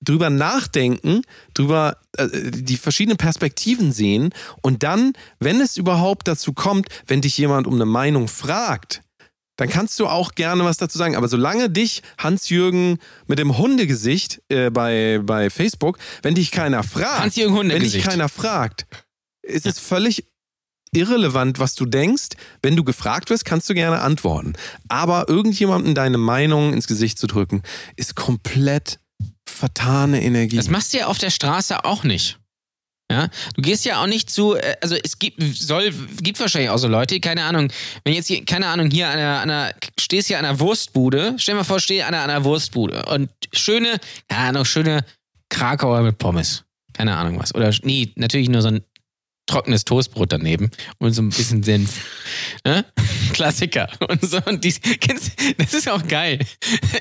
drüber 0.00 0.28
nachdenken, 0.28 1.22
drüber 1.54 1.98
äh, 2.16 2.28
die 2.50 2.76
verschiedenen 2.76 3.16
Perspektiven 3.16 3.92
sehen 3.92 4.30
und 4.60 4.82
dann, 4.82 5.12
wenn 5.38 5.60
es 5.60 5.76
überhaupt 5.76 6.28
dazu 6.28 6.52
kommt, 6.52 6.88
wenn 7.06 7.22
dich 7.22 7.38
jemand 7.38 7.66
um 7.66 7.74
eine 7.74 7.86
Meinung 7.86 8.28
fragt, 8.28 9.02
dann 9.56 9.68
kannst 9.68 9.98
du 9.98 10.06
auch 10.06 10.32
gerne 10.32 10.64
was 10.64 10.76
dazu 10.76 10.98
sagen. 10.98 11.16
Aber 11.16 11.28
solange 11.28 11.70
dich 11.70 12.02
Hans-Jürgen 12.18 12.98
mit 13.26 13.38
dem 13.38 13.58
Hundegesicht 13.58 14.42
äh, 14.48 14.70
bei, 14.70 15.20
bei 15.22 15.50
Facebook, 15.50 15.98
wenn 16.22 16.34
dich 16.34 16.50
keiner 16.50 16.82
fragt, 16.82 17.20
Hans-Jürgen 17.20 17.70
wenn 17.70 17.82
dich 17.82 18.02
keiner 18.02 18.28
fragt, 18.28 18.86
ist 19.42 19.66
es 19.66 19.78
völlig 19.78 20.26
irrelevant, 20.92 21.58
was 21.58 21.74
du 21.74 21.86
denkst. 21.86 22.28
Wenn 22.62 22.76
du 22.76 22.84
gefragt 22.84 23.30
wirst, 23.30 23.44
kannst 23.44 23.68
du 23.68 23.74
gerne 23.74 24.00
antworten. 24.00 24.54
Aber 24.88 25.28
irgendjemandem 25.28 25.94
deine 25.94 26.18
Meinung 26.18 26.72
ins 26.72 26.86
Gesicht 26.86 27.18
zu 27.18 27.26
drücken, 27.26 27.62
ist 27.96 28.14
komplett 28.14 28.98
vertane 29.44 30.22
Energie. 30.22 30.56
Das 30.56 30.68
machst 30.68 30.92
du 30.92 30.98
ja 30.98 31.06
auf 31.06 31.18
der 31.18 31.30
Straße 31.30 31.84
auch 31.84 32.04
nicht. 32.04 32.38
Ja, 33.10 33.28
du 33.54 33.62
gehst 33.62 33.84
ja 33.84 34.02
auch 34.02 34.08
nicht 34.08 34.30
zu, 34.30 34.56
äh, 34.56 34.76
also 34.82 34.96
es 34.96 35.18
gibt, 35.18 35.40
soll, 35.40 35.92
gibt 36.20 36.40
wahrscheinlich 36.40 36.70
auch 36.70 36.78
so 36.78 36.88
Leute, 36.88 37.20
keine 37.20 37.44
Ahnung, 37.44 37.72
wenn 38.04 38.14
jetzt 38.14 38.26
hier, 38.26 38.44
keine 38.44 38.66
Ahnung, 38.66 38.90
hier 38.90 39.08
an 39.08 39.18
einer, 39.18 39.40
an 39.40 39.50
einer 39.50 39.74
stehst 39.98 40.26
hier 40.26 40.38
an 40.38 40.44
einer 40.44 40.58
Wurstbude, 40.58 41.34
stell 41.38 41.54
dir 41.54 41.58
mal 41.58 41.64
vor, 41.64 41.78
steh 41.78 42.02
an 42.02 42.14
einer, 42.14 42.24
an 42.24 42.30
einer 42.30 42.44
Wurstbude 42.44 43.04
und 43.06 43.30
schöne, 43.52 44.00
keine 44.28 44.48
Ahnung, 44.48 44.64
schöne 44.64 45.04
Krakauer 45.48 46.02
mit 46.02 46.18
Pommes. 46.18 46.64
Keine 46.92 47.16
Ahnung 47.16 47.38
was. 47.38 47.54
Oder, 47.54 47.72
nee, 47.82 48.10
natürlich 48.16 48.48
nur 48.48 48.62
so 48.62 48.68
ein 48.68 48.84
trockenes 49.46 49.84
Toastbrot 49.84 50.32
daneben 50.32 50.70
und 50.98 51.12
so 51.12 51.22
ein 51.22 51.30
bisschen 51.30 51.62
Senf. 51.62 52.04
Ne? 52.64 52.84
Klassiker. 53.32 53.88
Und 54.08 54.28
so, 54.28 54.38
und 54.44 54.64
die, 54.64 54.72
kennst, 54.72 55.32
das 55.58 55.74
ist 55.74 55.88
auch 55.88 56.06
geil. 56.06 56.38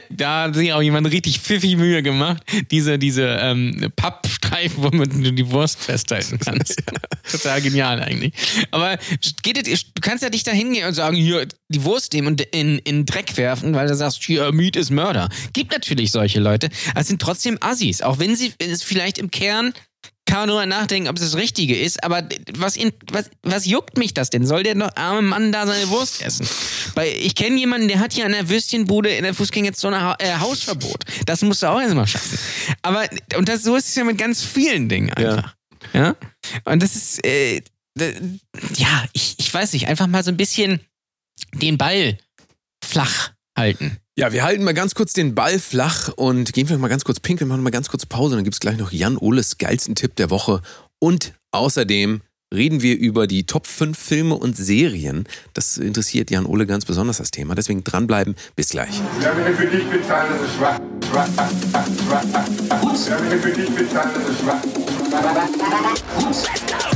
Da 0.10 0.43
hat 0.43 0.56
sich 0.56 0.72
auch 0.74 0.82
jemand 0.82 1.12
richtig 1.12 1.39
pfiffig 1.39 1.76
Mühe 1.76 2.04
gemacht. 2.04 2.43
Diese, 2.72 3.00
diese 3.00 3.38
ähm, 3.41 3.91
Pappstreifen, 3.96 4.84
womit 4.84 5.14
du 5.14 5.32
die 5.32 5.50
Wurst 5.50 5.80
festhalten 5.80 6.39
kannst. 6.39 6.82
Total 7.32 7.62
genial 7.62 8.02
eigentlich. 8.02 8.34
Aber 8.72 8.98
geht 9.41 9.68
es, 9.68 9.93
du 9.93 10.02
kannst 10.02 10.24
ja 10.24 10.30
nicht 10.30 10.48
da 10.48 10.52
hingehen 10.52 10.88
und 10.88 10.93
sagen, 10.93 11.16
hier, 11.16 11.48
die 11.70 11.84
Wurst 11.84 12.14
nehmen 12.14 12.28
und 12.28 12.41
in, 12.41 12.80
in 12.80 13.06
Dreck 13.06 13.38
werfen, 13.38 13.74
weil 13.74 13.88
du 13.88 13.96
sagst, 13.96 14.24
hier, 14.24 14.52
Meat 14.52 14.76
ist 14.76 14.91
Mörder. 14.91 15.30
Gibt 15.54 15.72
natürlich 15.72 16.12
solche 16.12 16.39
Leute. 16.39 16.70
Aber 16.91 17.02
es 17.02 17.08
sind 17.08 17.22
trotzdem 17.22 17.58
Assis. 17.62 18.02
Auch 18.02 18.20
wenn 18.20 18.36
sie 18.36 18.54
es 18.60 18.84
vielleicht 18.84 19.18
im 19.18 19.32
Kern 19.32 19.74
kann 20.26 20.39
man 20.39 20.49
nur 20.49 20.65
nachdenken, 20.65 21.07
ob 21.07 21.17
es 21.17 21.21
das 21.21 21.36
Richtige 21.36 21.78
ist, 21.78 22.03
aber 22.03 22.28
was, 22.57 22.76
in, 22.76 22.91
was, 23.11 23.30
was 23.43 23.65
juckt 23.65 23.97
mich 23.97 24.13
das 24.13 24.32
denn? 24.32 24.45
Soll 24.45 24.63
der 24.63 24.73
noch 24.76 24.95
arme 24.95 25.21
Mann 25.21 25.51
da 25.51 25.67
seine 25.67 25.88
Wurst 25.89 26.21
essen? 26.23 26.47
Weil 26.95 27.13
ich 27.13 27.36
kenne 27.36 27.57
jemanden, 27.59 27.88
der 27.88 27.99
hat 27.99 28.13
hier 28.13 28.26
an 28.26 28.32
der 28.32 28.49
Würstchenbude 28.49 29.09
in 29.09 29.23
der 29.23 29.34
Fußgängerzone 29.36 30.01
ha 30.01 30.15
äh, 30.19 30.38
Hausverbot. 30.39 31.03
Das 31.28 31.41
musst 31.43 31.61
du 31.61 31.67
auch 31.67 31.80
erstmal 31.80 32.07
schaffen. 32.07 32.39
Aber, 32.82 33.07
und 33.38 33.47
das, 33.49 33.61
so 33.63 33.76
ist 33.76 33.89
es 33.89 33.95
ja 33.95 34.03
mit 34.03 34.17
ganz 34.17 34.43
vielen 34.43 34.89
Dingen 34.89 35.13
einfach. 35.13 35.55
Ja. 35.93 36.15
Und 36.63 36.82
das 36.82 36.95
ist, 36.95 37.23
äh, 37.23 37.61
d- 37.95 38.15
ja, 38.78 39.05
ich, 39.13 39.36
ich 39.38 39.53
weiß 39.53 39.73
nicht, 39.73 39.88
einfach 39.88 40.07
mal 40.07 40.23
so 40.23 40.32
ein 40.32 40.38
bisschen 40.38 40.80
den 41.53 41.78
Ball 41.78 42.17
flach 42.84 43.32
halten. 43.56 43.97
Ja, 44.18 44.32
wir 44.32 44.43
halten 44.43 44.64
mal 44.64 44.74
ganz 44.74 44.95
kurz 44.95 45.14
den 45.14 45.36
Ball 45.36 45.60
flach 45.60 46.10
und 46.16 46.53
gehen 46.53 46.68
vielleicht 46.68 46.82
mal 46.82 46.88
ganz 46.88 47.03
kurz 47.03 47.20
pinkeln, 47.20 47.49
machen 47.49 47.64
mal 47.64 47.70
ganz 47.70 47.89
kurz 47.89 48.06
Pause. 48.06 48.36
Dann 48.36 48.43
gibt 48.43 48.56
es 48.56 48.60
gleich 48.60 48.78
noch 48.78 48.91
Jan 48.91 49.18
Oles 49.18 49.58
geilsten 49.58 49.95
Tipp 49.95 50.16
der 50.16 50.30
Woche. 50.30 50.62
Und 50.99 51.34
außerdem 51.51 52.22
reden 52.53 52.82
wir 52.82 52.97
über 52.97 53.28
die 53.28 53.45
Top 53.45 53.68
5 53.68 53.97
Filme 53.97 54.36
und 54.36 54.56
Serien. 54.56 55.26
Das 55.53 55.78
interessiert 55.78 56.32
Jan 56.32 56.45
Ole 56.45 56.66
ganz 56.66 56.86
besonders 56.86 57.18
das 57.18 57.32
Thema. 57.32 57.56
Deswegen 57.56 57.84
dranbleiben. 57.84 58.36
Bis 58.56 58.70
gleich. 58.70 59.01
Ja, 59.22 59.36
wenn 59.36 59.51
ich 59.51 59.60
für 59.60 59.68
dich 59.68 59.86
bezahlen, 59.86 60.32
das 60.32 60.47
ist 60.47 60.56
schwach. 60.56 60.80
Schwach, 61.10 61.28
schwach, 61.28 61.86
schwach. 62.08 62.82
Gut. 62.82 63.10
Ja, 63.10 63.20
wenn 63.22 63.38
ich 63.38 63.43
für 63.43 63.51
dich 63.51 63.70
bezahlen, 63.70 64.12
das 64.14 64.30
ist 64.30 64.39
schwach. 64.41 64.62
Gut. 64.62 64.86
Wenn 65.12 66.89
ich 66.89 66.95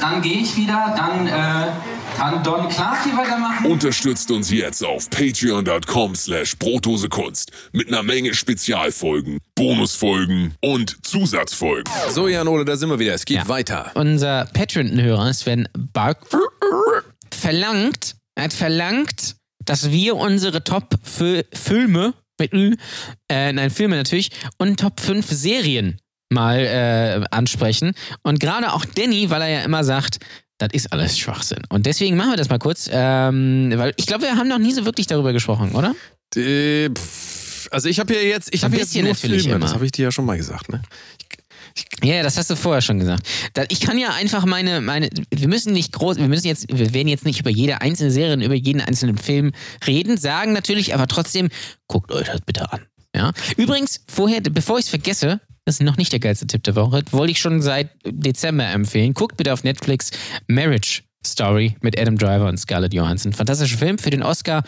Dann 0.00 0.20
gehe 0.22 0.38
ich 0.42 0.56
wieder. 0.56 0.94
Dann 0.96 1.26
äh, 1.26 1.72
kann 2.16 2.42
Don 2.42 2.68
Clark 2.68 3.04
hier 3.04 3.16
weitermachen. 3.16 3.66
Unterstützt 3.66 4.30
uns 4.30 4.50
jetzt 4.50 4.84
auf 4.84 5.08
patreon.com 5.10 6.14
slash 6.14 6.56
brotosekunst 6.58 7.50
mit 7.72 7.88
einer 7.88 8.02
Menge 8.02 8.34
Spezialfolgen, 8.34 9.38
Bonusfolgen 9.54 10.54
und 10.60 11.04
Zusatzfolgen. 11.06 11.90
So, 12.10 12.28
Jan 12.28 12.48
Ole, 12.48 12.64
da 12.64 12.76
sind 12.76 12.90
wir 12.90 12.98
wieder. 12.98 13.14
Es 13.14 13.24
geht 13.24 13.38
Ja. 13.38 13.48
weiter. 13.48 13.90
Unser 13.94 14.46
Patreon-Hörer, 14.52 15.32
Sven 15.32 15.68
Bark, 15.76 16.18
verlangt, 17.32 18.16
er 18.34 18.44
hat 18.44 18.52
verlangt, 18.52 19.36
dass 19.64 19.90
wir 19.90 20.16
unsere 20.16 20.64
Top-Filme 20.64 22.14
mit 22.38 22.52
Ü, 22.52 22.74
äh, 23.28 23.52
nein, 23.52 23.70
Filme 23.70 23.96
natürlich, 23.96 24.30
und 24.58 24.80
Top 24.80 25.00
5 25.00 25.26
Serien 25.28 25.98
mal 26.30 26.58
äh, 26.58 27.24
ansprechen. 27.30 27.94
Und 28.22 28.40
gerade 28.40 28.72
auch 28.72 28.84
Danny, 28.84 29.30
weil 29.30 29.42
er 29.42 29.48
ja 29.48 29.60
immer 29.60 29.84
sagt, 29.84 30.18
das 30.58 30.68
ist 30.72 30.92
alles 30.92 31.18
Schwachsinn. 31.18 31.62
Und 31.68 31.86
deswegen 31.86 32.16
machen 32.16 32.30
wir 32.30 32.36
das 32.36 32.48
mal 32.48 32.58
kurz, 32.58 32.88
ähm, 32.92 33.72
weil 33.76 33.92
ich 33.96 34.06
glaube, 34.06 34.24
wir 34.24 34.36
haben 34.36 34.48
noch 34.48 34.58
nie 34.58 34.72
so 34.72 34.84
wirklich 34.84 35.06
darüber 35.06 35.32
gesprochen, 35.32 35.72
oder? 35.72 35.94
Äh, 36.36 36.90
pff, 36.90 37.68
also 37.70 37.88
ich 37.88 37.98
habe 37.98 38.14
ja 38.14 38.20
jetzt, 38.20 38.54
ich 38.54 38.64
habe 38.64 38.76
jetzt 38.76 38.94
nur 38.94 39.14
Filme. 39.14 39.42
immer. 39.42 39.58
Das 39.58 39.74
habe 39.74 39.84
ich 39.84 39.92
dir 39.92 40.04
ja 40.04 40.12
schon 40.12 40.24
mal 40.24 40.36
gesagt, 40.36 40.70
ne? 40.70 40.82
Ja, 42.02 42.22
das 42.22 42.36
hast 42.36 42.50
du 42.50 42.56
vorher 42.56 42.82
schon 42.82 42.98
gesagt. 42.98 43.26
Ich 43.68 43.80
kann 43.80 43.98
ja 43.98 44.10
einfach 44.10 44.44
meine, 44.44 44.80
meine, 44.80 45.08
wir 45.30 45.48
müssen 45.48 45.72
nicht 45.72 45.92
groß, 45.92 46.18
wir 46.18 46.28
müssen 46.28 46.46
jetzt, 46.46 46.66
wir 46.68 46.92
werden 46.94 47.08
jetzt 47.08 47.24
nicht 47.24 47.40
über 47.40 47.50
jede 47.50 47.80
einzelne 47.80 48.10
Serie, 48.10 48.34
und 48.34 48.42
über 48.42 48.54
jeden 48.54 48.80
einzelnen 48.80 49.18
Film 49.18 49.52
reden, 49.86 50.16
sagen 50.16 50.52
natürlich, 50.52 50.94
aber 50.94 51.06
trotzdem, 51.06 51.48
guckt 51.88 52.12
euch 52.12 52.26
das 52.26 52.40
bitte 52.42 52.70
an. 52.72 52.80
Ja. 53.14 53.32
Übrigens, 53.56 54.00
vorher, 54.06 54.40
bevor 54.40 54.78
ich 54.78 54.84
es 54.84 54.90
vergesse, 54.90 55.40
das 55.64 55.76
ist 55.76 55.82
noch 55.82 55.96
nicht 55.96 56.12
der 56.12 56.20
geilste 56.20 56.46
Tipp 56.46 56.62
der 56.64 56.74
Woche, 56.76 57.02
wollte 57.10 57.30
ich 57.30 57.40
schon 57.40 57.62
seit 57.62 57.90
Dezember 58.04 58.66
empfehlen. 58.66 59.14
Guckt 59.14 59.36
bitte 59.36 59.52
auf 59.52 59.64
Netflix 59.64 60.10
Marriage 60.46 61.02
Story 61.26 61.76
mit 61.80 61.98
Adam 61.98 62.16
Driver 62.16 62.48
und 62.48 62.58
Scarlett 62.58 62.94
Johansson. 62.94 63.32
Fantastischer 63.32 63.78
Film, 63.78 63.98
für 63.98 64.10
den 64.10 64.22
Oscar 64.22 64.62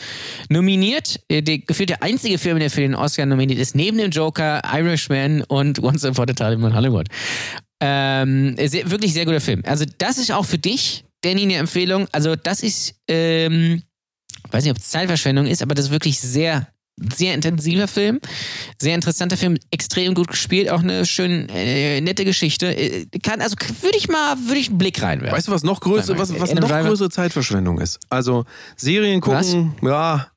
nominiert. 0.49 1.21
Äh, 1.29 1.43
Der, 1.43 1.59
gefühlt 1.59 1.91
der 1.91 2.03
einzige 2.03 2.39
Film, 2.39 2.59
der 2.59 2.71
für 2.71 2.81
den 2.81 2.95
Oscar 2.95 3.27
nominiert 3.27 3.59
ist, 3.59 3.75
neben 3.75 3.99
dem 3.99 4.11
Joker, 4.11 4.63
Irishman 4.65 5.43
und 5.43 5.79
Once 5.83 6.05
Upon 6.05 6.31
a 6.31 6.33
Time 6.33 6.67
in 6.67 6.75
Hollywood. 6.75 7.09
Ähm, 7.81 8.57
sehr, 8.67 8.91
wirklich 8.91 9.13
sehr 9.13 9.25
guter 9.25 9.41
Film. 9.41 9.63
Also, 9.67 9.85
das 9.99 10.19
ist 10.19 10.33
auch 10.33 10.47
für 10.47 10.59
dich, 10.59 11.05
Danny, 11.23 11.43
eine 11.43 11.57
Empfehlung. 11.57 12.09
Also, 12.13 12.35
das 12.37 12.63
ist, 12.63 12.95
ähm, 13.09 13.83
weiß 14.51 14.65
nicht, 14.65 14.71
ob 14.71 14.79
es 14.79 14.89
Zeitverschwendung 14.89 15.47
ist, 15.47 15.63
aber 15.63 15.75
das 15.75 15.87
ist 15.87 15.91
wirklich 15.91 16.19
sehr, 16.19 16.69
sehr 16.97 17.35
intensiver 17.35 17.89
Film. 17.89 18.21
Sehr 18.81 18.95
interessanter 18.95 19.37
Film, 19.37 19.59
extrem 19.71 20.15
gut 20.15 20.29
gespielt, 20.29 20.71
auch 20.71 20.83
eine 20.83 21.05
schön 21.05 21.49
äh, 21.51 22.01
nette 22.01 22.25
Geschichte. 22.25 22.67
Äh, 22.75 23.07
Kann, 23.23 23.41
also 23.41 23.57
würde 23.83 23.99
ich 23.99 24.09
mal, 24.09 24.37
würde 24.47 24.59
ich 24.59 24.69
einen 24.69 24.79
Blick 24.79 25.03
reinwerfen. 25.03 25.37
Weißt 25.37 25.49
du, 25.49 25.53
was 25.53 25.63
noch 25.63 25.81
größere, 25.81 26.19
was, 26.19 26.39
was 26.39 26.55
noch 26.55 26.69
größere 26.69 27.11
Zeitverschwendung 27.11 27.81
ist? 27.81 28.01
Also 28.09 28.45
Serien 28.77 29.21
gucken, 29.21 29.75
ja, 29.83 30.29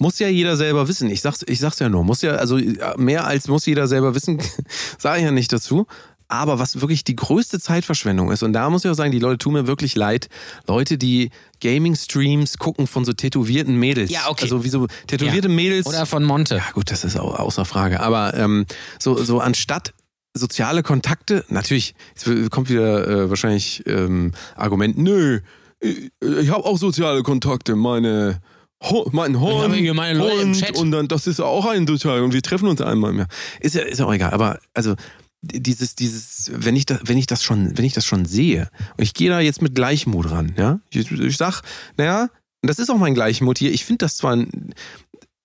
muss 0.00 0.18
ja 0.18 0.28
jeder 0.28 0.56
selber 0.56 0.88
wissen. 0.88 1.10
Ich 1.10 1.20
sag's, 1.20 1.44
ich 1.46 1.58
sag's 1.58 1.78
ja 1.78 1.88
nur, 1.88 2.04
muss 2.04 2.22
ja, 2.22 2.32
also 2.32 2.58
mehr 2.96 3.26
als 3.26 3.48
muss 3.48 3.66
jeder 3.66 3.88
selber 3.88 4.14
wissen, 4.14 4.40
sage 4.98 5.18
ich 5.18 5.24
ja 5.24 5.30
nicht 5.30 5.52
dazu. 5.52 5.86
Aber 6.30 6.58
was 6.58 6.80
wirklich 6.82 7.04
die 7.04 7.16
größte 7.16 7.58
Zeitverschwendung 7.58 8.30
ist, 8.30 8.42
und 8.42 8.52
da 8.52 8.68
muss 8.68 8.84
ich 8.84 8.90
auch 8.90 8.94
sagen, 8.94 9.12
die 9.12 9.18
Leute 9.18 9.38
tun 9.38 9.54
mir 9.54 9.66
wirklich 9.66 9.96
leid, 9.96 10.28
Leute, 10.66 10.98
die 10.98 11.30
Gaming-Streams 11.62 12.58
gucken 12.58 12.86
von 12.86 13.04
so 13.06 13.12
tätowierten 13.14 13.76
Mädels. 13.78 14.10
Ja, 14.10 14.28
okay. 14.28 14.42
Also 14.42 14.62
wie 14.64 14.68
so 14.68 14.86
tätowierte 15.06 15.48
Ja. 15.48 15.54
Mädels. 15.54 15.86
Oder 15.86 16.04
von 16.06 16.24
Monte. 16.24 16.56
Ja, 16.56 16.70
gut, 16.74 16.90
das 16.90 17.04
ist 17.04 17.18
au- 17.18 17.32
außer 17.34 17.64
Frage. 17.64 18.00
Aber 18.00 18.34
ähm, 18.34 18.66
so, 18.98 19.22
so 19.22 19.40
anstatt 19.40 19.94
soziale 20.34 20.82
Kontakte, 20.82 21.44
natürlich, 21.48 21.94
jetzt 22.14 22.50
kommt 22.50 22.68
wieder 22.68 23.08
äh, 23.08 23.30
wahrscheinlich 23.30 23.82
ähm, 23.86 24.32
Argument, 24.54 24.98
nö, 24.98 25.40
ich, 25.80 26.10
ich 26.20 26.50
habe 26.50 26.64
auch 26.64 26.76
soziale 26.78 27.22
Kontakte, 27.22 27.74
meine 27.76 28.40
Ho 28.84 29.08
mein 29.12 29.34
hier 29.74 29.94
meine 29.94 30.18
Leute 30.18 30.42
im 30.42 30.48
Hund 30.54 30.60
Chat. 30.60 30.76
und 30.76 30.92
dann 30.92 31.08
das 31.08 31.26
ist 31.26 31.40
auch 31.40 31.66
ein 31.66 31.84
sozial 31.86 32.22
und 32.22 32.32
wir 32.32 32.42
treffen 32.42 32.68
uns 32.68 32.80
einmal 32.80 33.12
mehr. 33.12 33.26
Ist 33.58 33.74
ja, 33.74 33.82
ist 33.82 33.98
ja 33.98 34.06
auch 34.06 34.12
egal, 34.12 34.32
aber 34.32 34.60
also 34.74 34.94
dieses, 35.42 35.94
dieses, 35.94 36.50
wenn 36.54 36.76
ich 36.76 36.86
das, 36.86 37.00
wenn 37.04 37.18
ich 37.18 37.26
das 37.26 37.42
schon, 37.44 37.76
wenn 37.78 37.84
ich 37.84 37.92
das 37.92 38.04
schon 38.04 38.24
sehe, 38.24 38.68
und 38.96 39.04
ich 39.04 39.14
gehe 39.14 39.30
da 39.30 39.40
jetzt 39.40 39.62
mit 39.62 39.74
Gleichmut 39.74 40.30
ran, 40.30 40.52
ja, 40.56 40.80
ich, 40.90 41.10
ich 41.10 41.36
sag, 41.36 41.62
naja, 41.96 42.28
und 42.62 42.68
das 42.68 42.78
ist 42.78 42.90
auch 42.90 42.98
mein 42.98 43.14
Gleichmut 43.14 43.58
hier, 43.58 43.72
ich 43.72 43.84
finde 43.84 44.04
das 44.04 44.16
zwar 44.16 44.34
ein, 44.34 44.74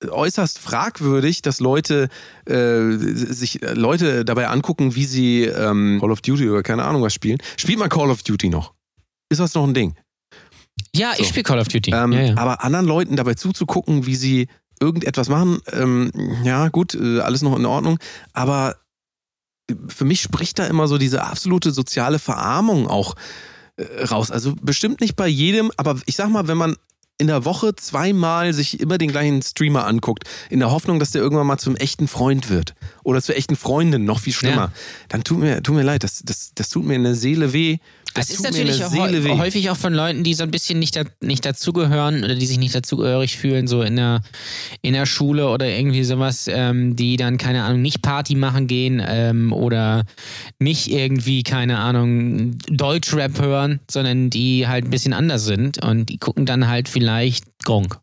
äußerst 0.10 0.60
fragwürdig, 0.60 1.42
dass 1.42 1.60
Leute 1.60 2.10
äh, 2.46 2.92
sich 2.98 3.62
Leute 3.74 4.26
dabei 4.26 4.48
angucken, 4.50 4.96
wie 4.96 5.06
sie 5.06 5.44
ähm, 5.44 6.00
Call 6.02 6.12
of 6.12 6.22
Duty 6.22 6.50
oder 6.50 6.64
keine 6.64 6.84
Ahnung 6.84 7.02
was 7.04 7.14
spielen. 7.14 7.38
Spielt 7.58 7.80
mal 7.80 7.88
Call 7.88 8.10
of 8.10 8.24
Duty 8.24 8.50
noch. 8.50 8.74
Ist 9.30 9.40
das 9.40 9.54
noch 9.54 9.64
ein 9.64 9.74
Ding? 9.74 9.96
Ja, 10.96 11.12
ich 11.14 11.20
So. 11.20 11.24
spiele 11.26 11.44
Call 11.44 11.60
of 11.60 11.68
Duty. 11.68 11.92
Ähm, 11.94 12.12
ja, 12.12 12.22
ja. 12.22 12.38
Aber 12.38 12.64
anderen 12.64 12.86
Leuten 12.86 13.16
dabei 13.16 13.36
zuzugucken, 13.36 14.06
wie 14.06 14.16
sie 14.16 14.48
irgendetwas 14.82 15.30
machen, 15.30 15.60
ähm, 15.72 16.12
ja 16.44 16.68
gut, 16.68 16.96
äh, 16.96 17.20
alles 17.22 17.42
noch 17.42 17.58
in 17.58 17.66
Ordnung. 17.66 17.98
Aber 18.34 18.76
für 19.88 20.06
mich 20.06 20.22
spricht 20.22 20.60
da 20.60 20.66
immer 20.66 20.88
so 20.88 20.98
diese 20.98 21.24
absolute 21.24 21.72
soziale 21.72 22.20
Verarmung 22.20 22.88
auch 22.88 23.16
äh, 23.78 24.04
raus. 24.04 24.32
Also 24.32 24.54
bestimmt 24.62 25.02
nicht 25.02 25.16
bei 25.16 25.28
jedem, 25.28 25.72
aber 25.78 26.00
ich 26.06 26.16
sag 26.16 26.30
mal, 26.30 26.48
wenn 26.48 26.58
man 26.58 26.76
in 27.20 27.28
der 27.28 27.46
Woche 27.46 27.76
zweimal 27.76 28.54
sich 28.54 28.80
immer 28.80 28.98
den 28.98 29.12
gleichen 29.12 29.42
Streamer 29.42 29.86
anguckt, 29.86 30.24
in 30.50 30.60
der 30.60 30.72
Hoffnung, 30.72 31.00
dass 31.00 31.12
der 31.12 31.22
irgendwann 31.22 31.48
mal 31.48 31.58
zum 31.58 31.76
echten 31.76 32.08
Freund 32.08 32.50
wird 32.50 32.74
oder 33.04 33.22
zur 33.22 33.38
echten 33.38 33.56
Freundin, 33.56 34.06
noch 34.06 34.20
viel 34.20 34.34
schlimmer, 34.34 34.72
dann 35.10 35.24
tut 35.24 35.40
mir, 35.40 35.62
tut 35.62 35.76
mir 35.76 35.84
leid, 35.84 36.04
das, 36.04 36.24
das, 36.26 36.52
das 36.56 36.70
tut 36.70 36.86
mir 36.86 36.96
in 36.96 37.04
der 37.04 37.16
Seele 37.16 37.54
weh. 37.54 37.78
Das 38.16 38.30
Es 38.30 38.36
ist 38.36 38.44
natürlich 38.44 38.84
auch 38.84 38.94
häufig 39.40 39.72
auch 39.72 39.78
von 39.78 39.94
Leuten, 39.94 40.24
die 40.24 40.36
so 40.36 40.44
ein 40.44 40.52
bisschen 40.52 40.78
nicht, 40.78 40.96
da, 40.96 41.04
nicht 41.20 41.46
dazugehören 41.46 42.24
oder 42.24 42.36
die 42.36 42.46
sich 42.46 42.60
nicht 42.60 42.76
dazugehörig 42.76 43.38
fühlen, 43.38 43.68
so 43.68 43.82
in 43.82 43.96
der, 43.96 44.22
in 44.82 44.94
der 44.94 45.08
Schule 45.08 45.50
oder 45.50 45.68
irgendwie 45.68 46.04
sowas, 46.04 46.48
ähm, 46.48 46.96
die 46.96 47.18
dann, 47.18 47.38
keine 47.38 47.64
Ahnung, 47.64 47.82
nicht 47.82 48.04
Party 48.04 48.36
machen 48.36 48.68
gehen 48.68 49.02
ähm, 49.06 49.52
oder 49.52 50.04
nicht 50.60 50.92
irgendwie, 50.92 51.42
keine 51.42 51.80
Ahnung, 51.80 52.58
Deutschrap 52.68 53.40
hören, 53.42 53.80
sondern 53.90 54.30
die 54.30 54.68
halt 54.68 54.86
ein 54.86 54.92
bisschen 54.92 55.14
anders 55.14 55.46
sind 55.46 55.84
und 55.84 56.10
die 56.10 56.18
gucken 56.18 56.46
dann 56.46 56.68
halt 56.68 56.90
vielleicht 56.90 57.03
Gronk. 57.64 58.00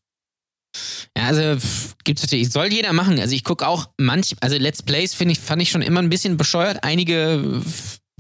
Ja, 1.17 1.25
also 1.25 1.57
gibt's 2.05 2.23
natürlich, 2.23 2.51
soll 2.51 2.73
jeder 2.73 2.93
machen. 2.93 3.19
Also 3.19 3.35
ich 3.35 3.45
gucke 3.45 3.67
auch 3.67 3.91
manch, 3.99 4.37
also 4.41 4.57
Let's 4.57 4.83
Plays 4.83 5.15
finde 5.15 5.33
ich, 5.33 5.41
fand 5.41 5.61
ich 5.63 5.71
schon 5.71 5.83
immer 5.83 6.01
ein 6.01 6.11
bisschen 6.11 6.37
bescheuert. 6.37 6.85
Einige 6.85 7.63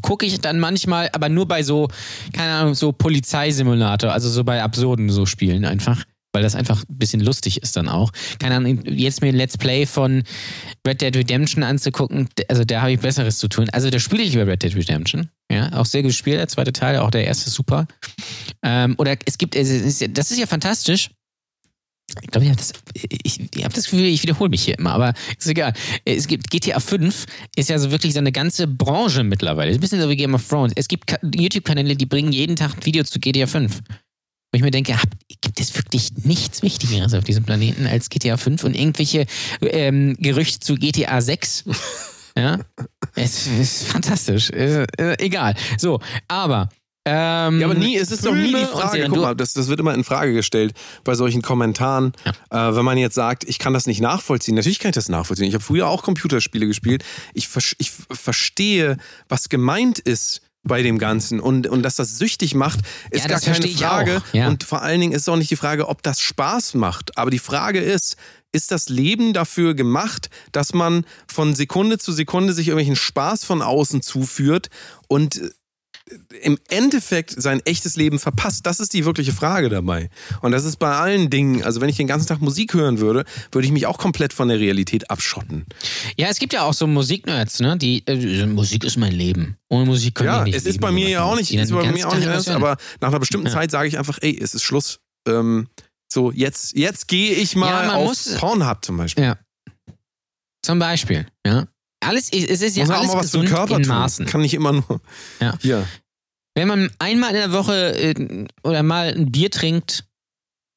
gucke 0.03 0.27
ich 0.27 0.41
dann 0.41 0.59
manchmal, 0.59 1.11
aber 1.13 1.29
nur 1.29 1.47
bei 1.47 1.63
so, 1.63 1.89
keine 2.33 2.53
Ahnung, 2.53 2.75
so 2.75 2.93
Polizeisimulator, 2.93 4.13
also 4.13 4.29
so 4.29 4.45
bei 4.45 4.63
absurden 4.63 5.11
so 5.11 5.27
Spielen 5.27 5.65
einfach. 5.65 6.05
Weil 6.33 6.43
das 6.45 6.55
einfach 6.55 6.85
ein 6.89 6.97
bisschen 6.99 7.21
lustig 7.21 7.61
ist 7.63 7.77
dann 7.77 7.89
auch. 7.89 8.13
Keine 8.39 8.55
Ahnung, 8.57 8.81
jetzt 8.85 9.21
mir 9.21 9.29
ein 9.29 9.35
Let's 9.35 9.59
Play 9.59 9.85
von 9.85 10.23
Red 10.87 11.01
Dead 11.03 11.17
Redemption 11.17 11.65
anzugucken, 11.65 12.29
also 12.49 12.63
da 12.65 12.83
habe 12.83 12.93
ich 12.93 13.01
Besseres 13.01 13.39
zu 13.39 13.49
tun. 13.49 13.69
Also 13.73 13.91
da 13.91 13.99
spiele 13.99 14.23
ich 14.23 14.35
über 14.35 14.47
Red 14.47 14.63
Dead 14.63 14.75
Redemption. 14.77 15.29
Ja, 15.51 15.73
auch 15.73 15.87
sehr 15.87 16.03
gespielt, 16.05 16.39
der 16.39 16.47
zweite 16.47 16.73
Teil, 16.73 16.99
auch 16.99 17.11
der 17.11 17.25
erste 17.25 17.51
super. 17.51 17.89
Ähm, 18.63 18.95
oder 18.99 19.17
es 19.27 19.39
gibt, 19.39 19.57
das 19.57 19.69
ist 19.69 20.39
ja 20.39 20.47
fantastisch. 20.47 21.11
Ich 22.23 22.31
glaube, 22.31 22.45
ich 22.45 22.51
habe 22.51 22.59
das, 22.59 22.73
ich, 23.23 23.41
ich 23.55 23.65
hab 23.65 23.73
das 23.73 23.85
Gefühl, 23.85 24.05
ich 24.05 24.23
wiederhole 24.23 24.51
mich 24.51 24.65
hier 24.65 24.77
immer, 24.79 24.93
aber 24.93 25.15
ist 25.39 25.47
egal. 25.49 25.73
Es 26.05 26.27
gibt 26.27 26.51
GTA 26.51 26.81
5, 26.81 27.27
ist 27.57 27.71
ja 27.71 27.79
so 27.79 27.91
wirklich 27.93 28.13
so 28.15 28.19
eine 28.19 28.33
ganze 28.33 28.67
Branche 28.67 29.23
mittlerweile. 29.23 29.71
Ist 29.71 29.79
ein 29.79 29.81
bisschen 29.81 30.01
so 30.01 30.09
wie 30.09 30.17
Game 30.17 30.35
of 30.35 30.47
Thrones. 30.49 30.73
Es 30.75 30.89
gibt 30.89 31.07
Ka- 31.07 31.19
YouTube-Kanäle, 31.23 31.95
die 31.97 32.07
bringen 32.07 32.33
jeden 32.33 32.57
Tag 32.57 32.77
ein 32.77 32.85
Video 32.87 33.05
zu 33.05 33.21
GTA 33.21 33.47
5. 33.47 33.81
Wo 34.53 34.57
ich 34.57 34.63
mir 34.63 34.73
denke, 34.73 34.97
gibt 35.41 35.61
es 35.61 35.77
wirklich 35.77 36.11
nichts 36.25 36.63
Wichtigeres 36.63 37.15
auf 37.15 37.23
diesem 37.23 37.45
Planeten 37.45 37.87
als 37.87 38.09
GTA 38.09 38.37
5 38.37 38.65
und 38.65 38.75
irgendwelche 38.75 39.27
ähm, 39.61 40.17
Gerüchte 40.19 40.59
zu 40.59 40.75
GTA 40.75 41.21
6? 41.21 41.65
ja, 42.37 42.59
es 43.15 43.47
ist 43.47 43.85
fantastisch. 43.85 44.51
Äh, 44.51 44.87
äh, 44.99 45.17
egal. 45.25 45.55
So, 45.79 46.01
aber. 46.27 46.69
Ähm, 47.05 47.61
Ja, 47.61 47.67
aber 47.67 47.75
nie, 47.75 47.97
es 47.97 48.11
ist 48.11 48.27
doch 48.27 48.35
nie 48.35 48.49
die 48.49 48.51
Filme 48.51 48.67
Frage, 48.67 49.07
guck 49.09 49.19
mal, 49.19 49.35
das, 49.35 49.55
das 49.55 49.69
wird 49.69 49.81
immer 49.81 49.95
in 49.95 50.05
Frage 50.05 50.35
gestellt 50.35 50.75
bei 51.05 51.15
solchen 51.15 51.41
Kommentaren, 51.43 52.13
äh, 52.51 52.57
wenn 52.57 52.85
man 52.85 52.99
jetzt 52.99 53.15
sagt, 53.15 53.45
ich 53.45 53.59
kann 53.59 53.73
das 53.73 53.87
nicht 53.87 54.01
nachvollziehen. 54.01 54.55
Natürlich 54.57 54.81
kann 54.81 54.91
ich 54.91 54.97
das 54.97 55.09
nachvollziehen. 55.09 55.47
Ich 55.47 55.55
habe 55.55 55.65
früher 55.65 55.89
auch 55.89 56.03
Computerspiele 56.03 56.67
gespielt. 56.67 57.05
Ich, 57.33 57.49
ich 57.79 57.93
verstehe, 58.11 58.97
was 59.29 59.49
gemeint 59.49 59.99
ist 60.01 60.43
bei 60.63 60.83
dem 60.83 60.99
Ganzen 60.99 61.41
und, 61.41 61.67
und 61.67 61.83
dass 61.83 61.95
das 61.97 62.19
süchtig 62.19 62.55
macht, 62.55 62.81
ist 63.11 63.23
Ja, 63.23 63.29
gar 63.29 63.41
keine 63.41 63.67
Frage. 63.69 64.23
ja. 64.33 64.49
Und 64.49 64.65
vor 64.65 64.83
allen 64.83 65.01
Dingen 65.01 65.13
ist 65.13 65.29
auch 65.29 65.37
nicht 65.37 65.51
die 65.51 65.57
Frage, 65.57 65.89
ob 65.89 66.03
das 66.03 66.21
Spaß 66.21 66.75
macht. 66.75 67.17
Aber 67.17 67.31
die 67.31 67.39
Frage 67.39 67.81
ist, 67.81 68.17
ist 68.53 68.71
das 68.71 68.89
Leben 68.89 69.33
dafür 69.33 69.75
gemacht, 69.75 70.29
dass 70.53 70.75
man 70.75 71.07
von 71.27 71.55
Sekunde 71.55 71.99
zu 71.99 72.13
Sekunde 72.13 72.53
sich 72.53 72.69
irgendwelchen 72.69 72.97
Spaß 72.97 73.45
von 73.45 73.63
außen 73.63 74.03
zuführt 74.03 74.69
und 75.09 75.41
im 76.43 76.59
Endeffekt 76.69 77.35
sein 77.41 77.61
echtes 77.65 77.97
Leben 77.97 78.19
verpasst. 78.19 78.67
Das 78.67 78.81
ist 78.81 78.93
die 78.95 79.05
wirkliche 79.05 79.33
Frage 79.33 79.69
dabei. 79.69 80.11
Und 80.43 80.53
das 80.53 80.65
ist 80.65 80.77
bei 80.79 80.93
allen 80.97 81.31
Dingen, 81.31 81.63
also 81.63 81.81
wenn 81.81 81.89
ich 81.89 81.97
den 81.97 82.07
ganzen 82.07 82.27
Tag 82.27 82.41
Musik 82.41 82.75
hören 82.75 82.99
würde, 82.99 83.25
würde 83.53 83.67
ich 83.67 83.73
mich 83.73 83.87
auch 83.87 83.99
komplett 83.99 84.33
von 84.33 84.49
der 84.49 84.59
Realität 84.59 85.11
abschotten. 85.11 85.67
Ja, 86.17 86.29
es 86.29 86.39
gibt 86.39 86.53
ja 86.53 86.63
auch 86.63 86.75
so 86.75 86.87
Musiknerds, 86.87 87.61
ne? 87.61 87.77
Die 87.77 88.03
äh, 88.07 88.47
Musik 88.47 88.85
ist 88.85 88.97
mein 88.97 89.13
Leben. 89.13 89.57
Ohne 89.69 89.87
Musik 89.87 90.17
können 90.17 90.29
Ja, 90.29 90.39
wir 90.41 90.45
nicht 90.45 90.57
es 90.57 90.67
ist 90.67 90.81
bei 90.81 90.91
mir 90.91 91.09
ja 91.09 91.23
auch 91.23 91.37
nicht, 91.37 91.53
ist 91.53 91.71
bei 91.73 91.91
mir 91.93 92.09
auch 92.09 92.15
nicht 92.15 92.27
anders, 92.27 92.49
aber 92.49 92.77
nach 93.01 93.09
einer 93.09 93.21
bestimmten 93.21 93.47
Ja. 93.49 93.53
Zeit 93.53 93.71
sage 93.71 93.89
ich 93.89 93.99
einfach, 93.99 94.19
ey, 94.23 94.39
es 94.41 94.55
ist 94.55 94.63
Schluss. 94.63 95.01
Ähm, 95.29 95.69
so, 96.13 96.33
jetzt, 96.33 96.77
jetzt 96.77 97.07
gehe 97.09 97.33
ich 97.35 97.55
mal 97.55 97.85
Ja, 97.87 97.95
auf 97.95 98.09
muss- 98.09 98.35
Pornhub 98.37 98.85
zum 98.85 98.97
Beispiel. 98.97 99.25
Ja. 99.25 99.37
Zum 100.63 100.79
Beispiel, 100.79 101.27
ja. 101.47 101.67
Alles, 102.03 102.31
es 102.33 102.63
ist 102.63 102.77
ja 102.79 102.85
Muss 102.85 102.95
auch 102.95 102.99
alles 102.99 103.09
mal 103.13 103.19
was 103.19 103.31
für 103.31 103.37
den 103.39 103.43
gesund 103.43 103.59
Körper 103.59 103.77
in 103.77 103.83
tun. 103.83 103.95
Maßen. 103.95 104.27
Kann 104.27 104.41
nicht 104.41 104.55
immer 104.55 104.73
nur. 104.73 105.01
Ja. 105.39 105.55
Hier. 105.61 105.87
Wenn 106.55 106.69
man 106.69 106.91
einmal 106.99 107.31
in 107.31 107.37
der 107.37 107.53
Woche 107.53 107.97
äh, 107.97 108.47
oder 108.63 108.83
mal 108.83 109.15
ein 109.15 109.31
Bier 109.31 109.51
trinkt, 109.51 110.05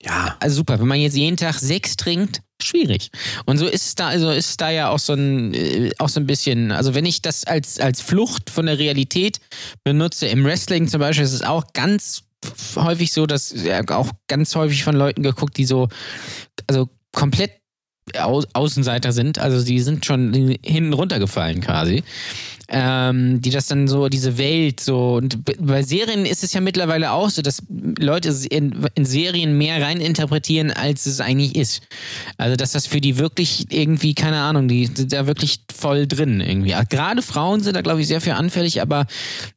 Ja. 0.04 0.36
also 0.40 0.58
super. 0.58 0.80
Wenn 0.80 0.88
man 0.88 1.00
jetzt 1.00 1.16
jeden 1.16 1.38
Tag 1.38 1.56
sechs 1.60 1.96
trinkt, 1.96 2.42
schwierig. 2.62 3.10
Und 3.46 3.58
so 3.58 3.68
ist 3.68 3.86
es 3.88 3.96
da, 3.96 4.08
also 4.08 4.32
ist 4.32 4.62
da 4.62 4.70
ja 4.70 4.90
auch 4.90 5.00
so 5.00 5.14
ein, 5.14 5.54
äh, 5.54 5.92
auch 6.00 6.10
so 6.10 6.20
ein 6.20 6.28
bisschen, 6.28 6.72
also 6.72 6.94
wenn 6.94 7.06
ich 7.06 7.22
das 7.22 7.44
als, 7.46 7.80
als 7.80 8.02
Flucht 8.02 8.50
von 8.50 8.66
der 8.68 8.78
Realität 8.80 9.40
benutze, 9.84 10.28
im 10.28 10.46
Wrestling 10.46 10.88
zum 10.88 11.00
Beispiel, 11.00 11.26
ist 11.26 11.34
es 11.34 11.42
auch 11.42 11.66
ganz 11.74 12.24
häufig 12.76 13.12
so, 13.12 13.26
dass 13.26 13.54
ja, 13.64 13.82
auch 13.90 14.12
ganz 14.28 14.56
häufig 14.56 14.84
von 14.84 14.96
Leuten 14.96 15.24
geguckt, 15.24 15.58
die 15.58 15.66
so, 15.66 15.90
also 16.68 16.90
komplett 17.12 17.52
Au 18.18 18.44
Außenseiter 18.52 19.14
sind, 19.14 19.40
also 19.40 19.64
die 19.66 19.80
sind 19.80 20.06
schon 20.06 20.34
hinten 20.62 20.92
runtergefallen 20.92 21.62
quasi. 21.62 22.04
Ähm, 22.70 23.42
die 23.42 23.50
das 23.50 23.68
dann 23.68 23.88
so, 23.88 24.08
diese 24.08 24.38
Welt 24.38 24.80
so, 24.80 25.16
und 25.16 25.40
bei 25.60 25.84
Serien 25.84 26.26
ist 26.26 26.44
es 26.44 26.54
ja 26.54 26.62
mittlerweile 26.62 27.12
auch 27.12 27.30
so, 27.30 27.42
dass 27.42 27.62
Leute 27.70 28.34
in, 28.50 28.88
in 28.96 29.06
Serien 29.06 29.58
mehr 29.58 29.82
reininterpretieren, 29.82 30.72
als 30.72 31.06
es 31.06 31.20
eigentlich 31.20 31.56
ist. 31.56 31.82
Also, 32.38 32.56
dass 32.56 32.72
das 32.72 32.88
für 32.88 33.02
die 33.02 33.18
wirklich 33.18 33.66
irgendwie, 33.70 34.14
keine 34.14 34.40
Ahnung, 34.40 34.68
die 34.68 34.86
sind 34.86 35.12
da 35.12 35.28
wirklich 35.28 35.60
voll 35.76 36.08
drin 36.08 36.40
irgendwie. 36.40 36.74
Ah, 36.74 36.84
Gerade 36.84 37.22
Frauen 37.22 37.62
sind 37.62 37.76
da, 37.76 37.82
glaube 37.82 38.02
ich, 38.02 38.08
sehr 38.08 38.22
für 38.22 38.36
anfällig, 38.36 38.82
aber 38.82 39.08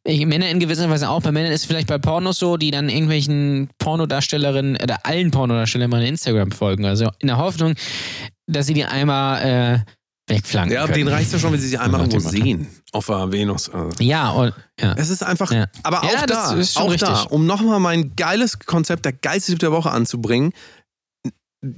Männer 0.04 0.48
in 0.50 0.58
gewisser 0.58 0.90
Weise 0.90 1.08
auch. 1.08 1.22
Bei 1.22 1.32
Männern 1.32 1.52
ist 1.52 1.62
es 1.62 1.66
vielleicht 1.66 1.86
bei 1.86 1.98
Pornos 1.98 2.38
so, 2.38 2.56
die 2.56 2.70
dann 2.70 2.88
irgendwelchen 2.88 3.68
Pornodarstellerinnen 3.78 4.76
oder 4.82 5.04
allen 5.04 5.30
Pornodarstellern 5.30 5.90
mal 5.90 6.02
Instagram 6.02 6.50
folgen. 6.50 6.84
Also 6.84 7.10
in 7.20 7.28
der 7.28 7.38
Hoffnung, 7.38 7.74
dass 8.46 8.66
sie 8.66 8.74
die 8.74 8.84
einmal 8.84 9.42
äh, 9.42 9.78
wegflanken. 10.28 10.72
Ja, 10.74 10.82
können. 10.82 10.94
denen 10.94 11.08
reicht 11.08 11.32
ja 11.32 11.38
schon, 11.38 11.52
wenn 11.52 11.60
sie 11.60 11.68
sie 11.68 11.78
einmal 11.78 12.00
irgendwo 12.00 12.28
sehen. 12.28 12.66
Auf 12.92 13.06
der 13.06 13.30
Venus. 13.30 13.68
Also. 13.68 13.90
Ja, 14.02 14.30
und, 14.30 14.54
ja. 14.80 14.94
Es 14.94 15.10
ist 15.10 15.22
einfach, 15.22 15.50
Ja. 15.52 15.66
aber 15.82 16.02
auch 16.02 16.12
Ja, 16.12 16.26
das 16.26 16.74
da, 16.74 16.80
auch 16.80 16.90
richtig. 16.90 17.08
da, 17.08 17.22
um 17.22 17.46
nochmal 17.46 17.80
mein 17.80 18.14
geiles 18.16 18.58
Konzept, 18.58 19.04
der 19.04 19.12
geilste 19.12 19.52
Tipp 19.52 19.60
der 19.60 19.72
Woche 19.72 19.90
anzubringen, 19.90 20.52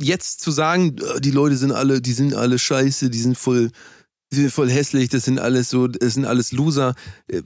jetzt 0.01 0.41
zu 0.41 0.51
sagen, 0.51 0.97
äh, 0.99 1.21
die 1.21 1.31
Leute 1.31 1.57
sind 1.57 1.73
alle, 1.73 2.01
die 2.01 2.13
sind 2.13 2.35
alle 2.35 2.59
scheiße, 2.59 3.11
die 3.11 3.21
sind 3.21 3.37
voll, 3.39 3.71
die 4.31 4.37
sind 4.37 4.53
voll 4.53 4.71
hässlich, 4.71 5.09
das 5.09 5.25
sind 5.25 5.39
alles 5.39 5.71
so, 5.71 5.87
das 5.87 6.15
sind 6.15 6.27
alles 6.27 6.53
Loser. 6.53 6.95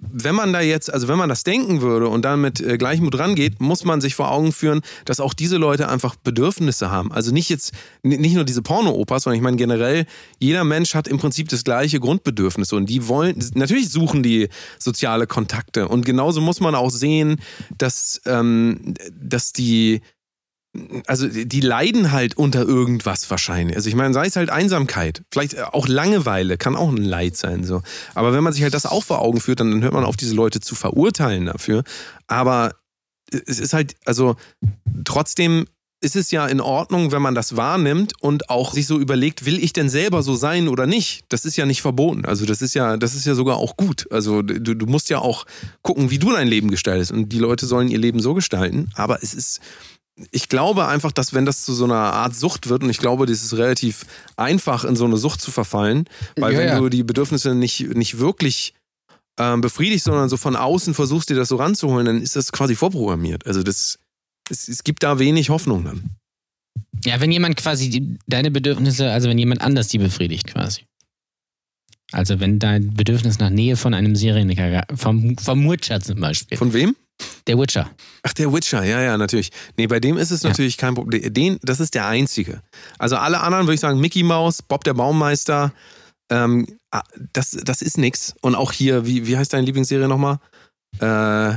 Wenn 0.01 0.35
man 0.35 0.53
da 0.53 0.61
jetzt, 0.61 0.93
also 0.93 1.07
wenn 1.07 1.17
man 1.17 1.29
das 1.29 1.45
denken 1.45 1.81
würde 1.81 2.09
und 2.09 2.25
dann 2.25 2.41
mit 2.41 2.61
äh, 2.61 2.77
Gleichmut 2.77 3.19
rangeht, 3.19 3.61
muss 3.61 3.85
man 3.85 4.01
sich 4.01 4.17
vor 4.17 4.31
Augen 4.33 4.53
führen, 4.53 4.81
dass 5.05 5.21
auch 5.21 5.33
diese 5.33 5.59
Leute 5.59 5.89
einfach 5.89 6.17
Bedürfnisse 6.17 6.91
haben. 6.91 7.13
Also 7.13 7.33
nicht 7.33 7.49
jetzt, 7.49 7.73
nicht 8.03 8.35
nur 8.35 8.45
diese 8.45 8.63
Porno-Opas, 8.63 9.23
sondern 9.23 9.37
ich 9.37 9.43
meine 9.43 9.57
generell, 9.57 10.07
jeder 10.41 10.65
Mensch 10.65 10.95
hat 10.95 11.07
im 11.07 11.19
Prinzip 11.19 11.49
das 11.49 11.63
gleiche 11.63 12.01
Grundbedürfnis 12.01 12.73
und 12.73 12.87
die 12.87 13.07
wollen, 13.07 13.37
natürlich 13.55 13.91
suchen 13.91 14.25
die 14.25 14.49
soziale 14.79 15.29
Kontakte 15.29 15.87
und 15.87 16.05
genauso 16.05 16.41
muss 16.41 16.61
man 16.61 16.75
auch 16.75 16.91
sehen, 16.91 17.41
dass, 17.79 18.21
ähm, 18.27 18.95
dass 19.13 19.53
die, 19.53 20.01
also 21.07 21.29
die 21.29 21.61
leiden 21.61 22.13
halt 22.13 22.37
unter 22.37 22.63
irgendwas 22.63 23.31
wahrscheinlich. 23.31 23.77
Also 23.77 23.89
ich 23.89 23.95
meine, 23.95 24.15
sei 24.15 24.27
es 24.27 24.37
halt 24.37 24.51
Einsamkeit, 24.51 25.23
vielleicht 25.31 25.63
auch 25.63 25.87
Langeweile, 25.87 26.57
kann 26.57 26.77
auch 26.77 26.89
ein 26.89 26.97
Leid 26.97 27.37
sein. 27.37 27.65
So. 27.65 27.83
Aber 28.15 28.33
wenn 28.33 28.43
man 28.43 28.55
sich 28.55 28.63
halt 28.63 28.73
das 28.73 28.87
auch 28.87 29.05
vor 29.05 29.21
Augen 29.21 29.41
führt, 29.41 29.61
dann 29.61 29.83
hört 29.83 29.93
man 29.93 30.05
auf, 30.05 30.17
diese 30.17 30.35
Leute 30.35 30.61
zu 30.61 30.75
verurteilen 30.75 31.47
dafür. 31.47 31.85
Aber 32.27 32.75
es 33.31 33.59
ist 33.59 33.75
halt, 33.75 33.97
also 34.07 34.37
trotzdem 35.05 35.67
ist 36.01 36.17
es 36.17 36.31
ja 36.33 36.47
in 36.47 36.61
Ordnung, 36.61 37.13
wenn 37.13 37.23
man 37.23 37.35
das 37.35 37.57
wahrnimmt 37.57 38.15
und 38.21 38.51
auch 38.51 38.73
sich 38.73 38.87
so 38.87 38.99
überlegt, 38.99 39.45
will 39.45 39.63
ich 39.63 39.73
denn 39.73 39.89
selber 39.89 40.23
so 40.23 40.35
sein 40.35 40.69
oder 40.69 40.87
nicht? 40.87 41.25
Das 41.29 41.45
ist 41.45 41.57
ja 41.57 41.65
nicht 41.65 41.81
verboten. 41.81 42.25
Also 42.25 42.45
das 42.45 42.61
ist 42.61 42.75
ja, 42.75 42.97
das 42.97 43.15
ist 43.15 43.25
ja 43.25 43.35
sogar 43.35 43.59
auch 43.59 43.77
gut. 43.77 44.11
Also 44.11 44.43
du, 44.43 44.75
du 44.75 44.87
musst 44.87 45.11
ja 45.11 45.19
auch 45.19 45.47
gucken, 45.83 46.11
wie 46.11 46.19
du 46.19 46.33
dein 46.33 46.49
Leben 46.49 46.71
gestaltest. 46.71 47.13
Und 47.13 47.29
die 47.29 47.39
Leute 47.39 47.67
sollen 47.67 47.89
ihr 47.89 47.99
Leben 47.99 48.21
so 48.21 48.35
gestalten. 48.35 48.91
Aber 48.95 49.23
es 49.23 49.33
ist, 49.33 49.61
ich 50.31 50.49
glaube 50.49 50.87
einfach, 50.87 51.13
dass 51.13 51.33
wenn 51.33 51.47
das 51.47 51.65
zu 51.65 51.73
so 51.73 51.85
einer 51.85 51.95
Art 51.95 52.35
Sucht 52.35 52.69
wird, 52.69 52.83
und 52.83 52.91
ich 52.91 52.99
glaube, 52.99 53.27
das 53.27 53.43
ist 53.43 53.55
relativ 53.55 54.05
einfach, 54.37 54.85
in 54.85 54.97
so 54.97 55.05
eine 55.05 55.17
Sucht 55.17 55.41
zu 55.41 55.51
verfallen, 55.51 56.05
weil 56.37 56.53
Ja, 56.53 56.59
wenn 56.59 56.69
ja. 56.69 56.79
du 56.79 56.89
die 56.89 57.03
Bedürfnisse 57.03 57.55
nicht, 57.55 57.81
nicht 57.95 58.19
wirklich 58.19 58.75
ähm, 59.39 59.61
befriedigst, 59.61 60.05
sondern 60.05 60.29
so 60.29 60.37
von 60.37 60.57
außen 60.57 60.95
versuchst, 60.95 61.31
dir 61.31 61.37
das 61.37 61.49
so 61.49 61.57
ranzuholen, 61.57 62.07
dann 62.07 62.23
ist 62.23 62.37
das 62.37 62.53
quasi 62.53 62.75
vorprogrammiert. 62.75 63.47
Also 63.47 63.63
das, 63.63 63.99
es, 64.51 64.69
es 64.69 64.85
gibt 64.85 65.03
da 65.03 65.19
wenig 65.19 65.49
Hoffnung 65.49 65.85
dann. 65.85 66.11
Ja, 67.05 67.21
wenn 67.21 67.33
jemand 67.33 67.57
quasi 67.57 67.89
die, 67.89 68.19
deine 68.27 68.51
Bedürfnisse, 68.51 69.11
also 69.11 69.29
wenn 69.29 69.39
jemand 69.39 69.63
anders 69.63 69.89
die 69.89 69.99
befriedigt 69.99 70.47
quasi. 70.47 70.83
Also 72.13 72.39
wenn 72.41 72.59
dein 72.59 72.93
Bedürfnis 72.93 73.39
nach 73.39 73.49
Nähe 73.49 73.77
von 73.77 73.95
einem 73.95 74.15
Serienmörder, 74.15 74.85
vom, 74.95 75.39
vom 75.39 75.69
Witcher 75.71 76.01
zum 76.01 76.21
Beispiel. 76.21 76.59
Von 76.59 76.75
wem? 76.75 76.95
Der 77.47 77.59
Witcher. 77.59 77.91
Ach, 78.23 78.33
der 78.35 78.53
Witcher, 78.53 78.85
ja, 78.85 79.01
ja, 79.01 79.17
natürlich. 79.19 79.51
Nee, 79.77 79.89
bei 79.89 79.99
dem 79.99 80.17
ist 80.17 80.31
es 80.31 80.43
Ja. 80.43 80.51
natürlich 80.51 80.77
kein 80.77 80.95
Problem. 80.95 81.33
Den, 81.35 81.59
das 81.63 81.81
ist 81.81 81.95
der 81.95 82.07
einzige. 82.07 82.63
Also 82.99 83.17
alle 83.17 83.41
anderen 83.41 83.67
würde 83.67 83.75
ich 83.75 83.81
sagen, 83.81 83.99
Mickey 84.01 84.23
Mouse, 84.23 84.63
Bob 84.63 84.85
der 84.85 84.95
Baumeister, 84.95 85.73
ähm, 86.31 86.67
ah, 86.93 87.03
das, 87.33 87.51
das 87.51 87.83
ist 87.83 87.99
nix. 87.99 88.35
Und 88.43 88.55
auch 88.55 88.71
hier, 88.73 89.07
wie, 89.07 89.27
wie 89.27 89.37
heißt 89.37 89.53
deine 89.53 89.67
Lieblingsserie 89.67 90.07
nochmal? 90.09 90.39
Äh, 91.01 91.57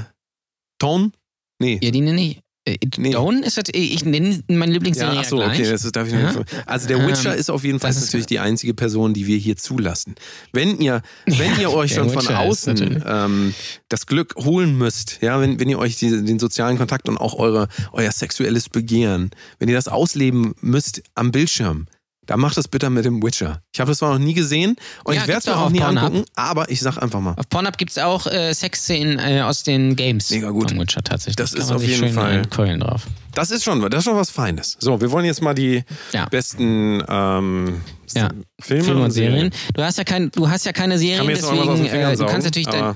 Tone? 0.80 1.12
Nee. 1.60 1.80
Ja, 1.82 1.92
die 1.92 2.02
nenne 2.02 2.22
ich. 2.22 2.42
Äh, 2.66 2.78
Nee. 2.98 3.12
Dawn 3.12 3.44
ist 3.44 3.58
das, 3.58 3.66
ich 3.72 4.04
nenne 4.06 4.42
meine 4.48 4.72
Lieblingsserie 4.74 5.10
Ja, 5.10 5.16
ja, 5.16 5.22
ach 5.22 5.30
so, 5.30 5.36
gleich. 5.38 5.60
okay, 5.60 5.72
das 5.72 5.84
ist, 5.86 5.96
darf 5.96 6.08
ich 6.08 6.14
Ja. 6.14 6.32
nicht. 6.34 6.40
Also 6.66 6.88
der 6.88 7.06
Witcher 7.08 7.34
Ähm, 7.34 7.40
ist 7.40 7.50
auf 7.52 7.64
jeden 7.64 7.80
Fall 7.80 7.94
natürlich 7.94 8.26
die 8.26 8.40
einzige 8.40 8.74
Person, 8.74 9.14
die 9.14 9.28
wir 9.28 9.38
hier 9.38 9.56
zulassen. 9.56 10.16
Wenn 10.52 10.80
ihr, 10.80 11.02
wenn 11.28 11.54
Ja, 11.56 11.62
ihr 11.62 11.72
euch 11.74 11.94
schon 11.94 12.10
von 12.10 12.28
außen 12.28 13.04
ähm, 13.06 13.54
das 13.90 14.08
Glück 14.08 14.34
holen 14.38 14.78
müsst, 14.78 15.20
ja, 15.22 15.40
wenn, 15.40 15.60
wenn 15.60 15.70
ihr 15.70 15.78
euch 15.80 15.98
die, 15.98 16.10
den 16.10 16.40
sozialen 16.40 16.78
Kontakt 16.78 17.08
und 17.08 17.18
auch 17.18 17.36
eure, 17.36 17.68
euer 17.92 18.12
sexuelles 18.12 18.70
Begehren, 18.70 19.30
wenn 19.60 19.70
ihr 19.70 19.76
das 19.76 19.88
ausleben 19.88 20.56
müsst 20.62 21.04
am 21.14 21.32
Bildschirm, 21.32 21.86
dann 22.28 22.40
macht 22.40 22.58
das 22.58 22.68
bitte 22.68 22.90
mit 22.90 23.06
dem 23.06 23.22
Witcher. 23.24 23.62
Ich 23.74 23.80
habe 23.80 23.92
das 23.92 24.00
zwar 24.00 24.14
noch 24.14 24.20
nie 24.26 24.34
gesehen 24.34 24.76
und 25.04 25.14
Ja, 25.16 25.22
ich 25.22 25.28
werde 25.28 25.40
es 25.40 25.46
mir 25.46 25.56
auch 25.58 25.62
auch 25.66 25.70
nie 25.70 25.80
Pornhub. 25.80 26.04
angucken, 26.04 26.26
aber 26.36 26.70
ich 26.70 26.80
sag 26.82 26.98
einfach 27.02 27.20
mal. 27.22 27.34
Auf 27.38 27.48
Pornhub 27.50 27.78
gibt 27.78 27.92
es 27.92 27.98
auch 27.98 28.26
äh, 28.28 28.54
Sexszenen 28.54 29.20
äh, 29.20 29.42
aus 29.42 29.64
den 29.64 29.96
Games. 29.96 30.30
Mega 30.32 30.50
gut. 30.50 30.72
Vom 30.72 30.80
Witcher 30.80 31.02
tatsächlich. 31.04 31.36
Das 31.36 31.52
kann 31.54 31.62
ist 31.62 31.72
auf 31.72 31.84
jeden 31.84 32.14
Fall- 32.14 32.40
einkeulen 32.40 32.80
drauf. 32.80 33.04
Das 33.34 33.52
ist 33.52 33.64
schon, 33.66 33.82
das 33.90 34.00
ist 34.00 34.06
schon 34.06 34.16
was 34.16 34.30
Feines. 34.32 34.78
So, 34.80 35.02
wir 35.02 35.12
wollen 35.12 35.26
jetzt 35.26 35.42
mal 35.42 35.54
die 35.54 35.84
Ja. 36.14 36.26
besten 36.28 37.04
ähm, 37.08 37.82
Ja. 38.14 38.30
Filme, 38.62 38.84
Filme 38.86 39.04
und 39.04 39.12
Serien. 39.12 39.52
Du 39.74 39.84
hast 39.84 39.98
ja, 39.98 40.04
kein, 40.06 40.32
du 40.32 40.50
hast 40.50 40.66
ja 40.66 40.72
keine 40.72 40.98
Serien, 40.98 41.28
deswegen 41.28 41.86
äh, 41.86 42.16
du 42.16 42.26
kannst 42.26 42.46
natürlich 42.46 42.68
dein, 42.70 42.96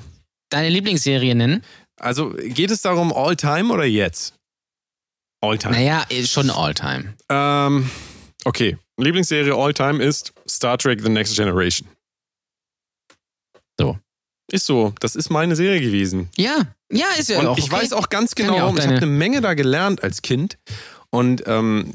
deine 0.50 0.70
Lieblingsserie 0.70 1.36
nennen. 1.36 1.62
Also 2.00 2.30
geht 2.46 2.72
es 2.72 2.82
darum 2.82 3.12
all 3.12 3.36
time 3.36 3.74
oder 3.74 3.84
jetzt? 3.84 4.34
All 5.42 5.58
time. 5.58 5.74
Naja, 5.74 6.06
äh, 6.10 6.24
schon 6.26 6.50
Alltime. 6.50 7.14
Ähm, 7.30 7.90
okay. 8.46 8.78
Lieblingsserie 9.02 9.56
all 9.56 9.74
time 9.74 10.04
ist 10.04 10.34
Star 10.47 10.78
Trek 10.78 11.02
The 11.02 11.10
Next 11.10 11.36
Generation. 11.36 11.88
So. 13.80 13.97
Ist 14.52 14.66
so. 14.66 14.93
Das 15.00 15.16
ist 15.16 15.30
meine 15.30 15.56
Serie 15.56 15.80
gewesen. 15.80 16.30
Ja, 16.36 16.68
ja, 16.91 17.06
ist 17.18 17.30
ja 17.30 17.39
Und 17.39 17.47
auch. 17.47 17.58
ich 17.58 17.72
okay. 17.72 17.84
weiß 17.84 17.93
auch 17.93 18.10
ganz 18.10 18.36
genau, 18.36 18.56
ja 18.58 18.64
auch 18.66 18.76
ich 18.76 18.86
habe 18.86 18.97
eine 18.97 19.06
Menge 19.06 19.41
da 19.41 19.54
gelernt 19.54 20.04
als 20.04 20.22
Kind. 20.22 20.58
Und 21.12 21.43
ähm, 21.45 21.93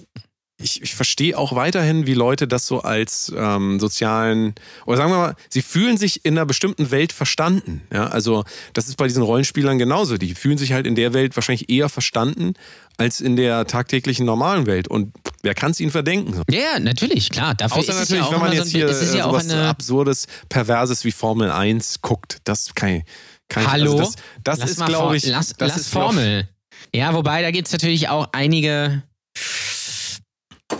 ich, 0.56 0.82
ich 0.82 0.94
verstehe 0.94 1.36
auch 1.36 1.54
weiterhin, 1.54 2.06
wie 2.06 2.14
Leute 2.14 2.46
das 2.46 2.66
so 2.66 2.80
als 2.80 3.32
ähm, 3.36 3.80
sozialen, 3.80 4.54
oder 4.86 4.96
sagen 4.96 5.10
wir 5.10 5.18
mal, 5.18 5.36
sie 5.48 5.62
fühlen 5.62 5.96
sich 5.96 6.24
in 6.24 6.34
einer 6.34 6.46
bestimmten 6.46 6.90
Welt 6.90 7.12
verstanden. 7.12 7.82
Ja, 7.92 8.06
also 8.06 8.44
das 8.72 8.88
ist 8.88 8.96
bei 8.96 9.08
diesen 9.08 9.22
Rollenspielern 9.22 9.78
genauso. 9.78 10.16
Die 10.16 10.34
fühlen 10.34 10.58
sich 10.58 10.72
halt 10.72 10.86
in 10.86 10.94
der 10.94 11.12
Welt 11.12 11.36
wahrscheinlich 11.36 11.70
eher 11.70 11.88
verstanden 11.88 12.54
als 12.96 13.20
in 13.20 13.34
der 13.34 13.66
tagtäglichen 13.66 14.26
normalen 14.26 14.66
Welt. 14.66 14.86
Und 14.86 15.12
wer 15.44 15.54
kann 15.54 15.70
es 15.70 15.80
ihnen 15.80 15.92
verdenken? 15.92 16.42
Ja, 16.50 16.58
ja, 16.58 16.78
natürlich, 16.80 17.30
klar. 17.30 17.54
Dafür 17.54 17.78
Außer 17.78 17.92
ist 17.92 17.94
es 17.94 18.10
natürlich, 18.10 18.22
ja 18.22 18.28
auch 18.28 18.32
wenn 18.32 18.40
man 18.40 18.52
jetzt 18.52 18.70
so 18.70 18.78
ein, 18.78 18.80
hier 18.80 18.88
es 18.88 19.02
ist 19.02 19.14
ja 19.14 19.20
äh, 19.20 19.22
auch 19.22 19.30
sowas 19.32 19.50
eine. 19.50 19.68
Absurdes, 19.68 20.26
Perverses 20.48 21.04
wie 21.04 21.12
Formel 21.12 21.50
1 21.50 22.00
guckt. 22.02 22.38
Das 22.44 22.74
kann 22.74 22.88
ich. 22.88 23.04
Kann 23.48 23.70
Hallo? 23.70 23.98
also 23.98 24.14
das 24.42 24.58
das 24.58 24.70
ist, 24.70 24.86
glaube 24.86 25.16
ich. 25.16 25.26
Lass, 25.26 25.48
das 25.50 25.68
lass 25.68 25.80
ist, 25.82 25.88
Formel. 25.90 26.48
Ja, 26.94 27.14
wobei, 27.14 27.42
da 27.42 27.50
gibt 27.50 27.66
es 27.68 27.72
natürlich 27.72 28.08
auch 28.08 28.28
einige. 28.32 29.02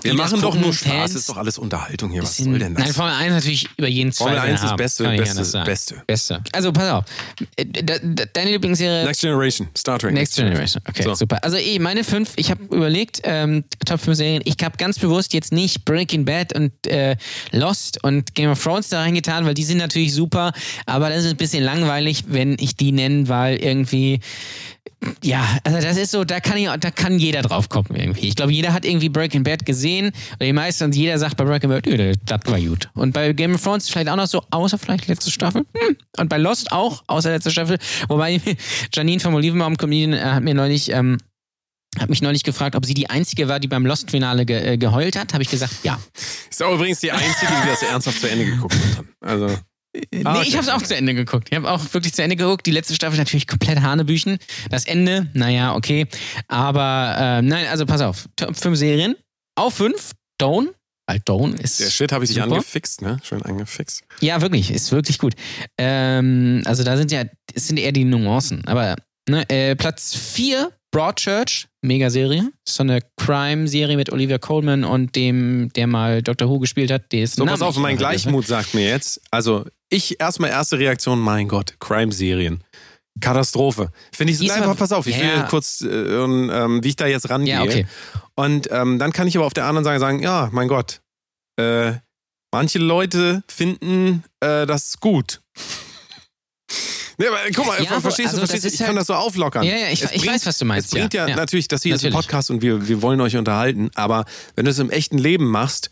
Wir 0.04 0.14
machen 0.14 0.40
doch 0.40 0.54
nur 0.54 0.72
Spaß, 0.72 0.92
Fans, 0.92 1.14
ist 1.14 1.28
doch 1.28 1.36
alles 1.36 1.58
Unterhaltung 1.58 2.10
hier. 2.10 2.22
Was 2.22 2.36
soll 2.36 2.58
denn 2.58 2.74
das? 2.74 2.84
Nein, 2.84 2.92
Formel 2.94 3.14
1 3.14 3.32
natürlich 3.34 3.68
über 3.76 3.88
jeden 3.88 4.12
Formel 4.12 4.34
Zweifel 4.36 4.50
1 4.50 4.60
ist 4.62 4.68
haben. 4.70 4.76
beste, 4.76 5.04
Kann 5.04 5.14
ich 5.14 5.20
beste, 5.20 5.44
sagen. 5.44 5.64
beste. 5.66 6.02
Beste. 6.06 6.42
Also 6.52 6.72
pass 6.72 6.90
auf. 6.90 7.04
Äh, 7.56 7.64
de- 7.66 7.82
de- 7.82 8.26
Deine 8.32 8.50
Lieblingsserie 8.50 9.04
Next 9.04 9.20
Generation, 9.22 9.68
Star 9.76 9.98
Trek. 9.98 10.12
Next 10.14 10.36
Generation. 10.36 10.82
Okay, 10.88 11.02
So. 11.02 11.14
super. 11.14 11.42
Also 11.42 11.56
eh, 11.56 11.78
meine 11.78 12.04
fünf, 12.04 12.32
ich 12.36 12.50
habe 12.50 12.62
überlegt, 12.64 13.20
ähm, 13.24 13.64
Top 13.86 14.00
5 14.00 14.16
Serien. 14.16 14.42
Ich 14.44 14.56
habe 14.62 14.76
ganz 14.76 14.98
bewusst 14.98 15.32
jetzt 15.32 15.52
nicht 15.52 15.84
Breaking 15.84 16.24
Bad 16.24 16.54
und 16.54 16.72
äh, 16.86 17.16
Lost 17.52 18.02
und 18.04 18.34
Game 18.34 18.50
of 18.50 18.62
Thrones 18.62 18.88
da 18.90 19.00
reingetan, 19.00 19.46
weil 19.46 19.54
die 19.54 19.64
sind 19.64 19.78
natürlich 19.78 20.12
super, 20.14 20.52
aber 20.86 21.08
das 21.08 21.24
ist 21.24 21.30
ein 21.30 21.36
bisschen 21.36 21.64
langweilig, 21.64 22.24
wenn 22.28 22.56
ich 22.58 22.76
die 22.76 22.92
nenne, 22.92 23.28
weil 23.28 23.56
irgendwie 23.56 24.20
ja, 25.22 25.58
also 25.64 25.80
das 25.80 25.96
ist 25.96 26.10
so, 26.10 26.24
da 26.24 26.40
kann 26.40 26.56
ich, 26.56 26.68
da 26.68 26.90
kann 26.90 27.18
jeder 27.18 27.42
drauf 27.42 27.68
kommen 27.68 27.94
irgendwie. 27.94 28.28
Ich 28.28 28.36
glaube, 28.36 28.52
jeder 28.52 28.72
hat 28.72 28.84
irgendwie 28.84 29.08
Breaking 29.08 29.44
Bad 29.44 29.66
gesehen 29.66 30.12
oder 30.36 30.46
die 30.46 30.52
meisten 30.52 30.84
und 30.84 30.94
jeder 30.94 31.18
sagt 31.18 31.36
bei 31.36 31.44
Breaking 31.44 31.70
Bad, 31.70 31.86
nö, 31.86 32.12
das 32.24 32.40
war 32.44 32.60
gut. 32.60 32.88
Und 32.94 33.12
bei 33.12 33.32
Game 33.32 33.54
of 33.54 33.62
Thrones 33.62 33.88
vielleicht 33.88 34.08
auch 34.08 34.16
noch 34.16 34.26
so, 34.26 34.42
außer 34.50 34.78
vielleicht 34.78 35.08
letzte 35.08 35.30
Staffel. 35.30 35.64
Hm. 35.76 35.96
Und 36.18 36.28
bei 36.28 36.38
Lost 36.38 36.72
auch, 36.72 37.02
außer 37.06 37.30
letzte 37.30 37.50
Staffel. 37.50 37.78
Wobei 38.08 38.40
Janine 38.92 39.20
vom 39.20 39.34
Olivenbaum 39.34 39.76
Comedian 39.76 40.12
äh, 40.12 40.20
hat 40.20 40.42
mir 40.42 40.54
neulich 40.54 40.90
ähm, 40.90 41.18
hat 41.98 42.10
mich 42.10 42.22
neulich 42.22 42.42
gefragt, 42.42 42.74
ob 42.74 42.84
sie 42.84 42.94
die 42.94 43.08
einzige 43.08 43.48
war, 43.48 43.60
die 43.60 43.68
beim 43.68 43.86
Lost-Finale 43.86 44.44
ge 44.46 44.72
äh, 44.72 44.76
geheult 44.76 45.16
hat. 45.16 45.32
Habe 45.32 45.42
ich 45.42 45.50
gesagt, 45.50 45.84
ja. 45.84 46.00
Ist 46.50 46.62
auch 46.62 46.74
übrigens 46.74 47.00
die 47.00 47.12
einzige, 47.12 47.52
die 47.62 47.68
das 47.68 47.82
ernsthaft 47.82 48.20
zu 48.20 48.28
Ende 48.28 48.46
geguckt 48.46 48.74
hat. 48.74 49.04
Also, 49.20 49.56
nee, 50.12 50.24
okay. 50.24 50.44
ich 50.46 50.56
habe 50.56 50.64
es 50.64 50.68
auch 50.68 50.82
zu 50.82 50.96
Ende 50.96 51.14
geguckt. 51.14 51.48
Ich 51.50 51.56
habe 51.56 51.70
auch 51.70 51.80
wirklich 51.92 52.14
zu 52.14 52.22
Ende 52.22 52.36
geguckt. 52.36 52.66
Die 52.66 52.70
letzte 52.70 52.94
Staffel 52.94 53.18
natürlich 53.18 53.46
komplett 53.46 53.80
Hanebüchen. 53.80 54.38
Das 54.70 54.86
Ende, 54.86 55.28
naja, 55.34 55.74
okay. 55.74 56.06
Aber 56.48 57.16
äh, 57.18 57.42
nein, 57.42 57.66
also 57.70 57.86
pass 57.86 58.00
auf. 58.00 58.26
Top 58.36 58.56
5 58.56 58.76
Serien. 58.78 59.16
Auf 59.56 59.74
5, 59.74 60.12
Dawn. 60.38 60.70
Weil 61.06 61.20
Dawn 61.24 61.54
ist. 61.54 61.80
der 61.80 61.90
Shit 61.90 62.12
habe 62.12 62.24
ich 62.24 62.30
dich 62.30 62.42
super. 62.42 62.54
angefixt, 62.54 63.02
ne? 63.02 63.18
Schön 63.22 63.42
angefixt. 63.42 64.04
Ja, 64.20 64.40
wirklich, 64.40 64.70
ist 64.70 64.90
wirklich 64.90 65.18
gut. 65.18 65.34
Ähm, 65.76 66.62
also 66.64 66.82
da 66.82 66.96
sind 66.96 67.12
ja, 67.12 67.24
es 67.52 67.68
sind 67.68 67.78
eher 67.78 67.92
die 67.92 68.04
Nuancen. 68.04 68.66
Aber 68.66 68.96
ne, 69.28 69.48
äh, 69.50 69.76
Platz 69.76 70.14
4, 70.14 70.72
Broadchurch, 70.90 71.66
Megaserie. 71.82 72.50
So 72.66 72.82
eine 72.82 73.00
Crime-Serie 73.18 73.96
mit 73.96 74.12
Olivia 74.12 74.38
Colman 74.38 74.84
und 74.84 75.14
dem, 75.14 75.70
der 75.74 75.86
mal 75.86 76.22
Doctor 76.22 76.48
Who 76.48 76.58
gespielt 76.58 76.90
hat. 76.90 77.12
Der 77.12 77.24
ist 77.24 77.36
So, 77.36 77.44
pass 77.44 77.60
auf, 77.60 77.76
mein 77.76 77.98
Gleichmut 77.98 78.46
sagt 78.46 78.74
mir 78.74 78.88
jetzt, 78.88 79.20
also 79.30 79.66
ich 79.94 80.20
erstmal 80.20 80.50
erste 80.50 80.78
Reaktion, 80.78 81.18
mein 81.20 81.48
Gott, 81.48 81.74
Crime-Serien. 81.80 82.62
Katastrophe. 83.20 83.90
Finde 84.12 84.32
ich, 84.32 84.40
Diesmal- 84.40 84.58
einfach, 84.62 84.76
pass 84.76 84.90
auf, 84.92 85.06
ich 85.06 85.16
Ja. 85.16 85.22
will 85.36 85.44
kurz, 85.48 85.80
äh, 85.82 85.86
ähm, 85.88 86.82
wie 86.82 86.88
ich 86.88 86.96
da 86.96 87.06
jetzt 87.06 87.30
rangehe. 87.30 87.54
Ja, 87.54 87.62
okay. 87.62 87.86
Und 88.34 88.68
ähm, 88.72 88.98
dann 88.98 89.12
kann 89.12 89.28
ich 89.28 89.36
aber 89.36 89.46
auf 89.46 89.54
der 89.54 89.66
anderen 89.66 89.84
Seite 89.84 90.00
sagen, 90.00 90.20
ja, 90.20 90.48
mein 90.52 90.66
Gott, 90.66 91.00
äh, 91.56 91.92
manche 92.52 92.80
Leute 92.80 93.44
finden 93.48 94.24
äh, 94.40 94.66
das 94.66 94.98
gut. 94.98 95.40
Nee, 97.16 97.28
aber 97.28 97.36
guck 97.54 97.66
mal, 97.66 97.80
Ja, 97.80 98.00
verstehst 98.00 98.30
also 98.30 98.38
du, 98.38 98.40
das 98.40 98.50
verstehst 98.50 98.64
du, 98.64 98.68
ich 98.74 98.78
kann 98.78 98.88
halt- 98.88 98.98
das 98.98 99.06
so 99.06 99.14
auflockern. 99.14 99.62
Ja, 99.62 99.76
ja, 99.76 99.86
ich- 99.88 100.02
Es 100.02 100.10
ich 100.10 100.26
weiß, 100.26 100.46
was 100.46 100.58
du 100.58 100.64
meinst, 100.64 100.86
Es 100.88 100.90
bringt 100.98 101.14
ja, 101.14 101.28
ja. 101.28 101.36
Natürlich, 101.36 101.68
das 101.68 101.84
hier 101.84 101.94
ist 101.94 102.02
ein 102.02 102.10
Natürlich. 102.10 102.26
Podcast 102.26 102.50
und 102.50 102.60
wir, 102.60 102.88
wir 102.88 103.02
wollen 103.02 103.20
euch 103.20 103.36
unterhalten, 103.36 103.90
aber 103.94 104.24
wenn 104.56 104.64
du 104.64 104.72
es 104.72 104.80
im 104.80 104.90
echten 104.90 105.18
Leben 105.18 105.48
machst, 105.48 105.90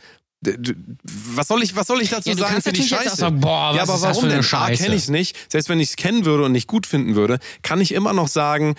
was 1.37 1.49
soll 1.49 1.63
ich, 1.63 1.77
was 1.77 1.87
soll 1.87 2.01
ich 2.03 2.11
dazu 2.11 2.29
Ja, 2.29 2.35
du 2.35 2.41
sagen? 2.43 2.53
kannst 2.55 2.67
Finde 2.69 2.81
ich 2.81 2.89
scheiße. 2.89 3.17
sagen, 3.17 3.41
boah, 3.41 3.71
was 3.71 3.77
ja, 3.77 3.83
aber 3.83 3.95
ist 3.95 4.03
das 4.03 4.03
warum 4.03 4.21
für 4.21 4.27
eine 4.27 4.35
denn? 4.35 4.41
A, 4.41 4.43
Scheiße? 4.43 4.83
kenne 4.83 4.95
ich 4.97 5.03
es 5.03 5.09
nicht. 5.09 5.37
Selbst 5.51 5.69
wenn 5.69 5.81
ich 5.81 5.91
es 5.91 5.97
kennen 5.97 6.25
würde 6.25 6.45
und 6.45 6.53
nicht 6.53 6.67
gut 6.69 6.87
finden 6.87 7.15
würde, 7.15 7.39
kann 7.63 7.81
ich 7.81 7.93
immer 7.93 8.13
noch 8.13 8.29
sagen, 8.29 8.75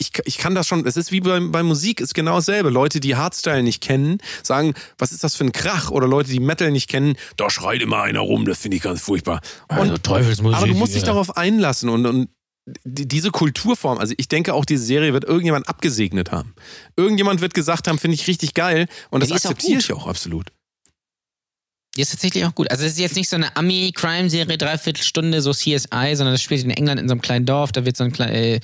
ich, 0.00 0.12
ich 0.26 0.38
kann 0.38 0.54
das 0.54 0.68
schon, 0.68 0.86
es 0.86 0.96
ist 0.96 1.10
wie 1.10 1.20
bei, 1.20 1.40
bei 1.40 1.62
Musik, 1.64 2.00
ist 2.00 2.14
genau 2.14 2.36
dasselbe. 2.36 2.70
Leute, 2.70 3.00
die 3.00 3.16
Hardstyle 3.16 3.64
nicht 3.64 3.82
kennen, 3.82 4.18
sagen, 4.44 4.74
was 4.96 5.10
ist 5.10 5.24
das 5.24 5.34
für 5.34 5.42
ein 5.44 5.50
Krach? 5.52 5.90
Oder 5.90 6.06
Leute, 6.06 6.30
die 6.30 6.38
Metal 6.38 6.70
nicht 6.70 6.88
kennen, 6.88 7.16
da 7.36 7.50
schreit 7.50 7.82
immer 7.82 8.02
einer 8.02 8.20
rum, 8.20 8.44
das 8.44 8.58
finde 8.58 8.76
ich 8.76 8.82
ganz 8.84 9.00
furchtbar. 9.00 9.40
Also 9.66 9.98
Teufelsmusik. 9.98 10.56
Aber 10.58 10.68
du 10.68 10.74
musst 10.74 10.94
dich 10.94 11.02
ja. 11.02 11.06
darauf 11.08 11.36
einlassen 11.36 11.88
und, 11.88 12.06
und 12.06 12.28
die- 12.84 13.08
diese 13.08 13.30
Kulturform, 13.32 13.98
also 13.98 14.14
ich 14.18 14.28
denke 14.28 14.54
auch, 14.54 14.64
diese 14.66 14.84
Serie 14.84 15.14
wird 15.14 15.24
irgendjemand 15.24 15.68
abgesegnet 15.68 16.30
haben. 16.30 16.54
Irgendjemand 16.96 17.40
wird 17.40 17.54
gesagt 17.54 17.88
haben, 17.88 17.98
finde 17.98 18.14
ich 18.14 18.26
richtig 18.28 18.54
geil 18.54 18.86
und 19.10 19.20
das 19.22 19.30
Ja, 19.30 19.36
auch 19.36 19.40
akzeptiere 19.40 19.80
ich 19.80 19.92
auch 19.92 20.06
absolut. 20.06 20.52
Die 21.98 22.02
ist 22.02 22.12
tatsächlich 22.12 22.44
auch 22.44 22.54
gut. 22.54 22.70
Also 22.70 22.84
es 22.84 22.92
ist 22.92 23.00
jetzt 23.00 23.16
nicht 23.16 23.28
so 23.28 23.34
eine 23.34 23.56
Ami-Crime-Serie, 23.56 24.56
Dreiviertelstunde, 24.56 25.42
so 25.42 25.50
CSI, 25.50 26.14
sondern 26.14 26.32
das 26.32 26.40
spielt 26.40 26.62
in 26.62 26.70
England 26.70 27.00
in 27.00 27.08
so 27.08 27.12
einem 27.12 27.20
kleinen 27.20 27.44
Dorf. 27.44 27.72
Da 27.72 27.84
wird 27.84 27.96
so 27.96 28.04
ein 28.04 28.12
klei 28.12 28.54
äh, 28.54 28.60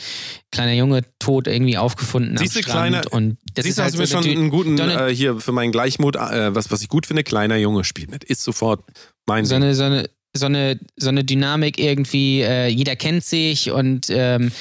kleiner 0.53 0.73
Junge 0.75 1.03
tot 1.19 1.49
irgendwie 1.49 1.77
aufgefunden 1.77 2.37
Siehst 2.37 2.55
am 2.57 2.63
du, 2.63 2.69
Strand. 2.69 2.91
kleiner- 2.91 3.13
und 3.13 3.39
das 3.55 3.65
Siehst 3.65 3.79
ist 3.79 3.83
halt 3.83 3.87
hast 3.87 3.95
du 3.97 4.03
mir 4.03 4.07
so 4.07 4.23
schon 4.23 4.31
einen 4.31 4.51
guten, 4.51 4.79
äh, 4.79 5.13
hier 5.13 5.41
für 5.41 5.51
meinen 5.51 5.73
Gleichmut, 5.73 6.15
äh, 6.15 6.55
was, 6.55 6.71
was 6.71 6.81
ich 6.83 6.89
gut 6.89 7.07
finde, 7.07 7.25
kleiner 7.25 7.57
Junge 7.57 7.83
spielt 7.83 8.09
mit. 8.09 8.23
Ist 8.23 8.45
sofort 8.45 8.85
mein 9.27 9.45
so 9.45 9.57
eine, 9.57 9.75
so 9.75 9.83
eine, 9.83 10.09
so 10.33 10.47
eine, 10.47 10.79
so 10.95 11.09
eine 11.09 11.25
Dynamik 11.25 11.81
irgendwie, 11.81 12.43
äh, 12.43 12.69
jeder 12.69 12.95
kennt 12.95 13.25
sich 13.25 13.73
und 13.73 14.07
ähm, 14.11 14.53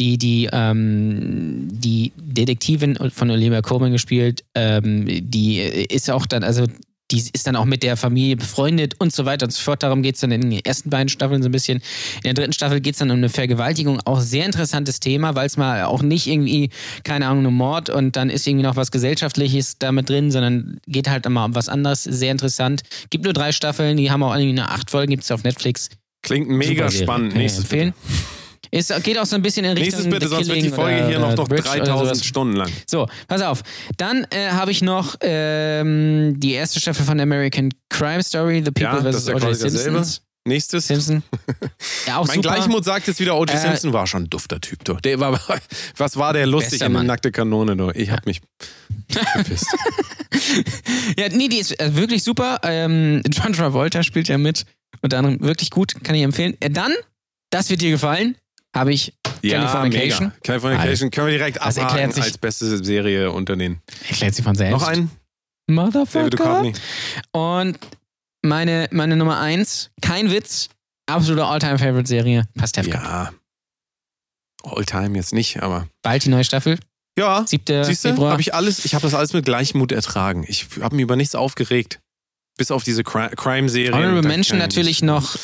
die, 0.00 0.18
die, 0.18 0.48
ähm, 0.52 1.68
die 1.70 2.10
Detektivin 2.16 2.98
von 3.14 3.30
Olivia 3.30 3.62
Colman 3.62 3.92
gespielt, 3.92 4.42
ähm, 4.56 5.06
die 5.30 5.60
ist 5.60 6.10
auch 6.10 6.26
dann, 6.26 6.42
also 6.42 6.66
die 7.10 7.18
ist 7.32 7.46
dann 7.46 7.56
auch 7.56 7.64
mit 7.64 7.82
der 7.82 7.96
Familie 7.96 8.36
befreundet 8.36 8.94
und 8.98 9.12
so 9.12 9.24
weiter 9.24 9.46
und 9.46 9.52
so 9.52 9.62
fort. 9.62 9.82
Darum 9.82 10.02
geht 10.02 10.16
es 10.16 10.20
dann 10.22 10.32
in 10.32 10.50
den 10.50 10.64
ersten 10.64 10.90
beiden 10.90 11.08
Staffeln 11.08 11.42
so 11.42 11.48
ein 11.48 11.52
bisschen. 11.52 11.78
In 12.16 12.22
der 12.24 12.34
dritten 12.34 12.52
Staffel 12.52 12.80
geht 12.80 12.94
es 12.94 12.98
dann 12.98 13.10
um 13.10 13.18
eine 13.18 13.28
Vergewaltigung. 13.28 14.00
Auch 14.04 14.20
sehr 14.20 14.44
interessantes 14.44 14.98
Thema, 14.98 15.34
weil 15.34 15.46
es 15.46 15.56
mal 15.56 15.84
auch 15.84 16.02
nicht 16.02 16.26
irgendwie, 16.26 16.70
keine 17.04 17.28
Ahnung, 17.28 17.46
um 17.46 17.54
Mord 17.54 17.90
und 17.90 18.16
dann 18.16 18.30
ist 18.30 18.46
irgendwie 18.46 18.64
noch 18.64 18.76
was 18.76 18.90
Gesellschaftliches 18.90 19.78
damit 19.78 20.08
drin, 20.08 20.30
sondern 20.30 20.78
geht 20.86 21.08
halt 21.08 21.26
immer 21.26 21.44
um 21.44 21.54
was 21.54 21.68
anderes. 21.68 22.02
Sehr 22.02 22.32
interessant. 22.32 22.82
Gibt 23.10 23.24
nur 23.24 23.32
drei 23.32 23.52
Staffeln, 23.52 23.96
die 23.96 24.10
haben 24.10 24.22
auch 24.22 24.34
irgendwie 24.34 24.54
nur 24.54 24.70
acht 24.70 24.90
Folgen, 24.90 25.10
gibt 25.10 25.22
es 25.22 25.30
auf 25.30 25.44
Netflix. 25.44 25.90
Klingt 26.22 26.48
mega 26.48 26.90
Super 26.90 27.04
spannend. 27.04 27.34
Nächstes 27.34 27.64
empfehlen. 27.64 27.94
bitte. 28.02 28.35
Ist, 28.76 29.02
geht 29.02 29.18
auch 29.18 29.24
so 29.24 29.36
ein 29.36 29.42
bisschen 29.42 29.64
in 29.64 29.72
Richtung 29.72 29.84
Nächstes 29.84 30.10
bitte, 30.10 30.28
sonst 30.28 30.48
wird 30.48 30.62
die 30.62 30.68
Folge 30.68 31.06
hier 31.06 31.18
noch, 31.18 31.34
noch 31.34 31.46
The 31.46 31.54
Bridge 31.54 31.68
oder 31.68 31.84
3000 31.84 32.08
sowas. 32.16 32.26
Stunden 32.26 32.56
lang. 32.56 32.70
So, 32.86 33.08
pass 33.26 33.40
auf. 33.40 33.62
Dann 33.96 34.26
äh, 34.30 34.50
habe 34.50 34.70
ich 34.70 34.82
noch 34.82 35.16
ähm, 35.22 36.34
die 36.38 36.52
erste 36.52 36.78
Staffel 36.80 37.06
von 37.06 37.18
American 37.18 37.70
Crime 37.88 38.22
Story, 38.22 38.62
The 38.64 38.70
People 38.70 38.98
Ja, 38.98 39.00
das 39.00 39.24
vs. 39.24 39.28
O.J. 39.30 39.56
Simpsons. 39.56 40.20
Nächstes. 40.46 40.86
Simpson. 40.86 41.22
Ja, 42.06 42.18
auch 42.18 42.26
Mein 42.28 42.36
super. 42.36 42.54
Gleichmut 42.54 42.84
sagt 42.84 43.08
jetzt 43.08 43.18
wieder, 43.18 43.36
O.J. 43.36 43.54
Äh, 43.54 43.58
Simpson 43.58 43.92
war 43.92 44.06
schon 44.06 44.24
ein 44.24 44.30
dufter 44.30 44.60
Typ. 44.60 44.84
Du. 44.84 44.94
Der 44.94 45.18
war, 45.18 45.40
was 45.96 46.16
war 46.16 46.32
der 46.32 46.46
lustig 46.46 46.82
in 46.82 46.92
der 46.92 47.02
nackte 47.02 47.32
Kanone? 47.32 47.76
Du. 47.76 47.90
Ich 47.90 48.10
hab 48.10 48.26
mich 48.26 48.40
gepisst. 49.34 49.66
Ja, 51.18 51.28
nee, 51.30 51.48
die 51.48 51.58
ist 51.58 51.80
äh, 51.80 51.96
wirklich 51.96 52.22
super. 52.22 52.60
Ähm, 52.62 53.22
John 53.30 53.52
Travolta 53.52 54.02
spielt 54.02 54.28
ja 54.28 54.36
mit. 54.38 54.66
Unter 55.00 55.18
anderem 55.18 55.40
wirklich 55.40 55.70
gut, 55.70 55.94
kann 56.04 56.14
ich 56.14 56.22
empfehlen. 56.22 56.56
Äh, 56.60 56.70
dann, 56.70 56.92
das 57.50 57.70
wird 57.70 57.80
dir 57.80 57.90
gefallen, 57.90 58.36
habe 58.74 58.92
ich 58.92 59.14
Californication. 59.42 60.28
mega. 60.28 60.36
Californication 60.42 61.10
können 61.10 61.26
wir 61.28 61.38
direkt 61.38 61.58
Das 61.58 61.78
abhaken 61.78 62.12
sich- 62.12 62.24
als 62.24 62.38
beste 62.38 62.82
Serie 62.84 63.30
unter 63.30 63.56
den. 63.56 63.80
Erklärt 64.08 64.34
sie 64.34 64.42
von 64.42 64.54
selbst. 64.54 64.72
Noch 64.72 64.86
ein? 64.88 65.10
David 65.68 65.94
Motherfucker. 65.94 66.72
Und 67.32 67.78
meine, 68.42 68.88
meine 68.92 69.16
Nummer 69.16 69.40
eins, 69.40 69.90
kein 70.00 70.30
Witz, 70.30 70.68
absolute 71.06 71.44
All-Time-Favorite-Serie, 71.44 72.44
Pastewka. 72.56 73.02
Ja. 73.02 73.32
Alltime 74.64 75.16
jetzt 75.16 75.32
nicht, 75.32 75.62
aber. 75.62 75.88
Bald 76.02 76.24
die 76.24 76.28
neue 76.28 76.44
Staffel, 76.44 76.78
Ja, 77.18 77.44
7. 77.46 77.84
siehst 77.84 78.04
du, 78.04 78.08
Februar. 78.10 78.32
habe 78.32 78.40
ich 78.42 78.52
alles, 78.54 78.84
ich 78.84 78.94
habe 78.94 79.02
das 79.02 79.14
alles 79.14 79.32
mit 79.32 79.44
Gleichmut 79.44 79.92
ertragen. 79.92 80.44
Ich 80.48 80.66
habe 80.80 80.96
mich 80.96 81.02
über 81.04 81.16
nichts 81.16 81.34
aufgeregt. 81.34 82.00
Bis 82.58 82.70
auf 82.70 82.82
diese 82.84 83.02
Cri- 83.02 83.34
Crime-Serie. 83.36 83.92
Honorable 83.92 84.40
ich 84.40 84.52
natürlich 84.52 85.02
noch 85.02 85.36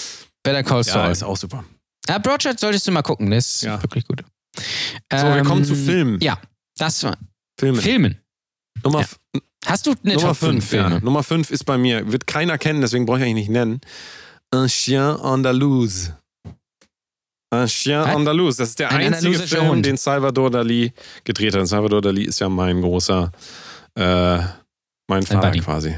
Better 0.43 0.62
Call 0.62 0.78
Ja, 0.78 0.93
Saul. 0.93 1.12
ist 1.12 1.23
auch 1.23 1.36
super. 1.36 1.65
Ja, 2.09 2.19
Broadchurch 2.19 2.59
solltest 2.59 2.87
du 2.87 2.93
mal 2.93 3.03
gucken, 3.03 3.31
das 3.31 3.55
ist 3.57 3.62
Ja. 3.62 3.81
wirklich 3.83 4.07
gut. 4.07 4.23
So, 4.57 5.35
wir 5.35 5.43
kommen 5.45 5.65
zu 5.65 5.73
Ähm, 5.74 5.85
Filmen. 5.85 6.20
Ja, 6.20 6.39
das 6.77 7.03
war 7.05 7.16
Filmen. 7.59 7.81
Filmen. 7.81 8.19
Nummer, 8.85 9.01
Ja. 9.01 9.41
Hast 9.66 9.87
du 9.87 9.95
eine 10.03 10.15
Nummer 10.15 10.29
Top 10.29 10.37
5 10.39 10.69
5, 10.69 10.73
ja. 10.73 10.99
Nummer 11.01 11.23
5 11.23 11.51
ist 11.51 11.65
bei 11.65 11.79
mir. 11.79 12.11
Wird 12.11 12.27
keiner 12.27 12.59
kennen, 12.59 12.81
deswegen 12.81 13.07
brauche 13.07 13.19
ich 13.19 13.24
eigentlich 13.24 13.47
nicht 13.47 13.51
nennen. 13.51 13.81
Un 14.53 14.66
Chien 14.66 14.99
Andalous. 15.01 16.11
Un 17.55 17.66
Chien 17.66 18.01
Was? 18.01 18.09
Andalous. 18.16 18.57
Das 18.57 18.70
ist 18.70 18.79
der 18.81 18.91
Ein 18.91 19.15
einzige 19.15 19.39
Film, 19.39 19.69
Hund. 19.69 19.87
den 19.87 19.97
Salvador 19.97 20.51
Dali 20.51 20.93
gedreht 21.23 21.55
hat. 21.55 21.61
Und 21.61 21.66
Salvador 21.66 22.03
Dali 22.03 22.24
ist 22.24 22.41
ja 22.41 22.49
mein 22.49 22.81
großer, 22.83 23.31
äh, 23.95 24.39
mein 25.09 25.23
Vater 25.24 25.53
quasi. 25.61 25.97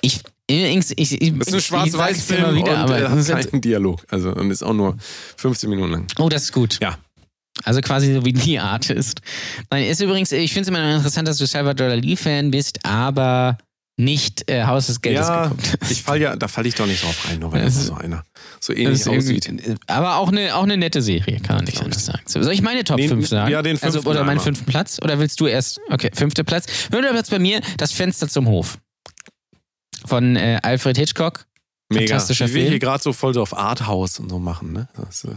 Ich, 0.00 0.20
übrigens, 0.50 0.92
ich, 0.96 1.20
ich, 1.20 1.32
Das 1.38 1.48
ist 1.48 1.52
ein 1.54 1.58
ich 1.58 1.66
Schwarz-Weiß-Film 1.66 2.58
und 2.62 2.68
aber 2.68 2.98
er 2.98 3.08
das 3.10 3.28
hat 3.30 3.40
ist, 3.40 3.50
keinen 3.50 3.60
Dialog. 3.60 4.04
Also, 4.10 4.32
und 4.34 4.50
ist 4.50 4.62
auch 4.62 4.74
nur 4.74 4.96
15 5.36 5.68
Minuten 5.70 5.90
lang. 5.92 6.06
Oh, 6.18 6.28
das 6.28 6.44
ist 6.44 6.52
gut. 6.52 6.78
Ja. 6.82 6.98
Also 7.64 7.80
quasi 7.80 8.14
so 8.14 8.24
wie 8.24 8.32
die 8.32 8.58
Artist. 8.58 9.20
Nein, 9.70 9.84
ist 9.86 10.00
übrigens, 10.00 10.30
ich 10.32 10.52
finde 10.52 10.62
es 10.62 10.68
immer 10.68 10.80
noch 10.86 10.96
interessant, 10.96 11.26
dass 11.26 11.38
du 11.38 11.46
Salvador 11.46 11.88
Dali-Fan 11.88 12.50
bist, 12.52 12.84
aber 12.84 13.58
nicht 14.00 14.48
äh, 14.48 14.62
Haus 14.64 14.86
des 14.86 15.00
Geldes 15.00 15.26
Ja, 15.26 15.42
geguckt 15.48 15.78
ich 15.90 16.00
fall 16.04 16.20
ja, 16.20 16.36
da 16.36 16.46
falle 16.46 16.68
ich 16.68 16.76
doch 16.76 16.86
nicht 16.86 17.02
drauf 17.02 17.28
rein, 17.28 17.40
nur 17.40 17.50
weil 17.50 17.62
Das 17.64 17.74
ist- 17.74 17.86
so 17.86 17.94
einer 17.94 18.22
so 18.60 18.72
Das 18.72 18.80
ähnlich 18.80 19.08
aussieht. 19.08 19.46
irgendwie- 19.46 19.74
Aber 19.88 20.18
auch 20.18 20.28
eine, 20.28 20.54
auch 20.54 20.62
eine 20.62 20.76
nette 20.76 21.02
Serie, 21.02 21.40
kann 21.40 21.56
man 21.56 21.64
nicht 21.64 21.82
anders 21.82 22.06
sagen. 22.06 22.20
So, 22.26 22.40
soll 22.40 22.52
ich 22.52 22.62
meine 22.62 22.84
Top 22.84 22.96
Den- 22.98 23.08
5 23.08 23.26
sagen? 23.26 23.50
ja, 23.50 23.60
den 23.60 23.72
also, 23.76 23.94
fünften 23.94 24.08
Oder 24.08 24.20
meinen 24.20 24.30
einmal. 24.30 24.44
fünften 24.44 24.66
Platz? 24.66 25.00
Oder 25.02 25.18
willst 25.18 25.40
du 25.40 25.46
erst? 25.48 25.80
Okay, 25.90 26.10
fünfter 26.14 26.44
Platz. 26.44 26.66
Fünfter 26.70 27.10
Platz 27.12 27.28
bei 27.30 27.40
mir, 27.40 27.60
das 27.76 27.90
Fenster 27.90 28.28
zum 28.28 28.46
Hof. 28.46 28.78
Von 30.08 30.36
äh, 30.36 30.58
Alfred 30.62 30.96
Hitchcock. 30.96 31.46
Mega. 31.90 32.06
Fantastischer 32.06 32.46
will 32.48 32.52
Film. 32.52 32.68
hier 32.68 32.78
gerade 32.80 33.02
so 33.02 33.14
voll 33.14 33.32
so 33.32 33.40
auf 33.40 33.56
Arthouse 33.56 34.20
und 34.20 34.28
so 34.28 34.38
machen, 34.38 34.74
ne? 34.74 34.88
Das, 34.94 35.24
äh, 35.24 35.30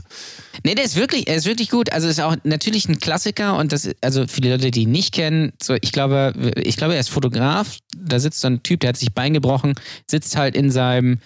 Nee, 0.66 0.76
der 0.76 0.84
ist 0.84 0.98
wirklich, 0.98 1.30
er 1.30 1.38
ist 1.38 1.46
wirklich 1.46 1.70
gut. 1.70 1.94
Also 1.94 2.10
ist 2.10 2.20
auch 2.20 2.36
natürlich 2.44 2.90
ein 2.90 3.00
Klassiker 3.00 3.58
und 3.58 3.72
das, 3.72 3.90
also 4.02 4.28
viele 4.28 4.52
Leute, 4.52 4.70
die 4.70 4.82
ihn 4.82 4.92
nicht 4.92 5.14
kennen, 5.14 5.54
so, 5.64 5.76
ich 5.80 5.94
glaube, 5.94 6.54
ich 6.58 6.76
glaube, 6.76 6.96
er 6.96 7.00
ist 7.00 7.10
Fotograf. 7.10 7.78
Da 7.98 8.20
sitzt 8.20 8.42
so 8.42 8.48
ein 8.48 8.64
Typ, 8.64 8.82
der 8.82 8.90
hat 8.90 8.98
sich 8.98 9.14
Bein 9.14 9.34
gebrochen, 9.34 9.76
sitzt 10.10 10.36
halt 10.36 10.58
in 10.58 10.72
seinem, 10.72 11.20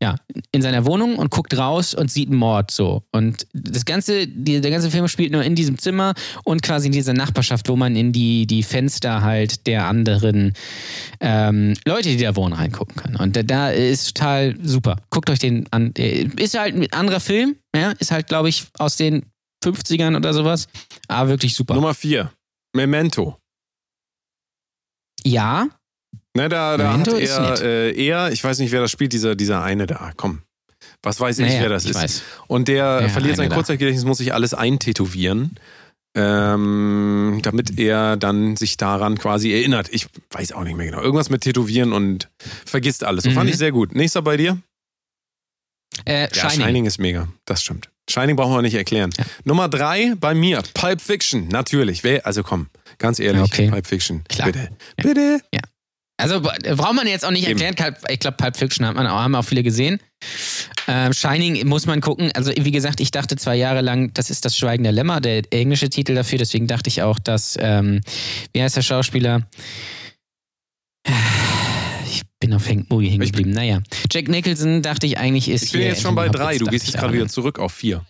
ja, 0.00 0.14
in 0.52 0.62
seiner 0.62 0.86
Wohnung 0.86 1.16
und 1.16 1.30
guckt 1.30 1.56
raus 1.56 1.92
und 1.92 2.10
sieht 2.10 2.28
einen 2.28 2.38
Mord 2.38 2.70
so. 2.70 3.02
Und 3.10 3.46
das 3.52 3.84
ganze, 3.84 4.28
die, 4.28 4.60
der 4.60 4.70
ganze 4.70 4.90
Film 4.90 5.08
spielt 5.08 5.32
nur 5.32 5.42
in 5.42 5.56
diesem 5.56 5.76
Zimmer 5.78 6.14
und 6.44 6.62
quasi 6.62 6.86
in 6.86 6.92
dieser 6.92 7.14
Nachbarschaft, 7.14 7.68
wo 7.68 7.74
man 7.74 7.96
in 7.96 8.12
die, 8.12 8.46
die 8.46 8.62
Fenster 8.62 9.22
halt 9.22 9.66
der 9.66 9.86
anderen 9.86 10.52
ähm, 11.20 11.74
Leute, 11.84 12.10
die 12.10 12.22
da 12.22 12.36
wohnen, 12.36 12.52
reingucken 12.52 12.94
kann. 12.94 13.16
Und 13.16 13.34
da, 13.34 13.42
da 13.42 13.70
ist 13.70 14.16
total 14.16 14.56
super. 14.62 14.96
Guckt 15.10 15.30
euch 15.30 15.40
den 15.40 15.66
an. 15.72 15.92
Ist 15.92 16.56
halt 16.56 16.76
ein 16.76 16.92
anderer 16.92 17.20
Film, 17.20 17.56
ja, 17.74 17.90
ist 17.98 18.12
halt, 18.12 18.28
glaube 18.28 18.48
ich, 18.48 18.66
aus 18.78 18.96
den 18.96 19.24
50ern 19.64 20.16
oder 20.16 20.32
sowas. 20.32 20.68
Aber 21.08 21.30
wirklich 21.30 21.54
super. 21.54 21.74
Nummer 21.74 21.94
vier. 21.94 22.32
Memento. 22.74 23.36
ja, 25.24 25.68
Ne, 26.38 26.48
da, 26.48 26.76
da 26.76 26.90
Memento 26.92 27.12
hat 27.14 27.20
ist 27.20 27.30
er, 27.36 27.60
äh, 27.62 28.06
er, 28.06 28.32
ich 28.32 28.42
weiß 28.42 28.58
nicht, 28.60 28.72
wer 28.72 28.80
das 28.80 28.90
spielt, 28.90 29.12
dieser, 29.12 29.34
dieser 29.34 29.62
eine 29.62 29.86
da. 29.86 30.12
Komm. 30.16 30.42
Was 31.02 31.20
weiß 31.20 31.38
ich, 31.40 31.46
naja, 31.46 31.62
wer 31.62 31.68
das 31.68 31.84
ist. 31.84 31.94
weiß. 31.94 32.22
Und 32.46 32.68
der 32.68 33.00
Ja, 33.02 33.08
verliert 33.08 33.36
sein. 33.36 33.50
Kurzzeitgedächtnis, 33.50 34.04
muss 34.04 34.18
sich 34.18 34.32
alles 34.34 34.54
eintätowieren, 34.54 35.56
ähm, 36.16 37.40
damit 37.42 37.78
er 37.78 38.16
dann 38.16 38.56
sich 38.56 38.76
daran 38.76 39.18
quasi 39.18 39.52
erinnert. 39.52 39.88
Ich 39.92 40.06
weiß 40.30 40.52
auch 40.52 40.64
nicht 40.64 40.76
mehr 40.76 40.86
genau. 40.86 41.00
Irgendwas 41.02 41.30
mit 41.30 41.42
Tätowieren 41.42 41.92
und 41.92 42.28
vergisst 42.64 43.04
alles. 43.04 43.24
So 43.24 43.30
fand 43.30 43.44
Mhm. 43.46 43.50
ich 43.50 43.58
sehr 43.58 43.72
gut. 43.72 43.94
Nächster 43.94 44.22
bei 44.22 44.36
dir? 44.36 44.58
Äh, 46.04 46.28
Ja, 46.34 46.50
Shining. 46.50 46.66
Shining 46.66 46.86
ist 46.86 46.98
mega. 46.98 47.28
Das 47.44 47.62
stimmt. 47.62 47.88
Shining 48.10 48.36
brauchen 48.36 48.54
wir 48.54 48.62
nicht 48.62 48.74
erklären. 48.74 49.10
Nummer 49.44 49.68
drei 49.68 50.14
bei 50.18 50.34
mir, 50.34 50.62
Pulp 50.74 51.00
Fiction. 51.00 51.48
Natürlich. 51.48 52.02
Also 52.24 52.42
komm, 52.42 52.68
ganz 52.98 53.18
ehrlich, 53.18 53.42
Okay. 53.42 53.70
Pulp 53.70 53.86
Fiction. 53.86 54.24
Klar. 54.28 54.46
Bitte. 54.52 54.70
Bitte. 54.96 55.40
Also 56.20 56.40
braucht 56.40 56.94
man 56.94 57.06
jetzt 57.06 57.24
auch 57.24 57.30
nicht 57.30 57.46
erklären. 57.46 57.76
Ich 58.08 58.18
glaube, 58.18 58.36
Pulp 58.36 58.56
Fiction 58.56 58.84
hat 58.84 58.96
man 58.96 59.06
auch, 59.06 59.20
haben 59.20 59.36
auch 59.36 59.44
viele 59.44 59.62
gesehen. 59.62 60.00
Ähm, 60.88 61.12
Shining 61.12 61.66
muss 61.68 61.86
man 61.86 62.00
gucken. 62.00 62.32
Also 62.34 62.50
wie 62.56 62.72
gesagt, 62.72 63.00
ich 63.00 63.12
dachte 63.12 63.36
zwei 63.36 63.54
Jahre 63.54 63.82
lang, 63.82 64.12
das 64.14 64.28
ist 64.28 64.44
das 64.44 64.56
Schweigen 64.56 64.82
der 64.82 64.92
Lämmer, 64.92 65.20
der 65.20 65.42
englische 65.52 65.88
Titel 65.88 66.16
dafür. 66.16 66.38
Deswegen 66.38 66.66
dachte 66.66 66.88
ich 66.88 67.02
auch, 67.02 67.20
dass, 67.20 67.56
ähm, 67.60 68.00
wie 68.52 68.62
heißt 68.62 68.76
der 68.76 68.82
Schauspieler? 68.82 69.48
Ich 72.10 72.22
bin 72.40 72.54
auf 72.54 72.68
Hank 72.68 72.88
Moody 72.88 73.10
hängen 73.10 73.20
geblieben. 73.20 73.50
Naja, 73.50 73.80
Jack 74.10 74.28
Nicholson 74.28 74.80
dachte 74.80 75.06
ich 75.06 75.18
eigentlich 75.18 75.48
ist 75.48 75.64
Ich 75.64 75.72
bin 75.72 75.82
jetzt 75.82 76.02
schon 76.02 76.14
bei 76.14 76.28
drei. 76.28 76.56
Du 76.56 76.66
gehst 76.66 76.86
jetzt 76.86 76.96
gerade 76.96 77.12
wieder 77.12 77.26
zurück 77.26 77.58
auf 77.58 77.72
vier. 77.72 78.04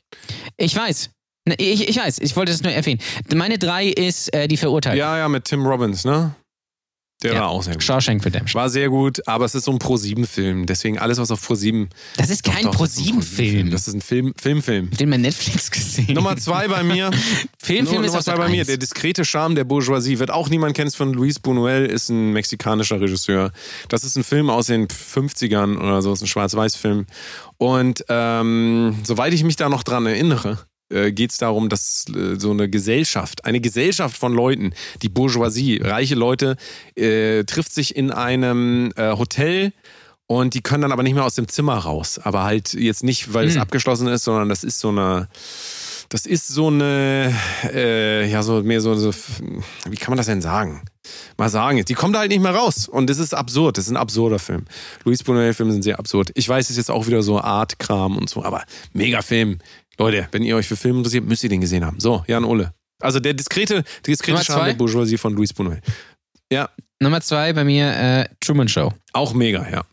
Ich 0.56 0.76
weiß. 0.76 1.10
Ne, 1.48 1.54
Ich, 1.58 1.88
ich 1.88 1.96
weiß, 1.96 2.18
ich 2.18 2.36
wollte 2.36 2.52
das 2.52 2.62
nur 2.62 2.70
erwähnen. 2.70 3.00
Meine 3.34 3.58
drei 3.58 3.86
ist 3.86 4.32
äh, 4.34 4.46
die 4.46 4.58
Verurteilten. 4.58 4.98
Ja, 4.98 5.16
ja, 5.16 5.28
mit 5.28 5.46
Tim 5.46 5.66
Robbins, 5.66 6.04
ne? 6.04 6.34
Der 7.22 7.34
Ja. 7.34 7.40
war 7.40 7.48
auch 7.48 7.62
sehr 7.64 7.72
gut. 7.74 7.82
Shawshank 7.82 8.24
Redemption. 8.24 8.60
War 8.60 8.70
sehr 8.70 8.88
gut, 8.90 9.26
aber 9.26 9.44
es 9.44 9.54
ist 9.56 9.64
so 9.64 9.72
ein 9.72 9.80
Pro-7-Film. 9.80 10.66
Deswegen 10.66 10.98
alles, 10.98 11.18
was 11.18 11.32
auf 11.32 11.44
Pro-7. 11.44 11.88
Das 12.16 12.30
ist 12.30 12.44
kein 12.44 12.62
doch, 12.62 12.76
das 12.76 12.96
ist 12.96 12.98
ein 13.00 13.06
Pro-7-Film. 13.16 13.70
Das 13.70 13.88
ist 13.88 13.94
ein 13.94 14.00
Film, 14.00 14.32
Filmfilm. 14.40 14.90
Den 14.90 15.10
bei 15.10 15.16
Netflix 15.16 15.70
gesehen. 15.70 16.14
Nummer 16.14 16.36
zwei 16.36 16.68
bei 16.68 16.84
mir. 16.84 17.10
Film, 17.58 17.86
Film 17.88 18.04
ist 18.04 18.10
Nummer 18.12 18.22
zwei 18.22 18.36
bei 18.36 18.48
mir. 18.48 18.60
1. 18.60 18.68
Der 18.68 18.76
diskrete 18.76 19.24
Charme 19.24 19.56
der 19.56 19.64
Bourgeoisie. 19.64 20.20
Wird 20.20 20.30
auch 20.30 20.48
niemand 20.48 20.76
kennt 20.76 20.94
von 20.94 21.12
Luis 21.12 21.40
Buñuel, 21.40 21.84
ist 21.86 22.08
ein 22.08 22.32
mexikanischer 22.32 23.00
Regisseur. 23.00 23.50
Das 23.88 24.04
ist 24.04 24.16
ein 24.16 24.22
Film 24.22 24.48
aus 24.48 24.66
den 24.66 24.86
50ern 24.86 25.76
oder 25.76 26.02
so, 26.02 26.12
ist 26.12 26.22
ein 26.22 26.28
Schwarz-Weiß-Film. 26.28 27.06
Und 27.56 28.04
ähm, 28.08 28.96
soweit 29.02 29.32
ich 29.34 29.42
mich 29.42 29.56
da 29.56 29.68
noch 29.68 29.82
dran 29.82 30.06
erinnere, 30.06 30.58
äh, 30.90 31.12
geht 31.12 31.30
es 31.30 31.38
darum, 31.38 31.68
dass 31.68 32.06
äh, 32.14 32.38
so 32.38 32.50
eine 32.50 32.68
Gesellschaft, 32.68 33.44
eine 33.44 33.60
Gesellschaft 33.60 34.16
von 34.16 34.32
Leuten, 34.32 34.72
die 35.02 35.08
Bourgeoisie, 35.08 35.80
reiche 35.82 36.14
Leute, 36.14 36.56
äh, 36.96 37.44
trifft 37.44 37.72
sich 37.72 37.96
in 37.96 38.10
einem 38.10 38.92
äh, 38.96 39.16
Hotel 39.16 39.72
und 40.26 40.54
die 40.54 40.60
können 40.60 40.82
dann 40.82 40.92
aber 40.92 41.02
nicht 41.02 41.14
mehr 41.14 41.24
aus 41.24 41.34
dem 41.34 41.48
Zimmer 41.48 41.76
raus. 41.78 42.18
Aber 42.22 42.44
halt 42.44 42.74
jetzt 42.74 43.02
nicht, 43.02 43.32
weil 43.32 43.46
es 43.46 43.54
Hm. 43.54 43.62
abgeschlossen 43.62 44.08
ist, 44.08 44.24
sondern 44.24 44.48
das 44.50 44.62
ist 44.62 44.78
so 44.78 44.90
eine, 44.90 45.28
das 46.10 46.26
ist 46.26 46.48
so 46.48 46.68
eine, 46.68 47.34
äh, 47.72 48.30
ja, 48.30 48.42
so 48.42 48.62
mehr 48.62 48.80
so, 48.80 48.94
so, 48.94 49.10
wie 49.88 49.96
kann 49.96 50.10
man 50.12 50.16
das 50.18 50.26
denn 50.26 50.42
sagen? 50.42 50.82
Mal 51.38 51.48
sagen, 51.48 51.82
die 51.84 51.94
kommen 51.94 52.12
da 52.12 52.20
halt 52.20 52.30
nicht 52.30 52.42
mehr 52.42 52.54
raus. 52.54 52.88
Und 52.88 53.08
das 53.08 53.18
ist 53.18 53.32
absurd. 53.34 53.78
Das 53.78 53.86
ist 53.86 53.90
ein 53.90 53.96
absurder 53.96 54.38
Film. 54.38 54.64
Luis 55.04 55.22
Buñuel-Filme 55.22 55.72
sind 55.72 55.82
sehr 55.82 55.98
absurd. 55.98 56.30
Ich 56.34 56.46
weiß, 56.48 56.66
es 56.66 56.70
ist 56.72 56.76
jetzt 56.76 56.90
auch 56.90 57.06
wieder 57.06 57.22
so 57.22 57.40
Art-Kram 57.40 58.16
und 58.18 58.28
so, 58.28 58.44
aber 58.44 58.64
mega 58.92 59.22
Film. 59.22 59.58
Leute, 59.98 60.28
wenn 60.32 60.42
ihr 60.42 60.56
euch 60.56 60.66
für 60.68 60.76
Filme 60.76 60.98
interessiert, 60.98 61.24
müsst 61.24 61.42
ihr 61.44 61.50
den 61.50 61.60
gesehen 61.60 61.84
haben. 61.84 61.98
So, 62.00 62.24
Jan 62.26 62.44
Ole. 62.44 62.72
Also 63.00 63.20
der 63.20 63.34
diskrete, 63.34 63.74
der 63.82 63.84
diskrete 64.06 64.44
Charme 64.44 64.66
der 64.66 64.74
Bourgeoisie 64.74 65.18
von 65.18 65.32
Luis 65.34 65.52
Buñuel. 65.54 65.80
Ja, 66.52 66.68
Nummer 67.00 67.20
zwei 67.20 67.52
bei 67.52 67.62
mir 67.64 67.94
äh, 67.96 68.28
Truman 68.40 68.68
Show. 68.68 68.92
auch 69.12 69.34
mega, 69.34 69.68
ja. 69.70 69.84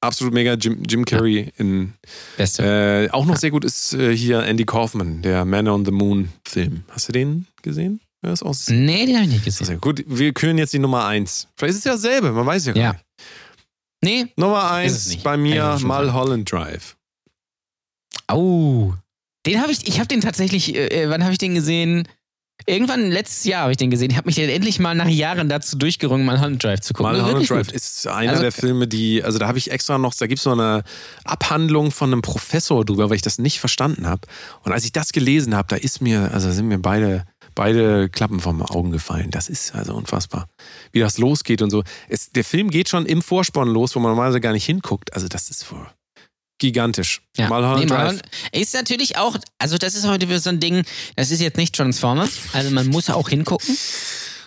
Absolut 0.00 0.32
mega. 0.32 0.54
Jim, 0.54 0.84
Jim 0.88 1.04
Carrey 1.04 1.52
in 1.56 1.94
Beste. 2.36 2.62
Äh, 3.08 3.10
auch 3.10 3.26
noch 3.26 3.34
sehr 3.36 3.50
gut 3.50 3.64
ist 3.64 3.94
äh, 3.94 4.16
hier 4.16 4.44
Andy 4.44 4.64
Kaufman, 4.64 5.22
der 5.22 5.44
Man 5.44 5.66
on 5.66 5.84
the 5.84 5.90
Moon 5.90 6.28
Film. 6.46 6.84
Hast 6.90 7.08
du 7.08 7.12
den 7.12 7.48
gesehen? 7.62 8.00
Ja, 8.24 8.32
ist 8.32 8.44
auch 8.44 8.54
sehr 8.54 8.76
nee, 8.76 9.06
den 9.06 9.16
habe 9.16 9.24
ich 9.24 9.32
nicht 9.32 9.44
gesehen. 9.44 9.80
gut. 9.80 10.04
Wir 10.06 10.32
können 10.32 10.58
jetzt 10.58 10.72
die 10.72 10.78
Nummer 10.78 11.04
eins. 11.06 11.48
Vielleicht 11.56 11.72
ist 11.72 11.78
es 11.78 11.84
ja 11.84 11.92
dasselbe, 11.92 12.30
man 12.30 12.46
weiß 12.46 12.66
ja 12.66 12.72
gar 12.74 12.82
Ja. 12.82 12.92
nicht. 12.92 13.04
Nee. 14.00 14.32
Nummer 14.36 14.70
eins 14.70 15.16
bei 15.24 15.36
mir. 15.36 15.76
Mulholland 15.82 16.50
Drive. 16.52 16.96
Oh. 18.30 18.92
Den 19.48 19.62
habe 19.62 19.72
ich, 19.72 19.88
ich 19.88 19.98
habe 19.98 20.08
den 20.08 20.20
tatsächlich, 20.20 20.74
äh, 20.74 21.08
wann 21.08 21.22
habe 21.22 21.32
ich 21.32 21.38
den 21.38 21.54
gesehen? 21.54 22.06
Irgendwann 22.66 23.10
letztes 23.10 23.44
Jahr 23.44 23.62
habe 23.62 23.70
ich 23.70 23.78
den 23.78 23.88
gesehen. 23.90 24.10
Ich 24.10 24.16
habe 24.18 24.26
mich 24.26 24.36
dann 24.36 24.48
endlich 24.48 24.78
mal 24.78 24.94
nach 24.94 25.08
Jahren 25.08 25.48
dazu 25.48 25.78
durchgerungen, 25.78 26.26
mal 26.26 26.38
Holland 26.38 26.62
Drive 26.62 26.80
zu 26.80 26.92
gucken. 26.92 27.12
Mulholland 27.12 27.48
Drive 27.48 27.68
gut. 27.68 27.74
ist 27.74 28.06
einer 28.06 28.32
Also- 28.32 28.42
der 28.42 28.52
Filme, 28.52 28.86
die, 28.86 29.22
also 29.24 29.38
da 29.38 29.48
habe 29.48 29.56
ich 29.56 29.70
extra 29.70 29.96
noch, 29.96 30.12
da 30.14 30.26
gibt 30.26 30.38
es 30.38 30.42
so 30.42 30.50
eine 30.50 30.82
Abhandlung 31.24 31.92
von 31.92 32.12
einem 32.12 32.20
Professor 32.20 32.84
drüber, 32.84 33.08
weil 33.08 33.16
ich 33.16 33.22
das 33.22 33.38
nicht 33.38 33.58
verstanden 33.58 34.06
habe. 34.06 34.22
Und 34.64 34.72
als 34.72 34.84
ich 34.84 34.92
das 34.92 35.12
gelesen 35.12 35.54
habe, 35.54 35.68
da 35.68 35.76
ist 35.76 36.02
mir, 36.02 36.30
also 36.34 36.50
sind 36.50 36.68
mir 36.68 36.78
beide, 36.78 37.24
beide 37.54 38.10
Klappen 38.10 38.40
vom 38.40 38.60
Augen 38.60 38.90
gefallen. 38.90 39.30
Das 39.30 39.48
ist 39.48 39.74
also 39.74 39.94
unfassbar. 39.94 40.46
Wie 40.92 40.98
das 41.00 41.16
losgeht 41.16 41.62
und 41.62 41.70
so. 41.70 41.84
Es, 42.08 42.30
der 42.30 42.44
Film 42.44 42.68
geht 42.70 42.90
schon 42.90 43.06
im 43.06 43.22
Vorspann 43.22 43.68
los, 43.68 43.94
wo 43.94 44.00
man 44.00 44.10
normalerweise 44.10 44.40
gar 44.40 44.52
nicht 44.52 44.66
hinguckt. 44.66 45.14
Also 45.14 45.26
das 45.28 45.48
ist 45.48 45.64
voll 45.64 45.86
gigantisch. 46.58 47.22
Ja. 47.36 47.48
Mulholland 47.48 47.80
Nee, 47.80 47.86
Drive. 47.86 48.20
Ist 48.52 48.74
natürlich 48.74 49.16
auch, 49.16 49.36
also 49.58 49.78
das 49.78 49.94
ist 49.94 50.06
heute 50.06 50.28
wieder 50.28 50.40
so 50.40 50.50
ein 50.50 50.60
Ding, 50.60 50.84
das 51.16 51.30
ist 51.30 51.40
jetzt 51.40 51.56
nicht 51.56 51.74
Transformers, 51.74 52.32
also 52.52 52.70
man 52.70 52.88
muss 52.88 53.10
auch 53.10 53.28
hingucken. 53.28 53.76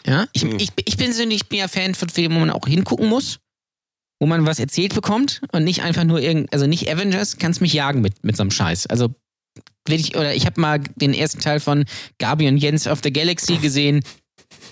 Ja, 0.06 0.28
ich, 0.34 0.42
Hm. 0.44 0.58
ich, 0.60 0.70
ich 0.86 0.98
bin 0.98 1.14
so 1.14 1.24
ich 1.24 1.48
bin 1.48 1.60
ja 1.60 1.68
Fan 1.68 1.96
von 1.96 2.10
Filmen, 2.10 2.36
wo 2.36 2.40
man 2.40 2.50
auch 2.50 2.66
hingucken 2.68 3.08
muss, 3.08 3.40
wo 4.20 4.26
man 4.28 4.46
was 4.46 4.60
erzählt 4.60 4.94
bekommt 4.96 5.42
und 5.52 5.64
nicht 5.64 5.84
einfach 5.84 6.04
nur 6.04 6.20
irgend, 6.20 6.52
also 6.54 6.66
nicht 6.68 6.90
Avengers, 6.90 7.38
kannst 7.38 7.62
mich 7.62 7.74
jagen 7.74 8.02
mit, 8.02 8.24
mit 8.24 8.36
so 8.36 8.42
einem 8.44 8.52
Scheiß. 8.52 8.88
Also 8.88 9.14
will 9.88 10.00
ich, 10.00 10.16
oder 10.16 10.34
ich 10.34 10.46
habe 10.46 10.60
mal 10.60 10.80
den 10.96 11.14
ersten 11.14 11.40
Teil 11.40 11.60
von 11.60 11.86
Gabi 12.20 12.48
und 12.48 12.58
Jens 12.58 12.88
of 12.88 13.00
the 13.04 13.12
Galaxy 13.14 13.58
gesehen. 13.58 14.04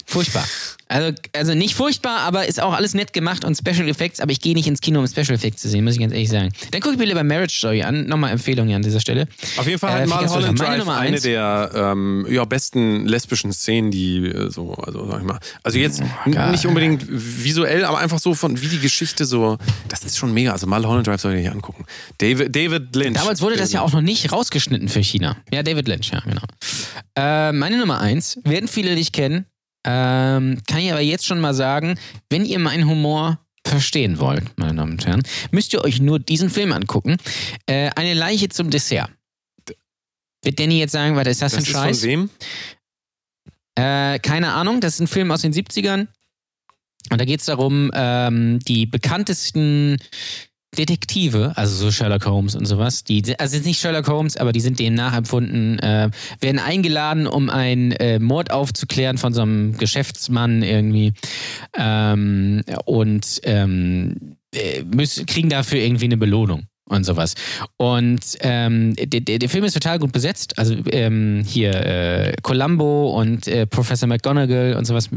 Furchtbar. 0.09 0.43
Also, 0.91 1.15
also 1.33 1.53
nicht 1.53 1.75
furchtbar, 1.75 2.21
aber 2.21 2.47
ist 2.47 2.59
auch 2.59 2.73
alles 2.73 2.95
nett 2.95 3.13
gemacht 3.13 3.45
und 3.45 3.55
Special 3.55 3.87
Effects, 3.87 4.19
aber 4.19 4.31
ich 4.31 4.41
gehe 4.41 4.55
nicht 4.55 4.65
ins 4.65 4.81
Kino, 4.81 4.99
um 4.99 5.05
Special 5.07 5.35
Effects 5.35 5.61
zu 5.61 5.69
sehen, 5.69 5.83
muss 5.83 5.93
ich 5.93 5.99
ganz 5.99 6.13
ehrlich 6.13 6.29
sagen. 6.29 6.49
Dann 6.71 6.81
gucke 6.81 6.93
ich 6.95 6.99
mir 6.99 7.05
lieber 7.05 7.23
Marriage 7.23 7.55
Story 7.55 7.83
an. 7.83 8.07
Nochmal 8.07 8.31
Empfehlung 8.31 8.65
hier 8.65 8.75
an 8.75 8.81
dieser 8.81 8.99
Stelle. 8.99 9.27
Auf 9.57 9.67
jeden 9.67 9.77
Fall 9.77 9.91
Äh, 10.03 10.07
ganz 10.07 10.31
Mulholland 10.31 10.57
toll. 10.57 10.67
Meine 10.67 10.77
Drive 10.77 10.77
Nummer 10.79 10.97
eine 10.97 11.15
eins. 11.15 11.21
der 11.21 11.71
ähm, 11.75 12.25
ja, 12.27 12.43
besten 12.43 13.05
lesbischen 13.05 13.53
Szenen, 13.53 13.91
die 13.91 14.25
äh, 14.25 14.49
so, 14.49 14.73
also 14.73 15.07
sag 15.07 15.19
ich 15.19 15.27
mal. 15.27 15.37
Also 15.61 15.77
jetzt 15.77 16.01
geil. 16.31 16.49
nicht 16.49 16.65
unbedingt 16.65 17.05
visuell, 17.07 17.85
aber 17.85 17.99
einfach 17.99 18.17
so 18.17 18.33
von 18.33 18.59
wie 18.59 18.67
die 18.67 18.79
Geschichte 18.79 19.25
so. 19.25 19.59
Das 19.89 20.03
ist 20.03 20.17
schon 20.17 20.33
mega. 20.33 20.53
Also 20.53 20.65
Mulholland 20.65 21.05
Drive 21.05 21.21
soll 21.21 21.33
ich 21.35 21.43
nicht 21.43 21.51
angucken. 21.51 21.85
David, 22.17 22.55
David 22.55 22.95
Lynch. 22.95 23.15
Damals 23.15 23.41
wurde 23.41 23.57
das 23.57 23.71
ja 23.71 23.81
auch 23.81 23.91
noch 23.93 24.01
nicht 24.01 24.31
rausgeschnitten 24.31 24.89
für 24.89 25.03
China. 25.03 25.37
Ja, 25.53 25.61
David 25.61 25.87
Lynch, 25.87 26.09
ja, 26.11 26.21
genau. 26.21 26.41
Äh, 27.15 27.51
meine 27.51 27.77
Nummer 27.77 27.99
eins, 28.01 28.39
werden 28.43 28.67
viele 28.67 28.95
nicht 28.95 29.13
kennen, 29.13 29.45
ähm, 29.85 30.61
kann 30.67 30.79
ich 30.79 30.91
aber 30.91 31.01
jetzt 31.01 31.25
schon 31.25 31.39
mal 31.39 31.53
sagen, 31.53 31.97
wenn 32.29 32.45
ihr 32.45 32.59
meinen 32.59 32.87
Humor 32.87 33.39
verstehen 33.65 34.19
wollt, 34.19 34.57
meine 34.57 34.75
Damen 34.75 34.93
und 34.93 35.05
Herren, 35.05 35.23
müsst 35.51 35.73
ihr 35.73 35.83
euch 35.83 35.99
nur 35.99 36.19
diesen 36.19 36.49
Film 36.49 36.71
angucken. 36.71 37.17
Äh, 37.65 37.89
eine 37.95 38.13
Leiche 38.13 38.49
zum 38.49 38.69
Dessert. 38.69 39.09
Wird 40.43 40.59
Danny 40.59 40.79
jetzt 40.79 40.93
sagen, 40.93 41.15
was 41.15 41.27
ist 41.27 41.41
das, 41.41 41.51
Das 41.53 41.65
für 41.65 41.69
ist 41.71 41.75
ein 41.75 41.81
von 41.83 41.93
Scheiß? 41.93 42.03
wem? 42.03 42.29
Äh, 43.75 44.19
keine 44.19 44.53
Ahnung, 44.53 44.81
das 44.81 44.95
ist 44.95 44.99
ein 45.01 45.07
Film 45.07 45.31
aus 45.31 45.41
den 45.41 45.53
70ern. 45.53 46.07
Und 47.11 47.19
da 47.21 47.25
geht 47.25 47.39
es 47.39 47.45
darum, 47.45 47.91
ähm, 47.93 48.59
die 48.59 48.85
bekanntesten 48.85 49.97
Detektive, 50.77 51.53
also 51.55 51.75
so 51.75 51.91
Sherlock 51.91 52.25
Holmes 52.25 52.55
und 52.55 52.65
sowas, 52.65 53.03
die, 53.03 53.23
also 53.39 53.55
jetzt 53.55 53.65
nicht 53.65 53.79
Sherlock 53.79 54.07
Holmes, 54.07 54.37
aber 54.37 54.51
die 54.51 54.59
sind 54.59 54.79
dem 54.79 54.93
nachempfunden, 54.93 55.79
äh, 55.79 56.09
werden 56.39 56.59
eingeladen, 56.59 57.27
um 57.27 57.49
einen 57.49 57.91
äh, 57.93 58.19
Mord 58.19 58.51
aufzuklären 58.51 59.17
von 59.17 59.33
so 59.33 59.41
einem 59.41 59.77
Geschäftsmann 59.77 60.61
irgendwie. 60.61 61.13
Ähm, 61.75 62.63
und 62.85 63.41
ähm, 63.43 64.37
äh, 64.53 64.83
müssen, 64.83 65.25
kriegen 65.25 65.49
dafür 65.49 65.79
irgendwie 65.79 66.05
eine 66.05 66.17
Belohnung 66.17 66.67
und 66.89 67.05
sowas. 67.05 67.35
Und 67.77 68.19
ähm, 68.41 68.95
der, 68.95 69.21
der, 69.21 69.39
der 69.39 69.49
Film 69.49 69.63
ist 69.63 69.73
total 69.73 69.99
gut 69.99 70.11
besetzt. 70.11 70.57
Also 70.57 70.75
ähm, 70.91 71.43
hier 71.45 71.73
äh, 71.73 72.33
Columbo 72.41 73.19
und 73.19 73.47
äh, 73.47 73.65
Professor 73.65 74.07
McGonagall 74.07 74.75
und 74.75 74.85
sowas 74.85 75.09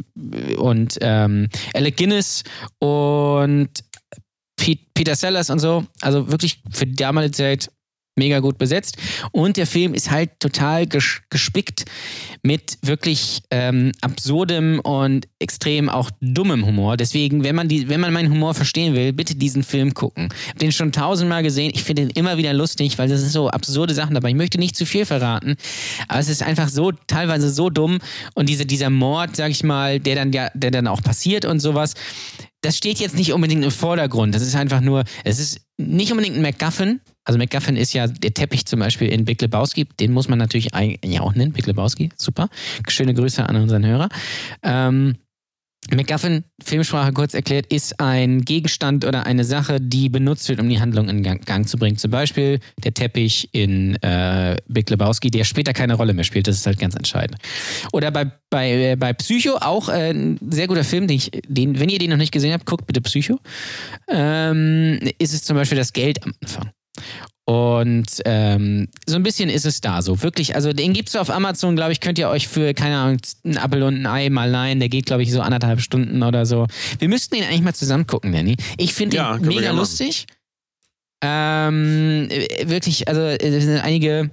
und 0.57 0.99
ähm, 1.01 1.49
Alec 1.75 1.97
Guinness 1.97 2.45
und 2.79 3.71
Peter 4.95 5.15
Sellers 5.15 5.51
und 5.51 5.59
so. 5.59 5.85
Also 6.01 6.31
wirklich 6.31 6.61
für 6.71 6.87
die 6.87 6.97
damalige 6.97 7.33
Zeit 7.33 7.71
mega 8.17 8.41
gut 8.41 8.59
besetzt. 8.59 8.97
Und 9.33 9.57
der 9.57 9.67
Film 9.67 9.95
ist 9.95 10.11
halt 10.11 10.39
total 10.39 10.87
ges 10.87 11.23
gespickt 11.31 11.85
mit 12.43 12.79
wirklich 12.83 13.43
ähm, 13.51 13.93
absurdem 14.01 14.81
und 14.81 15.29
extrem 15.39 15.89
auch 15.89 16.11
dummem 16.21 16.67
Humor. 16.67 16.97
Deswegen, 16.97 17.45
wenn 17.45 17.55
man, 17.55 17.69
die, 17.69 17.89
wenn 17.89 18.01
man 18.01 18.13
meinen 18.13 18.31
Humor 18.31 18.55
verstehen 18.55 18.95
will, 18.95 19.13
bitte 19.13 19.35
diesen 19.35 19.63
Film 19.63 19.95
gucken. 19.95 20.29
Ich 20.31 20.49
habe 20.49 20.59
den 20.59 20.73
schon 20.73 20.93
tausendmal 20.93 21.43
gesehen. 21.43 21.73
Ich 21.75 21.85
finde 21.85 22.03
ihn 22.03 22.11
immer 22.11 22.37
wieder 22.37 22.53
lustig, 22.53 22.99
weil 22.99 23.09
das 23.09 23.21
sind 23.21 23.31
so 23.31 23.49
absurde 23.49 23.95
Sachen 23.95 24.15
dabei. 24.15 24.31
Ich 24.31 24.35
möchte 24.35 24.59
nicht 24.59 24.77
zu 24.77 24.85
viel 24.85 25.07
verraten, 25.07 25.57
aber 26.09 26.21
es 26.21 26.29
ist 26.29 26.43
einfach 26.43 26.69
so, 26.69 26.93
teilweise 26.93 27.49
so 27.51 27.71
dumm. 27.71 27.99
Und 28.35 28.49
diese, 28.49 28.67
dieser 28.67 28.91
Mord, 28.91 29.37
sag 29.37 29.51
ich 29.51 29.65
mal, 29.65 30.01
der 30.01 30.17
dann, 30.17 30.33
ja, 30.33 30.51
der 30.55 30.71
dann 30.71 30.87
auch 30.87 31.03
passiert 31.03 31.45
und 31.45 31.61
sowas, 31.61 31.95
das 32.63 32.77
steht 32.77 32.99
jetzt 33.01 33.17
nicht 33.17 33.33
unbedingt 33.33 33.65
im 33.65 33.71
Vordergrund. 33.71 34.35
Das 34.35 34.43
ist 34.43 34.55
einfach 34.55 34.81
nur, 34.81 35.05
es 35.25 35.39
ist 35.39 35.61
nicht 35.77 36.13
unbedingt 36.13 36.37
ein 36.37 36.43
MacGuffin. 36.43 37.01
Also 37.25 37.39
MacGuffin 37.39 37.77
ist 37.77 37.93
ja 37.93 38.07
der 38.07 38.33
Teppich 38.33 38.67
zum 38.67 38.81
Beispiel 38.81 39.09
in 39.09 39.25
Big 39.25 39.43
Lebowski. 39.43 39.85
Den 39.85 40.13
muss 40.13 40.29
man 40.29 40.39
natürlich 40.39 40.73
eigentlich 40.73 41.21
auch 41.21 41.35
nennen. 41.35 41.53
Big 41.53 41.67
Lebowski, 41.67 42.11
super. 42.17 42.49
Schöne 42.89 43.15
Grüße 43.15 43.47
an 43.47 43.57
unseren 43.57 43.85
Hörer. 43.85 44.09
Ähm, 44.63 45.17
MacGuffin, 45.91 46.45
Filmsprache 46.63 47.13
kurz 47.13 47.35
erklärt, 47.35 47.67
ist 47.67 47.99
ein 47.99 48.43
Gegenstand 48.43 49.05
oder 49.05 49.27
eine 49.27 49.45
Sache, 49.45 49.81
die 49.81 50.09
benutzt 50.09 50.49
wird, 50.49 50.61
um 50.61 50.69
die 50.69 50.81
Handlung 50.81 51.09
in 51.09 51.23
Gang, 51.23 51.45
Gang 51.45 51.69
zu 51.69 51.77
bringen. 51.77 51.97
Zum 51.97 52.11
Beispiel 52.11 52.61
der 52.83 52.95
Teppich 52.95 53.49
in 53.53 53.97
äh, 54.03 54.57
Big 54.69 54.89
Lebowski, 54.89 55.31
der 55.31 55.45
später 55.45 55.73
keine 55.73 55.95
Rolle 55.95 56.15
mehr 56.15 56.25
spielt. 56.25 56.47
Das 56.47 56.57
ist 56.57 56.67
halt 56.67 56.79
ganz 56.79 56.95
entscheidend. 56.95 57.39
Oder 57.93 58.13
bei, 58.13 58.31
bei, 58.49 58.93
äh, 58.93 58.97
bei 58.97 59.13
Psycho 59.13 59.57
auch 59.57 59.89
äh, 59.89 60.11
ein 60.11 60.39
sehr 60.51 60.69
guter 60.69 60.85
Film, 60.85 61.09
den 61.09 61.17
ich, 61.17 61.31
den, 61.49 61.79
wenn 61.81 61.89
ihr 61.89 61.99
den 61.99 62.11
noch 62.11 62.17
nicht 62.17 62.33
gesehen 62.33 62.53
habt, 62.53 62.65
guckt 62.65 62.87
bitte 62.87 63.01
Psycho. 63.01 63.41
Ähm, 64.09 65.01
ist 65.19 65.35
es 65.35 65.43
zum 65.43 65.57
Beispiel 65.57 65.79
das 65.79 65.93
Geld 65.93 66.25
am 66.25 66.33
Anfang. 66.41 66.71
Und 67.45 68.07
ähm, 68.25 68.89
so 69.05 69.17
ein 69.17 69.25
bisschen 69.25 69.49
ist 69.51 69.67
es 69.67 69.81
da 69.81 70.01
so. 70.01 70.23
Wirklich, 70.23 70.55
also 70.55 70.73
den 70.73 70.93
gibt's 70.93 71.17
auf 71.17 71.29
Amazon, 71.29 71.75
glaube 71.75 71.91
ich, 71.93 72.01
könnt 72.01 72.19
ihr 72.19 72.29
euch 72.29 72.47
für, 72.47 72.73
keine 72.73 72.97
Ahnung, 72.97 73.19
einen 73.45 73.59
Apfel 73.59 73.83
und 73.83 73.97
ein 74.03 74.07
Ei 74.07 74.31
mal 74.31 74.49
leihen. 74.49 74.79
Der 74.79 74.89
geht, 74.89 75.07
glaube 75.07 75.25
ich, 75.25 75.33
so 75.33 75.41
anderthalb 75.41 75.81
Stunden 75.81 76.23
oder 76.23 76.47
so. 76.47 76.67
Wir 77.01 77.09
müssten 77.09 77.35
ihn 77.35 77.43
eigentlich 77.45 77.63
mal 77.63 77.75
zusammen 77.75 78.07
gucken, 78.07 78.33
Danny. 78.33 78.57
Ich 78.79 78.95
finde 78.95 79.17
Ja, 79.17 79.37
ihn 79.37 79.47
mega 79.47 79.73
lustig. 79.73 80.27
Ähm, 81.21 82.29
äh, 82.31 82.69
wirklich, 82.69 83.09
also 83.09 83.23
es 83.23 83.65
sind 83.65 83.81
einige. 83.81 84.31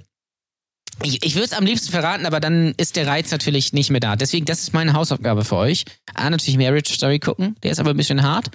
Ich, 1.01 1.23
ich 1.23 1.35
würde 1.35 1.45
es 1.45 1.53
am 1.53 1.65
liebsten 1.65 1.91
verraten, 1.91 2.25
aber 2.25 2.39
dann 2.39 2.73
ist 2.77 2.95
der 2.95 3.07
Reiz 3.07 3.31
natürlich 3.31 3.71
nicht 3.73 3.89
mehr 3.89 4.01
da. 4.01 4.15
Deswegen, 4.17 4.45
das 4.45 4.61
ist 4.61 4.73
meine 4.73 4.93
Hausaufgabe 4.93 5.45
für 5.45 5.55
euch. 5.55 5.85
A, 6.13 6.29
natürlich 6.29 6.57
Marriage 6.57 6.93
Story 6.93 7.19
gucken, 7.19 7.55
der 7.63 7.71
ist 7.71 7.79
aber 7.79 7.91
ein 7.91 7.97
bisschen 7.97 8.21
hart. 8.21 8.51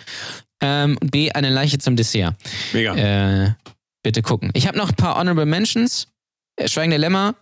Ähm, 0.60 0.98
und 1.00 1.10
B, 1.10 1.32
eine 1.32 1.48
Leiche 1.48 1.78
zum 1.78 1.96
Dessert. 1.96 2.34
Mega. 2.72 2.94
Äh, 3.46 3.52
bitte 4.04 4.22
gucken. 4.22 4.50
Ich 4.54 4.68
habe 4.68 4.78
noch 4.78 4.90
ein 4.90 4.94
paar 4.94 5.16
Honorable 5.16 5.46
Mentions. 5.46 6.06
Äh, 6.56 6.68
Schweigende 6.68 6.98
Lämmer, 6.98 7.34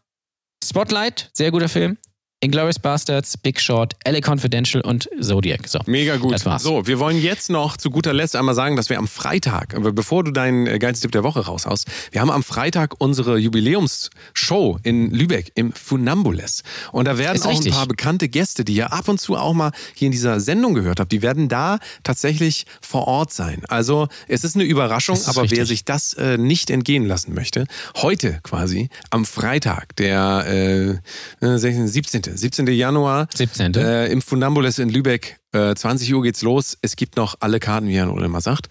Spotlight, 0.65 1.29
sehr 1.35 1.51
guter 1.51 1.69
Film. 1.69 1.99
Inglourious 2.45 2.81
Bastards, 2.81 3.37
Big 3.37 3.61
Short, 3.61 3.95
LA 4.05 4.19
Confidential 4.21 4.83
und 4.83 5.09
Zodiac. 5.21 5.69
So. 5.69 5.79
Mega 5.87 6.17
gut. 6.17 6.33
Das 6.33 6.45
war's. 6.45 6.65
So, 6.65 6.89
wir 6.89 6.99
wollen 6.99 7.23
jetzt 7.23 7.51
noch 7.51 7.77
zu 7.77 7.89
guter 7.89 8.13
Letzt 8.13 8.35
einmal 8.35 8.57
sagen, 8.57 8.75
dass 8.75 8.91
wir 8.91 8.99
am 8.99 9.07
Freitag, 9.07 9.77
aber 9.77 9.93
bevor 9.93 10.25
du 10.25 10.33
deinen 10.33 10.67
äh, 10.67 10.81
geilen 10.81 10.97
Tipp 10.97 11.13
der 11.13 11.23
Woche 11.23 11.47
raushaust, 11.47 11.87
wir 12.11 12.21
haben 12.21 12.33
am 12.33 12.43
Freitag 12.43 12.97
unsere 12.99 13.39
Jubiläumsshow 13.39 14.77
in 14.83 15.13
Lübeck 15.13 15.53
im 15.55 15.73
Funambules. 15.73 16.65
Und 16.91 17.05
da 17.05 17.17
werden 17.17 17.37
Ist 17.37 17.47
auch 17.47 17.51
richtig. 17.51 17.75
ein 17.75 17.77
paar 17.77 17.87
bekannte 17.87 18.29
Gäste, 18.29 18.65
die 18.65 18.75
ihr 18.75 18.93
ab 18.93 19.09
und 19.09 19.21
zu 19.21 19.37
auch 19.37 19.55
mal 19.55 19.71
hier 19.95 20.07
in 20.07 20.13
dieser 20.13 20.41
Sendung 20.41 20.75
gehört 20.75 20.99
habt, 20.99 21.13
die 21.13 21.23
werden 21.23 21.49
da 21.49 21.79
tatsächlich 22.03 22.67
vor 22.81 23.07
Ort 23.07 23.33
sein. 23.33 23.63
Also 23.69 24.09
es 24.27 24.43
ist 24.43 24.57
eine 24.57 24.65
Überraschung, 24.65 25.15
ist 25.15 25.29
aber 25.29 25.43
wer 25.43 25.51
richtig. 25.51 25.69
sich 25.69 25.85
das 25.85 26.15
äh, 26.15 26.39
nicht 26.39 26.71
entgehen 26.71 27.07
lassen 27.07 27.35
möchte, 27.35 27.67
heute 27.99 28.41
quasi 28.43 28.89
am 29.11 29.25
Freitag, 29.25 29.95
der 29.95 31.01
äh, 31.41 31.57
16, 31.57 31.87
17. 31.87 32.32
17. 32.35 32.67
Januar, 32.69 33.29
17.. 33.35 33.75
Äh, 33.75 34.07
im 34.07 34.23
Funambules 34.23 34.79
in 34.79 34.89
Lübeck. 34.89 35.39
Äh, 35.53 35.75
20 35.75 36.13
Uhr 36.15 36.23
geht's 36.23 36.43
los. 36.43 36.79
Es 36.83 36.97
gibt 36.97 37.17
noch 37.17 37.37
alle 37.41 37.61
Karten, 37.61 37.89
wie 37.89 37.95
Jan 37.95 38.11
Ole 38.11 38.27
immer 38.27 38.41
sagt. 38.41 38.69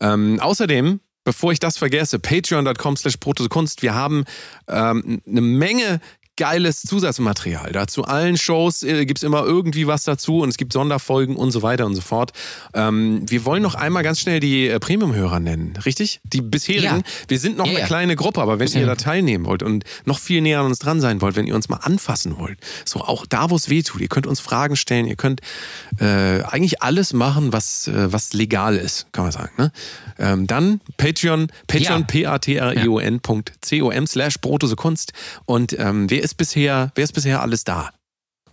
Ähm, 0.00 0.40
außerdem, 0.40 1.00
bevor 1.24 1.52
ich 1.52 1.60
das 1.60 1.78
vergesse, 1.78 2.18
patreon.com 2.18 2.96
slash 2.96 3.16
protosekunst. 3.18 3.82
Wir 3.82 3.94
haben 3.94 4.24
ähm, 4.68 5.20
eine 5.26 5.40
Menge 5.40 6.00
geiles 6.36 6.80
Zusatzmaterial. 6.82 7.72
Da 7.72 7.86
zu 7.86 8.04
allen 8.04 8.36
Shows 8.36 8.82
äh, 8.82 9.04
gibt's 9.06 9.22
immer 9.22 9.44
irgendwie 9.44 9.86
was 9.86 10.04
dazu 10.04 10.40
und 10.40 10.48
es 10.48 10.56
gibt 10.56 10.72
Sonderfolgen 10.72 11.36
und 11.36 11.50
so 11.50 11.62
weiter 11.62 11.84
und 11.86 11.94
so 11.94 12.00
fort. 12.00 12.32
Ähm, 12.74 13.22
wir 13.28 13.44
wollen 13.44 13.62
noch 13.62 13.74
einmal 13.74 14.02
ganz 14.02 14.20
schnell 14.20 14.40
die 14.40 14.66
äh, 14.68 14.78
Premium-Hörer 14.80 15.40
nennen, 15.40 15.74
richtig? 15.84 16.20
Die 16.24 16.40
bisherigen. 16.40 16.84
Ja. 16.98 17.02
Wir 17.28 17.38
sind 17.38 17.56
noch 17.58 17.66
Ja, 17.66 17.76
eine 17.78 17.86
kleine 17.86 18.16
Gruppe, 18.16 18.40
aber 18.40 18.58
wenn 18.58 18.68
ihr 18.72 18.86
da 18.86 18.94
teilnehmen 18.96 19.44
wollt 19.44 19.62
und 19.62 19.84
noch 20.04 20.18
viel 20.18 20.40
näher 20.40 20.60
an 20.60 20.66
uns 20.66 20.78
dran 20.78 21.00
sein 21.00 21.20
wollt, 21.20 21.36
wenn 21.36 21.46
ihr 21.46 21.54
uns 21.54 21.68
mal 21.68 21.76
anfassen 21.82 22.38
wollt, 22.38 22.58
so 22.84 23.00
auch 23.00 23.26
da, 23.26 23.50
wo 23.50 23.56
es 23.56 23.68
weh 23.68 23.82
tut, 23.82 24.00
ihr 24.00 24.08
könnt 24.08 24.26
uns 24.26 24.40
Fragen 24.40 24.76
stellen, 24.76 25.06
ihr 25.06 25.16
könnt 25.16 25.40
äh, 26.00 26.42
eigentlich 26.42 26.82
alles 26.82 27.12
machen, 27.12 27.52
was, 27.52 27.88
äh, 27.88 28.12
was 28.12 28.32
legal 28.32 28.76
ist, 28.76 29.06
kann 29.12 29.24
man 29.24 29.32
sagen. 29.32 29.50
Ne? 29.58 29.72
Ähm, 30.18 30.46
dann 30.46 30.80
Patreon, 30.96 31.48
Patreon, 31.66 32.00
Ja. 32.14 32.38
p-a-t-r-e-o-n.com 32.38 34.06
slash 34.06 34.34
Kunst. 34.76 35.12
Und 35.44 35.78
ähm, 35.78 36.08
wer 36.22 36.26
ist 36.26 36.34
bisher, 36.36 36.92
wer 36.94 37.04
ist 37.04 37.12
bisher 37.12 37.42
alles 37.42 37.64
da? 37.64 37.90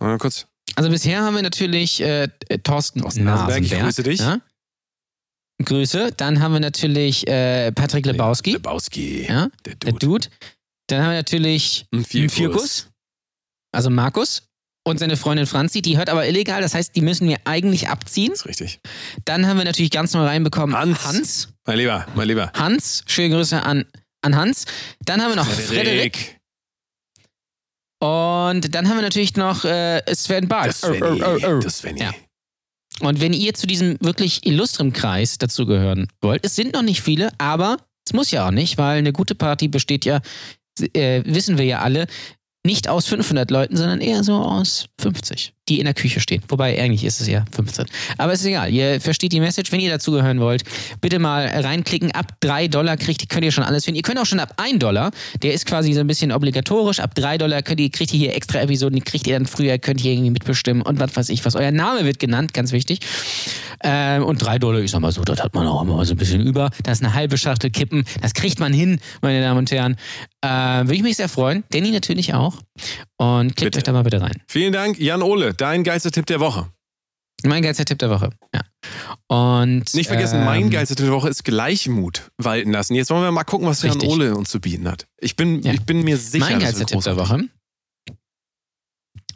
Mal 0.00 0.18
kurz. 0.18 0.46
Also 0.74 0.90
bisher 0.90 1.22
haben 1.22 1.36
wir 1.36 1.42
natürlich 1.42 2.00
äh, 2.00 2.24
äh, 2.48 2.58
Thorsten, 2.58 3.00
Thorsten 3.00 3.22
Nasenberg, 3.24 3.62
ich 3.62 3.70
grüße 3.70 4.02
dich. 4.02 4.18
Ja? 4.18 4.40
Grüße. 5.64 6.12
Dann 6.16 6.40
haben 6.40 6.52
wir 6.52 6.60
natürlich 6.60 7.28
äh, 7.28 7.70
Patrick 7.70 8.06
Lebowski, 8.06 8.52
Lebowski. 8.52 9.26
ja? 9.28 9.50
Der 9.64 9.74
der 9.76 9.92
Dude. 9.92 10.06
Dude. 10.06 10.28
Dann 10.88 11.02
haben 11.02 11.10
wir 11.10 11.16
natürlich. 11.16 11.86
Vierkus, 12.02 12.88
also 13.72 13.88
Markus 13.88 14.42
und 14.84 14.98
seine 14.98 15.16
Freundin 15.16 15.46
Franzi. 15.46 15.80
Die 15.80 15.96
hört 15.96 16.08
aber 16.08 16.26
illegal, 16.26 16.62
das 16.62 16.74
heißt, 16.74 16.96
die 16.96 17.02
müssen 17.02 17.28
wir 17.28 17.38
eigentlich 17.44 17.88
abziehen. 17.88 18.32
ist 18.32 18.46
richtig. 18.46 18.80
Dann 19.24 19.46
haben 19.46 19.58
wir 19.58 19.64
natürlich 19.64 19.92
ganz 19.92 20.12
neu 20.12 20.24
reinbekommen 20.24 20.76
Hans. 20.76 21.04
Hans. 21.04 21.48
Mein 21.66 21.78
Lieber, 21.78 22.06
mein 22.16 22.26
Lieber. 22.26 22.50
Hans, 22.54 23.04
schöne 23.06 23.36
Grüße 23.36 23.62
an, 23.62 23.84
an 24.22 24.34
Hans. 24.34 24.64
Dann 25.04 25.22
haben 25.22 25.30
wir 25.30 25.36
noch 25.36 25.46
Frederik. 25.46 26.39
Und 28.00 28.74
dann 28.74 28.88
haben 28.88 28.96
wir 28.96 29.02
natürlich 29.02 29.36
noch 29.36 29.64
äh, 29.64 30.02
Sven 30.14 30.48
Bark. 30.48 30.66
Das 30.66 30.80
Svenny. 30.80 31.02
Oh, 31.02 31.26
oh, 31.26 31.38
oh, 31.42 31.46
oh. 31.46 31.60
Das 31.60 31.78
Svenny. 31.78 32.00
Ja. 32.00 32.14
Und 33.00 33.20
wenn 33.20 33.32
ihr 33.32 33.54
zu 33.54 33.66
diesem 33.66 33.96
wirklich 34.00 34.46
illustren 34.46 34.92
Kreis 34.92 35.38
dazugehören 35.38 36.08
wollt, 36.20 36.44
es 36.44 36.56
sind 36.56 36.72
noch 36.72 36.82
nicht 36.82 37.02
viele, 37.02 37.30
aber 37.38 37.76
es 38.06 38.12
muss 38.12 38.30
ja 38.30 38.46
auch 38.46 38.50
nicht, 38.50 38.78
weil 38.78 38.98
eine 38.98 39.12
gute 39.12 39.34
Party 39.34 39.68
besteht 39.68 40.04
ja, 40.04 40.20
äh, 40.94 41.22
wissen 41.24 41.58
wir 41.58 41.64
ja 41.64 41.80
alle, 41.80 42.06
nicht 42.64 42.88
aus 42.88 43.06
500 43.06 43.50
Leuten, 43.50 43.76
sondern 43.76 44.00
eher 44.00 44.24
so 44.24 44.36
aus 44.36 44.86
50, 45.00 45.54
die 45.70 45.78
in 45.78 45.84
der 45.84 45.94
Küche 45.94 46.20
stehen. 46.20 46.42
Wobei 46.48 46.80
eigentlich 46.82 47.04
ist 47.04 47.20
es 47.20 47.28
ja 47.28 47.44
15. 47.52 47.86
Aber 48.18 48.32
ist 48.32 48.44
egal, 48.44 48.72
ihr 48.72 49.00
versteht 49.00 49.32
die 49.32 49.40
Message. 49.40 49.72
Wenn 49.72 49.80
ihr 49.80 49.90
dazugehören 49.90 50.40
wollt, 50.40 50.64
bitte 51.00 51.18
mal 51.18 51.46
reinklicken. 51.46 52.10
Ab 52.10 52.32
3 52.40 52.68
Dollar 52.68 52.96
kriegt, 52.96 53.28
könnt 53.28 53.44
ihr 53.44 53.52
schon 53.52 53.64
alles 53.64 53.84
finden. 53.84 53.96
Ihr 53.96 54.02
könnt 54.02 54.18
auch 54.18 54.26
schon 54.26 54.40
ab 54.40 54.54
1 54.56 54.80
Dollar, 54.80 55.12
der 55.42 55.54
ist 55.54 55.66
quasi 55.66 55.92
so 55.92 56.00
ein 56.00 56.06
bisschen 56.06 56.32
obligatorisch. 56.32 57.00
Ab 57.00 57.14
3 57.14 57.38
Dollar 57.38 57.62
könnt 57.62 57.80
ihr, 57.80 57.90
kriegt 57.90 58.12
ihr 58.12 58.18
hier 58.18 58.34
extra 58.34 58.60
Episoden, 58.60 58.96
die 58.96 59.02
kriegt 59.02 59.26
ihr 59.26 59.34
dann 59.38 59.46
früher, 59.46 59.78
könnt 59.78 60.04
ihr 60.04 60.12
irgendwie 60.12 60.30
mitbestimmen 60.30 60.82
und 60.82 60.98
was 60.98 61.16
weiß 61.16 61.28
ich 61.28 61.44
was. 61.44 61.54
Euer 61.54 61.70
Name 61.70 62.04
wird 62.04 62.18
genannt, 62.18 62.52
ganz 62.52 62.72
wichtig. 62.72 63.00
Ähm, 63.82 64.24
und 64.24 64.38
3 64.38 64.58
Dollar, 64.58 64.80
ich 64.80 64.90
sag 64.90 65.00
mal 65.00 65.12
so, 65.12 65.22
das 65.22 65.42
hat 65.42 65.54
man 65.54 65.66
auch 65.66 65.82
immer 65.82 66.04
so 66.04 66.14
ein 66.14 66.16
bisschen 66.16 66.40
über. 66.40 66.70
Das 66.82 66.98
ist 66.98 67.04
eine 67.04 67.14
halbe 67.14 67.38
Schachtel 67.38 67.70
Kippen. 67.70 68.04
Das 68.20 68.34
kriegt 68.34 68.58
man 68.58 68.72
hin, 68.72 68.98
meine 69.22 69.40
Damen 69.40 69.58
und 69.58 69.70
Herren. 69.70 69.96
Äh, 70.42 70.48
Würde 70.48 70.94
ich 70.94 71.02
mich 71.02 71.16
sehr 71.16 71.28
freuen. 71.28 71.64
Danny 71.70 71.90
natürlich 71.90 72.34
auch. 72.34 72.54
Und 73.16 73.56
klickt 73.56 73.72
Bitte. 73.72 73.78
euch 73.78 73.82
da 73.84 73.92
mal 73.92 74.02
bitte 74.02 74.20
rein. 74.20 74.42
Vielen 74.48 74.72
Dank, 74.72 74.98
Jan 74.98 75.22
Ole, 75.22 75.54
dein 75.54 75.84
geilster 75.84 76.10
Tipp 76.10 76.26
der 76.26 76.40
Woche. 76.40 76.68
Mein 77.44 77.62
geilster 77.62 77.84
Tipp 77.86 77.98
der 77.98 78.10
Woche. 78.10 78.30
Ja. 78.54 78.60
Und 79.28 79.94
Nicht 79.94 80.08
vergessen, 80.08 80.40
ähm, 80.40 80.44
mein 80.44 80.70
geilster 80.70 80.94
Tipp 80.94 81.06
der 81.06 81.14
Woche 81.14 81.28
ist 81.30 81.44
Gleichmut 81.44 82.30
walten 82.36 82.72
lassen. 82.72 82.94
Jetzt 82.94 83.10
wollen 83.10 83.22
wir 83.22 83.30
mal 83.32 83.44
gucken, 83.44 83.66
was 83.66 83.82
Jan 83.82 83.92
Richtig. 83.92 84.10
Ole 84.10 84.34
uns 84.36 84.50
zu 84.50 84.60
bieten 84.60 84.86
hat. 84.88 85.06
Ich 85.20 85.36
bin, 85.36 85.62
Ja. 85.62 85.72
ich 85.72 85.82
bin 85.82 86.02
mir 86.02 86.16
sicher, 86.18 86.44
Mein 86.50 86.60
geilster 86.60 86.84
Tipp 86.86 87.00
der. 87.02 87.16
Woche. 87.16 87.40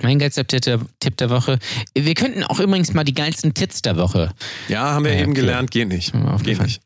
Mein 0.02 0.18
geilster 0.18 0.46
Tipp 0.46 1.16
der, 1.16 1.30
Woche. 1.30 1.58
Wir 1.94 2.14
könnten 2.14 2.42
auch 2.42 2.58
übrigens 2.58 2.92
mal 2.94 3.04
die 3.04 3.14
geilsten 3.14 3.54
Tits 3.54 3.80
der 3.80 3.96
Woche. 3.96 4.32
Ja, 4.68 4.92
haben 4.92 5.04
wir 5.04 5.12
Ja, 5.14 5.20
eben 5.20 5.30
okay. 5.32 5.40
gelernt, 5.40 5.70
geht 5.70 5.88
nicht. 5.88 6.12
Geht 6.42 6.60
nicht. 6.60 6.82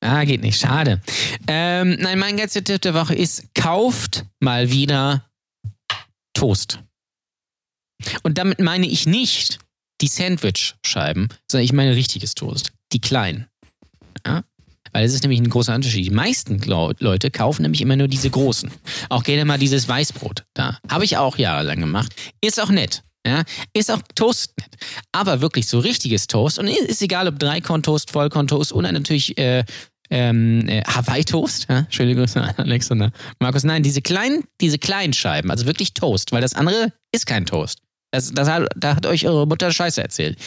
Ah, 0.00 0.24
geht 0.24 0.40
nicht. 0.42 0.58
Schade. 0.60 1.00
Ähm, 1.46 1.96
nein, 2.00 2.18
mein 2.18 2.36
geilster 2.36 2.64
Tipp 2.64 2.80
der 2.80 2.94
Woche 2.94 3.14
ist, 3.14 3.54
kauft 3.54 4.24
mal 4.40 4.70
wieder 4.70 5.27
Toast. 6.38 6.78
Und 8.22 8.38
damit 8.38 8.60
meine 8.60 8.86
ich 8.86 9.06
nicht 9.06 9.58
die 10.00 10.06
Sandwich-Scheiben, 10.06 11.28
sondern 11.50 11.64
ich 11.64 11.72
meine 11.72 11.96
richtiges 11.96 12.34
Toast. 12.34 12.70
Die 12.92 13.00
kleinen. 13.00 13.48
Ja? 14.24 14.44
Weil 14.92 15.04
es 15.04 15.14
ist 15.14 15.22
nämlich 15.22 15.40
ein 15.40 15.50
großer 15.50 15.74
Unterschied. 15.74 16.06
Die 16.06 16.10
meisten 16.10 16.60
Leute 16.62 17.32
kaufen 17.32 17.62
nämlich 17.62 17.80
immer 17.80 17.96
nur 17.96 18.06
diese 18.06 18.30
großen. 18.30 18.70
Auch 19.08 19.24
gerne 19.24 19.44
mal 19.44 19.58
dieses 19.58 19.88
Weißbrot 19.88 20.44
da. 20.54 20.78
Habe 20.88 21.04
ich 21.04 21.16
auch 21.16 21.36
jahrelang 21.38 21.80
gemacht. 21.80 22.14
Ist 22.40 22.60
auch 22.60 22.70
nett. 22.70 23.02
Ja, 23.26 23.42
ist 23.72 23.90
auch 23.90 24.00
Toast 24.14 24.54
nett. 24.60 24.76
Aber 25.10 25.40
wirklich 25.40 25.66
so 25.66 25.80
richtiges 25.80 26.28
Toast. 26.28 26.60
Und 26.60 26.68
ist 26.68 27.02
egal, 27.02 27.26
ob 27.26 27.40
Dreikorn-Toast, 27.40 28.12
Vollkorn-Toast 28.12 28.72
oder 28.72 28.92
natürlich 28.92 29.36
äh, 29.38 29.64
ähm, 30.10 30.68
äh, 30.68 30.82
Hawaii-Toast. 30.82 31.66
Ja? 31.68 31.86
Schöne 31.90 32.14
Grüße 32.14 32.40
an 32.40 32.54
Alex 32.56 32.90
Markus. 33.38 33.64
Nein, 33.64 33.82
diese 33.82 34.02
kleinen, 34.02 34.44
diese 34.60 34.78
kleinen 34.78 35.12
Scheiben, 35.12 35.50
also 35.50 35.66
wirklich 35.66 35.94
Toast, 35.94 36.32
weil 36.32 36.40
das 36.40 36.54
andere 36.54 36.92
ist 37.12 37.26
kein 37.26 37.46
Toast. 37.46 37.80
Das, 38.10 38.32
das 38.32 38.48
hat, 38.48 38.68
da 38.74 38.96
hat 38.96 39.04
euch 39.04 39.26
eure 39.26 39.46
Mutter 39.46 39.70
Scheiße 39.70 40.00
erzählt. 40.00 40.38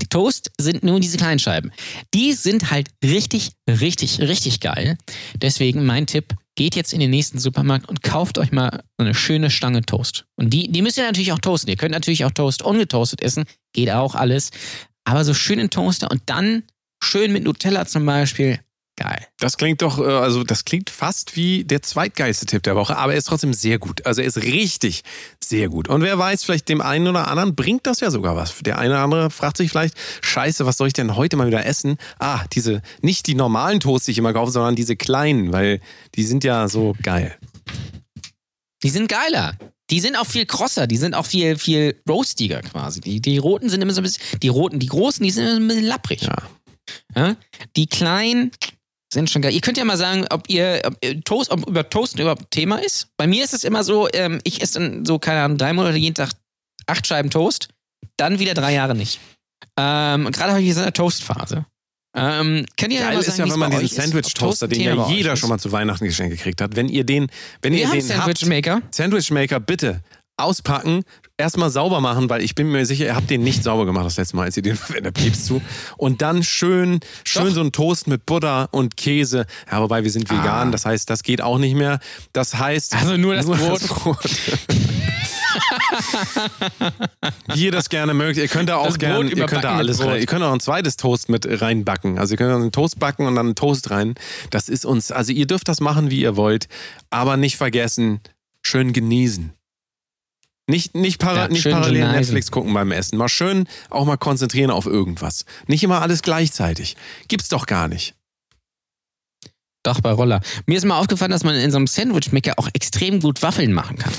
Die 0.00 0.06
Toast 0.06 0.52
sind 0.60 0.84
nur 0.84 1.00
diese 1.00 1.16
kleinen 1.16 1.40
Scheiben. 1.40 1.72
Die 2.14 2.32
sind 2.32 2.70
halt 2.70 2.90
richtig, 3.04 3.50
richtig, 3.68 4.20
richtig 4.20 4.60
geil. 4.60 4.96
Deswegen 5.40 5.84
mein 5.84 6.06
Tipp, 6.06 6.34
geht 6.58 6.74
jetzt 6.74 6.92
in 6.92 6.98
den 6.98 7.10
nächsten 7.10 7.38
Supermarkt 7.38 7.88
und 7.88 8.02
kauft 8.02 8.36
euch 8.36 8.50
mal 8.50 8.82
so 8.98 9.04
eine 9.04 9.14
schöne 9.14 9.48
Stange 9.48 9.82
Toast. 9.82 10.24
Und 10.34 10.50
die, 10.50 10.70
die 10.70 10.82
müsst 10.82 10.98
ihr 10.98 11.04
natürlich 11.04 11.30
auch 11.30 11.38
toasten. 11.38 11.70
Ihr 11.70 11.76
könnt 11.76 11.92
natürlich 11.92 12.24
auch 12.24 12.32
Toast 12.32 12.62
ungetoastet 12.62 13.22
essen. 13.22 13.44
Geht 13.72 13.92
auch 13.92 14.16
alles. 14.16 14.50
Aber 15.04 15.24
so 15.24 15.34
schön 15.34 15.60
in 15.60 15.70
Toaster 15.70 16.10
und 16.10 16.22
dann 16.26 16.64
schön 17.00 17.32
mit 17.32 17.44
Nutella 17.44 17.86
zum 17.86 18.04
Beispiel. 18.04 18.58
Geil. 18.98 19.28
Das 19.38 19.56
klingt 19.56 19.80
doch, 19.82 20.00
äh, 20.00 20.02
also 20.02 20.42
das 20.42 20.64
klingt 20.64 20.90
fast 20.90 21.36
wie 21.36 21.62
der 21.62 21.82
zweitgeilste 21.82 22.46
Tipp 22.46 22.64
der 22.64 22.74
Woche, 22.74 22.96
aber 22.96 23.12
er 23.12 23.18
ist 23.18 23.28
trotzdem 23.28 23.54
sehr 23.54 23.78
gut. 23.78 24.04
Also 24.04 24.22
er 24.22 24.26
ist 24.26 24.38
richtig 24.38 25.04
sehr 25.42 25.68
gut. 25.68 25.86
Und 25.86 26.02
wer 26.02 26.18
weiß, 26.18 26.42
vielleicht 26.42 26.68
dem 26.68 26.80
einen 26.80 27.06
oder 27.06 27.28
anderen 27.28 27.54
bringt 27.54 27.86
das 27.86 28.00
ja 28.00 28.10
sogar 28.10 28.34
was. 28.34 28.58
Der 28.58 28.76
eine 28.76 28.94
oder 28.94 29.02
andere 29.04 29.30
fragt 29.30 29.56
sich 29.56 29.70
vielleicht, 29.70 29.94
scheiße, 30.20 30.66
was 30.66 30.78
soll 30.78 30.88
ich 30.88 30.94
denn 30.94 31.14
heute 31.14 31.36
mal 31.36 31.46
wieder 31.46 31.64
essen? 31.64 31.96
Ah, 32.18 32.44
diese, 32.52 32.82
nicht 33.00 33.28
die 33.28 33.36
normalen 33.36 33.78
Toast, 33.78 34.08
die 34.08 34.10
ich 34.10 34.18
immer 34.18 34.32
kaufe, 34.32 34.50
sondern 34.50 34.74
diese 34.74 34.96
kleinen, 34.96 35.52
weil 35.52 35.80
die 36.16 36.24
sind 36.24 36.42
ja 36.42 36.66
so 36.66 36.96
geil. 37.00 37.38
Die 38.82 38.90
sind 38.90 39.08
geiler. 39.08 39.56
Die 39.90 40.00
sind 40.00 40.16
auch 40.16 40.26
viel 40.26 40.44
krosser, 40.44 40.88
die 40.88 40.96
sind 40.96 41.14
auch 41.14 41.24
viel, 41.24 41.56
viel 41.56 42.02
roastiger 42.08 42.62
quasi. 42.62 43.00
Die, 43.00 43.20
die 43.20 43.38
roten 43.38 43.70
sind 43.70 43.80
immer 43.80 43.92
so 43.92 44.00
ein 44.00 44.04
bisschen, 44.04 44.40
die 44.42 44.48
roten, 44.48 44.80
die 44.80 44.88
großen, 44.88 45.22
die 45.22 45.30
sind 45.30 45.44
immer 45.44 45.54
so 45.54 45.60
ein 45.60 45.68
bisschen 45.68 45.84
lapprig. 45.84 46.22
Ja. 46.22 46.36
Ja? 47.14 47.36
Die 47.76 47.86
kleinen 47.86 48.50
sind 49.12 49.30
schon 49.30 49.42
geil. 49.42 49.52
Ihr 49.52 49.60
könnt 49.60 49.78
ja 49.78 49.84
mal 49.84 49.96
sagen, 49.96 50.26
ob 50.30 50.48
ihr, 50.48 50.82
ob 50.84 50.96
ihr 51.02 51.20
Toast, 51.22 51.50
ob 51.50 51.66
über 51.66 51.88
Toasten 51.88 52.20
überhaupt 52.20 52.50
Thema 52.50 52.76
ist. 52.76 53.08
Bei 53.16 53.26
mir 53.26 53.44
ist 53.44 53.54
es 53.54 53.64
immer 53.64 53.82
so, 53.84 54.08
ähm, 54.12 54.40
ich 54.44 54.60
esse 54.62 54.80
dann 54.80 55.04
so, 55.04 55.18
keine 55.18 55.42
Ahnung, 55.42 55.58
drei 55.58 55.72
Monate 55.72 55.96
jeden 55.96 56.14
Tag 56.14 56.30
acht 56.86 57.06
Scheiben 57.06 57.30
Toast, 57.30 57.68
dann 58.16 58.38
wieder 58.38 58.54
drei 58.54 58.74
Jahre 58.74 58.94
nicht. 58.94 59.20
Ähm, 59.78 60.30
gerade 60.30 60.50
habe 60.50 60.60
ich 60.60 60.68
jetzt 60.68 60.78
eine 60.78 60.92
Toastphase. 60.92 61.64
Ähm, 62.16 62.64
könnt 62.76 62.92
ihr 62.92 63.00
ja 63.00 63.10
Geil 63.10 63.20
ist 63.20 63.26
sagen, 63.26 63.38
ja, 63.38 63.44
wie 63.44 63.48
es 63.48 63.54
wenn 63.54 63.60
man 63.60 63.70
diesen 63.70 63.84
ist? 63.84 63.94
Sandwich-Toaster, 63.94 64.66
den 64.66 64.78
Thema 64.78 65.08
ja 65.08 65.14
jeder 65.14 65.32
ist? 65.34 65.38
schon 65.38 65.50
mal 65.50 65.58
zu 65.58 65.70
Weihnachten 65.72 66.04
geschenkt 66.04 66.36
gekriegt 66.36 66.60
hat, 66.60 66.74
wenn 66.74 66.88
ihr 66.88 67.04
den, 67.04 67.28
wenn 67.62 67.74
ihr 67.74 67.80
Wir 67.80 67.88
haben 67.88 67.98
den 67.98 68.08
habt, 68.08 68.38
Sandwich 68.38 68.46
Maker. 68.46 68.82
Sandwich 68.90 69.30
Maker, 69.30 69.60
bitte 69.60 70.02
auspacken, 70.38 71.02
erstmal 71.36 71.70
sauber 71.70 72.00
machen, 72.00 72.28
weil 72.30 72.42
ich 72.42 72.54
bin 72.54 72.70
mir 72.70 72.86
sicher, 72.86 73.04
ihr 73.06 73.14
habt 73.16 73.30
den 73.30 73.42
nicht 73.42 73.62
sauber 73.62 73.86
gemacht 73.86 74.06
das 74.06 74.16
letzte 74.16 74.36
Mal, 74.36 74.44
als 74.44 74.56
ihr 74.56 74.62
den 74.62 74.76
verwendet 74.80 75.18
habt, 75.18 75.36
zu. 75.36 75.60
Und 75.96 76.22
dann 76.22 76.42
schön, 76.42 77.00
schön 77.24 77.46
Doch. 77.46 77.52
so 77.54 77.60
ein 77.60 77.72
Toast 77.72 78.06
mit 78.06 78.26
Butter 78.26 78.68
und 78.72 78.96
Käse. 78.96 79.46
Ja, 79.70 79.80
wobei 79.82 80.04
wir 80.04 80.10
sind 80.10 80.30
vegan, 80.30 80.68
Ah. 80.68 80.70
das 80.70 80.84
heißt, 80.86 81.08
das 81.10 81.22
geht 81.22 81.40
auch 81.42 81.58
nicht 81.58 81.74
mehr. 81.74 81.98
Das 82.32 82.54
heißt. 82.58 82.94
Also 82.96 83.16
nur 83.16 83.34
das 83.34 83.46
Brot. 83.46 83.80
Brot. 83.88 84.18
Wie 87.54 87.64
ihr 87.64 87.72
das 87.72 87.88
gerne 87.88 88.14
mögt. 88.14 88.36
Ihr 88.36 88.48
könnt 88.48 88.68
da 88.68 88.76
auch 88.76 88.86
Das 88.86 88.98
gerne, 88.98 89.30
ihr 89.30 89.46
könnt 89.46 89.64
da 89.64 89.76
alles 89.76 90.00
rein. 90.04 90.20
Ihr 90.20 90.26
könnt 90.26 90.42
auch 90.44 90.52
ein 90.52 90.60
zweites 90.60 90.96
Toast 90.96 91.28
mit 91.28 91.46
reinbacken. 91.60 92.18
Also 92.18 92.34
ihr 92.34 92.38
könnt 92.38 92.52
einen 92.52 92.72
Toast 92.72 92.98
backen 92.98 93.26
und 93.26 93.34
dann 93.34 93.46
einen 93.46 93.54
Toast 93.54 93.90
rein. 93.90 94.14
Das 94.50 94.68
ist 94.68 94.84
uns, 94.84 95.10
also 95.10 95.32
ihr 95.32 95.46
dürft 95.46 95.68
das 95.68 95.80
machen, 95.80 96.10
wie 96.10 96.20
ihr 96.20 96.36
wollt, 96.36 96.68
aber 97.10 97.36
nicht 97.36 97.56
vergessen, 97.56 98.20
schön 98.62 98.92
genießen. 98.92 99.52
Nicht, 100.68 100.94
nicht, 100.94 101.18
para, 101.18 101.36
Ja, 101.36 101.48
nicht 101.48 101.64
parallel 101.64 102.02
genießen. 102.02 102.16
Netflix 102.16 102.50
gucken 102.50 102.74
beim 102.74 102.92
Essen. 102.92 103.16
Mal 103.16 103.28
schön 103.30 103.66
auch 103.88 104.04
mal 104.04 104.18
konzentrieren 104.18 104.70
auf 104.70 104.84
irgendwas. 104.86 105.46
Nicht 105.66 105.82
immer 105.82 106.02
alles 106.02 106.20
gleichzeitig. 106.22 106.94
Gibt's 107.26 107.48
doch 107.48 107.64
gar 107.66 107.88
nicht. 107.88 108.14
Doch, 109.82 110.00
bei 110.02 110.12
Roller. 110.12 110.40
Mir 110.66 110.76
ist 110.76 110.84
mal 110.84 110.98
aufgefallen, 110.98 111.30
dass 111.30 111.42
man 111.44 111.54
in 111.54 111.70
so 111.70 111.78
einem 111.78 111.86
Sandwich-Maker 111.86 112.54
auch 112.58 112.68
extrem 112.74 113.20
gut 113.20 113.40
Waffeln 113.42 113.72
machen 113.72 113.96
kann. 113.96 114.12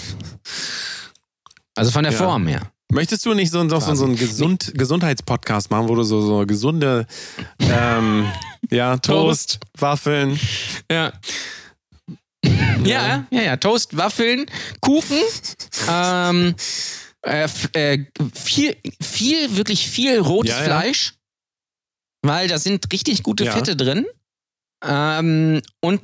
Also 1.75 1.91
von 1.91 2.03
der 2.03 2.13
Ja. 2.13 2.17
Form 2.17 2.47
her. 2.47 2.71
Möchtest 2.91 3.23
du 3.27 3.35
nicht 3.35 3.51
so, 3.51 3.69
so, 3.69 3.79
so, 3.79 3.93
so 3.93 4.05
einen 4.05 4.15
Gesund, 4.15 4.71
Gesundheitspodcast 4.75 5.69
machen, 5.69 5.87
wo 5.87 5.93
du 5.93 6.01
so, 6.01 6.21
so 6.21 6.47
gesunde 6.47 7.05
ähm, 7.59 8.25
ja, 8.71 8.97
Toast, 8.97 9.59
Waffeln. 9.77 10.39
Ja. 10.91 11.13
Ja, 12.85 13.27
ja, 13.29 13.41
ja. 13.41 13.57
Toast, 13.57 13.97
Waffeln, 13.97 14.45
Kuchen, 14.81 15.17
ähm, 15.89 16.55
äh, 17.21 17.47
äh, 17.73 18.05
viel, 18.33 18.77
viel, 19.01 19.55
wirklich 19.57 19.87
viel 19.89 20.19
rotes 20.19 20.51
Ja, 20.51 20.57
ja. 20.59 20.63
Fleisch, 20.63 21.13
weil 22.21 22.47
da 22.47 22.57
sind 22.57 22.91
richtig 22.91 23.23
gute 23.23 23.45
Ja. 23.45 23.51
Fette 23.51 23.75
drin. 23.75 24.05
Ähm, 24.85 25.61
und, 25.81 26.01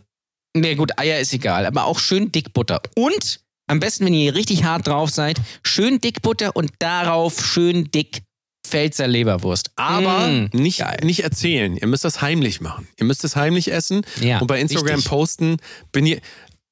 ne 0.55 0.75
gut, 0.75 0.99
Eier 0.99 1.19
ist 1.19 1.33
egal, 1.33 1.65
aber 1.65 1.85
auch 1.85 1.99
schön 1.99 2.31
dick 2.31 2.51
Butter. 2.51 2.81
Und 2.95 3.39
am 3.67 3.79
besten, 3.79 4.05
wenn 4.05 4.13
ihr 4.13 4.35
richtig 4.35 4.63
hart 4.63 4.87
drauf 4.87 5.09
seid, 5.09 5.39
schön 5.63 5.99
dick 5.99 6.21
Butter 6.21 6.55
und 6.55 6.71
darauf 6.79 7.43
schön 7.43 7.89
dick 7.91 8.21
Pfälzer 8.65 9.07
Leberwurst. 9.07 9.71
Aber 9.75 10.27
Mm, 10.27 10.49
nicht, 10.53 10.79
geil. 10.79 10.99
nicht 11.03 11.23
erzählen. 11.23 11.77
Ihr 11.77 11.87
müsst 11.87 12.03
das 12.03 12.21
heimlich 12.21 12.61
machen. 12.61 12.87
Ihr 12.99 13.05
müsst 13.05 13.23
es 13.23 13.35
heimlich 13.35 13.71
essen 13.71 14.05
Ja, 14.21 14.39
und 14.39 14.47
bei 14.47 14.59
Instagram 14.59 14.97
wichtig. 14.97 15.05
posten. 15.09 15.57
Bin 15.91 16.05
ihr, 16.05 16.19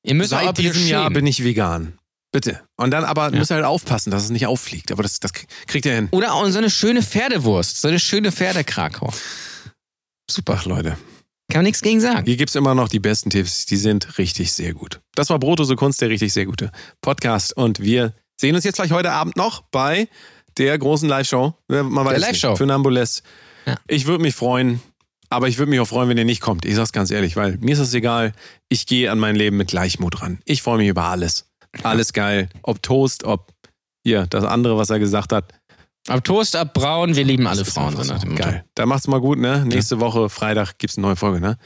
Ihr 0.03 0.15
müsst 0.15 0.31
seit 0.31 0.57
diesem 0.57 0.85
Jahr 0.87 1.09
bin 1.11 1.25
ich 1.27 1.43
vegan. 1.43 1.97
Bitte. 2.31 2.61
Und 2.77 2.91
dann 2.91 3.03
aber 3.05 3.29
müsst 3.31 3.51
ihr 3.51 3.55
halt 3.55 3.65
aufpassen, 3.65 4.09
dass 4.11 4.23
es 4.23 4.29
nicht 4.31 4.47
auffliegt. 4.47 4.91
Aber 4.91 5.03
das, 5.03 5.19
das 5.19 5.31
kriegt 5.67 5.85
ihr 5.85 5.93
hin. 5.93 6.07
Oder 6.11 6.33
auch 6.33 6.45
so 6.49 6.57
eine 6.57 6.69
schöne 6.71 7.03
Pferdewurst, 7.03 7.79
so 7.79 7.87
eine 7.87 7.99
schöne 7.99 8.31
Pferdekrakau. 8.31 9.13
Super, 10.29 10.61
Leute. 10.65 10.97
Kann 11.51 11.59
man 11.59 11.65
nichts 11.65 11.81
gegen 11.81 12.01
sagen. 12.01 12.25
Hier 12.25 12.37
gibt's 12.37 12.55
immer 12.55 12.73
noch 12.73 12.87
die 12.89 12.99
besten 12.99 13.29
Tipps. 13.29 13.65
Die 13.65 13.77
sind 13.77 14.17
richtig 14.17 14.51
sehr 14.53 14.73
gut. 14.73 15.01
Das 15.15 15.29
war 15.29 15.37
Brotose 15.39 15.75
Kunst, 15.75 16.01
der 16.01 16.09
richtig 16.09 16.33
sehr 16.33 16.45
gute 16.45 16.71
Podcast. 17.01 17.55
Und 17.55 17.79
wir 17.81 18.13
sehen 18.39 18.55
uns 18.55 18.63
jetzt 18.63 18.77
gleich 18.77 18.91
heute 18.91 19.11
Abend 19.11 19.35
noch 19.37 19.61
bei 19.69 20.07
der 20.57 20.77
großen 20.77 21.07
Live-Show. 21.07 21.53
Man 21.67 21.95
weiß 22.05 22.19
Live-Show. 22.21 22.49
nicht. 22.49 22.57
Für 22.57 22.65
Nambules. 22.65 23.23
Ja. 23.65 23.75
Ich 23.87 24.05
würde 24.07 24.21
mich 24.21 24.35
freuen, 24.35 24.81
aber 25.29 25.47
ich 25.47 25.57
würde 25.57 25.69
mich 25.69 25.79
auch 25.79 25.87
freuen, 25.87 26.09
wenn 26.09 26.17
ihr 26.17 26.25
nicht 26.25 26.41
kommt. 26.41 26.65
Ich 26.65 26.75
sag's 26.75 26.91
ganz 26.91 27.11
ehrlich, 27.11 27.35
weil 27.35 27.57
mir 27.59 27.73
ist 27.73 27.79
es 27.79 27.93
egal. 27.93 28.33
Ich 28.69 28.85
gehe 28.85 29.11
an 29.11 29.19
mein 29.19 29.35
Leben 29.35 29.57
mit 29.57 29.69
Gleichmut 29.69 30.21
ran. 30.21 30.39
Ich 30.45 30.61
freue 30.61 30.77
mich 30.77 30.87
über 30.87 31.03
alles. 31.05 31.45
Alles 31.81 32.13
geil. 32.13 32.49
Ob 32.61 32.83
Toast, 32.83 33.23
ob 33.23 33.51
hier, 34.05 34.27
das 34.27 34.43
andere, 34.43 34.77
was 34.77 34.89
er 34.89 34.99
gesagt 34.99 35.31
hat. 35.31 35.53
Ab 36.07 36.23
Toast, 36.23 36.55
ab 36.55 36.73
Braun, 36.73 37.15
wir 37.15 37.23
lieben 37.23 37.47
alle 37.47 37.63
Das 37.63 37.73
Frauen. 37.73 37.95
So. 38.03 38.13
Geil. 38.35 38.65
Da 38.75 38.85
macht's 38.85 39.07
mal 39.07 39.21
gut, 39.21 39.39
ne? 39.39 39.63
Nächste 39.65 39.99
Woche, 40.01 40.29
Freitag, 40.29 40.77
gibt's 40.77 40.97
eine 40.97 41.07
neue 41.07 41.15
Folge, 41.15 41.39
ne? 41.39 41.57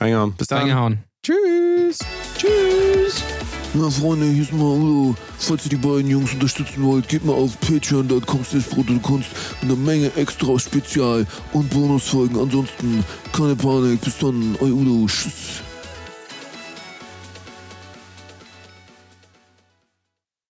Reingehauen. 0.00 0.34
Bis 0.34 0.46
dann. 0.46 0.58
Reingehauen. 0.60 1.04
Tschüss. 1.24 1.98
Tschüss. 2.38 3.22
Ja, 3.74 3.90
Freunde, 3.90 4.24
hier 4.24 4.42
ist 4.42 4.52
mal 4.52 4.62
Udo. 4.62 5.14
Falls 5.38 5.64
ihr 5.64 5.70
die 5.70 5.76
beiden 5.76 6.08
Jungs 6.08 6.32
unterstützen 6.32 6.82
wollt, 6.82 7.06
geht 7.06 7.24
mal 7.24 7.34
auf 7.34 7.60
patreon.com 7.60 8.42
slash 8.42 8.64
Kunst 9.02 9.28
mit 9.60 9.70
einer 9.70 9.76
Menge 9.76 10.10
extra 10.16 10.58
Spezial- 10.58 11.26
und 11.52 11.68
Bonusfolgen. 11.68 12.38
Ansonsten 12.38 13.04
keine 13.30 13.54
Panik. 13.56 14.00
Bis 14.00 14.16
dann, 14.18 14.56
euer 14.60 14.72
Udo. 14.72 15.06
Tschüss. 15.06 15.67